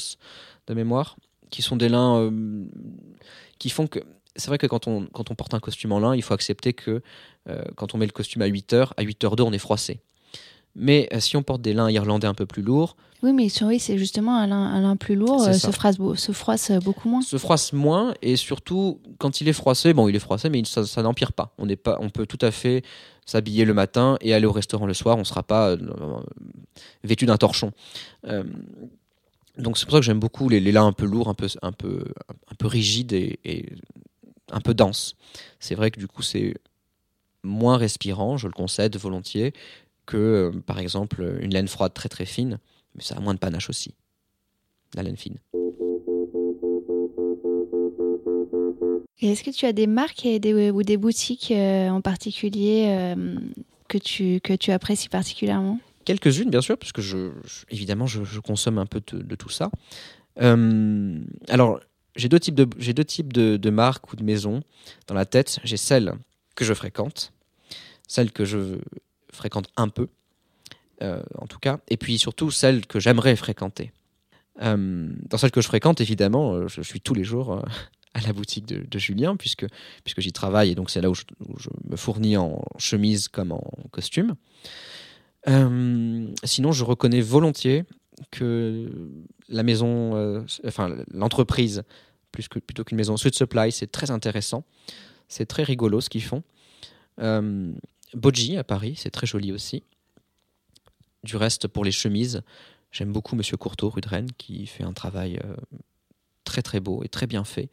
de 0.68 0.74
mémoire, 0.74 1.18
qui 1.50 1.62
sont 1.62 1.78
des 1.78 1.90
lins 1.90 2.32
qui 3.60 3.70
font 3.70 3.88
que 3.88 4.00
c'est 4.36 4.50
vrai 4.50 4.60
que 4.60 4.68
quand 4.68 4.88
on, 4.88 5.08
quand 5.08 5.32
on 5.32 5.36
porte 5.36 5.56
un 5.56 5.60
costume 5.60 5.94
en 5.94 6.00
lin, 6.00 6.16
il 6.16 6.22
faut 6.22 6.34
accepter 6.34 6.74
que 6.74 7.02
quand 7.76 7.96
on 7.96 7.98
met 7.98 8.06
le 8.06 8.12
costume 8.12 8.42
à 8.42 8.48
8 8.48 8.74
heures, 8.74 8.94
à 8.98 9.04
8 9.04 9.24
heures 9.24 9.36
2, 9.36 9.44
on 9.44 9.54
est 9.54 9.58
froissé. 9.58 10.02
Mais 10.80 11.10
euh, 11.12 11.20
si 11.20 11.36
on 11.36 11.42
porte 11.44 11.62
des 11.62 11.74
lins 11.74 11.90
irlandais 11.90 12.28
un 12.28 12.36
peu 12.36 12.46
plus 12.46 12.62
lourds. 12.62 12.96
Oui, 13.24 13.34
mais 13.34 13.48
oui, 13.64 13.80
c'est 13.80 13.98
justement 13.98 14.38
un 14.38 14.46
lin, 14.46 14.96
plus 14.96 15.16
lourd, 15.16 15.42
euh, 15.42 15.54
se, 15.54 15.72
froisse, 15.72 15.98
se 16.16 16.32
froisse 16.32 16.72
beaucoup 16.84 17.10
moins. 17.10 17.24
Se 17.24 17.38
froisse 17.38 17.74
moins, 17.74 18.14
et 18.22 18.36
surtout, 18.36 19.00
quand 19.18 19.42
il 19.42 19.48
est 19.48 19.54
froissé, 19.54 19.94
bon, 19.94 20.08
il 20.08 20.16
est 20.16 20.20
froissé, 20.20 20.50
mais 20.50 20.64
ça, 20.66 20.86
ça 20.86 21.02
n'empire 21.02 21.34
pas. 21.34 21.52
On, 21.58 21.68
pas. 21.76 21.98
on 22.00 22.12
peut 22.12 22.28
tout 22.28 22.38
à 22.42 22.52
fait 22.52 22.84
s'habiller 23.26 23.66
le 23.66 23.74
matin 23.74 24.18
et 24.22 24.36
aller 24.36 24.46
au 24.46 24.52
restaurant 24.52 24.86
le 24.86 24.94
soir, 24.94 25.16
on 25.16 25.22
ne 25.22 25.26
sera 25.26 25.42
pas 25.42 25.70
euh, 25.70 25.78
vêtu 27.04 27.26
d'un 27.26 27.38
torchon. 27.38 27.72
donc 29.58 29.80
c'est 29.80 29.86
pour 29.86 29.94
ça 29.94 30.00
que 30.00 30.06
j'aime 30.06 30.20
beaucoup 30.20 30.48
les, 30.48 30.60
lins 30.60 30.86
un 30.86 30.94
peu 30.94 31.08
lourds, 31.08 31.28
un 31.28 31.34
peu, 31.34 31.48
un 31.64 31.72
peu, 31.72 32.06
un 32.30 32.56
peu 32.56 32.68
rigides 32.68 33.14
et, 33.14 33.40
et 33.44 33.66
un 34.52 34.62
peu 34.62 34.76
denses. 34.76 35.16
C'est 35.60 35.74
vrai 35.74 35.90
que 35.90 36.00
du 36.00 36.08
coup, 36.08 36.22
c'est 36.22 36.54
moins 37.44 37.78
respirant, 37.78 38.38
je 38.38 38.48
le 38.48 38.54
concède 38.54 38.96
volontiers, 38.98 39.54
que, 40.08 40.18
euh, 40.18 40.60
par 40.66 40.80
exemple, 40.80 41.38
une 41.42 41.54
laine 41.54 41.68
froide 41.68 41.94
très 41.94 42.10
très 42.10 42.26
fine, 42.26 42.58
mais 42.96 43.04
ça 43.04 43.16
a 43.16 43.20
moins 43.20 43.36
de 43.36 43.40
panache 43.40 43.70
aussi, 43.70 43.94
la 44.96 45.04
laine 45.04 45.18
fine. 45.18 45.38
Et 49.20 49.32
est-ce 49.32 49.44
que 49.44 49.52
tu 49.52 49.66
as 49.66 49.74
des 49.74 49.88
marques 49.88 50.26
et 50.26 50.40
des, 50.40 50.72
ou 50.72 50.82
des 50.84 50.98
boutiques 50.98 51.52
euh, 51.52 51.90
en 51.90 52.02
particulier 52.02 52.86
euh, 52.88 53.36
que, 53.88 53.98
tu, 53.98 54.40
que 54.42 54.54
tu 54.54 54.72
apprécies 54.72 55.10
particulièrement? 55.10 55.80
Quelques-unes, 56.06 56.50
bien 56.50 56.62
sûr, 56.62 56.78
puisque 56.78 57.02
je, 57.02 57.32
évidemment, 57.70 58.08
je, 58.08 58.40
consomme 58.40 58.78
un 58.78 58.86
peu 58.86 59.02
de, 59.12 59.36
tout 59.36 59.50
ça. 59.50 59.70
alors, 60.38 61.80
j'ai 62.16 62.30
deux 62.30 62.40
types, 62.40 62.56
de, 62.56 62.68
j'ai 62.78 62.94
deux 62.94 63.04
types 63.04 63.34
de, 63.34 63.58
de, 63.58 63.70
marques 63.70 64.12
ou 64.14 64.16
de 64.16 64.24
maisons 64.24 64.62
dans 65.08 65.16
la 65.16 65.26
tête. 65.26 65.60
J'ai 65.66 65.76
celles 65.76 66.14
que 66.56 66.64
je 66.64 66.74
fréquente, 66.74 67.34
celles 68.08 68.32
que 68.32 68.46
je 68.46 68.78
fréquente 69.38 69.70
un 69.78 69.88
peu, 69.88 70.10
euh, 71.02 71.22
en 71.38 71.48
tout 71.48 71.60
cas, 71.60 71.80
et 71.90 71.98
puis 71.98 72.18
surtout 72.18 72.52
celle 72.52 72.86
que 72.86 73.00
j'aimerais 73.00 73.36
fréquenter. 73.36 73.92
Euh, 74.62 75.10
dans 75.30 75.38
celle 75.38 75.52
que 75.52 75.62
je 75.62 75.68
fréquente, 75.68 76.02
évidemment, 76.02 76.54
euh, 76.54 76.68
je, 76.68 76.82
suis 76.82 77.00
tous 77.00 77.14
les 77.14 77.24
jours 77.24 77.64
à 78.14 78.22
la 78.22 78.34
boutique 78.34 78.66
de, 78.66 79.00
Julien, 79.00 79.36
puisque, 79.36 79.66
puisque 80.04 80.22
j'y 80.22 80.34
travaille, 80.34 80.72
et 80.72 80.76
donc 80.76 80.90
c'est 80.90 81.02
là 81.02 81.10
où 81.10 81.14
je, 81.14 81.24
me 81.88 81.96
fournis 81.96 82.36
en 82.36 82.62
chemise 82.80 83.28
comme 83.28 83.52
en 83.52 83.64
costume. 83.92 84.36
sinon, 86.44 86.72
je 86.72 86.84
reconnais 86.84 87.22
volontiers 87.22 87.86
que 88.32 88.92
la 89.48 89.62
maison, 89.62 90.46
enfin 90.66 90.96
l'entreprise, 91.14 91.84
plus 92.32 92.48
que, 92.48 92.58
plutôt 92.58 92.84
qu'une 92.84 92.98
maison 92.98 93.16
Sweet 93.18 93.36
Supply, 93.36 93.72
c'est 93.72 93.92
très 93.92 94.10
intéressant. 94.10 94.66
C'est 95.28 95.46
très 95.46 95.64
rigolo 95.64 96.02
ce 96.02 96.10
qu'ils 96.10 96.24
font. 96.24 96.42
Boji 98.14 98.58
à 98.58 98.64
Paris, 98.64 98.96
c'est 98.98 99.12
très 99.12 99.28
joli 99.28 99.52
aussi. 99.52 99.84
Du 101.24 101.36
reste, 101.36 101.68
pour 101.68 101.84
les 101.84 101.92
chemises, 101.92 102.42
j'aime 102.92 103.12
beaucoup 103.12 103.36
Monsieur 103.36 103.58
Courteau, 103.58 103.90
rue 103.90 104.02
de 104.02 104.08
Rennes, 104.08 104.30
qui 104.38 104.66
fait 104.66 104.84
un 104.84 104.94
travail 104.94 105.40
euh, 105.44 105.56
très 106.44 106.62
très 106.62 106.80
beau 106.80 107.04
et 107.04 107.10
très 107.10 107.28
bien 107.28 107.44
fait. 107.44 107.70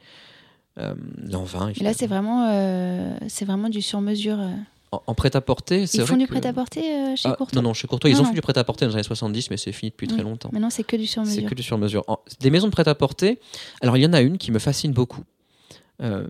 Euh, 0.78 0.94
L'envin. 1.18 1.72
Là, 1.80 1.92
c'est 1.94 2.08
vraiment, 2.08 2.48
euh, 2.50 3.16
c'est 3.28 3.44
vraiment 3.44 3.68
du 3.68 3.80
sur-mesure. 3.80 4.38
En, 5.06 5.14
prêt-à-porter, 5.14 5.86
c'est 5.86 5.98
Ils 5.98 6.06
font 6.06 6.16
du 6.16 6.26
prêt-à-porter 6.26 6.80
euh, 6.94 7.16
chez 7.16 7.28
Ah, 7.28 7.34
Courtois 7.36 7.60
Non, 7.60 7.68
non, 7.68 7.74
chez 7.74 7.86
Courtois, 7.88 8.10
ils 8.10 8.14
Non, 8.14 8.20
ont 8.20 8.22
non. 8.24 8.28
fait 8.30 8.34
du 8.36 8.40
prêt-à-porter 8.42 8.84
dans 8.84 8.90
les 8.90 8.94
années 8.96 9.02
70, 9.02 9.50
mais 9.50 9.56
c'est 9.56 9.72
fini 9.72 9.90
depuis 9.90 10.06
très 10.06 10.22
longtemps. 10.22 10.50
Maintenant, 10.52 10.70
c'est 10.70 10.84
que 10.84 10.96
du 10.96 11.06
C'est 11.06 11.12
sur-mesure. 11.14 11.48
que 11.50 11.54
du 11.54 11.62
sur-mesure. 11.62 12.04
Des 12.40 12.50
maisons 12.50 12.66
de 12.68 12.72
prêt-à-porter, 12.72 13.40
alors 13.80 13.96
il 13.96 14.02
y 14.02 14.06
en 14.06 14.12
a 14.12 14.20
une 14.20 14.38
qui 14.38 14.52
me 14.52 14.58
fascine 14.60 14.92
beaucoup. 14.92 15.22
Euh, 16.00 16.26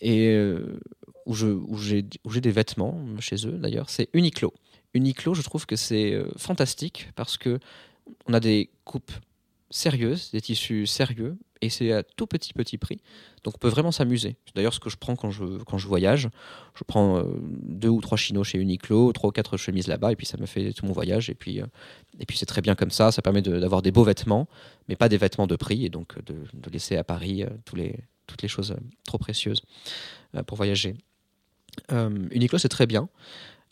et 0.00 0.28
euh, 0.28 0.80
où 1.26 1.34
j'ai 1.34 2.02
des 2.02 2.50
vêtements 2.50 3.04
chez 3.20 3.46
eux 3.46 3.52
d'ailleurs, 3.52 3.90
c'est 3.90 4.08
Uniqlo. 4.12 4.52
Uniqlo, 4.94 5.34
je 5.34 5.42
trouve 5.42 5.66
que 5.66 5.76
c'est 5.76 6.12
euh, 6.12 6.30
fantastique 6.36 7.08
parce 7.14 7.38
que 7.38 7.58
on 8.26 8.34
a 8.34 8.40
des 8.40 8.70
coupes 8.84 9.12
sérieuses, 9.70 10.30
des 10.32 10.40
tissus 10.40 10.86
sérieux, 10.86 11.38
et 11.62 11.70
c'est 11.70 11.92
à 11.92 12.02
tout 12.02 12.26
petit 12.26 12.52
petit 12.52 12.76
prix. 12.76 13.00
Donc 13.44 13.54
on 13.54 13.58
peut 13.58 13.68
vraiment 13.68 13.92
s'amuser. 13.92 14.36
C'est 14.44 14.56
d'ailleurs 14.56 14.74
ce 14.74 14.80
que 14.80 14.90
je 14.90 14.96
prends 14.96 15.16
quand 15.16 15.30
je, 15.30 15.86
voyage. 15.86 16.28
Je 16.74 16.84
prends 16.84 17.18
euh, 17.18 17.24
deux 17.62 17.88
ou 17.88 18.00
trois 18.00 18.18
chinos 18.18 18.44
chez 18.44 18.58
Uniqlo, 18.58 19.12
trois 19.12 19.28
ou 19.28 19.32
quatre 19.32 19.56
chemises 19.56 19.86
là-bas, 19.86 20.12
et 20.12 20.16
puis 20.16 20.26
ça 20.26 20.36
me 20.36 20.46
fait 20.46 20.72
tout 20.72 20.84
mon 20.84 20.92
voyage. 20.92 21.30
Et 21.30 21.34
puis, 21.34 21.62
euh, 21.62 21.66
c'est 22.34 22.46
très 22.46 22.60
bien 22.60 22.74
comme 22.74 22.90
ça. 22.90 23.12
Ça 23.12 23.22
permet 23.22 23.40
d'avoir 23.40 23.80
des 23.80 23.92
beaux 23.92 24.04
vêtements, 24.04 24.48
mais 24.88 24.96
pas 24.96 25.08
des 25.08 25.16
vêtements 25.16 25.46
de 25.46 25.56
prix, 25.56 25.86
et 25.86 25.88
donc 25.88 26.18
euh, 26.18 26.22
de, 26.52 26.70
laisser 26.70 26.96
à 26.96 27.04
Paris 27.04 27.44
euh, 27.44 27.48
toutes 27.64 28.42
les 28.42 28.48
choses 28.48 28.72
euh, 28.72 28.80
trop 29.04 29.18
précieuses 29.18 29.62
euh, 30.34 30.42
pour 30.42 30.56
voyager. 30.56 30.94
Euh, 31.92 32.10
Uniqlo, 32.30 32.58
c'est 32.58 32.68
très 32.68 32.86
bien. 32.86 33.08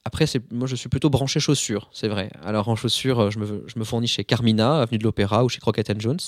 Après, 0.04 0.24
moi, 0.50 0.66
je 0.66 0.76
suis 0.76 0.88
plutôt 0.88 1.10
branché 1.10 1.40
chaussures, 1.40 1.90
c'est 1.92 2.08
vrai. 2.08 2.30
Alors, 2.42 2.68
en 2.68 2.76
chaussures, 2.76 3.20
euh, 3.20 3.30
je 3.30 3.38
me, 3.38 3.64
je 3.66 3.78
me 3.78 3.84
fournis 3.84 4.08
chez 4.08 4.24
Carmina, 4.24 4.80
avenue 4.80 4.96
de 4.98 5.04
l'Opéra, 5.04 5.44
ou 5.44 5.48
chez 5.50 5.58
Crockett 5.60 6.00
Jones. 6.00 6.18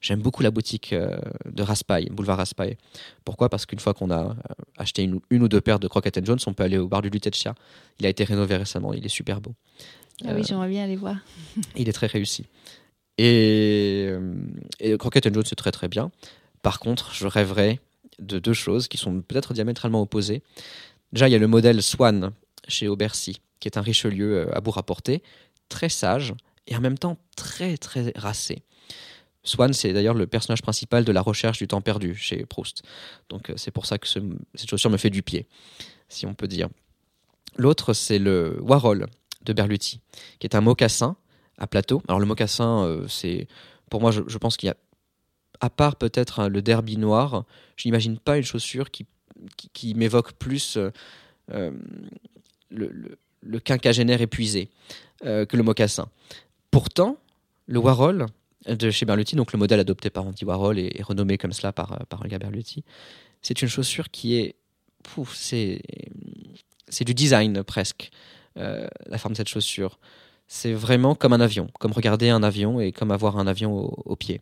J'aime 0.00 0.20
beaucoup 0.22 0.44
la 0.44 0.52
boutique 0.52 0.92
euh, 0.92 1.18
de 1.44 1.62
Raspail, 1.64 2.08
boulevard 2.12 2.36
Raspail. 2.38 2.76
Pourquoi? 3.24 3.48
Parce 3.48 3.66
qu'une 3.66 3.80
fois 3.80 3.92
qu'on 3.94 4.12
a 4.12 4.26
euh, 4.30 4.34
acheté 4.76 5.02
une, 5.02 5.14
ou- 5.14 5.22
une 5.30 5.42
ou 5.42 5.48
deux 5.48 5.60
paires 5.60 5.80
de 5.80 5.88
Crockett 5.88 6.24
Jones, 6.24 6.38
on 6.46 6.52
peut 6.54 6.62
aller 6.62 6.78
au 6.78 6.86
bar 6.86 7.02
du 7.02 7.10
Lutetia. 7.10 7.56
Il 7.98 8.06
a 8.06 8.08
été 8.08 8.22
rénové 8.22 8.56
récemment, 8.56 8.92
il 8.94 9.04
est 9.04 9.08
super 9.08 9.40
beau. 9.40 9.54
Ah 10.24 10.28
oui, 10.34 10.40
Euh, 10.40 10.44
j'aimerais 10.46 10.68
bien 10.68 10.84
aller 10.84 10.94
voir. 10.94 11.16
il 11.76 11.88
est 11.88 11.92
très 11.92 12.06
réussi. 12.06 12.46
Et, 13.18 14.08
et 14.78 14.96
Crockett 14.96 15.32
Jones, 15.34 15.42
c'est 15.44 15.56
très 15.56 15.72
très 15.72 15.88
bien. 15.88 16.12
Par 16.62 16.78
contre, 16.78 17.12
je 17.12 17.26
rêverais 17.26 17.80
de 18.20 18.38
deux 18.38 18.52
choses 18.52 18.86
qui 18.86 18.96
sont 18.96 19.20
peut-être 19.20 19.52
diamétralement 19.54 20.00
opposées. 20.02 20.42
Déjà, 21.12 21.28
il 21.28 21.32
y 21.32 21.34
a 21.34 21.38
le 21.38 21.46
modèle 21.46 21.82
Swan 21.82 22.32
chez 22.66 22.88
Aubercy, 22.88 23.40
qui 23.60 23.68
est 23.68 23.76
un 23.78 23.82
Richelieu 23.82 24.38
euh, 24.48 24.56
à 24.56 24.60
bout 24.60 24.70
rapporté, 24.70 25.22
très 25.68 25.88
sage 25.88 26.34
et 26.66 26.76
en 26.76 26.80
même 26.80 26.98
temps 26.98 27.16
très 27.36 27.76
très 27.78 28.12
racé. 28.16 28.62
Swan, 29.42 29.72
c'est 29.72 29.92
d'ailleurs 29.92 30.14
le 30.14 30.26
personnage 30.26 30.60
principal 30.62 31.04
de 31.04 31.12
la 31.12 31.22
recherche 31.22 31.58
du 31.58 31.66
temps 31.68 31.80
perdu 31.80 32.14
chez 32.14 32.44
Proust. 32.44 32.82
Donc 33.30 33.48
euh, 33.50 33.54
c'est 33.56 33.70
pour 33.70 33.86
ça 33.86 33.96
que 33.98 34.06
ce- 34.06 34.18
cette 34.54 34.68
chaussure 34.68 34.90
me 34.90 34.98
fait 34.98 35.10
du 35.10 35.22
pied, 35.22 35.46
si 36.08 36.26
on 36.26 36.34
peut 36.34 36.48
dire. 36.48 36.68
L'autre, 37.56 37.94
c'est 37.94 38.18
le 38.18 38.58
Warhol 38.60 39.06
de 39.44 39.52
Berluti, 39.52 40.00
qui 40.38 40.46
est 40.46 40.54
un 40.54 40.60
mocassin 40.60 41.16
à 41.56 41.66
plateau. 41.66 42.02
Alors 42.08 42.20
le 42.20 42.26
mocassin, 42.26 42.84
euh, 42.84 43.08
c'est 43.08 43.48
pour 43.90 44.00
moi, 44.02 44.10
je, 44.10 44.20
je 44.26 44.36
pense 44.36 44.56
qu'il 44.58 44.66
y 44.66 44.70
a, 44.70 44.76
à 45.60 45.70
part 45.70 45.96
peut-être 45.96 46.40
hein, 46.40 46.48
le 46.48 46.60
derby 46.60 46.98
noir, 46.98 47.44
je 47.76 47.88
n'imagine 47.88 48.18
pas 48.18 48.36
une 48.36 48.44
chaussure 48.44 48.90
qui, 48.90 49.06
qui, 49.72 49.94
m'évoque 49.94 50.32
plus 50.32 50.76
euh, 50.76 50.90
euh, 51.52 51.72
le, 52.70 53.60
quinquagénaire 53.60 54.20
épuisé 54.20 54.70
euh, 55.24 55.46
que 55.46 55.56
le 55.56 55.62
mocassin. 55.62 56.08
Pourtant, 56.70 57.16
le 57.66 57.78
Warhol 57.78 58.26
de 58.66 58.90
chez 58.90 59.06
Berluti, 59.06 59.36
donc 59.36 59.52
le 59.52 59.58
modèle 59.58 59.80
adopté 59.80 60.10
par 60.10 60.26
Andy 60.26 60.44
Warhol 60.44 60.78
et, 60.78 61.00
renommé 61.02 61.38
comme 61.38 61.52
cela 61.52 61.72
par, 61.72 62.06
par 62.08 62.20
Olga 62.22 62.38
Berluti, 62.38 62.84
c'est 63.40 63.62
une 63.62 63.68
chaussure 63.68 64.10
qui 64.10 64.36
est, 64.36 64.56
c'est, 65.32 65.80
du 67.04 67.14
design 67.14 67.62
presque, 67.62 68.10
la 68.56 69.18
forme 69.18 69.34
de 69.34 69.36
cette 69.36 69.48
chaussure. 69.48 69.98
C'est 70.48 70.72
vraiment 70.72 71.14
comme 71.14 71.32
un 71.32 71.40
avion, 71.40 71.68
comme 71.78 71.92
regarder 71.92 72.30
un 72.30 72.42
avion 72.42 72.80
et 72.80 72.90
comme 72.90 73.10
avoir 73.10 73.38
un 73.38 73.46
avion 73.46 73.72
au 73.74 74.16
pied. 74.16 74.40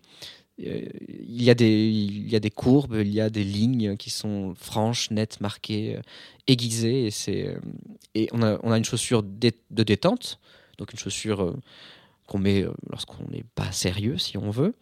Euh, 0.64 0.88
il, 1.09 1.42
y 1.42 1.50
a 1.50 1.54
des, 1.54 1.88
il 1.88 2.30
y 2.30 2.36
a 2.36 2.40
des 2.40 2.50
courbes, 2.50 2.96
il 3.00 3.12
y 3.12 3.20
a 3.20 3.28
des 3.28 3.44
lignes 3.44 3.96
qui 3.96 4.11
sont 4.11 4.54
franches, 4.54 5.11
nettes, 5.11 5.40
marquées, 5.40 5.96
euh, 5.96 6.00
aiguisées. 6.46 7.09
Et, 7.09 7.46
euh, 7.46 7.59
et 8.14 8.28
on, 8.32 8.42
a, 8.42 8.59
on 8.62 8.72
a 8.72 8.78
une 8.78 8.84
chaussure 8.84 9.22
de 9.22 9.82
détente, 9.82 10.38
donc 10.78 10.92
une 10.92 10.98
chaussure 10.98 11.54
qu'on 12.26 12.38
met 12.38 12.64
lorsqu'on 12.90 13.28
n'est 13.30 13.44
pas 13.54 13.70
sérieux, 13.72 14.18
si 14.18 14.36
on 14.38 14.50
veut, 14.50 14.74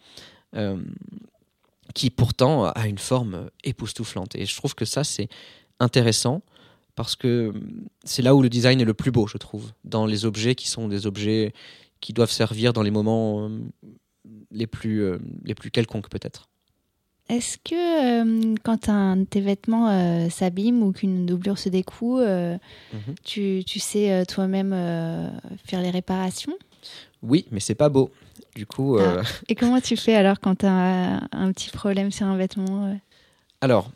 qui 1.95 2.11
pourtant 2.11 2.67
a 2.67 2.87
une 2.87 2.99
forme 2.99 3.51
époustouflante. 3.65 4.37
Et 4.37 4.47
je 4.47 4.57
trouve 4.57 4.75
que 4.75 4.85
ça, 4.85 5.05
c'est 5.05 5.29
intéressant 5.81 6.43
parce 6.95 7.17
que 7.17 7.53
c'est 8.05 8.23
là 8.23 8.35
où 8.35 8.43
le 8.43 8.49
design 8.49 8.81
est 8.81 8.85
le 8.85 8.95
plus 8.95 9.11
beau, 9.11 9.27
je 9.27 9.37
trouve, 9.37 9.73
dans 9.85 10.07
les 10.07 10.25
objets 10.25 10.55
qui 10.55 10.69
sont 10.69 10.87
des 10.87 11.07
objets 11.07 11.53
qui 12.01 12.13
doivent 12.13 12.31
servir 12.31 12.73
dans 12.73 12.83
les 12.83 12.93
moments 12.93 13.51
les 14.51 14.67
plus, 14.67 15.03
euh, 15.03 15.19
les 15.45 15.55
plus 15.55 15.71
quelconques 15.71 16.09
peut-être. 16.09 16.49
Est-ce 17.29 17.57
que 17.59 17.75
euh, 18.23 18.55
quand 18.65 18.89
un 18.91 19.17
de 19.17 19.25
tes 19.25 19.41
vêtements 19.41 19.89
euh, 19.89 20.29
s'abîme 20.29 20.83
ou 20.83 20.93
qu'une 20.93 21.25
doublure 21.27 21.59
se 21.59 21.69
découd, 21.71 22.21
euh, 22.21 22.59
Mhm. 22.93 23.15
tu, 23.25 23.63
tu 23.67 23.79
sais 23.81 24.25
toi-même 24.27 24.71
faire 25.65 25.81
les 25.81 25.91
réparations? 25.91 26.53
Oui, 27.23 27.47
mais 27.51 27.61
c'est 27.61 27.75
pas 27.75 27.89
beau. 27.89 28.11
Du 28.55 28.67
coup, 28.67 28.99
euh, 28.99 29.23
Et 29.49 29.55
comment 29.55 29.81
tu 29.81 29.97
fais 29.97 30.15
alors 30.15 30.39
quand 30.41 30.57
tu 30.57 30.67
as 30.67 31.27
un 31.33 31.53
petit 31.53 31.71
problème 31.71 32.11
sur 32.11 32.27
un 32.27 32.37
vêtement 32.37 32.99
alors, 33.61 33.91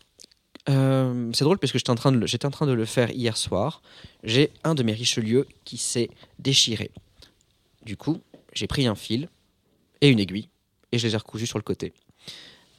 c'est 0.66 1.44
drôle 1.44 1.58
parce 1.58 1.72
que 1.72 1.78
j'étais 1.78 1.90
en, 1.90 1.94
train 1.94 2.10
de 2.12 2.16
le- 2.18 2.26
en 2.46 2.50
train 2.50 2.66
de 2.66 2.72
le 2.72 2.84
faire 2.86 3.10
hier 3.10 3.36
soir. 3.36 3.82
J'ai 4.24 4.50
un 4.64 4.74
de 4.74 4.82
mes 4.82 4.92
Richelieu 4.92 5.46
qui 5.64 5.76
s'est 5.76 6.08
déchiré. 6.38 6.90
Du 7.84 7.96
coup, 7.96 8.18
j'ai 8.54 8.66
pris 8.66 8.86
un 8.86 8.94
fil 8.94 9.28
et 10.00 10.08
une 10.08 10.20
aiguille 10.20 10.48
et 10.92 10.98
je 10.98 11.06
les 11.06 11.14
ai 11.14 11.16
recousus 11.16 11.46
sur 11.46 11.58
le 11.58 11.62
côté. 11.62 11.92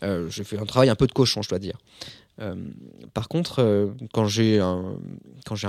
Euh, 0.03 0.29
j'ai 0.29 0.43
fait 0.43 0.57
un 0.57 0.65
travail 0.65 0.89
un 0.89 0.95
peu 0.95 1.07
de 1.07 1.11
cochon, 1.11 1.41
je 1.41 1.49
dois 1.49 1.59
dire. 1.59 1.77
Euh, 2.39 2.55
par 3.13 3.27
contre, 3.27 3.59
euh, 3.59 3.87
quand 4.13 4.25
j'ai 4.25 4.59
un, 4.59 4.97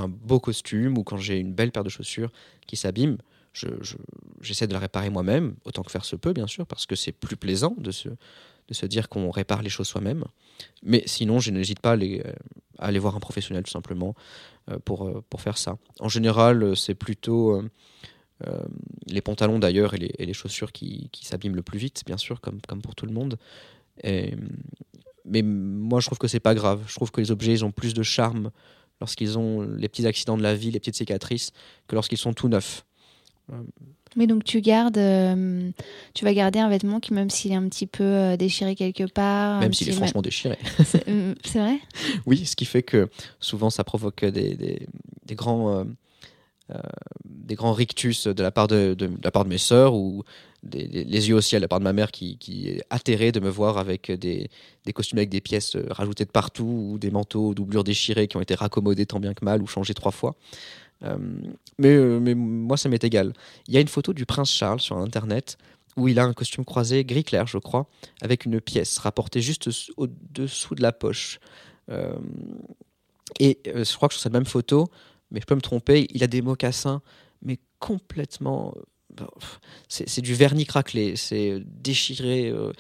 beau 0.09 0.39
costume 0.39 0.99
ou 0.99 1.05
quand 1.05 1.17
j'ai 1.17 1.39
une 1.39 1.53
belle 1.53 1.73
paire 1.73 1.85
de 1.85 1.89
chaussures 1.89 2.31
qui 2.67 2.77
s'abîme, 2.77 3.19
je- 3.53 3.67
je- 3.81 3.97
j'essaie 4.41 4.69
de 4.69 4.73
la 4.73 4.79
réparer 4.79 5.11
moi-même, 5.11 5.57
autant 5.65 5.83
que 5.83 5.91
faire 5.91 6.05
se 6.05 6.15
peut, 6.15 6.33
bien 6.33 6.47
sûr, 6.47 6.67
parce 6.67 6.87
que 6.87 6.95
c'est 6.95 7.13
plus 7.13 7.37
plaisant 7.37 7.75
de 7.77 7.91
se, 7.91 8.09
dire 8.87 9.09
qu'on 9.09 9.31
répare 9.31 9.63
les 9.63 9.69
choses 9.69 9.89
soi-même. 9.89 10.25
Mais 10.85 11.03
sinon, 11.07 11.41
je 11.41 11.51
n'hésite 11.51 11.81
pas 11.81 11.91
à 11.91 12.87
aller, 12.87 12.99
voir 13.01 13.17
un 13.17 13.21
professionnel, 13.21 13.65
tout 13.65 13.73
simplement, 13.73 14.15
euh, 14.71 14.79
pour, 14.79 15.41
faire 15.41 15.59
ça. 15.59 15.77
En 15.99 16.09
général, 16.09 16.77
c'est 16.77 16.95
plutôt 16.95 17.65
les 19.07 19.21
pantalons, 19.21 19.59
d'ailleurs, 19.59 19.95
et 19.95 19.99
les, 19.99 20.15
et 20.19 20.27
les 20.27 20.33
chaussures 20.33 20.73
qui, 20.73 21.09
qui 21.13 21.27
s'abîment 21.27 21.57
le 21.57 21.63
plus 21.63 21.79
vite, 21.79 22.03
bien 22.07 22.17
sûr, 22.17 22.41
comme, 22.41 22.61
comme 22.67 22.83
pour 22.83 22.95
tout 22.95 23.07
le 23.07 23.13
monde. 23.13 23.39
Et, 24.03 24.35
mais 25.25 25.43
moi, 25.43 26.01
je 26.01 26.07
trouve 26.07 26.19
que 26.19 26.29
c'est 26.29 26.41
pas 26.41 26.55
grave. 26.55 26.83
Je 26.87 26.95
trouve 26.95 27.11
que 27.11 27.21
les 27.21 27.31
objets, 27.31 27.53
ils 27.53 27.65
ont 27.65 27.71
plus 27.71 27.95
de 27.95 28.03
charme 28.03 28.51
lorsqu'ils 29.01 29.39
ont 29.39 29.63
les 29.63 29.89
petits 29.89 30.07
accidents 30.07 30.37
de 30.37 30.43
la 30.43 30.55
vie, 30.55 30.71
les 30.71 30.79
petites 30.79 30.97
cicatrices, 30.97 31.53
que 31.87 31.95
lorsqu'ils 31.95 32.19
sont 32.19 32.33
tout 32.33 32.49
neufs. 32.49 32.85
Mais 34.17 34.27
donc 34.27 34.45
tu 34.45 34.61
gardes, 34.61 34.99
euh, 34.99 35.71
tu 36.15 36.25
vas 36.25 36.33
garder 36.35 36.59
un 36.59 36.69
vêtement 36.69 37.01
qui 37.01 37.13
même 37.15 37.31
s'il 37.31 37.53
est 37.53 37.57
un 37.57 37.69
petit 37.69 37.87
peu 37.87 38.05
euh, 38.05 38.37
déchiré 38.37 38.75
quelque 38.75 39.05
part, 39.05 39.61
Même 39.61 39.73
s'il 39.73 39.89
est 39.89 39.93
franchement 39.93 40.23
déchiré. 40.23 40.57
c'est 40.85 41.09
euh, 41.09 41.35
vrai? 41.55 41.79
Oui, 42.27 42.45
ce 42.45 42.57
qui 42.57 42.65
fait 42.65 42.83
que 42.83 43.09
souvent 43.41 43.71
ça 43.71 43.83
provoque 43.85 44.25
des, 44.25 44.55
des, 44.55 44.87
des 45.27 45.35
grands, 45.35 45.71
euh, 45.71 45.81
euh, 45.81 45.85
des 47.25 47.55
grands 47.55 47.73
rictus 47.73 48.27
de 48.27 48.43
la 48.43 48.51
part 48.51 48.69
de, 48.69 48.97
la 49.23 49.31
part 49.31 49.45
de 49.45 49.49
mes 49.49 49.59
sœurs 49.59 49.95
ou 49.95 50.23
des, 50.63 50.87
les 50.87 51.29
yeux 51.29 51.35
au 51.35 51.41
ciel 51.41 51.61
de 51.61 51.65
la 51.65 51.69
part 51.69 51.81
de 51.81 51.85
ma 51.85 51.93
mère 51.93 52.11
qui, 52.11 52.39
est 52.69 52.83
atterrée 52.91 53.33
de 53.33 53.41
me 53.41 53.49
voir 53.49 53.79
avec 53.79 54.11
des, 54.11 54.51
costumes 54.95 55.19
avec 55.19 55.31
des 55.31 55.41
pièces 55.41 55.77
euh, 55.77 55.87
rajoutées 55.91 56.25
de 56.25 56.31
partout 56.31 56.93
ou 56.93 56.99
des 56.99 57.11
manteaux 57.11 57.49
aux 57.49 57.55
doublures 57.55 57.85
déchirées 57.85 58.29
qui 58.29 58.37
ont 58.37 58.41
été 58.41 58.55
raccommodés 58.55 59.07
tant 59.07 59.21
bien 59.21 59.35
que 59.35 59.45
mal 59.45 59.63
ou 59.63 59.67
changés 59.67 59.95
trois 59.95 60.13
fois. 60.13 60.37
Euh, 61.03 61.17
mais, 61.79 61.95
euh, 61.95 62.35
moi, 62.35 62.77
ça 62.77 62.89
m'est 62.89 63.03
égal. 63.03 63.33
Il 63.69 63.75
y 63.75 63.77
a 63.77 63.81
une 63.81 63.89
photo 63.89 64.13
du 64.13 64.27
prince 64.27 64.51
Charles 64.51 64.81
sur 64.81 64.97
Internet 64.99 65.57
où 65.97 66.09
il 66.09 66.19
a 66.19 66.25
un 66.25 66.33
costume 66.33 66.65
croisé 66.65 67.05
gris 67.05 67.25
clair, 67.25 67.47
je 67.47 67.59
crois, 67.59 67.87
avec 68.23 68.45
une 68.45 68.61
pièce 68.61 68.99
rapportée 68.99 69.41
juste 69.41 69.69
au-dessous 69.97 70.75
de 70.75 70.83
la 70.83 70.93
poche. 70.93 71.41
Euh, 71.91 72.15
et 73.39 73.59
euh, 73.69 73.85
je 73.85 73.97
crois 73.97 74.09
que 74.09 74.15
sur 74.15 74.23
cette 74.23 74.33
même 74.33 74.45
photo, 74.45 74.89
mais 75.31 75.41
je 75.41 75.47
peux 75.47 75.55
me 75.55 75.61
tromper, 75.61 76.07
il 76.11 76.23
a 76.23 76.27
des 76.27 76.43
mocassins, 76.43 77.03
mais 77.43 77.59
complètement. 77.79 78.75
euh, 79.21 79.25
C'est 79.89 80.21
du 80.21 80.35
vernis 80.35 80.67
craquelé, 80.67 81.17
c'est 81.17 81.61
déchiré, 81.65 82.49
euh, 82.49 82.73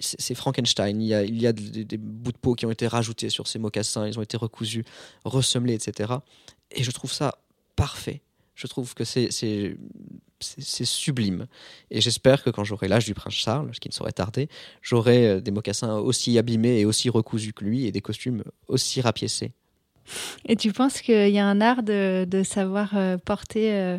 c'est 0.00 0.34
Frankenstein. 0.34 1.00
Il 1.00 1.08
y 1.08 1.14
a, 1.14 1.22
il 1.24 1.40
y 1.40 1.46
a 1.46 1.52
des, 1.52 1.84
des 1.84 1.96
bouts 1.96 2.32
de 2.32 2.36
peau 2.38 2.54
qui 2.54 2.66
ont 2.66 2.70
été 2.70 2.86
rajoutés 2.86 3.30
sur 3.30 3.46
ces 3.46 3.58
mocassins, 3.58 4.06
ils 4.06 4.18
ont 4.18 4.22
été 4.22 4.36
recousus, 4.36 4.84
ressemelés, 5.24 5.74
etc. 5.74 6.14
Et 6.70 6.82
je 6.84 6.90
trouve 6.90 7.12
ça 7.12 7.38
parfait. 7.74 8.20
Je 8.54 8.66
trouve 8.66 8.94
que 8.94 9.04
c'est 9.04 9.30
sublime. 10.40 11.46
Et 11.90 12.00
j'espère 12.00 12.42
que 12.42 12.50
quand 12.50 12.64
j'aurai 12.64 12.88
l'âge 12.88 13.04
du 13.04 13.12
prince 13.14 13.34
Charles, 13.34 13.70
ce 13.74 13.80
qui 13.80 13.88
ne 13.88 13.94
saurait 13.94 14.12
tarder, 14.12 14.48
j'aurai 14.80 15.26
euh, 15.28 15.40
des 15.40 15.50
mocassins 15.50 15.96
aussi 15.96 16.38
abîmés 16.38 16.80
et 16.80 16.84
aussi 16.86 17.10
recousus 17.10 17.52
que 17.52 17.64
lui 17.64 17.84
et 17.86 17.92
des 17.92 18.00
costumes 18.00 18.44
aussi 18.68 19.00
rapiécés. 19.02 19.52
Et 20.46 20.56
tu 20.56 20.72
penses 20.72 21.00
qu'il 21.00 21.30
y 21.30 21.38
a 21.38 21.46
un 21.46 21.60
art 21.60 21.82
de, 21.82 22.26
de 22.28 22.42
savoir 22.42 22.90
euh, 22.94 23.16
porter 23.18 23.72
euh, 23.72 23.98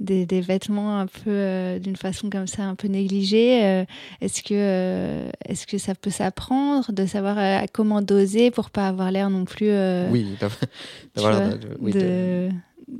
des, 0.00 0.26
des, 0.26 0.40
vêtements 0.40 1.00
un 1.00 1.06
peu 1.06 1.30
euh, 1.30 1.78
d'une 1.78 1.96
façon 1.96 2.30
comme 2.30 2.46
ça, 2.46 2.64
un 2.64 2.74
peu 2.74 2.88
négligée 2.88 3.84
Est-ce 4.20 4.42
que, 4.42 5.28
est-ce 5.44 5.66
que 5.66 5.78
ça 5.78 5.94
peut 5.94 6.10
s'apprendre 6.10 6.92
de 6.92 7.06
savoir 7.06 7.64
comment 7.72 8.02
doser 8.02 8.50
pour 8.50 8.70
pas 8.70 8.88
avoir 8.88 9.10
l'air 9.10 9.30
non 9.30 9.44
plus. 9.44 9.70
oui, 10.10 10.36
d'avoir 11.14 11.52
oui, 11.80 11.92
de... 11.92 12.48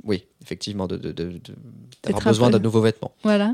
oui, 0.03 0.25
effectivement, 0.41 0.87
d'avoir 0.87 1.13
de, 1.13 1.39
de, 1.39 2.23
besoin 2.23 2.49
d'un 2.49 2.59
nouveau 2.59 2.81
vêtement. 2.81 3.11
Voilà. 3.23 3.53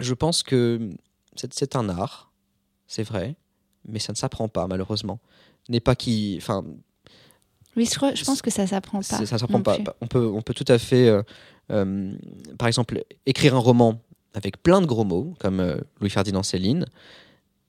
je 0.00 0.14
pense 0.14 0.42
que 0.42 0.90
c'est 1.36 1.76
un 1.76 1.88
art, 1.88 2.32
c'est 2.86 3.02
vrai, 3.02 3.36
mais 3.88 3.98
ça 3.98 4.12
ne 4.12 4.16
s'apprend 4.16 4.48
pas, 4.48 4.66
malheureusement. 4.66 5.20
N'est 5.68 5.80
pas 5.80 5.94
qui. 5.94 6.34
Enfin, 6.38 6.64
oui, 7.76 7.86
je, 7.86 8.24
pense 8.24 8.42
que 8.42 8.50
ça 8.50 8.66
s'apprend 8.66 8.98
pas. 8.98 9.24
Ça 9.24 9.38
s'apprend 9.38 9.62
pas. 9.62 9.78
On 10.00 10.06
peut, 10.06 10.26
on 10.26 10.42
peut 10.42 10.54
tout 10.54 10.64
à 10.68 10.78
fait, 10.78 11.08
euh, 11.08 11.22
euh, 11.70 12.12
par 12.58 12.68
exemple, 12.68 13.02
écrire 13.24 13.54
un 13.54 13.60
roman 13.60 14.00
avec 14.34 14.62
plein 14.62 14.80
de 14.80 14.86
gros 14.86 15.04
mots, 15.04 15.34
comme 15.38 15.60
euh, 15.60 15.76
Louis-Ferdinand 16.00 16.42
Céline, 16.42 16.86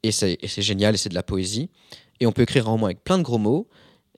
et 0.04 0.12
c'est 0.12 0.38
génial, 0.62 0.96
et 0.96 0.98
c'est 0.98 1.10
de 1.10 1.16
la 1.16 1.24
poésie. 1.24 1.70
Et 2.20 2.28
on 2.28 2.34
peut 2.34 2.42
écrire 2.42 2.68
un 2.68 2.72
roman 2.72 2.88
avec 2.88 3.04
plein 3.04 3.18
de 3.18 3.24
gros 3.24 3.38
mots, 3.38 3.68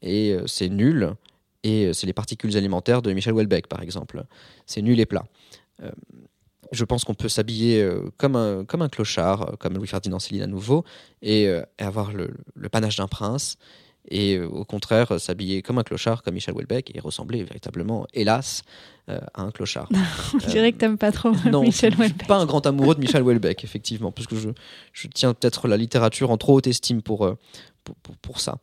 et 0.01 0.35
c'est 0.47 0.69
nul, 0.69 1.13
et 1.63 1.93
c'est 1.93 2.07
les 2.07 2.13
particules 2.13 2.57
alimentaires 2.57 3.03
de 3.03 3.13
Michel 3.13 3.33
Houellebecq, 3.33 3.67
par 3.67 3.81
exemple. 3.83 4.25
C'est 4.65 4.81
nul 4.81 4.99
et 4.99 5.05
plat. 5.05 5.25
je 6.71 6.83
pense 6.85 7.03
qu'on 7.03 7.13
peut 7.13 7.29
s'habiller 7.29 7.87
comme, 8.17 8.35
un, 8.35 8.65
comme 8.65 8.81
un 8.81 8.89
clochard, 8.89 9.57
comme 9.59 9.75
Louis-Ferdinand 9.75 10.17
Céline 10.17 10.41
à 10.41 10.47
nouveau, 10.47 10.83
et, 11.21 11.47
avoir 11.77 12.11
le, 12.13 12.31
le 12.55 12.69
panache 12.69 12.97
d'un 12.97 13.07
prince, 13.07 13.57
et 14.09 14.35
euh, 14.35 14.47
au 14.47 14.65
contraire 14.65 15.19
s'habiller 15.19 15.61
comme 15.61 15.77
un 15.77 15.83
clochard 15.83 16.23
comme 16.23 16.33
Michel 16.33 16.53
Houellebecq 16.53 16.95
et 16.95 16.99
ressembler 16.99 17.43
véritablement, 17.43 18.07
hélas, 18.13 18.63
euh, 19.09 19.19
à 19.33 19.43
un 19.43 19.51
clochard. 19.51 19.89
On 20.33 20.37
dirait 20.37 20.71
que 20.71 20.77
t'aimes 20.77 20.97
pas 20.97 21.11
trop 21.11 21.31
non, 21.51 21.61
Michel 21.61 21.93
Houellebecq. 21.93 22.13
Je 22.13 22.23
suis 22.23 22.27
pas 22.27 22.37
un 22.37 22.45
grand 22.45 22.65
amoureux 22.65 22.95
de 22.95 22.99
Michel 22.99 23.23
Houellebecq, 23.23 23.63
effectivement, 23.63 24.11
parce 24.11 24.27
que 24.27 24.35
je, 24.35 24.49
je 24.93 25.07
tiens 25.07 25.33
peut-être 25.33 25.67
la 25.67 25.77
littérature 25.77 26.31
en 26.31 26.37
trop 26.37 26.55
haute 26.55 26.67
estime 26.67 27.01
pour, 27.01 27.25
euh, 27.25 27.37
pour, 27.83 27.95
pour, 28.17 28.39
ça. 28.39 28.57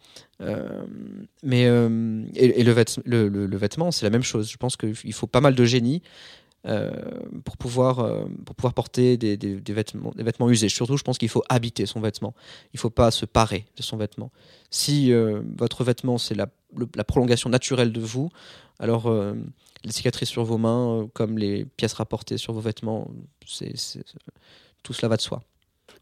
mais 1.42 1.62
et, 1.62 2.64
le, 2.64 2.74
le, 3.04 3.28
le, 3.46 3.56
vêtement, 3.56 3.90
c'est 3.92 4.04
la 4.04 4.10
même 4.10 4.24
chose. 4.24 4.50
Je 4.50 4.56
pense 4.56 4.76
qu'il 4.76 5.12
faut 5.12 5.28
pas 5.28 5.40
mal 5.40 5.54
de 5.54 5.64
génie 5.64 6.02
euh, 6.02 6.41
pour, 7.44 7.56
pouvoir, 7.56 7.98
euh, 7.98 8.24
pour 8.46 8.54
pouvoir 8.54 8.72
porter 8.74 9.16
des, 9.16 9.36
des, 9.36 9.72
vêtements, 9.72 10.12
des 10.14 10.22
vêtements 10.22 10.48
usés. 10.48 10.68
Surtout, 10.68 10.96
je 10.96 11.02
pense 11.02 11.18
qu'il 11.18 11.28
faut 11.28 11.42
habiter 11.48 11.86
son 11.86 12.00
vêtement. 12.00 12.34
Il 12.72 12.76
ne 12.76 12.80
faut 12.80 12.90
pas 12.90 13.10
se 13.10 13.26
parer 13.26 13.66
de 13.76 13.82
son 13.82 13.96
vêtement. 13.96 14.30
Si 14.70 15.12
euh, 15.12 15.42
votre 15.56 15.82
vêtement, 15.82 16.18
c'est 16.18 16.34
la, 16.34 16.46
la, 16.94 17.04
prolongation 17.04 17.50
naturelle 17.50 17.92
de 17.92 18.00
vous, 18.00 18.30
alors 18.78 19.12
les 19.84 19.92
cicatrices 19.92 20.28
sur 20.28 20.44
vos 20.44 20.58
mains, 20.58 21.08
comme 21.14 21.38
les 21.38 21.64
pièces 21.64 21.94
rapportées 21.94 22.38
sur 22.38 22.52
vos 22.52 22.60
vêtements, 22.60 23.08
c'est, 23.46 23.74
tout 24.82 24.92
cela 24.92 25.08
va 25.08 25.16
de 25.16 25.22
soi. 25.22 25.42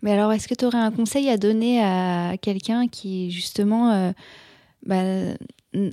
Mais 0.03 0.13
alors, 0.13 0.33
est-ce 0.33 0.49
que 0.49 0.55
tu 0.55 0.65
aurais 0.65 0.79
un 0.79 0.91
conseil 0.91 1.29
à 1.29 1.37
donner 1.37 1.83
à 1.83 2.37
quelqu'un 2.41 2.89
qui, 2.89 3.31
justement, 3.31 4.13
bah, 4.87 5.35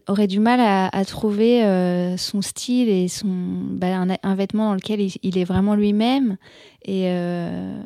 aurait 0.08 0.28
du 0.28 0.40
mal 0.40 0.60
à, 0.60 1.06
trouver 1.06 1.64
euh, 1.64 2.18
son 2.18 2.42
style 2.42 2.90
et 2.90 3.08
son 3.08 3.28
bah, 3.28 4.06
un, 4.24 4.36
vêtement 4.36 4.70
dans 4.70 4.76
lequel 4.76 5.02
il, 5.02 5.38
est 5.38 5.44
vraiment 5.44 5.76
lui-même 5.76 6.38
et, 6.84 7.10
euh, 7.12 7.82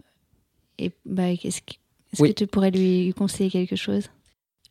et 0.78 0.92
bah, 1.06 1.30
est-ce 1.30 1.62
que, 1.62 2.32
tu 2.32 2.48
pourrais 2.48 2.72
lui 2.72 3.14
conseiller 3.14 3.50
quelque 3.50 3.76
chose? 3.76 4.06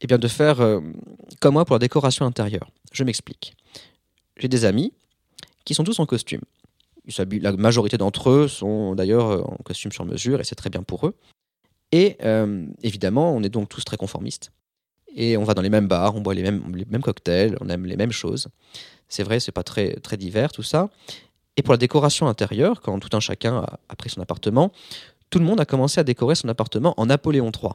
Eh 0.01 0.07
bien 0.07 0.19
de 0.19 0.29
faire 0.29 0.61
euh, 0.61 0.81
comme 1.41 1.55
moi 1.55 1.65
pour 1.65 1.75
la 1.75 1.81
décoration 1.81 2.25
intérieure. 2.25 2.71
Je 2.93 3.05
m'explique. 3.05 3.55
J'ai 4.39 4.49
des 4.49 4.65
amis 4.65 4.93
qui 5.65 5.75
sont 5.75 5.85
tous 5.85 5.99
en 5.99 6.07
costume. 6.07 6.41
La 7.43 7.53
majorité 7.53 7.99
d'entre 7.99 8.31
eux 8.31 8.49
sont 8.49 8.95
d'ailleurs 8.95 9.51
en 9.51 9.57
costume 9.65 9.91
sur 9.91 10.05
mesure 10.05 10.41
et 10.41 10.45
c'est 10.45 10.55
très 10.55 10.71
bien 10.71 10.83
pour 10.83 11.07
eux. 11.07 11.15
Et 11.93 12.19
évidemment, 12.83 13.35
on 13.35 13.43
est 13.43 13.49
donc 13.49 13.69
tous 13.69 13.85
très 13.85 13.97
conformistes 13.97 14.53
et 15.15 15.37
on 15.37 15.45
va 15.45 15.55
dans 15.55 15.63
les 15.63 15.71
mêmes 15.71 15.89
bars, 15.89 16.15
on 16.15 16.21
boit 16.21 16.35
les 16.35 16.43
mêmes, 16.43 17.03
cocktails, 17.03 17.57
on 17.61 17.69
aime 17.69 17.87
les 17.87 17.97
mêmes 17.97 18.13
choses. 18.13 18.49
C'est 19.09 19.23
vrai, 19.23 19.41
c'est 19.41 19.53
pas 19.53 19.63
très, 19.63 19.95
très 19.95 20.17
divers 20.17 20.53
tout 20.53 20.63
ça. 20.63 20.89
Et 21.57 21.63
pour 21.63 21.73
la 21.73 21.79
décoration 21.79 22.29
intérieure, 22.29 22.81
quand 22.81 22.99
tout 23.01 23.15
un 23.17 23.21
chacun 23.21 23.65
a, 23.89 23.97
pris 23.97 24.11
son 24.11 24.21
appartement, 24.21 24.73
tout 25.31 25.39
le 25.39 25.45
monde 25.45 25.61
a 25.61 25.65
commencé 25.65 26.01
à 26.01 26.05
décorer 26.05 26.35
son 26.35 26.49
appartement 26.49 26.95
en 26.97 27.07
Napoléon 27.07 27.51
III. 27.51 27.73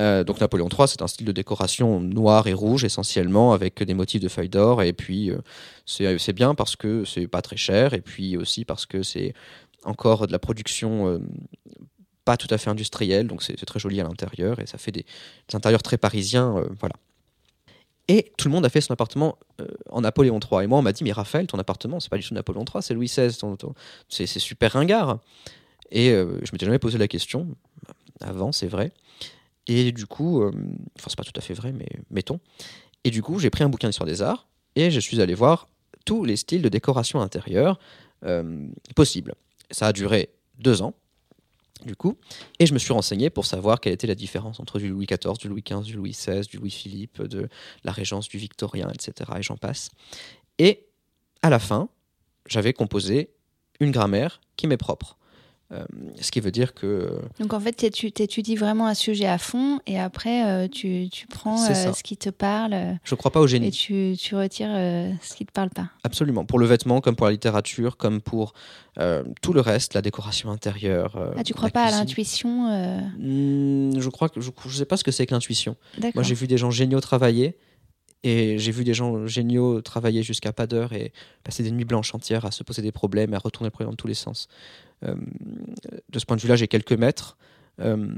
Euh, 0.00 0.24
donc 0.24 0.40
Napoléon 0.40 0.68
III, 0.68 0.88
c'est 0.88 1.02
un 1.02 1.06
style 1.06 1.26
de 1.26 1.32
décoration 1.32 2.00
noir 2.00 2.46
et 2.46 2.52
rouge 2.52 2.84
essentiellement, 2.84 3.52
avec 3.52 3.82
des 3.82 3.94
motifs 3.94 4.20
de 4.20 4.28
feuilles 4.28 4.48
d'or. 4.48 4.82
Et 4.82 4.92
puis 4.92 5.30
euh, 5.30 5.38
c'est 5.86 6.32
bien 6.32 6.54
parce 6.54 6.76
que 6.76 7.04
c'est 7.04 7.28
pas 7.28 7.42
très 7.42 7.56
cher, 7.56 7.94
et 7.94 8.00
puis 8.00 8.36
aussi 8.36 8.64
parce 8.64 8.86
que 8.86 9.02
c'est 9.02 9.34
encore 9.84 10.26
de 10.26 10.32
la 10.32 10.38
production 10.38 11.08
euh, 11.08 11.18
pas 12.24 12.36
tout 12.36 12.48
à 12.50 12.58
fait 12.58 12.70
industriel, 12.70 13.26
donc 13.26 13.42
c'est 13.42 13.56
très 13.66 13.80
joli 13.80 14.00
à 14.00 14.04
l'intérieur 14.04 14.60
et 14.60 14.66
ça 14.66 14.78
fait 14.78 14.92
des, 14.92 15.04
intérieurs 15.52 15.82
très 15.82 15.98
parisiens, 15.98 16.56
euh, 16.56 16.68
voilà. 16.78 16.94
Et 18.08 18.32
tout 18.36 18.48
le 18.48 18.52
monde 18.52 18.66
a 18.66 18.68
fait 18.68 18.80
son 18.80 18.92
appartement 18.92 19.38
euh, 19.60 19.68
en 19.88 20.00
Napoléon 20.00 20.40
III. 20.40 20.64
Et 20.64 20.66
moi, 20.66 20.78
on 20.78 20.82
m'a 20.82 20.92
dit, 20.92 21.04
mais 21.04 21.12
Raphaël, 21.12 21.46
ton 21.46 21.58
appartement, 21.58 22.00
c'est 22.00 22.10
pas 22.10 22.18
du 22.18 22.26
tout 22.26 22.34
Napoléon 22.34 22.64
III, 22.64 22.82
c'est 22.82 22.94
Louis 22.94 23.06
XVI, 23.06 23.30
c'est 24.08 24.26
super 24.26 24.72
ringard. 24.72 25.20
Et 25.90 26.10
euh, 26.10 26.38
je 26.42 26.50
m'étais 26.52 26.66
jamais 26.66 26.80
posé 26.80 26.98
la 26.98 27.06
question, 27.06 27.48
avant, 28.20 28.50
c'est 28.50 28.66
vrai. 28.66 28.92
Et 29.68 29.92
du 29.92 30.06
coup, 30.06 30.44
enfin, 30.44 31.06
c'est 31.06 31.16
pas 31.16 31.22
tout 31.22 31.32
à 31.36 31.40
fait 31.40 31.54
vrai, 31.54 31.70
mais 31.70 31.88
mettons. 32.10 32.40
Et 33.04 33.10
du 33.10 33.22
coup, 33.22 33.38
j'ai 33.38 33.50
pris 33.50 33.62
un 33.62 33.68
bouquin 33.68 33.88
d'histoire 33.88 34.08
des 34.08 34.20
arts 34.20 34.48
et 34.74 34.90
je 34.90 34.98
suis 34.98 35.20
allé 35.20 35.34
voir 35.34 35.68
tous 36.04 36.24
les 36.24 36.34
styles 36.34 36.62
de 36.62 36.68
décoration 36.68 37.20
intérieure 37.20 37.78
possibles. 38.96 39.36
Ça 39.70 39.86
a 39.86 39.92
duré 39.92 40.30
deux 40.58 40.82
ans 40.82 40.94
du 41.86 41.96
coup. 41.96 42.16
Et 42.58 42.66
je 42.66 42.74
me 42.74 42.78
suis 42.78 42.92
renseigné 42.92 43.30
pour 43.30 43.46
savoir 43.46 43.80
quelle 43.80 43.92
était 43.92 44.06
la 44.06 44.14
différence 44.14 44.60
entre 44.60 44.78
du 44.78 44.88
Louis 44.88 45.06
XIV, 45.06 45.38
du 45.38 45.48
Louis 45.48 45.62
XV, 45.62 45.82
du 45.82 45.94
Louis 45.94 46.12
XVI, 46.12 46.40
du 46.42 46.58
Louis-Philippe, 46.58 47.22
de 47.22 47.48
la 47.84 47.92
régence 47.92 48.28
du 48.28 48.38
Victorien, 48.38 48.90
etc. 48.92 49.30
Et 49.38 49.42
j'en 49.42 49.56
passe. 49.56 49.90
Et 50.58 50.86
à 51.42 51.50
la 51.50 51.58
fin, 51.58 51.88
j'avais 52.46 52.72
composé 52.72 53.30
une 53.80 53.90
grammaire 53.90 54.40
qui 54.56 54.66
m'est 54.66 54.76
propre. 54.76 55.16
Euh, 55.72 55.84
ce 56.20 56.30
qui 56.30 56.40
veut 56.40 56.50
dire 56.50 56.74
que... 56.74 57.18
Donc 57.40 57.54
en 57.54 57.60
fait, 57.60 57.90
tu 57.90 58.06
étudies 58.06 58.56
vraiment 58.56 58.86
un 58.86 58.94
sujet 58.94 59.26
à 59.26 59.38
fond 59.38 59.80
et 59.86 59.98
après, 59.98 60.44
euh, 60.46 60.68
tu, 60.68 61.08
tu, 61.10 61.26
prends 61.26 61.64
euh, 61.64 61.92
ce 61.92 62.02
qui 62.02 62.16
te 62.16 62.28
parle. 62.28 62.98
Je 63.04 63.14
crois 63.14 63.30
pas 63.30 63.40
au 63.40 63.46
génie. 63.46 63.68
Et 63.68 63.70
tu, 63.70 64.14
tu 64.18 64.34
retires 64.34 64.68
ce 65.22 65.34
qui 65.34 65.46
te 65.46 65.52
parle 65.52 65.70
pas. 65.70 65.88
Absolument. 66.04 66.44
Pour 66.44 66.58
le 66.58 66.66
vêtement, 66.66 67.00
comme 67.00 67.16
pour 67.16 67.26
la 67.26 67.32
littérature, 67.32 67.96
comme 67.96 68.20
pour 68.20 68.52
tout 69.40 69.52
le 69.52 69.60
reste, 69.60 69.94
la 69.94 70.02
décoration 70.02 70.50
intérieure. 70.50 71.32
ah, 71.36 71.42
tu 71.42 71.54
crois 71.54 71.70
pas 71.70 71.84
à 71.84 71.90
l'intuition 71.90 72.68
hmm, 73.18 73.98
Je 73.98 74.08
crois 74.10 74.28
que 74.28 74.40
je, 74.40 74.50
je 74.66 74.76
sais 74.76 74.84
pas 74.84 74.96
ce 74.96 75.04
que 75.04 75.10
c'est 75.10 75.26
que 75.26 75.34
l'intuition. 75.34 75.76
Moi, 76.14 76.22
j'ai 76.22 76.34
vu 76.34 76.46
des 76.46 76.58
gens 76.58 76.70
géniaux 76.70 77.00
travailler. 77.00 77.56
Et 78.24 78.58
j'ai 78.58 78.70
vu 78.70 78.84
des 78.84 78.94
gens 78.94 79.26
géniaux 79.26 79.80
travailler 79.82 80.22
jusqu'à 80.22 80.52
pas 80.52 80.66
d'heure 80.66 80.92
et 80.92 81.12
passer 81.42 81.62
des 81.62 81.70
nuits 81.70 81.84
blanches 81.84 82.14
entières 82.14 82.44
à 82.44 82.50
se 82.52 82.62
poser 82.62 82.82
des 82.82 82.92
problèmes, 82.92 83.34
à 83.34 83.38
retourner 83.38 83.66
le 83.66 83.72
problème 83.72 83.90
dans 83.90 83.96
tous 83.96 84.06
les 84.06 84.14
sens. 84.14 84.48
Euh, 85.04 85.16
de 86.08 86.18
ce 86.18 86.24
point 86.24 86.36
de 86.36 86.42
vue-là, 86.42 86.56
j'ai 86.56 86.68
quelques 86.68 86.92
maîtres, 86.92 87.36
euh, 87.80 88.08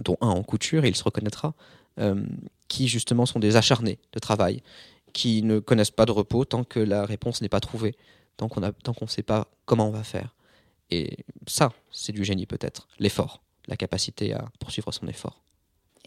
dont 0.00 0.16
un 0.20 0.28
en 0.28 0.42
couture, 0.42 0.84
et 0.84 0.88
il 0.88 0.96
se 0.96 1.04
reconnaîtra, 1.04 1.54
euh, 1.98 2.22
qui 2.68 2.88
justement 2.88 3.24
sont 3.24 3.38
des 3.38 3.56
acharnés 3.56 3.98
de 4.12 4.18
travail, 4.18 4.62
qui 5.14 5.42
ne 5.42 5.58
connaissent 5.58 5.90
pas 5.90 6.04
de 6.04 6.12
repos 6.12 6.44
tant 6.44 6.64
que 6.64 6.80
la 6.80 7.06
réponse 7.06 7.40
n'est 7.40 7.48
pas 7.48 7.60
trouvée, 7.60 7.94
tant 8.36 8.48
qu'on 8.48 8.60
ne 8.60 9.06
sait 9.06 9.22
pas 9.22 9.48
comment 9.64 9.88
on 9.88 9.92
va 9.92 10.04
faire. 10.04 10.34
Et 10.90 11.16
ça, 11.46 11.72
c'est 11.90 12.12
du 12.12 12.24
génie 12.24 12.46
peut-être, 12.46 12.88
l'effort, 12.98 13.42
la 13.66 13.76
capacité 13.76 14.34
à 14.34 14.48
poursuivre 14.58 14.92
son 14.92 15.06
effort. 15.08 15.40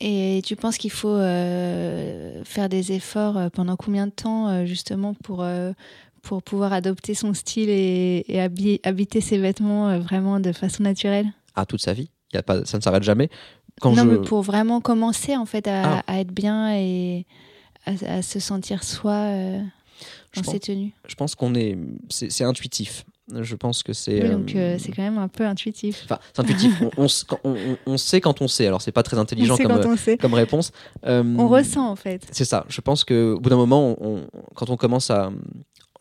Et 0.03 0.41
tu 0.43 0.55
penses 0.55 0.77
qu'il 0.77 0.91
faut 0.91 1.17
faire 1.19 2.69
des 2.69 2.91
efforts 2.91 3.51
pendant 3.51 3.75
combien 3.75 4.07
de 4.07 4.11
temps 4.11 4.65
justement 4.65 5.13
pour, 5.13 5.45
pour 6.21 6.43
pouvoir 6.43 6.73
adopter 6.73 7.13
son 7.13 7.33
style 7.33 7.69
et, 7.69 8.79
habiter 8.83 9.21
ses 9.21 9.37
vêtements 9.37 9.89
euh, 9.89 9.99
vraiment 9.99 10.39
de 10.39 10.51
façon 10.51 10.83
naturelle? 10.83 11.27
Ah, 11.55 11.65
toute 11.65 11.81
sa 11.81 11.93
vie? 11.93 12.09
Y 12.33 12.37
a 12.37 12.43
pas, 12.43 12.65
ça 12.65 12.77
ne 12.77 12.83
s'arrête 12.83 13.03
jamais? 13.03 13.29
Quand 13.79 13.93
non, 13.93 14.05
mais 14.05 14.19
pour 14.19 14.41
vraiment 14.41 14.79
commencer 14.79 15.35
en 15.35 15.45
fait 15.45 15.67
à, 15.67 16.03
ah. 16.07 16.19
être 16.19 16.31
bien 16.31 16.75
et 16.75 17.25
à, 17.85 18.21
se 18.21 18.39
sentir 18.39 18.83
soi 18.83 19.13
euh, 19.13 19.61
dans 20.35 20.43
ses 20.43 20.59
tenues. 20.59 20.93
Je 21.07 21.15
pense 21.15 21.35
qu'on 21.35 21.55
est, 21.55 21.77
c'est 22.09 22.43
intuitif. 22.43 23.05
Je 23.39 23.55
pense 23.55 23.83
que 23.83 23.93
c'est. 23.93 24.23
Oui, 24.23 24.29
donc 24.29 24.55
euh, 24.55 24.77
c'est 24.79 24.91
quand 24.91 25.03
même 25.03 25.17
un 25.17 25.27
peu 25.27 25.45
intuitif. 25.45 26.01
Enfin, 26.05 26.19
c'est 26.33 26.41
intuitif. 26.41 26.81
on, 26.97 27.07
on, 27.43 27.77
on, 27.85 27.97
sait 27.97 28.21
quand 28.21 28.41
on 28.41 28.47
sait. 28.47 28.67
Alors 28.67 28.81
c'est 28.81 28.91
pas 28.91 29.03
très 29.03 29.17
intelligent 29.17 29.57
comme, 29.57 29.97
comme 30.19 30.33
réponse. 30.33 30.71
on 31.03 31.47
ressent 31.47 31.89
en 31.89 31.95
fait. 31.95 32.27
C'est 32.31 32.45
ça. 32.45 32.65
Je 32.69 32.81
pense 32.81 33.03
que 33.03 33.33
au 33.33 33.39
bout 33.39 33.49
d'un 33.49 33.57
moment, 33.57 33.97
quand 34.55 34.69
on 34.69 34.77
commence 34.77 35.09
à, 35.09 35.31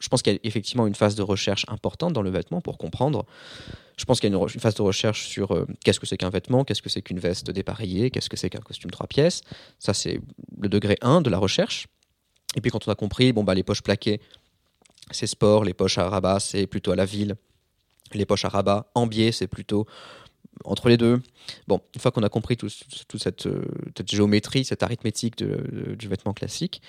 je 0.00 0.08
pense 0.08 0.22
qu'il 0.22 0.32
y 0.32 0.36
a 0.36 0.38
effectivement 0.42 0.86
une 0.86 0.94
phase 0.94 1.14
de 1.14 1.22
recherche 1.22 1.64
importante 1.68 2.12
dans 2.14 2.22
le 2.22 2.30
vêtement 2.30 2.60
pour 2.60 2.78
comprendre. 2.78 3.26
Je 3.96 4.06
pense 4.06 4.18
qu'il 4.18 4.32
y 4.32 4.34
a 4.34 4.38
une, 4.38 4.48
phase 4.48 4.74
de 4.74 4.82
recherche 4.82 5.28
sur 5.28 5.52
euh, 5.52 5.66
qu'est-ce 5.84 6.00
que 6.00 6.06
c'est 6.06 6.16
qu'un 6.16 6.30
vêtement, 6.30 6.64
qu'est-ce 6.64 6.80
que 6.80 6.88
c'est 6.88 7.02
qu'une 7.02 7.18
veste 7.18 7.50
dépareillée, 7.50 8.10
qu'est-ce 8.10 8.30
que 8.30 8.36
c'est 8.36 8.48
qu'un 8.48 8.60
costume 8.60 8.90
trois 8.90 9.06
pièces. 9.06 9.42
Ça, 9.78 9.92
c'est 9.92 10.20
le 10.58 10.68
degré 10.70 10.96
1 11.02 11.20
de 11.20 11.28
la 11.28 11.36
recherche. 11.36 11.86
Et 12.56 12.62
puis 12.62 12.70
quand 12.70 12.88
on 12.88 12.90
a 12.90 12.94
compris, 12.94 13.32
bon, 13.32 13.44
bah, 13.44 13.54
les 13.54 13.62
poches 13.62 13.82
plaquées, 13.82 14.20
c'est 15.10 15.26
sport, 15.26 15.64
les 15.64 15.74
poches 15.74 15.98
à 15.98 16.08
rabat, 16.08 16.40
c'est 16.40 16.66
plutôt 16.66 16.92
à 16.92 16.96
la 16.96 17.04
ville, 17.04 17.36
les 18.14 18.26
poches 18.26 18.44
à 18.44 18.48
rabat 18.48 18.90
en 18.94 19.06
biais, 19.06 19.32
c'est 19.32 19.46
plutôt 19.46 19.86
entre 20.64 20.88
les 20.88 20.96
deux. 20.96 21.20
Bon, 21.68 21.80
une 21.94 22.00
fois 22.00 22.10
qu'on 22.10 22.22
a 22.22 22.28
compris 22.28 22.56
toute 22.56 22.72
cette, 23.18 23.46
euh, 23.46 23.64
cette, 23.96 24.10
géométrie, 24.10 24.64
cette 24.64 24.82
arithmétique 24.82 25.36
du 25.36 26.08
vêtement 26.08 26.32
classique, 26.32 26.82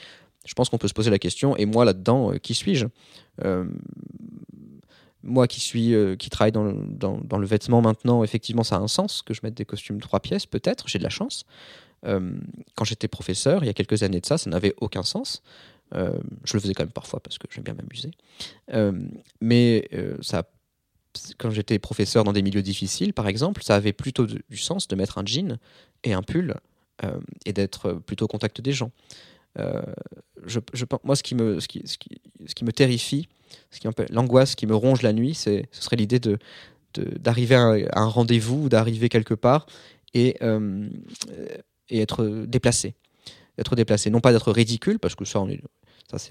je 0.45 0.53
pense 0.53 0.69
qu'on 0.69 0.77
peut 0.77 0.88
se 0.88 0.93
poser 0.93 1.11
la 1.11 1.19
question, 1.19 1.56
et 1.56 1.65
moi 1.65 1.85
là-dedans, 1.85 2.34
euh, 2.34 2.38
qui 2.38 2.53
suis-je? 2.53 2.88
Euh, 3.45 3.65
Moi 5.23 5.48
qui 5.48 5.60
suis, 5.60 5.93
qui 6.18 6.30
travaille 6.31 6.52
dans 6.52 6.64
le, 6.64 6.73
dans, 6.73 7.38
le, 7.38 7.45
vêtement 7.45 7.81
maintenant, 7.81 8.23
effectivement, 8.23 8.64
ça 8.64 8.77
a 8.77 8.80
un 8.80 8.88
sens 8.88 9.22
que 9.22 9.35
je 9.35 9.41
mette 9.43 9.53
des 9.53 9.65
costumes 9.65 10.02
trois 10.02 10.19
pièces, 10.19 10.48
peut-être, 10.48 10.88
j'ai 10.88 10.98
de 10.98 11.03
la 11.03 11.11
chance. 11.11 11.45
quand 12.03 12.85
j'étais 12.85 13.07
professeur, 13.07 13.64
il 13.64 13.68
y 13.68 13.69
a 13.69 13.73
quelques 13.73 14.02
années 14.02 14.19
de 14.19 14.26
ça, 14.26 14.39
ça 14.39 14.49
n'avait 14.49 14.73
aucun 14.81 15.03
sens. 15.03 15.43
Je 15.93 16.53
le 16.53 16.59
faisais 16.59 16.73
quand 16.73 16.84
même 16.84 16.91
parfois 16.91 17.19
parce 17.19 17.38
que 17.38 17.47
j'aime 17.49 17.63
bien 17.63 17.73
m'amuser. 17.73 18.11
mais 19.41 19.89
ça 20.22 20.39
a 20.39 20.43
quand 21.38 21.51
j'étais 21.51 21.80
professeur 21.80 22.23
dans 22.23 22.34
des 22.34 22.41
milieux 22.41 22.61
difficiles, 22.61 23.13
par 23.13 23.27
exemple, 23.27 23.63
ça 23.63 23.76
avait 23.76 23.93
plutôt 23.93 24.26
du 24.26 24.57
sens 24.57 24.88
de 24.88 24.95
mettre 24.95 25.18
un 25.18 25.26
jean 25.26 25.57
et 26.03 26.13
un 26.13 26.22
pull 26.22 26.55
euh, 27.03 27.19
et 27.45 27.53
d'être 27.53 27.93
plutôt 27.93 28.26
au 28.26 28.27
contact 28.27 28.61
des 28.61 28.73
gens. 28.73 28.91
Euh, 29.59 29.81
moi, 31.03 31.15
ce 31.15 31.23
qui 31.23 31.35
me, 31.35 31.59
ce 31.59 31.68
qui, 31.68 31.84
ce 31.85 32.55
qui, 32.55 32.63
me 32.63 32.72
terrifie, 32.72 33.27
l'angoisse 34.09 34.55
qui 34.55 34.65
me 34.65 34.76
ronge 34.76 35.01
la 35.01 35.11
nuit, 35.11 35.34
ce 35.34 35.63
serait 35.72 35.97
l'idée 35.97 36.19
de, 36.19 36.38
d'arriver 36.93 37.55
à 37.55 37.99
un, 37.99 38.05
rendez-vous, 38.05 38.69
d'aarriver 38.69 39.09
quelque 39.09 39.34
part 39.34 39.65
et, 40.13 40.38
euh, 40.41 40.88
et 41.89 41.99
être 41.99 42.45
déplacé. 42.47 42.95
D'être 43.57 43.76
déplacé. 43.76 44.09
Non 44.09 44.22
pas 44.22 44.31
d'être 44.31 44.51
ridicule, 44.51 44.99
parce 44.99 45.15
que 45.15 45.26
ça, 45.26 45.41
on, 45.41 45.49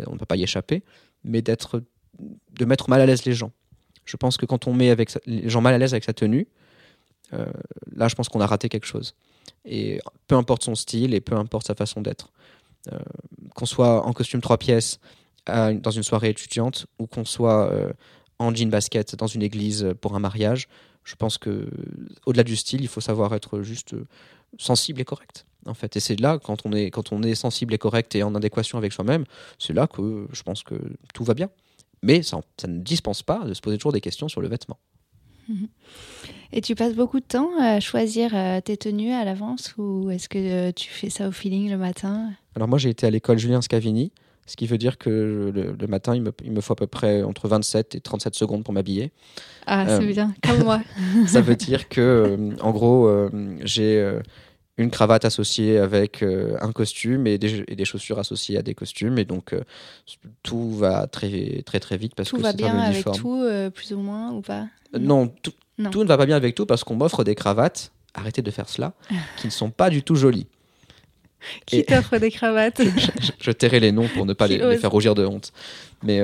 on 0.06 0.12
ne 0.12 0.18
peut 0.18 0.26
pas 0.26 0.36
y 0.36 0.42
échapper, 0.42 0.82
mais 1.24 1.42
d'être, 1.42 1.82
de 2.18 2.64
mettre 2.64 2.88
mal 2.90 3.00
à 3.00 3.06
l'aise 3.06 3.24
les 3.24 3.32
gens. 3.32 3.52
Je 4.04 4.16
pense 4.16 4.36
que 4.36 4.46
quand 4.46 4.66
on 4.66 4.74
met 4.74 4.90
avec 4.90 5.10
les 5.26 5.48
gens 5.48 5.60
mal 5.60 5.74
à 5.74 5.78
l'aise 5.78 5.94
avec 5.94 6.04
sa 6.04 6.12
tenue, 6.12 6.48
euh, 7.32 7.46
là, 7.92 8.08
je 8.08 8.14
pense 8.14 8.28
qu'on 8.28 8.40
a 8.40 8.46
raté 8.46 8.68
quelque 8.68 8.86
chose. 8.86 9.14
Et 9.64 10.00
peu 10.26 10.34
importe 10.34 10.64
son 10.64 10.74
style 10.74 11.14
et 11.14 11.20
peu 11.20 11.36
importe 11.36 11.66
sa 11.66 11.74
façon 11.74 12.00
d'être. 12.00 12.32
Euh, 12.92 12.98
qu'on 13.54 13.66
soit 13.66 14.06
en 14.06 14.12
costume 14.12 14.40
trois 14.40 14.56
pièces 14.56 15.00
dans 15.46 15.90
une 15.90 16.02
soirée 16.02 16.30
étudiante 16.30 16.86
ou 16.98 17.06
qu'on 17.06 17.24
soit 17.24 17.70
euh, 17.72 17.92
en 18.38 18.54
jean 18.54 18.70
basket 18.70 19.16
dans 19.16 19.26
une 19.26 19.42
église 19.42 19.94
pour 20.00 20.14
un 20.14 20.18
mariage, 20.18 20.68
je 21.04 21.14
pense 21.14 21.38
que 21.38 21.68
au-delà 22.26 22.44
du 22.44 22.56
style, 22.56 22.82
il 22.82 22.88
faut 22.88 23.00
savoir 23.00 23.34
être 23.34 23.62
juste 23.62 23.94
sensible 24.58 25.00
et 25.00 25.04
correct. 25.04 25.46
En 25.66 25.74
fait, 25.74 25.96
et 25.96 26.00
c'est 26.00 26.18
là 26.18 26.38
quand 26.42 26.64
on 26.64 26.72
est 26.72 26.90
quand 26.90 27.12
on 27.12 27.22
est 27.22 27.34
sensible 27.34 27.74
et 27.74 27.78
correct 27.78 28.14
et 28.14 28.22
en 28.22 28.34
adéquation 28.34 28.78
avec 28.78 28.92
soi-même, 28.92 29.24
c'est 29.58 29.74
là 29.74 29.86
que 29.86 30.26
je 30.32 30.42
pense 30.42 30.62
que 30.62 30.74
tout 31.12 31.24
va 31.24 31.34
bien. 31.34 31.50
Mais 32.02 32.22
ça, 32.22 32.40
ne 32.66 32.78
dispense 32.78 33.22
pas 33.22 33.44
de 33.44 33.54
se 33.54 33.60
poser 33.60 33.76
toujours 33.76 33.92
des 33.92 34.00
questions 34.00 34.28
sur 34.28 34.40
le 34.40 34.48
vêtement. 34.48 34.78
Et 36.52 36.60
tu 36.60 36.74
passes 36.74 36.94
beaucoup 36.94 37.20
de 37.20 37.24
temps 37.24 37.50
à 37.60 37.78
choisir 37.78 38.32
euh, 38.34 38.60
tes 38.60 38.76
tenues 38.76 39.12
à 39.12 39.24
l'avance 39.24 39.74
ou 39.78 40.10
est-ce 40.10 40.28
que 40.28 40.38
euh, 40.38 40.72
tu 40.72 40.90
fais 40.90 41.08
ça 41.08 41.28
au 41.28 41.32
feeling 41.32 41.70
le 41.70 41.76
matin? 41.76 42.30
Alors 42.56 42.66
moi 42.66 42.78
j'ai 42.78 42.88
été 42.88 43.06
à 43.06 43.10
l'école 43.10 43.38
Julien 43.38 43.60
Scavini, 43.60 44.10
ce 44.46 44.56
qui 44.56 44.66
veut 44.66 44.78
dire 44.78 44.98
que 44.98 45.52
le, 45.54 45.86
matin 45.86 46.16
il 46.16 46.22
me, 46.22 46.32
il 46.44 46.50
me, 46.50 46.60
faut 46.60 46.72
à 46.72 46.76
peu 46.76 46.88
près 46.88 47.22
entre 47.22 47.46
27 47.46 47.94
et 47.94 48.00
37 48.00 48.34
secondes 48.34 48.64
pour 48.64 48.74
m'habiller. 48.74 49.12
Ah 49.66 49.86
c'est 49.86 50.04
euh, 50.04 50.12
bien, 50.12 50.34
comme 50.42 50.64
moi. 50.64 50.80
ça 51.28 51.40
veut 51.40 51.54
dire 51.54 51.88
que 51.88 52.50
en 52.60 52.72
gros 52.72 53.08
j'ai 53.62 54.18
une 54.80 54.90
cravate 54.90 55.24
associée 55.24 55.78
avec 55.78 56.22
euh, 56.22 56.56
un 56.60 56.72
costume 56.72 57.26
et 57.26 57.38
des, 57.38 57.84
chaussures 57.84 58.18
associées 58.18 58.56
à 58.56 58.62
des 58.62 58.74
costumes. 58.74 59.18
Et 59.18 59.24
donc, 59.24 59.52
euh, 59.52 59.62
tout 60.42 60.72
va 60.72 61.06
très, 61.06 61.62
très, 61.64 61.80
très 61.80 61.96
vite 61.96 62.14
parce 62.14 62.30
tout 62.30 62.36
que 62.36 62.42
va 62.42 62.52
bien 62.52 62.78
avec 62.78 63.04
tout, 63.12 63.42
euh, 63.42 63.70
plus 63.70 63.92
ou 63.92 63.98
moins, 63.98 64.32
ou 64.32 64.40
pas? 64.40 64.66
Non 64.98 65.28
tout, 65.28 65.52
tout, 65.90 66.02
ne 66.02 66.08
va 66.08 66.16
pas 66.16 66.26
bien 66.26 66.36
avec 66.36 66.54
tout 66.54 66.66
parce 66.66 66.82
qu'on 66.82 66.96
m'offre 66.96 67.22
des 67.24 67.34
cravates, 67.34 67.92
arrêtez 68.14 68.42
de 68.42 68.50
faire 68.50 68.68
cela, 68.68 68.94
qui 69.36 69.46
ne 69.46 69.52
sont 69.52 69.70
pas 69.70 69.90
du 69.90 70.02
tout 70.02 70.16
jolies. 70.16 70.46
Qui 71.64 71.84
t'offre 71.84 72.18
des 72.18 72.30
cravates? 72.30 72.82
Je, 73.40 73.50
tairai 73.50 73.80
les 73.80 73.92
noms 73.92 74.08
pour 74.08 74.26
ne 74.26 74.34
pas 74.34 74.46
les, 74.46 74.76
faire 74.78 74.90
rougir 74.90 75.14
de 75.14 75.24
honte. 75.24 75.52
Mais, 76.02 76.20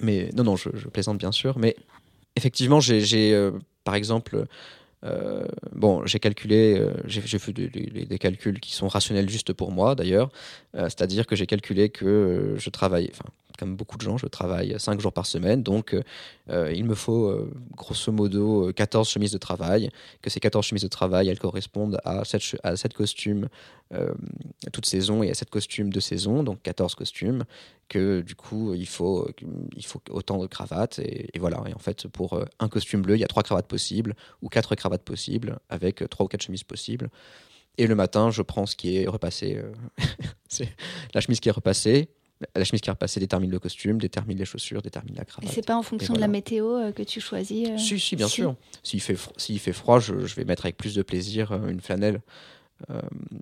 mais 0.00 0.30
non, 0.34 0.44
non, 0.44 0.56
je, 0.56 0.68
je, 0.74 0.86
plaisante 0.88 1.16
bien 1.16 1.32
sûr. 1.32 1.58
Mais 1.58 1.76
effectivement, 2.36 2.78
j'ai, 2.78 3.50
par 3.84 3.94
exemple, 3.94 4.46
euh, 5.04 5.46
bon, 5.72 6.04
j'ai 6.06 6.18
calculé, 6.18 6.76
euh, 6.78 6.92
j'ai 7.06 7.38
fait 7.38 7.52
des, 7.52 8.18
calculs 8.18 8.58
qui 8.58 8.72
sont 8.72 8.88
rationnels 8.88 9.28
juste 9.28 9.52
pour 9.52 9.70
moi 9.70 9.94
d'ailleurs, 9.94 10.30
c'est-à-dire 10.84 11.26
que 11.26 11.36
j'ai 11.36 11.46
calculé 11.46 11.88
que 11.88 12.54
je 12.56 12.70
travaille, 12.70 13.10
enfin 13.12 13.30
comme 13.58 13.74
beaucoup 13.76 13.96
de 13.96 14.02
gens, 14.02 14.16
je 14.16 14.26
travaille 14.26 14.74
5 14.78 15.00
jours 15.00 15.12
par 15.12 15.26
semaine, 15.26 15.62
donc 15.62 15.94
euh, 16.48 16.72
il 16.72 16.84
me 16.84 16.94
faut 16.94 17.26
euh, 17.26 17.50
grosso 17.76 18.12
modo 18.12 18.72
14 18.72 19.08
chemises 19.08 19.32
de 19.32 19.38
travail, 19.38 19.90
que 20.22 20.30
ces 20.30 20.40
14 20.40 20.64
chemises 20.64 20.84
de 20.84 20.88
travail, 20.88 21.28
elles 21.28 21.40
correspondent 21.40 21.98
à 22.04 22.24
7, 22.24 22.56
à 22.62 22.76
7 22.76 22.94
costumes 22.94 23.48
euh, 23.92 24.14
toute 24.72 24.86
saison 24.86 25.22
et 25.22 25.30
à 25.30 25.34
7 25.34 25.50
costumes 25.50 25.92
de 25.92 26.00
saison, 26.00 26.44
donc 26.44 26.62
14 26.62 26.94
costumes, 26.94 27.44
que 27.88 28.20
du 28.20 28.36
coup 28.36 28.74
il 28.74 28.86
faut, 28.86 29.28
il 29.76 29.84
faut 29.84 30.00
autant 30.10 30.38
de 30.38 30.46
cravates, 30.46 31.00
et, 31.00 31.30
voilà, 31.38 31.60
et 31.66 31.74
en 31.74 31.78
fait 31.78 32.06
pour 32.06 32.40
un 32.60 32.68
costume 32.68 33.02
bleu, 33.02 33.16
il 33.16 33.20
y 33.20 33.24
a 33.24 33.28
3 33.28 33.42
cravates 33.42 33.66
possibles, 33.66 34.14
ou 34.40 34.48
4 34.48 34.76
cravates 34.76 35.02
possibles, 35.02 35.58
avec 35.68 36.08
3 36.08 36.24
ou 36.24 36.28
4 36.28 36.42
chemises 36.42 36.64
possibles. 36.64 37.10
Et 37.78 37.86
le 37.86 37.94
matin, 37.94 38.30
je 38.30 38.42
prends 38.42 38.66
ce 38.66 38.76
qui 38.76 38.96
est 38.98 39.06
repassé. 39.06 39.62
c'est 40.48 40.68
la 41.14 41.20
chemise 41.20 41.40
qui 41.40 41.48
est 41.48 41.52
repassée, 41.52 42.10
la 42.54 42.64
chemise 42.64 42.80
qui 42.80 42.88
est 42.88 42.92
repassée 42.92 43.20
détermine 43.20 43.50
le 43.50 43.58
costume, 43.58 44.00
détermine 44.00 44.38
les 44.38 44.44
chaussures, 44.44 44.82
détermine 44.82 45.14
la 45.16 45.24
cravate. 45.24 45.50
Et 45.50 45.54
c'est 45.54 45.66
pas 45.66 45.76
en 45.76 45.82
fonction 45.82 46.14
de 46.14 46.20
la 46.20 46.28
météo 46.28 46.76
euh, 46.76 46.92
que 46.92 47.02
tu 47.02 47.20
choisis 47.20 47.68
euh, 47.68 47.78
Si, 47.78 47.98
si, 47.98 48.16
bien 48.16 48.28
sûr. 48.28 48.54
S'il 48.82 49.00
fait, 49.00 49.16
s'il 49.36 49.58
fait 49.58 49.72
froid, 49.72 49.98
je, 49.98 50.14
vais 50.14 50.44
mettre 50.44 50.66
avec 50.66 50.76
plus 50.76 50.94
de 50.94 51.02
plaisir 51.02 51.52
euh, 51.52 51.68
une 51.68 51.80
flanelle, 51.80 52.20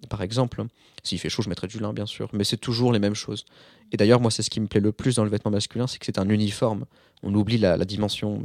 par 0.08 0.22
exemple. 0.22 0.64
S'il 1.02 1.18
fait 1.18 1.28
chaud, 1.28 1.42
je 1.42 1.50
mettrai 1.50 1.66
du 1.66 1.78
lin, 1.78 1.92
bien 1.92 2.06
sûr. 2.06 2.30
Mais 2.32 2.42
c'est 2.42 2.56
toujours 2.56 2.90
les 2.90 2.98
mêmes 2.98 3.14
choses. 3.14 3.44
Et 3.92 3.98
d'ailleurs, 3.98 4.18
moi, 4.18 4.30
c'est 4.30 4.42
ce 4.42 4.48
qui 4.48 4.60
me 4.60 4.66
plaît 4.66 4.80
le 4.80 4.92
plus 4.92 5.16
dans 5.16 5.24
le 5.24 5.30
vêtement 5.30 5.50
masculin, 5.50 5.86
c'est 5.86 5.98
que 5.98 6.06
c'est 6.06 6.18
un 6.18 6.30
uniforme. 6.30 6.86
On 7.22 7.34
oublie 7.34 7.58
la, 7.58 7.76
la 7.76 7.84
dimension 7.84 8.42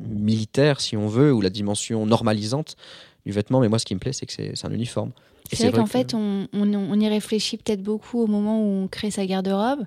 militaire, 0.00 0.82
si 0.82 0.94
on 0.94 1.08
veut, 1.08 1.32
ou 1.32 1.40
la 1.40 1.48
dimension 1.48 2.04
normalisante 2.04 2.76
du 3.24 3.32
vêtement. 3.32 3.60
Mais 3.60 3.68
moi, 3.68 3.78
ce 3.78 3.84
qui 3.84 3.94
me 3.94 4.00
plaît, 4.00 4.12
c'est 4.12 4.26
que 4.26 4.32
c'est 4.32 4.64
un 4.64 4.72
uniforme. 4.72 5.12
C'est 5.52 5.68
vrai, 5.68 5.78
qu'en 5.78 5.86
fait, 5.86 6.14
on, 6.14 6.48
on, 6.54 7.00
y 7.00 7.08
réfléchit 7.08 7.58
peut-être 7.58 7.82
beaucoup 7.82 8.20
au 8.20 8.26
moment 8.26 8.60
où 8.60 8.84
on 8.84 8.88
crée 8.88 9.10
sa 9.10 9.26
garde-robe. 9.26 9.84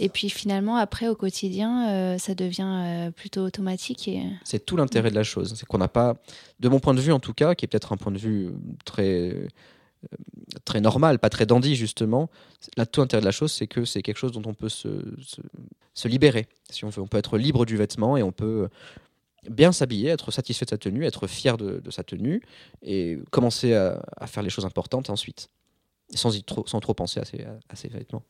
Et 0.00 0.08
puis 0.08 0.28
finalement, 0.30 0.76
après, 0.76 1.06
au 1.08 1.14
quotidien, 1.14 1.88
euh, 1.88 2.18
ça 2.18 2.34
devient 2.34 2.66
euh, 2.66 3.10
plutôt 3.12 3.42
automatique. 3.42 4.08
Et... 4.08 4.22
C'est 4.42 4.66
tout 4.66 4.76
l'intérêt 4.76 5.10
de 5.10 5.14
la 5.14 5.22
chose. 5.22 5.54
C'est 5.56 5.66
qu'on 5.66 5.78
n'a 5.78 5.88
pas, 5.88 6.16
de 6.58 6.68
mon 6.68 6.80
point 6.80 6.92
de 6.92 7.00
vue 7.00 7.12
en 7.12 7.20
tout 7.20 7.34
cas, 7.34 7.54
qui 7.54 7.64
est 7.64 7.68
peut-être 7.68 7.92
un 7.92 7.96
point 7.96 8.10
de 8.10 8.18
vue 8.18 8.50
très, 8.84 9.30
euh, 9.30 9.46
très 10.64 10.80
normal, 10.80 11.20
pas 11.20 11.30
très 11.30 11.46
dandy 11.46 11.76
justement, 11.76 12.28
là, 12.76 12.84
tout 12.84 13.00
l'intérêt 13.00 13.20
de 13.20 13.26
la 13.26 13.32
chose, 13.32 13.52
c'est 13.52 13.68
que 13.68 13.84
c'est 13.84 14.02
quelque 14.02 14.18
chose 14.18 14.32
dont 14.32 14.42
on 14.44 14.54
peut 14.54 14.68
se, 14.68 14.88
se, 15.22 15.40
se, 15.94 16.08
libérer. 16.08 16.48
Si 16.68 16.84
on 16.84 16.88
veut, 16.88 17.00
on 17.00 17.06
peut 17.06 17.18
être 17.18 17.38
libre 17.38 17.64
du 17.64 17.76
vêtement 17.76 18.16
et 18.16 18.24
on 18.24 18.32
peut 18.32 18.68
bien 19.50 19.72
s'habiller, 19.72 20.10
être 20.10 20.30
satisfait 20.30 20.64
de 20.64 20.70
sa 20.70 20.78
tenue, 20.78 21.04
être 21.04 21.26
fier 21.26 21.56
de, 21.56 21.90
sa 21.90 22.02
tenue 22.02 22.42
et 22.82 23.18
commencer 23.30 23.74
à, 23.74 24.26
faire 24.26 24.42
les 24.42 24.50
choses 24.50 24.64
importantes 24.64 25.10
ensuite, 25.10 25.48
sans, 26.14 26.30
trop, 26.80 26.94
penser 26.94 27.20
à 27.20 27.24
ses, 27.24 27.88
vêtements. 27.88 28.22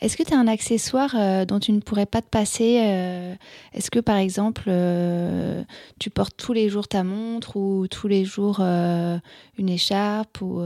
Est-ce 0.00 0.16
que 0.16 0.22
tu 0.22 0.32
as 0.32 0.38
un 0.38 0.46
accessoire 0.46 1.14
euh, 1.14 1.44
dont 1.44 1.60
tu 1.60 1.72
ne 1.72 1.80
pourrais 1.80 2.06
pas 2.06 2.22
te 2.22 2.28
passer 2.28 2.80
euh, 2.82 3.34
Est-ce 3.74 3.90
que 3.90 3.98
par 3.98 4.16
exemple, 4.16 4.64
euh, 4.68 5.62
tu 5.98 6.08
portes 6.08 6.36
tous 6.38 6.54
les 6.54 6.70
jours 6.70 6.88
ta 6.88 7.04
montre 7.04 7.56
ou 7.56 7.86
tous 7.86 8.08
les 8.08 8.24
jours 8.24 8.60
une 8.60 9.68
écharpe 9.68 10.40
ou 10.40 10.64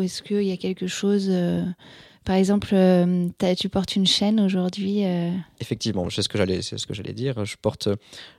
est-ce 0.00 0.22
qu'il 0.22 0.42
y 0.42 0.52
a 0.52 0.56
quelque 0.56 0.86
chose 0.86 1.30
par 2.26 2.34
exemple, 2.34 2.70
euh, 2.72 3.28
tu 3.56 3.68
portes 3.68 3.94
une 3.94 4.04
chaîne 4.04 4.40
aujourd'hui. 4.40 5.06
Euh 5.06 5.30
Effectivement, 5.60 6.10
c'est 6.10 6.22
ce 6.22 6.28
que 6.28 6.36
j'allais, 6.36 7.12
dire. 7.12 7.44
Je 7.44 7.56
porte, 7.56 7.88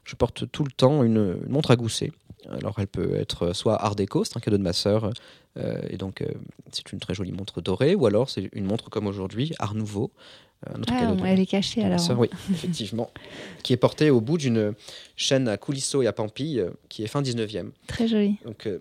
je 0.04 0.16
porte 0.16 0.52
tout 0.52 0.66
le 0.66 0.72
temps 0.72 1.04
une, 1.04 1.38
montre 1.48 1.72
à 1.72 1.78
gousset. 1.78 2.12
Alors, 2.50 2.76
elle 2.80 2.88
peut 2.88 3.16
être 3.16 3.54
soit 3.54 3.82
Art 3.82 3.96
déco, 3.96 4.26
c'est 4.26 4.36
un 4.36 4.42
cadeau 4.42 4.58
de 4.58 4.64
ma 4.64 4.74
sœur, 4.74 5.12
euh, 5.58 5.82
et 5.90 5.98
donc 5.98 6.24
c'est 6.72 6.92
une 6.92 7.00
très 7.00 7.14
jolie 7.14 7.32
montre 7.32 7.62
dorée, 7.62 7.96
ou 7.96 8.06
alors 8.06 8.30
c'est 8.30 8.50
une 8.54 8.66
montre 8.66 8.90
comme 8.90 9.08
aujourd'hui, 9.08 9.54
Art 9.58 9.74
Nouveau, 9.74 10.12
ah, 10.66 11.16
elle 11.26 11.40
est 11.40 11.46
cachée 11.46 11.84
alors. 11.84 12.00
oui, 12.18 12.30
effectivement. 12.52 13.12
qui 13.64 13.74
est 13.74 13.78
portée 13.78 14.10
au 14.10 14.22
bout 14.22 14.38
d'une 14.38 14.74
chaîne 15.16 15.48
à 15.48 15.58
coulisseaux 15.58 16.02
et 16.02 16.08
à 16.08 16.14
Pampille 16.14 16.60
euh, 16.60 16.70
qui 16.90 17.04
est 17.04 17.08
fin 17.08 17.22
19e. 17.22 17.70
Très 17.86 18.08
joli. 18.08 18.38
Donc 18.46 18.66
euh, 18.66 18.80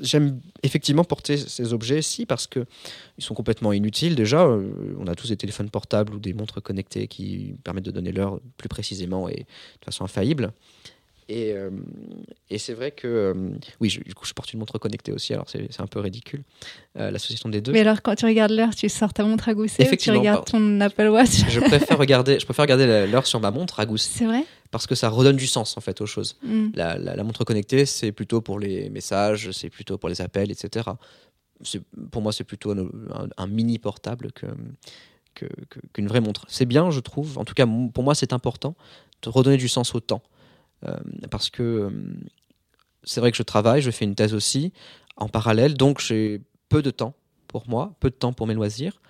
j'aime 0.00 0.40
effectivement 0.62 1.04
porter 1.04 1.36
ces 1.36 1.72
objets 1.72 2.00
ci 2.00 2.26
parce 2.26 2.46
que 2.46 2.64
ils 3.18 3.24
sont 3.24 3.34
complètement 3.34 3.72
inutiles 3.72 4.14
déjà. 4.14 4.46
Euh, 4.46 4.70
on 4.98 5.06
a 5.06 5.14
tous 5.14 5.28
des 5.28 5.36
téléphones 5.36 5.70
portables 5.70 6.14
ou 6.14 6.18
des 6.18 6.32
montres 6.32 6.62
connectées 6.62 7.06
qui 7.06 7.54
permettent 7.64 7.86
de 7.86 7.90
donner 7.90 8.12
l'heure 8.12 8.40
plus 8.56 8.68
précisément 8.68 9.28
et 9.28 9.40
de 9.80 9.84
façon 9.84 10.04
infaillible. 10.04 10.52
Et, 11.28 11.52
euh, 11.52 11.68
et 12.48 12.56
c'est 12.56 12.72
vrai 12.72 12.90
que, 12.90 13.06
euh, 13.06 13.34
oui, 13.80 13.90
je, 13.90 14.00
du 14.00 14.14
coup, 14.14 14.24
je 14.24 14.32
porte 14.32 14.52
une 14.54 14.60
montre 14.60 14.78
connectée 14.78 15.12
aussi, 15.12 15.34
alors 15.34 15.46
c'est 15.48 15.80
un 15.80 15.86
peu 15.86 16.00
ridicule, 16.00 16.42
euh, 16.98 17.10
l'association 17.10 17.50
des 17.50 17.60
deux. 17.60 17.72
Mais 17.72 17.80
alors, 17.80 18.00
quand 18.00 18.14
tu 18.14 18.24
regardes 18.24 18.52
l'heure, 18.52 18.74
tu 18.74 18.88
sors 18.88 19.12
ta 19.12 19.24
montre 19.24 19.50
à 19.50 19.54
gousset 19.54 19.90
ou 19.92 19.96
tu 19.96 20.10
regardes 20.10 20.46
ton 20.46 20.80
Apple 20.80 21.08
Watch 21.08 21.44
je 21.50 21.60
préfère 21.60 21.98
regarder, 21.98 22.40
je 22.40 22.46
préfère 22.46 22.62
regarder 22.62 23.06
l'heure 23.06 23.26
sur 23.26 23.40
ma 23.40 23.50
montre 23.50 23.78
à 23.78 23.84
gousset. 23.84 24.10
C'est 24.18 24.24
vrai? 24.24 24.44
Parce 24.70 24.86
que 24.86 24.94
ça 24.94 25.10
redonne 25.10 25.36
du 25.36 25.46
sens, 25.46 25.76
en 25.76 25.80
fait, 25.82 26.00
aux 26.00 26.06
choses. 26.06 26.38
Mm. 26.42 26.68
La, 26.74 26.96
la, 26.98 27.24
montre 27.24 27.44
connectée, 27.44 27.84
c'est 27.84 28.12
plutôt 28.12 28.40
pour 28.40 28.58
les 28.58 28.88
messages, 28.88 29.50
c'est 29.50 29.70
plutôt 29.70 29.98
pour 29.98 30.08
les 30.08 30.22
appels, 30.22 30.50
etc. 30.50 30.90
Pour 32.10 32.22
moi, 32.22 32.32
c'est 32.32 32.44
plutôt 32.44 32.74
un, 33.36 33.46
mini 33.46 33.78
portable 33.78 34.32
que 34.32 34.46
qu'une 35.92 36.08
vraie 36.08 36.20
montre. 36.20 36.44
C'est 36.48 36.66
bien, 36.66 36.90
je 36.90 37.00
trouve. 37.00 37.38
En 37.38 37.44
tout 37.44 37.54
cas, 37.54 37.66
pour 37.94 38.02
moi, 38.02 38.14
c'est 38.14 38.32
important 38.32 38.74
de 39.22 39.28
redonner 39.28 39.56
du 39.56 39.68
sens 39.68 39.94
au 39.94 40.00
temps. 40.00 40.22
Euh, 40.86 40.96
parce 41.30 41.50
que 41.50 41.62
euh, 41.62 41.90
c'est 43.02 43.20
vrai 43.20 43.30
que 43.30 43.36
je 43.36 43.42
travaille, 43.42 43.82
je 43.82 43.90
fais 43.90 44.04
une 44.04 44.14
thèse 44.14 44.34
aussi 44.34 44.72
en 45.16 45.28
parallèle, 45.28 45.74
donc 45.74 46.00
j'ai 46.00 46.40
peu 46.68 46.82
de 46.82 46.90
temps 46.90 47.14
pour 47.48 47.68
moi, 47.68 47.94
peu 48.00 48.10
de 48.10 48.14
temps 48.14 48.32
pour 48.32 48.46
mes 48.46 48.54
loisirs, 48.54 49.00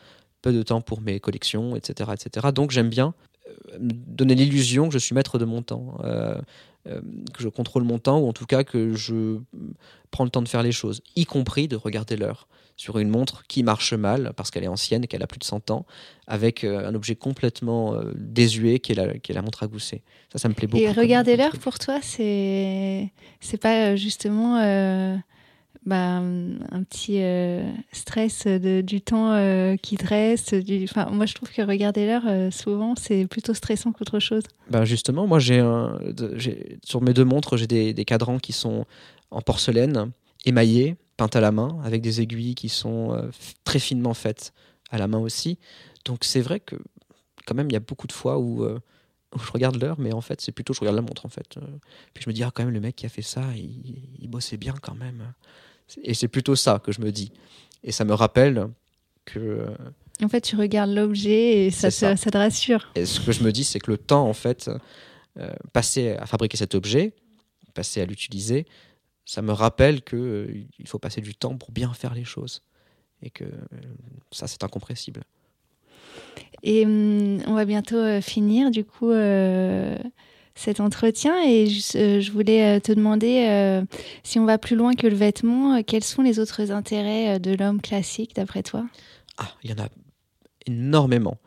peu 0.40 0.53
de 0.53 0.62
temps 0.62 0.81
pour 0.81 1.01
mes 1.01 1.20
collections, 1.20 1.77
etc. 1.77 2.11
etc. 2.15 2.49
Donc 2.55 2.70
j'aime 2.70 2.89
bien 2.89 3.15
euh, 3.49 3.77
donner 3.81 4.35
l'illusion 4.35 4.89
que 4.89 4.95
je 4.95 4.99
suis 4.99 5.15
maître 5.15 5.39
de 5.39 5.45
mon 5.45 5.62
temps, 5.62 5.99
que 6.89 7.43
je 7.43 7.48
contrôle 7.48 7.85
mon 7.85 7.98
temps, 7.98 8.19
ou 8.19 8.28
en 8.28 8.32
tout 8.32 8.47
cas 8.47 8.65
que 8.65 8.94
je 8.94 9.39
prends 10.10 10.24
le 10.24 10.31
temps 10.31 10.43
de 10.43 10.48
faire 10.48 10.62
les 10.62 10.73
choses, 10.73 11.02
y 11.16 11.24
compris 11.24 11.69
de 11.69 11.77
regarder 11.77 12.16
l'heure 12.16 12.48
sur 12.78 12.98
une 12.98 13.09
montre 13.09 13.43
qui 13.48 13.65
marche 13.65 13.93
mal 13.93 14.32
parce 14.36 14.51
qu'elle 14.51 14.62
est 14.62 14.69
ancienne 14.69 15.05
et 15.05 15.06
qu'elle 15.09 15.23
a 15.23 15.27
plus 15.27 15.40
de 15.40 15.44
100 15.44 15.70
ans, 15.73 15.85
avec 16.28 16.62
euh, 16.62 16.89
un 16.89 16.94
objet 16.94 17.16
complètement 17.16 17.94
euh, 17.94 18.12
désuet 18.15 18.78
qui 18.78 18.93
est, 18.93 18.94
la, 18.94 19.19
qui 19.19 19.32
est 19.32 19.35
la 19.35 19.43
montre 19.43 19.65
à 19.65 19.66
gousset. 19.66 20.02
Ça, 20.32 20.39
ça 20.39 20.48
me 20.48 20.55
plaît 20.55 20.69
beaucoup. 20.69 20.82
Et 20.82 20.93
regarder 20.93 21.36
l'heure 21.36 21.59
pour 21.59 21.78
toi, 21.78 21.98
c'est 22.01 23.12
c'est 23.40 23.59
pas 23.59 23.89
euh, 23.89 23.97
justement 23.97 24.59
bah, 25.89 26.19
un 26.19 26.82
petit 26.85 27.20
stress 27.93 28.47
de, 28.47 28.81
du 28.81 29.01
temps 29.01 29.77
qui 29.82 29.97
te 29.97 30.06
reste. 30.06 30.55
Du... 30.55 30.85
Enfin, 30.85 31.10
moi, 31.10 31.27
je 31.27 31.35
trouve 31.35 31.51
que 31.51 31.62
regarder 31.62 32.06
l'heure, 32.06 32.52
souvent, 32.52 32.94
c'est 32.97 33.27
plutôt 33.27 33.55
stressant 33.55 33.93
qu'autre 33.93 34.19
chose. 34.19 34.44
Bah 34.70 34.85
justement, 34.85 35.27
moi, 35.27 35.39
j'ai 35.39 35.62
sur 36.85 37.02
mes 37.02 37.12
deux 37.12 37.24
montres, 37.24 37.56
j'ai 37.56 37.66
des, 37.66 38.05
cadrans 38.05 38.39
qui 38.39 38.52
sont 38.52 38.85
en 39.31 39.43
porcelaine 39.43 40.10
émaillés 40.44 40.97
peinte 41.19 41.36
à 41.36 41.40
la 41.40 41.52
main, 41.52 41.78
avec 41.85 42.01
des 42.01 42.23
aiguilles 42.23 42.55
qui 42.55 42.70
sont 42.70 43.12
euh, 43.12 43.28
très 43.65 43.81
finement 43.81 44.15
faites 44.15 44.55
à 44.90 44.98
la 44.98 45.09
main 45.09 45.19
aussi. 45.19 45.59
Donc 46.05 46.24
c'est 46.24 46.40
vrai 46.40 46.60
que 46.60 46.77
quand 47.44 47.55
même, 47.55 47.69
il 47.69 47.73
y 47.73 47.77
a 47.77 47.81
beaucoup 47.81 48.06
de 48.06 48.12
fois 48.12 48.39
où, 48.39 48.62
euh, 48.62 48.78
je 49.35 49.51
regarde 49.51 49.82
l'heure, 49.82 49.98
mais 49.98 50.12
en 50.15 50.20
fait, 50.20 50.40
c'est 50.40 50.52
plutôt 50.52 50.73
je 50.73 50.81
regarde 50.81 50.97
la 50.97 51.02
montre 51.02 51.27
en 51.27 51.28
fait. 51.28 51.56
Euh. 51.56 51.66
puis 52.15 52.24
je 52.24 52.31
me 52.31 52.32
dis, 52.32 52.43
ah, 52.44 52.51
quand 52.55 52.65
même, 52.65 52.73
le 52.73 52.81
mec 52.81 52.97
qui 52.97 53.05
a 53.05 53.09
fait 53.09 53.23
ça, 53.23 53.43
il, 53.56 54.28
bossait 54.28 54.56
bien 54.56 54.74
quand 54.81 54.94
même. 54.94 55.35
Et 56.02 56.15
c'est 56.15 56.28
plutôt 56.28 56.56
ça 56.56 56.81
que 56.85 56.93
je 56.93 57.01
me 57.01 57.12
dis. 57.12 57.32
Et 57.82 57.93
ça 57.93 58.05
me 58.05 58.15
rappelle 58.15 58.69
que. 59.24 59.66
En 60.23 60.28
fait, 60.28 60.40
tu 60.40 60.56
regardes 60.56 60.90
l'objet 60.90 61.66
et 61.66 61.70
ça, 61.70 61.90
ça. 61.90 62.16
te 62.16 62.36
rassure. 62.36 62.90
Et 62.94 63.06
ce 63.06 63.20
que 63.20 63.32
je 63.32 63.44
me 63.44 63.52
dis, 63.52 63.65
c'est 63.65 63.78
que 63.78 63.90
le 63.90 63.98
temps, 63.98 64.28
en 64.28 64.32
fait, 64.32 64.70
passé 65.73 66.16
à 66.16 66.27
fabriquer 66.27 66.56
cet 66.56 66.74
objet, 66.74 67.15
passé 67.74 68.01
à 68.01 68.05
l'utiliser, 68.05 68.66
ça 69.28 69.43
me 69.43 69.52
rappelle 69.52 70.02
qu'il 70.02 70.19
euh, 70.19 70.65
il 70.78 70.89
faut 70.89 70.98
passer 70.98 71.20
du 71.20 71.35
temps 71.35 71.55
pour 71.55 71.70
bien 71.70 71.93
faire 71.93 72.15
les 72.15 72.24
choses. 72.24 72.62
Et 73.23 73.28
que 73.28 73.44
euh, 73.44 73.59
ça, 74.32 74.47
c'est 74.47 74.65
incompressible. 74.65 75.23
Et 76.62 76.86
hum, 76.86 77.43
on 77.47 77.52
va 77.52 77.66
bientôt 77.66 77.98
euh, 77.98 78.23
finir, 78.23 78.70
du 78.70 78.85
coup, 78.85 79.10
cet 80.59 80.80
entretien. 80.80 81.43
Et 81.43 81.66
je, 81.66 82.20
je 82.20 82.32
voulais 82.32 82.80
te 82.80 82.93
demander, 82.93 83.82
si 84.22 84.39
on 84.39 84.44
va 84.44 84.59
plus 84.59 84.76
loin 84.76 84.94
que 84.94 85.06
le 85.06 85.16
vêtement, 85.16 85.82
quels 85.82 86.05
sont 86.05 86.22
les 86.22 86.39
autres 86.39 86.70
intérêts 86.70 87.39
de 87.39 87.55
l'homme 87.55 87.80
classique, 87.80 88.35
d'après 88.35 88.62
toi? 88.62 88.86
Ah, 89.39 89.51
il 89.62 89.70
y 89.70 89.72
en 89.72 89.82
a 89.82 89.89
énormément. 90.66 91.39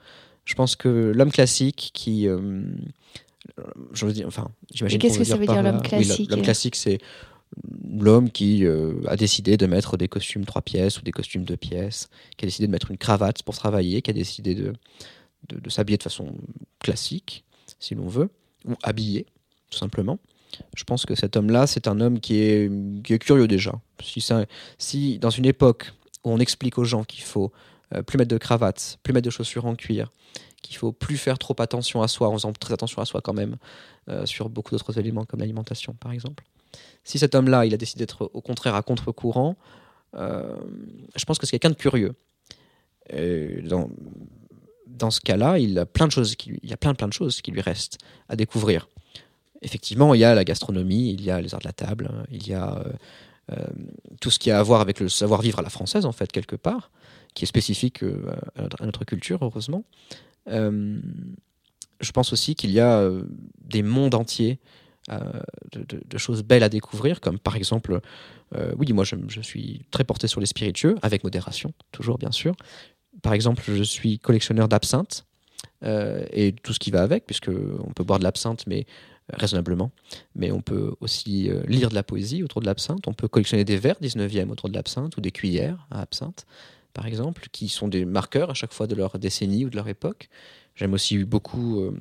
Je 0.46 0.56
pense 0.56 0.76
que 0.76 1.12
l'homme 1.14 1.32
classique 1.32 1.92
qui... 1.94 2.24
je 2.24 4.06
veux 4.06 4.14
dire, 4.14 4.28
enfin, 4.28 4.50
j'imagine. 4.74 5.00
Qu'est-ce 5.00 5.20
que 5.20 5.24
ça 5.24 5.38
veut 5.38 5.46
dire 5.46 5.62
l'homme 5.62 5.82
classique 5.82 6.30
L'homme 6.32 6.42
classique, 6.42 6.76
c'est 6.76 7.00
l'homme 7.84 8.32
qui 8.32 8.66
euh, 8.66 8.94
a 9.08 9.16
décidé 9.16 9.58
de 9.58 9.66
mettre 9.66 9.98
des 9.98 10.08
costumes 10.08 10.46
trois 10.46 10.62
pièces 10.62 11.00
ou 11.00 11.04
des 11.04 11.12
costumes 11.12 11.44
deux 11.44 11.58
pièces, 11.58 12.10
qui 12.38 12.46
a 12.46 12.48
décidé 12.48 12.68
de 12.68 12.72
mettre 12.72 12.92
une 12.92 12.98
cravate 12.98 13.44
pour 13.44 13.56
travailler, 13.56 14.02
qui 14.02 14.12
a 14.12 14.14
décidé 14.14 14.56
de, 14.56 14.74
de, 15.50 15.70
s'habiller 15.70 15.98
de 15.98 16.04
façon 16.04 16.34
classique, 16.80 17.44
si 17.80 17.96
l'on 17.96 18.08
veut, 18.08 18.30
ou 18.66 18.76
habillé, 18.84 19.26
tout 19.70 19.78
simplement. 19.78 20.20
Je 20.76 20.84
pense 20.84 21.06
que 21.06 21.16
cet 21.16 21.38
homme-là, 21.38 21.68
c'est 21.68 21.88
un 21.88 22.00
homme 22.02 22.20
qui 22.20 22.40
est, 22.40 22.72
qui 23.04 23.14
est 23.14 23.20
curieux 23.20 23.48
déjà. 23.48 23.74
Si, 24.04 24.24
si 24.78 25.20
dans 25.20 25.30
une 25.30 25.46
époque 25.46 25.94
où 26.24 26.32
on 26.32 26.40
explique 26.40 26.78
aux 26.78 26.84
gens 26.84 27.04
qu'il 27.04 27.24
faut 27.24 27.52
euh, 27.94 28.04
plus 28.04 28.18
mettre 28.18 28.30
de 28.30 28.38
cravate, 28.38 29.00
plus 29.04 29.14
mettre 29.14 29.26
de 29.26 29.32
chaussures 29.32 29.66
en 29.66 29.76
cuir, 29.76 30.12
qu'il 30.62 30.78
faut 30.78 30.92
plus 30.92 31.18
faire 31.18 31.38
trop 31.40 31.56
attention 31.60 32.02
à 32.02 32.08
soi, 32.08 32.30
en 32.30 32.34
faisant 32.34 32.54
très 32.54 32.74
attention 32.74 33.02
à 33.02 33.06
soi 33.06 33.22
quand 33.22 33.34
même, 33.34 33.58
euh, 34.10 34.26
sur 34.26 34.50
beaucoup 34.50 34.72
d'autres 34.72 34.98
éléments 35.00 35.26
comme 35.26 35.40
l'alimentation 35.40 35.94
par 35.94 36.12
exemple, 36.12 36.44
si 37.04 37.20
cet 37.20 37.36
homme-là, 37.36 37.66
il 37.66 37.74
a 37.74 37.78
décidé 37.78 38.00
d'être 38.00 38.30
au 38.34 38.42
contraire 38.42 38.76
à 38.76 38.82
contre-courant, 38.82 39.58
euh, 40.16 40.56
je 41.16 41.26
pense 41.26 41.38
que 41.38 41.46
c'est 41.46 41.58
quelqu'un 41.58 41.72
de 41.72 41.76
curieux. 41.76 42.14
dans, 43.64 43.90
dans 45.02 45.12
ce 45.12 45.22
cas-là, 45.22 45.60
il 45.60 45.78
a 45.78 45.86
plein 45.86 46.08
de 46.08 46.12
choses, 46.12 46.36
qui, 46.36 46.60
il 46.64 46.70
y 46.70 46.74
a 46.74 46.78
plein, 46.78 46.94
plein 46.94 47.08
de 47.08 47.14
choses 47.14 47.42
qui 47.42 47.52
lui 47.52 47.62
restent 47.62 47.98
à 48.30 48.36
découvrir. 48.36 48.88
Effectivement, 49.62 50.14
il 50.14 50.20
y 50.20 50.24
a 50.24 50.34
la 50.34 50.44
gastronomie, 50.44 51.12
il 51.12 51.22
y 51.22 51.30
a 51.30 51.42
les 51.42 51.54
arts 51.54 51.60
de 51.60 51.68
la 51.68 51.74
table, 51.74 52.10
il 52.32 52.48
y 52.48 52.54
a 52.54 52.78
euh, 52.78 52.94
euh, 53.52 53.66
tout 54.20 54.32
ce 54.32 54.40
qui 54.40 54.50
a 54.50 54.60
à 54.60 54.64
voir 54.64 54.82
avec 54.82 55.00
le 55.00 55.10
savoir-vivre 55.10 55.60
à 55.60 55.62
la 55.62 55.70
française, 55.70 56.06
en 56.06 56.12
fait, 56.12 56.32
quelque 56.32 56.56
part, 56.56 56.92
qui 57.34 57.44
est 57.44 57.48
spécifique 57.48 58.04
à 58.04 58.86
notre 58.86 59.06
culture, 59.06 59.40
heureusement. 59.42 59.84
je 60.48 62.12
pense 62.14 62.34
aussi 62.34 62.56
qu'il 62.56 62.72
y 62.72 62.80
a 62.80 63.08
des 63.62 63.84
mondes 63.84 64.16
entiers 64.16 64.60
euh, 65.10 65.18
de, 65.74 66.18
choses 66.20 66.44
belles 66.44 66.62
à 66.62 66.70
découvrir, 66.70 67.22
comme 67.22 67.40
par 67.40 67.56
exemple, 67.56 68.02
euh, 68.56 68.74
oui, 68.78 68.94
moi 68.94 69.04
je, 69.04 69.42
suis 69.42 69.82
très 69.90 70.04
porté 70.04 70.28
sur 70.28 70.40
les 70.40 70.46
spiritueux, 70.46 70.96
avec 71.02 71.24
modération, 71.24 71.74
toujours 71.92 72.20
bien 72.20 72.32
sûr. 72.32 72.54
Par 73.22 73.34
exemple, 73.34 73.64
je 73.66 73.84
suis 73.84 74.20
collectionneur 74.20 74.68
d'absinthe 74.68 75.26
euh, 75.84 76.26
et 76.32 76.54
tout 76.54 76.74
ce 76.74 76.80
qui 76.80 76.92
va 76.92 77.02
avec, 77.02 77.26
puisque 77.26 77.50
on 77.50 77.92
peut 77.94 78.04
boire 78.04 78.20
de 78.20 78.24
l'absinthe, 78.24 78.66
mais 78.68 78.86
raisonnablement, 79.34 79.92
mais 80.36 80.52
on 80.52 80.62
peut 80.62 80.94
aussi 81.00 81.50
lire 81.66 81.90
de 81.90 81.96
la 81.96 82.04
poésie 82.04 82.44
autour 82.44 82.60
de 82.60 82.66
l'absinthe, 82.66 83.08
on 83.08 83.14
peut 83.14 83.30
collectionner 83.30 83.64
des 83.64 83.78
verres 83.78 84.00
19e 84.02 84.50
autour 84.50 84.68
de 84.68 84.74
l'absinthe, 84.74 85.16
ou 85.16 85.22
des 85.22 85.32
cuillères 85.32 85.88
à 85.90 86.02
absinthe, 86.02 86.46
par 86.94 87.06
exemple, 87.06 87.48
qui 87.52 87.70
sont 87.70 87.88
des 87.88 88.04
marqueurs 88.04 88.50
à 88.50 88.54
chaque 88.54 88.74
fois 88.74 88.88
de 88.88 88.96
leur 88.96 89.18
décennie 89.20 89.64
ou 89.64 89.70
de 89.70 89.78
leur 89.78 89.88
époque. 89.88 90.28
J'aime 90.76 90.94
aussi 90.94 91.24
beaucoup 91.24 91.92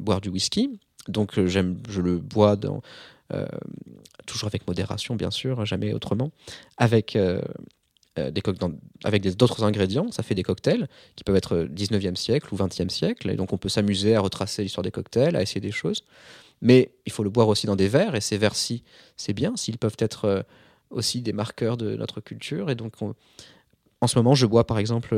boire 0.00 0.20
du 0.20 0.28
whisky, 0.28 0.78
donc 1.08 1.38
euh, 1.38 1.46
j'aime, 1.46 1.78
je 1.88 2.00
le 2.00 2.18
bois 2.18 2.56
euh, 3.32 3.46
toujours 4.26 4.48
avec 4.48 4.66
modération, 4.66 5.16
bien 5.16 5.30
sûr, 5.30 5.64
jamais 5.64 5.92
autrement, 5.92 6.30
avec 6.76 7.18
euh, 8.18 8.30
avec 9.04 9.36
d'autres 9.36 9.64
ingrédients. 9.64 10.10
Ça 10.10 10.22
fait 10.22 10.34
des 10.34 10.42
cocktails 10.42 10.88
qui 11.16 11.24
peuvent 11.24 11.36
être 11.36 11.68
19e 11.72 12.16
siècle 12.16 12.48
ou 12.52 12.56
20e 12.56 12.88
siècle. 12.88 13.30
Et 13.30 13.36
donc 13.36 13.52
on 13.52 13.58
peut 13.58 13.68
s'amuser 13.68 14.14
à 14.14 14.20
retracer 14.20 14.62
l'histoire 14.62 14.82
des 14.82 14.90
cocktails, 14.90 15.36
à 15.36 15.42
essayer 15.42 15.60
des 15.60 15.72
choses. 15.72 16.04
Mais 16.60 16.92
il 17.06 17.12
faut 17.12 17.24
le 17.24 17.30
boire 17.30 17.48
aussi 17.48 17.66
dans 17.66 17.76
des 17.76 17.88
verres. 17.88 18.14
Et 18.14 18.20
ces 18.20 18.38
verres-ci, 18.38 18.82
c'est 19.16 19.32
bien 19.32 19.56
s'ils 19.56 19.78
peuvent 19.78 19.96
être 19.98 20.44
aussi 20.90 21.22
des 21.22 21.32
marqueurs 21.32 21.76
de 21.76 21.96
notre 21.96 22.20
culture. 22.20 22.70
Et 22.70 22.74
donc 22.74 22.94
en 24.00 24.06
ce 24.06 24.18
moment, 24.18 24.34
je 24.34 24.46
bois 24.46 24.66
par 24.66 24.78
exemple 24.78 25.16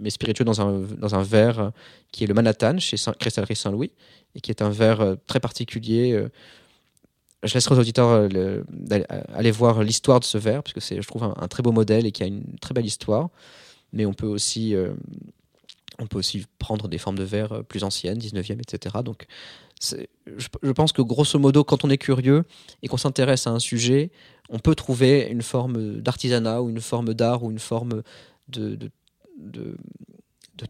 mes 0.00 0.10
spiritueux 0.10 0.44
dans 0.44 0.60
un, 0.60 0.80
dans 0.98 1.14
un 1.14 1.22
verre 1.22 1.70
qui 2.10 2.24
est 2.24 2.26
le 2.26 2.34
Manhattan 2.34 2.78
chez 2.78 2.96
Saint 2.96 3.12
Cristallerie 3.12 3.54
Saint-Louis 3.54 3.92
et 4.34 4.40
qui 4.40 4.50
est 4.50 4.62
un 4.62 4.70
verre 4.70 5.00
euh, 5.00 5.14
très 5.26 5.40
particulier. 5.40 6.12
Euh. 7.44 7.46
Je 7.46 7.54
laisserai 7.54 7.74
aux 7.74 7.78
auditeurs 7.78 8.08
euh, 8.10 8.62
aller 9.34 9.50
voir 9.50 9.82
l'histoire 9.82 10.20
de 10.20 10.24
ce 10.24 10.38
verre, 10.38 10.62
parce 10.62 10.72
que 10.72 10.80
c'est, 10.80 11.00
je 11.00 11.06
trouve, 11.06 11.24
un, 11.24 11.48
très 11.48 11.62
beau 11.62 11.72
modèle 11.72 12.06
et 12.06 12.12
qui 12.12 12.22
a 12.22 12.26
une 12.26 12.58
très 12.60 12.74
belle 12.74 12.86
histoire. 12.86 13.28
Mais 13.92 14.06
on 14.06 14.14
peut 14.14 14.26
aussi, 14.26 14.74
on 16.00 16.06
peut 16.08 16.18
aussi 16.18 16.46
prendre 16.58 16.88
des 16.88 16.98
formes 16.98 17.16
de 17.16 17.22
verre 17.22 17.62
plus 17.64 17.84
anciennes, 17.84 18.18
19e, 18.18 18.60
etc. 18.60 18.96
Donc, 19.04 19.26
je, 19.82 20.72
pense 20.72 20.92
que 20.92 21.02
grosso 21.02 21.38
modo, 21.38 21.64
quand 21.64 21.84
on 21.84 21.90
est 21.90 21.98
curieux 21.98 22.44
et 22.82 22.88
qu'on 22.88 22.96
s'intéresse 22.96 23.46
à 23.46 23.50
un 23.50 23.58
sujet, 23.58 24.10
on 24.48 24.58
peut 24.58 24.74
trouver 24.74 25.28
une 25.30 25.42
forme 25.42 26.00
d'artisanat 26.00 26.62
ou 26.62 26.70
une 26.70 26.80
forme 26.80 27.14
d'art 27.14 27.42
ou 27.42 27.50
une 27.50 27.58
forme 27.58 28.02
de, 28.48 28.90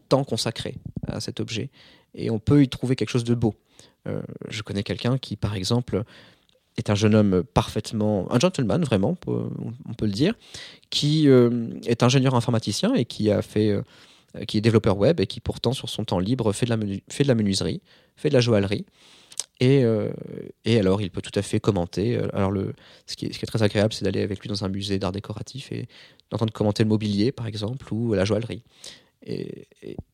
temps 0.09 0.23
consacré 0.23 0.75
à 1.07 1.19
cet 1.19 1.39
objet 1.39 1.69
et 2.13 2.29
on 2.29 2.39
peut 2.39 2.63
y 2.63 2.69
trouver 2.69 2.95
quelque 2.95 3.09
chose 3.09 3.23
de 3.23 3.35
beau. 3.35 3.55
Euh, 4.07 4.21
je 4.49 4.61
connais 4.61 4.83
quelqu'un 4.83 5.17
qui, 5.17 5.35
par 5.35 5.55
exemple, 5.55 6.03
est 6.77 6.89
un 6.89 6.95
jeune 6.95 7.15
homme 7.15 7.43
parfaitement, 7.43 8.31
un 8.31 8.39
gentleman 8.39 8.83
vraiment, 8.83 9.17
on 9.27 9.93
peut 9.93 10.05
le 10.05 10.11
dire, 10.11 10.33
qui 10.89 11.29
euh, 11.29 11.69
est 11.85 12.03
ingénieur 12.03 12.35
informaticien 12.35 12.93
et 12.93 13.05
qui 13.05 13.31
a 13.31 13.41
fait, 13.41 13.69
euh, 13.69 13.81
qui 14.45 14.57
est 14.57 14.61
développeur 14.61 14.97
web 14.97 15.19
et 15.19 15.27
qui 15.27 15.39
pourtant 15.39 15.73
sur 15.73 15.89
son 15.89 16.03
temps 16.03 16.19
libre 16.19 16.51
fait 16.53 16.65
de 16.65 16.71
la, 16.71 16.77
fait 17.09 17.23
de 17.23 17.27
la 17.27 17.35
menuiserie, 17.35 17.81
fait 18.15 18.29
de 18.29 18.33
la 18.33 18.41
joaillerie 18.41 18.85
Et, 19.61 19.83
et, 20.65 20.79
alors, 20.79 21.01
il 21.01 21.11
peut 21.11 21.21
tout 21.21 21.37
à 21.39 21.41
fait 21.41 21.61
commenter. 21.61 22.17
Alors, 22.33 22.51
le, 22.51 22.73
ce, 23.07 23.15
qui 23.15 23.27
est, 23.27 23.33
ce 23.33 23.39
qui 23.39 23.45
est 23.45 23.47
très 23.47 23.63
agréable, 23.63 23.93
c'est 23.93 24.03
d'aller 24.03 24.21
avec 24.21 24.41
lui 24.41 24.49
dans 24.49 24.65
un 24.65 24.69
musée 24.69 24.99
d'art 24.99 25.13
décoratif 25.13 25.71
et 25.71 25.87
d'entendre 26.29 26.51
commenter 26.51 26.83
le 26.83 26.89
mobilier, 26.89 27.31
par 27.31 27.47
exemple, 27.47 27.93
ou 27.93 28.13
la 28.13 28.25
joaillerie. 28.25 28.63
Et, 29.25 29.67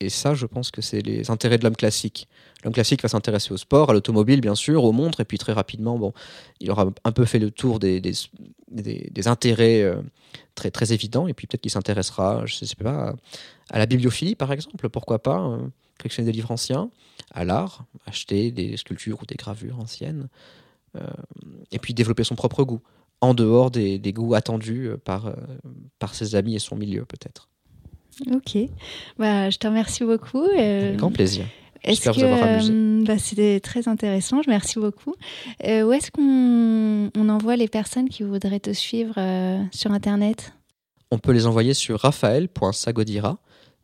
ça, 0.10 0.34
je 0.34 0.46
pense 0.46 0.72
que 0.72 0.82
c'est 0.82 1.02
les 1.02 1.30
intérêts 1.30 1.58
de 1.58 1.64
l'homme 1.64 1.76
classique. 1.76 2.28
L'homme 2.64 2.74
classique 2.74 3.02
va 3.02 3.10
s'intéresser 3.10 3.52
au 3.52 3.58
sport, 3.58 3.90
à 3.90 3.94
l'automobile, 3.94 4.40
bien 4.40 4.56
sûr, 4.56 4.84
aux 4.84 4.92
montres, 4.92 5.20
et 5.20 5.26
puis 5.26 5.38
très 5.38 5.54
rapidement, 5.54 5.98
bon, 5.98 6.14
il 6.60 6.72
aura 6.72 6.92
un 7.04 7.12
peu 7.12 7.26
fait 7.26 7.40
le 7.40 7.52
tour 7.52 7.80
des, 7.80 8.00
des, 8.02 9.28
intérêts 9.28 9.82
euh, 9.82 10.02
très, 10.56 10.72
très 10.72 10.94
évidents, 10.94 11.28
et 11.28 11.34
puis 11.34 11.48
peut-être 11.48 11.62
qu'il 11.62 11.72
s'intéressera, 11.72 12.46
je 12.46 12.58
ne 12.62 12.68
sais 12.68 12.76
pas, 12.76 13.16
à, 13.70 13.80
la 13.80 13.86
bibliophilie, 13.86 14.36
par 14.36 14.52
exemple, 14.52 14.90
pourquoi 14.90 15.20
pas, 15.20 15.42
euh, 15.42 15.60
collectionner 16.00 16.28
des 16.28 16.34
livres 16.34 16.52
anciens, 16.52 16.90
à 17.34 17.44
l'art, 17.44 17.86
acheter 18.06 18.52
des 18.52 18.78
sculptures 18.78 19.22
ou 19.22 19.26
des 19.26 19.36
gravures 19.36 19.80
anciennes, 19.80 20.30
euh, 20.96 21.06
et 21.72 21.80
puis 21.80 21.94
développer 21.94 22.24
son 22.24 22.36
propre 22.36 22.64
goût, 22.64 22.82
en 23.20 23.34
dehors 23.34 23.72
des, 23.72 24.00
des 24.00 24.14
goûts 24.14 24.36
attendus 24.36 24.90
par, 25.04 25.34
par 26.00 26.16
ses 26.16 26.36
amis 26.36 26.56
et 26.56 26.60
son 26.60 26.76
milieu, 26.76 27.06
peut-être. 27.06 27.51
Ok. 28.32 28.58
Bah, 29.18 29.50
je 29.50 29.58
te 29.58 29.68
remercie 29.68 30.04
beaucoup. 30.04 30.44
Euh, 30.44 30.88
Avec 30.88 30.98
grand 30.98 31.12
plaisir. 31.12 31.46
J'espère 31.84 32.14
vous 32.14 32.24
avoir 32.24 32.44
amusé. 32.44 32.72
Euh, 32.74 33.04
bah, 33.06 33.18
C'était 33.18 33.60
très 33.60 33.88
intéressant, 33.88 34.42
je 34.44 34.50
merci 34.50 34.78
beaucoup. 34.80 35.16
Euh, 35.66 35.84
où 35.84 35.92
est-ce 35.92 36.12
qu'on 36.12 37.10
on 37.18 37.30
envoie 37.30 37.56
les 37.56 37.68
personnes 37.68 38.10
qui 38.10 38.24
voudraient 38.24 38.60
te 38.60 38.72
suivre 38.74 39.16
sur 39.72 39.92
Internet? 39.92 40.54
On 41.10 41.18
peut 41.18 41.32
les 41.32 41.48
envoyer 41.48 41.74
sur 41.74 42.00
raphaël.sagodira 42.00 43.40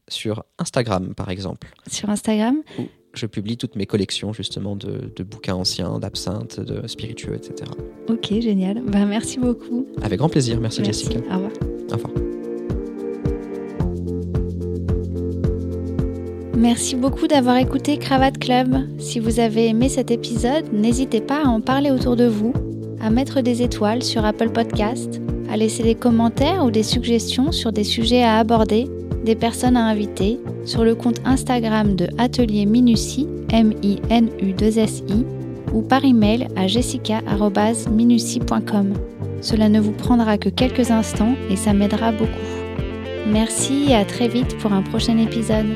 sur 0.07 0.43
Instagram, 0.57 1.13
par 1.15 1.29
exemple. 1.29 1.67
Sur 1.91 2.09
Instagram? 2.09 2.61
Où 2.79 2.83
je 3.13 3.25
publie 3.25 3.57
toutes 3.57 3.75
mes 3.75 3.85
collections, 3.85 4.31
justement, 4.31 4.75
de, 4.75 5.11
de 5.15 5.23
bouquins 5.23 5.55
anciens, 5.55 5.99
d'absinthe, 5.99 6.59
de 6.59 6.87
spiritueux, 6.87 7.35
etc. 7.35 7.71
Ok, 8.07 8.27
génial. 8.39 8.81
Bah, 8.85 9.05
merci 9.05 9.39
beaucoup. 9.39 9.87
Avec 10.01 10.19
grand 10.19 10.29
plaisir. 10.29 10.59
Merci, 10.61 10.81
merci. 10.81 11.05
Jessica. 11.05 11.19
Au 11.29 11.35
revoir. 11.35 11.51
Au 11.91 11.95
revoir. 11.95 12.46
Merci 16.57 16.95
beaucoup 16.95 17.27
d'avoir 17.27 17.57
écouté 17.57 17.99
Cravate 17.99 18.39
Club. 18.39 18.87
Si 18.97 19.19
vous 19.19 19.39
avez 19.39 19.67
aimé 19.67 19.89
cet 19.89 20.09
épisode, 20.09 20.73
n'hésitez 20.73 21.21
pas 21.21 21.43
à 21.43 21.47
en 21.47 21.61
parler 21.61 21.91
autour 21.91 22.15
de 22.15 22.25
vous, 22.25 22.51
à 22.99 23.11
mettre 23.11 23.41
des 23.41 23.61
étoiles 23.61 24.01
sur 24.01 24.25
Apple 24.25 24.49
Podcast, 24.49 25.21
à 25.51 25.57
laisser 25.57 25.83
des 25.83 25.93
commentaires 25.93 26.65
ou 26.65 26.71
des 26.71 26.81
suggestions 26.81 27.51
sur 27.51 27.71
des 27.71 27.83
sujets 27.83 28.23
à 28.23 28.39
aborder, 28.39 28.87
des 29.23 29.35
personnes 29.35 29.77
à 29.77 29.85
inviter, 29.85 30.39
sur 30.65 30.83
le 30.83 30.95
compte 30.95 31.21
Instagram 31.25 31.95
de 31.95 32.07
Atelier 32.17 32.65
Minutie, 32.65 33.27
M-I-N-U-2-S-I, 33.51 35.25
ou 35.75 35.83
par 35.83 36.05
email 36.05 36.47
à 36.55 36.65
jessica.minutie.com. 36.65 38.93
Cela 39.41 39.69
ne 39.69 39.79
vous 39.79 39.91
prendra 39.91 40.39
que 40.39 40.49
quelques 40.49 40.89
instants 40.89 41.35
et 41.51 41.55
ça 41.55 41.73
m'aidera 41.73 42.11
beaucoup. 42.11 42.31
Merci 43.27 43.89
et 43.89 43.95
à 43.95 44.05
très 44.05 44.27
vite 44.27 44.57
pour 44.57 44.73
un 44.73 44.81
prochain 44.81 45.19
épisode. 45.19 45.67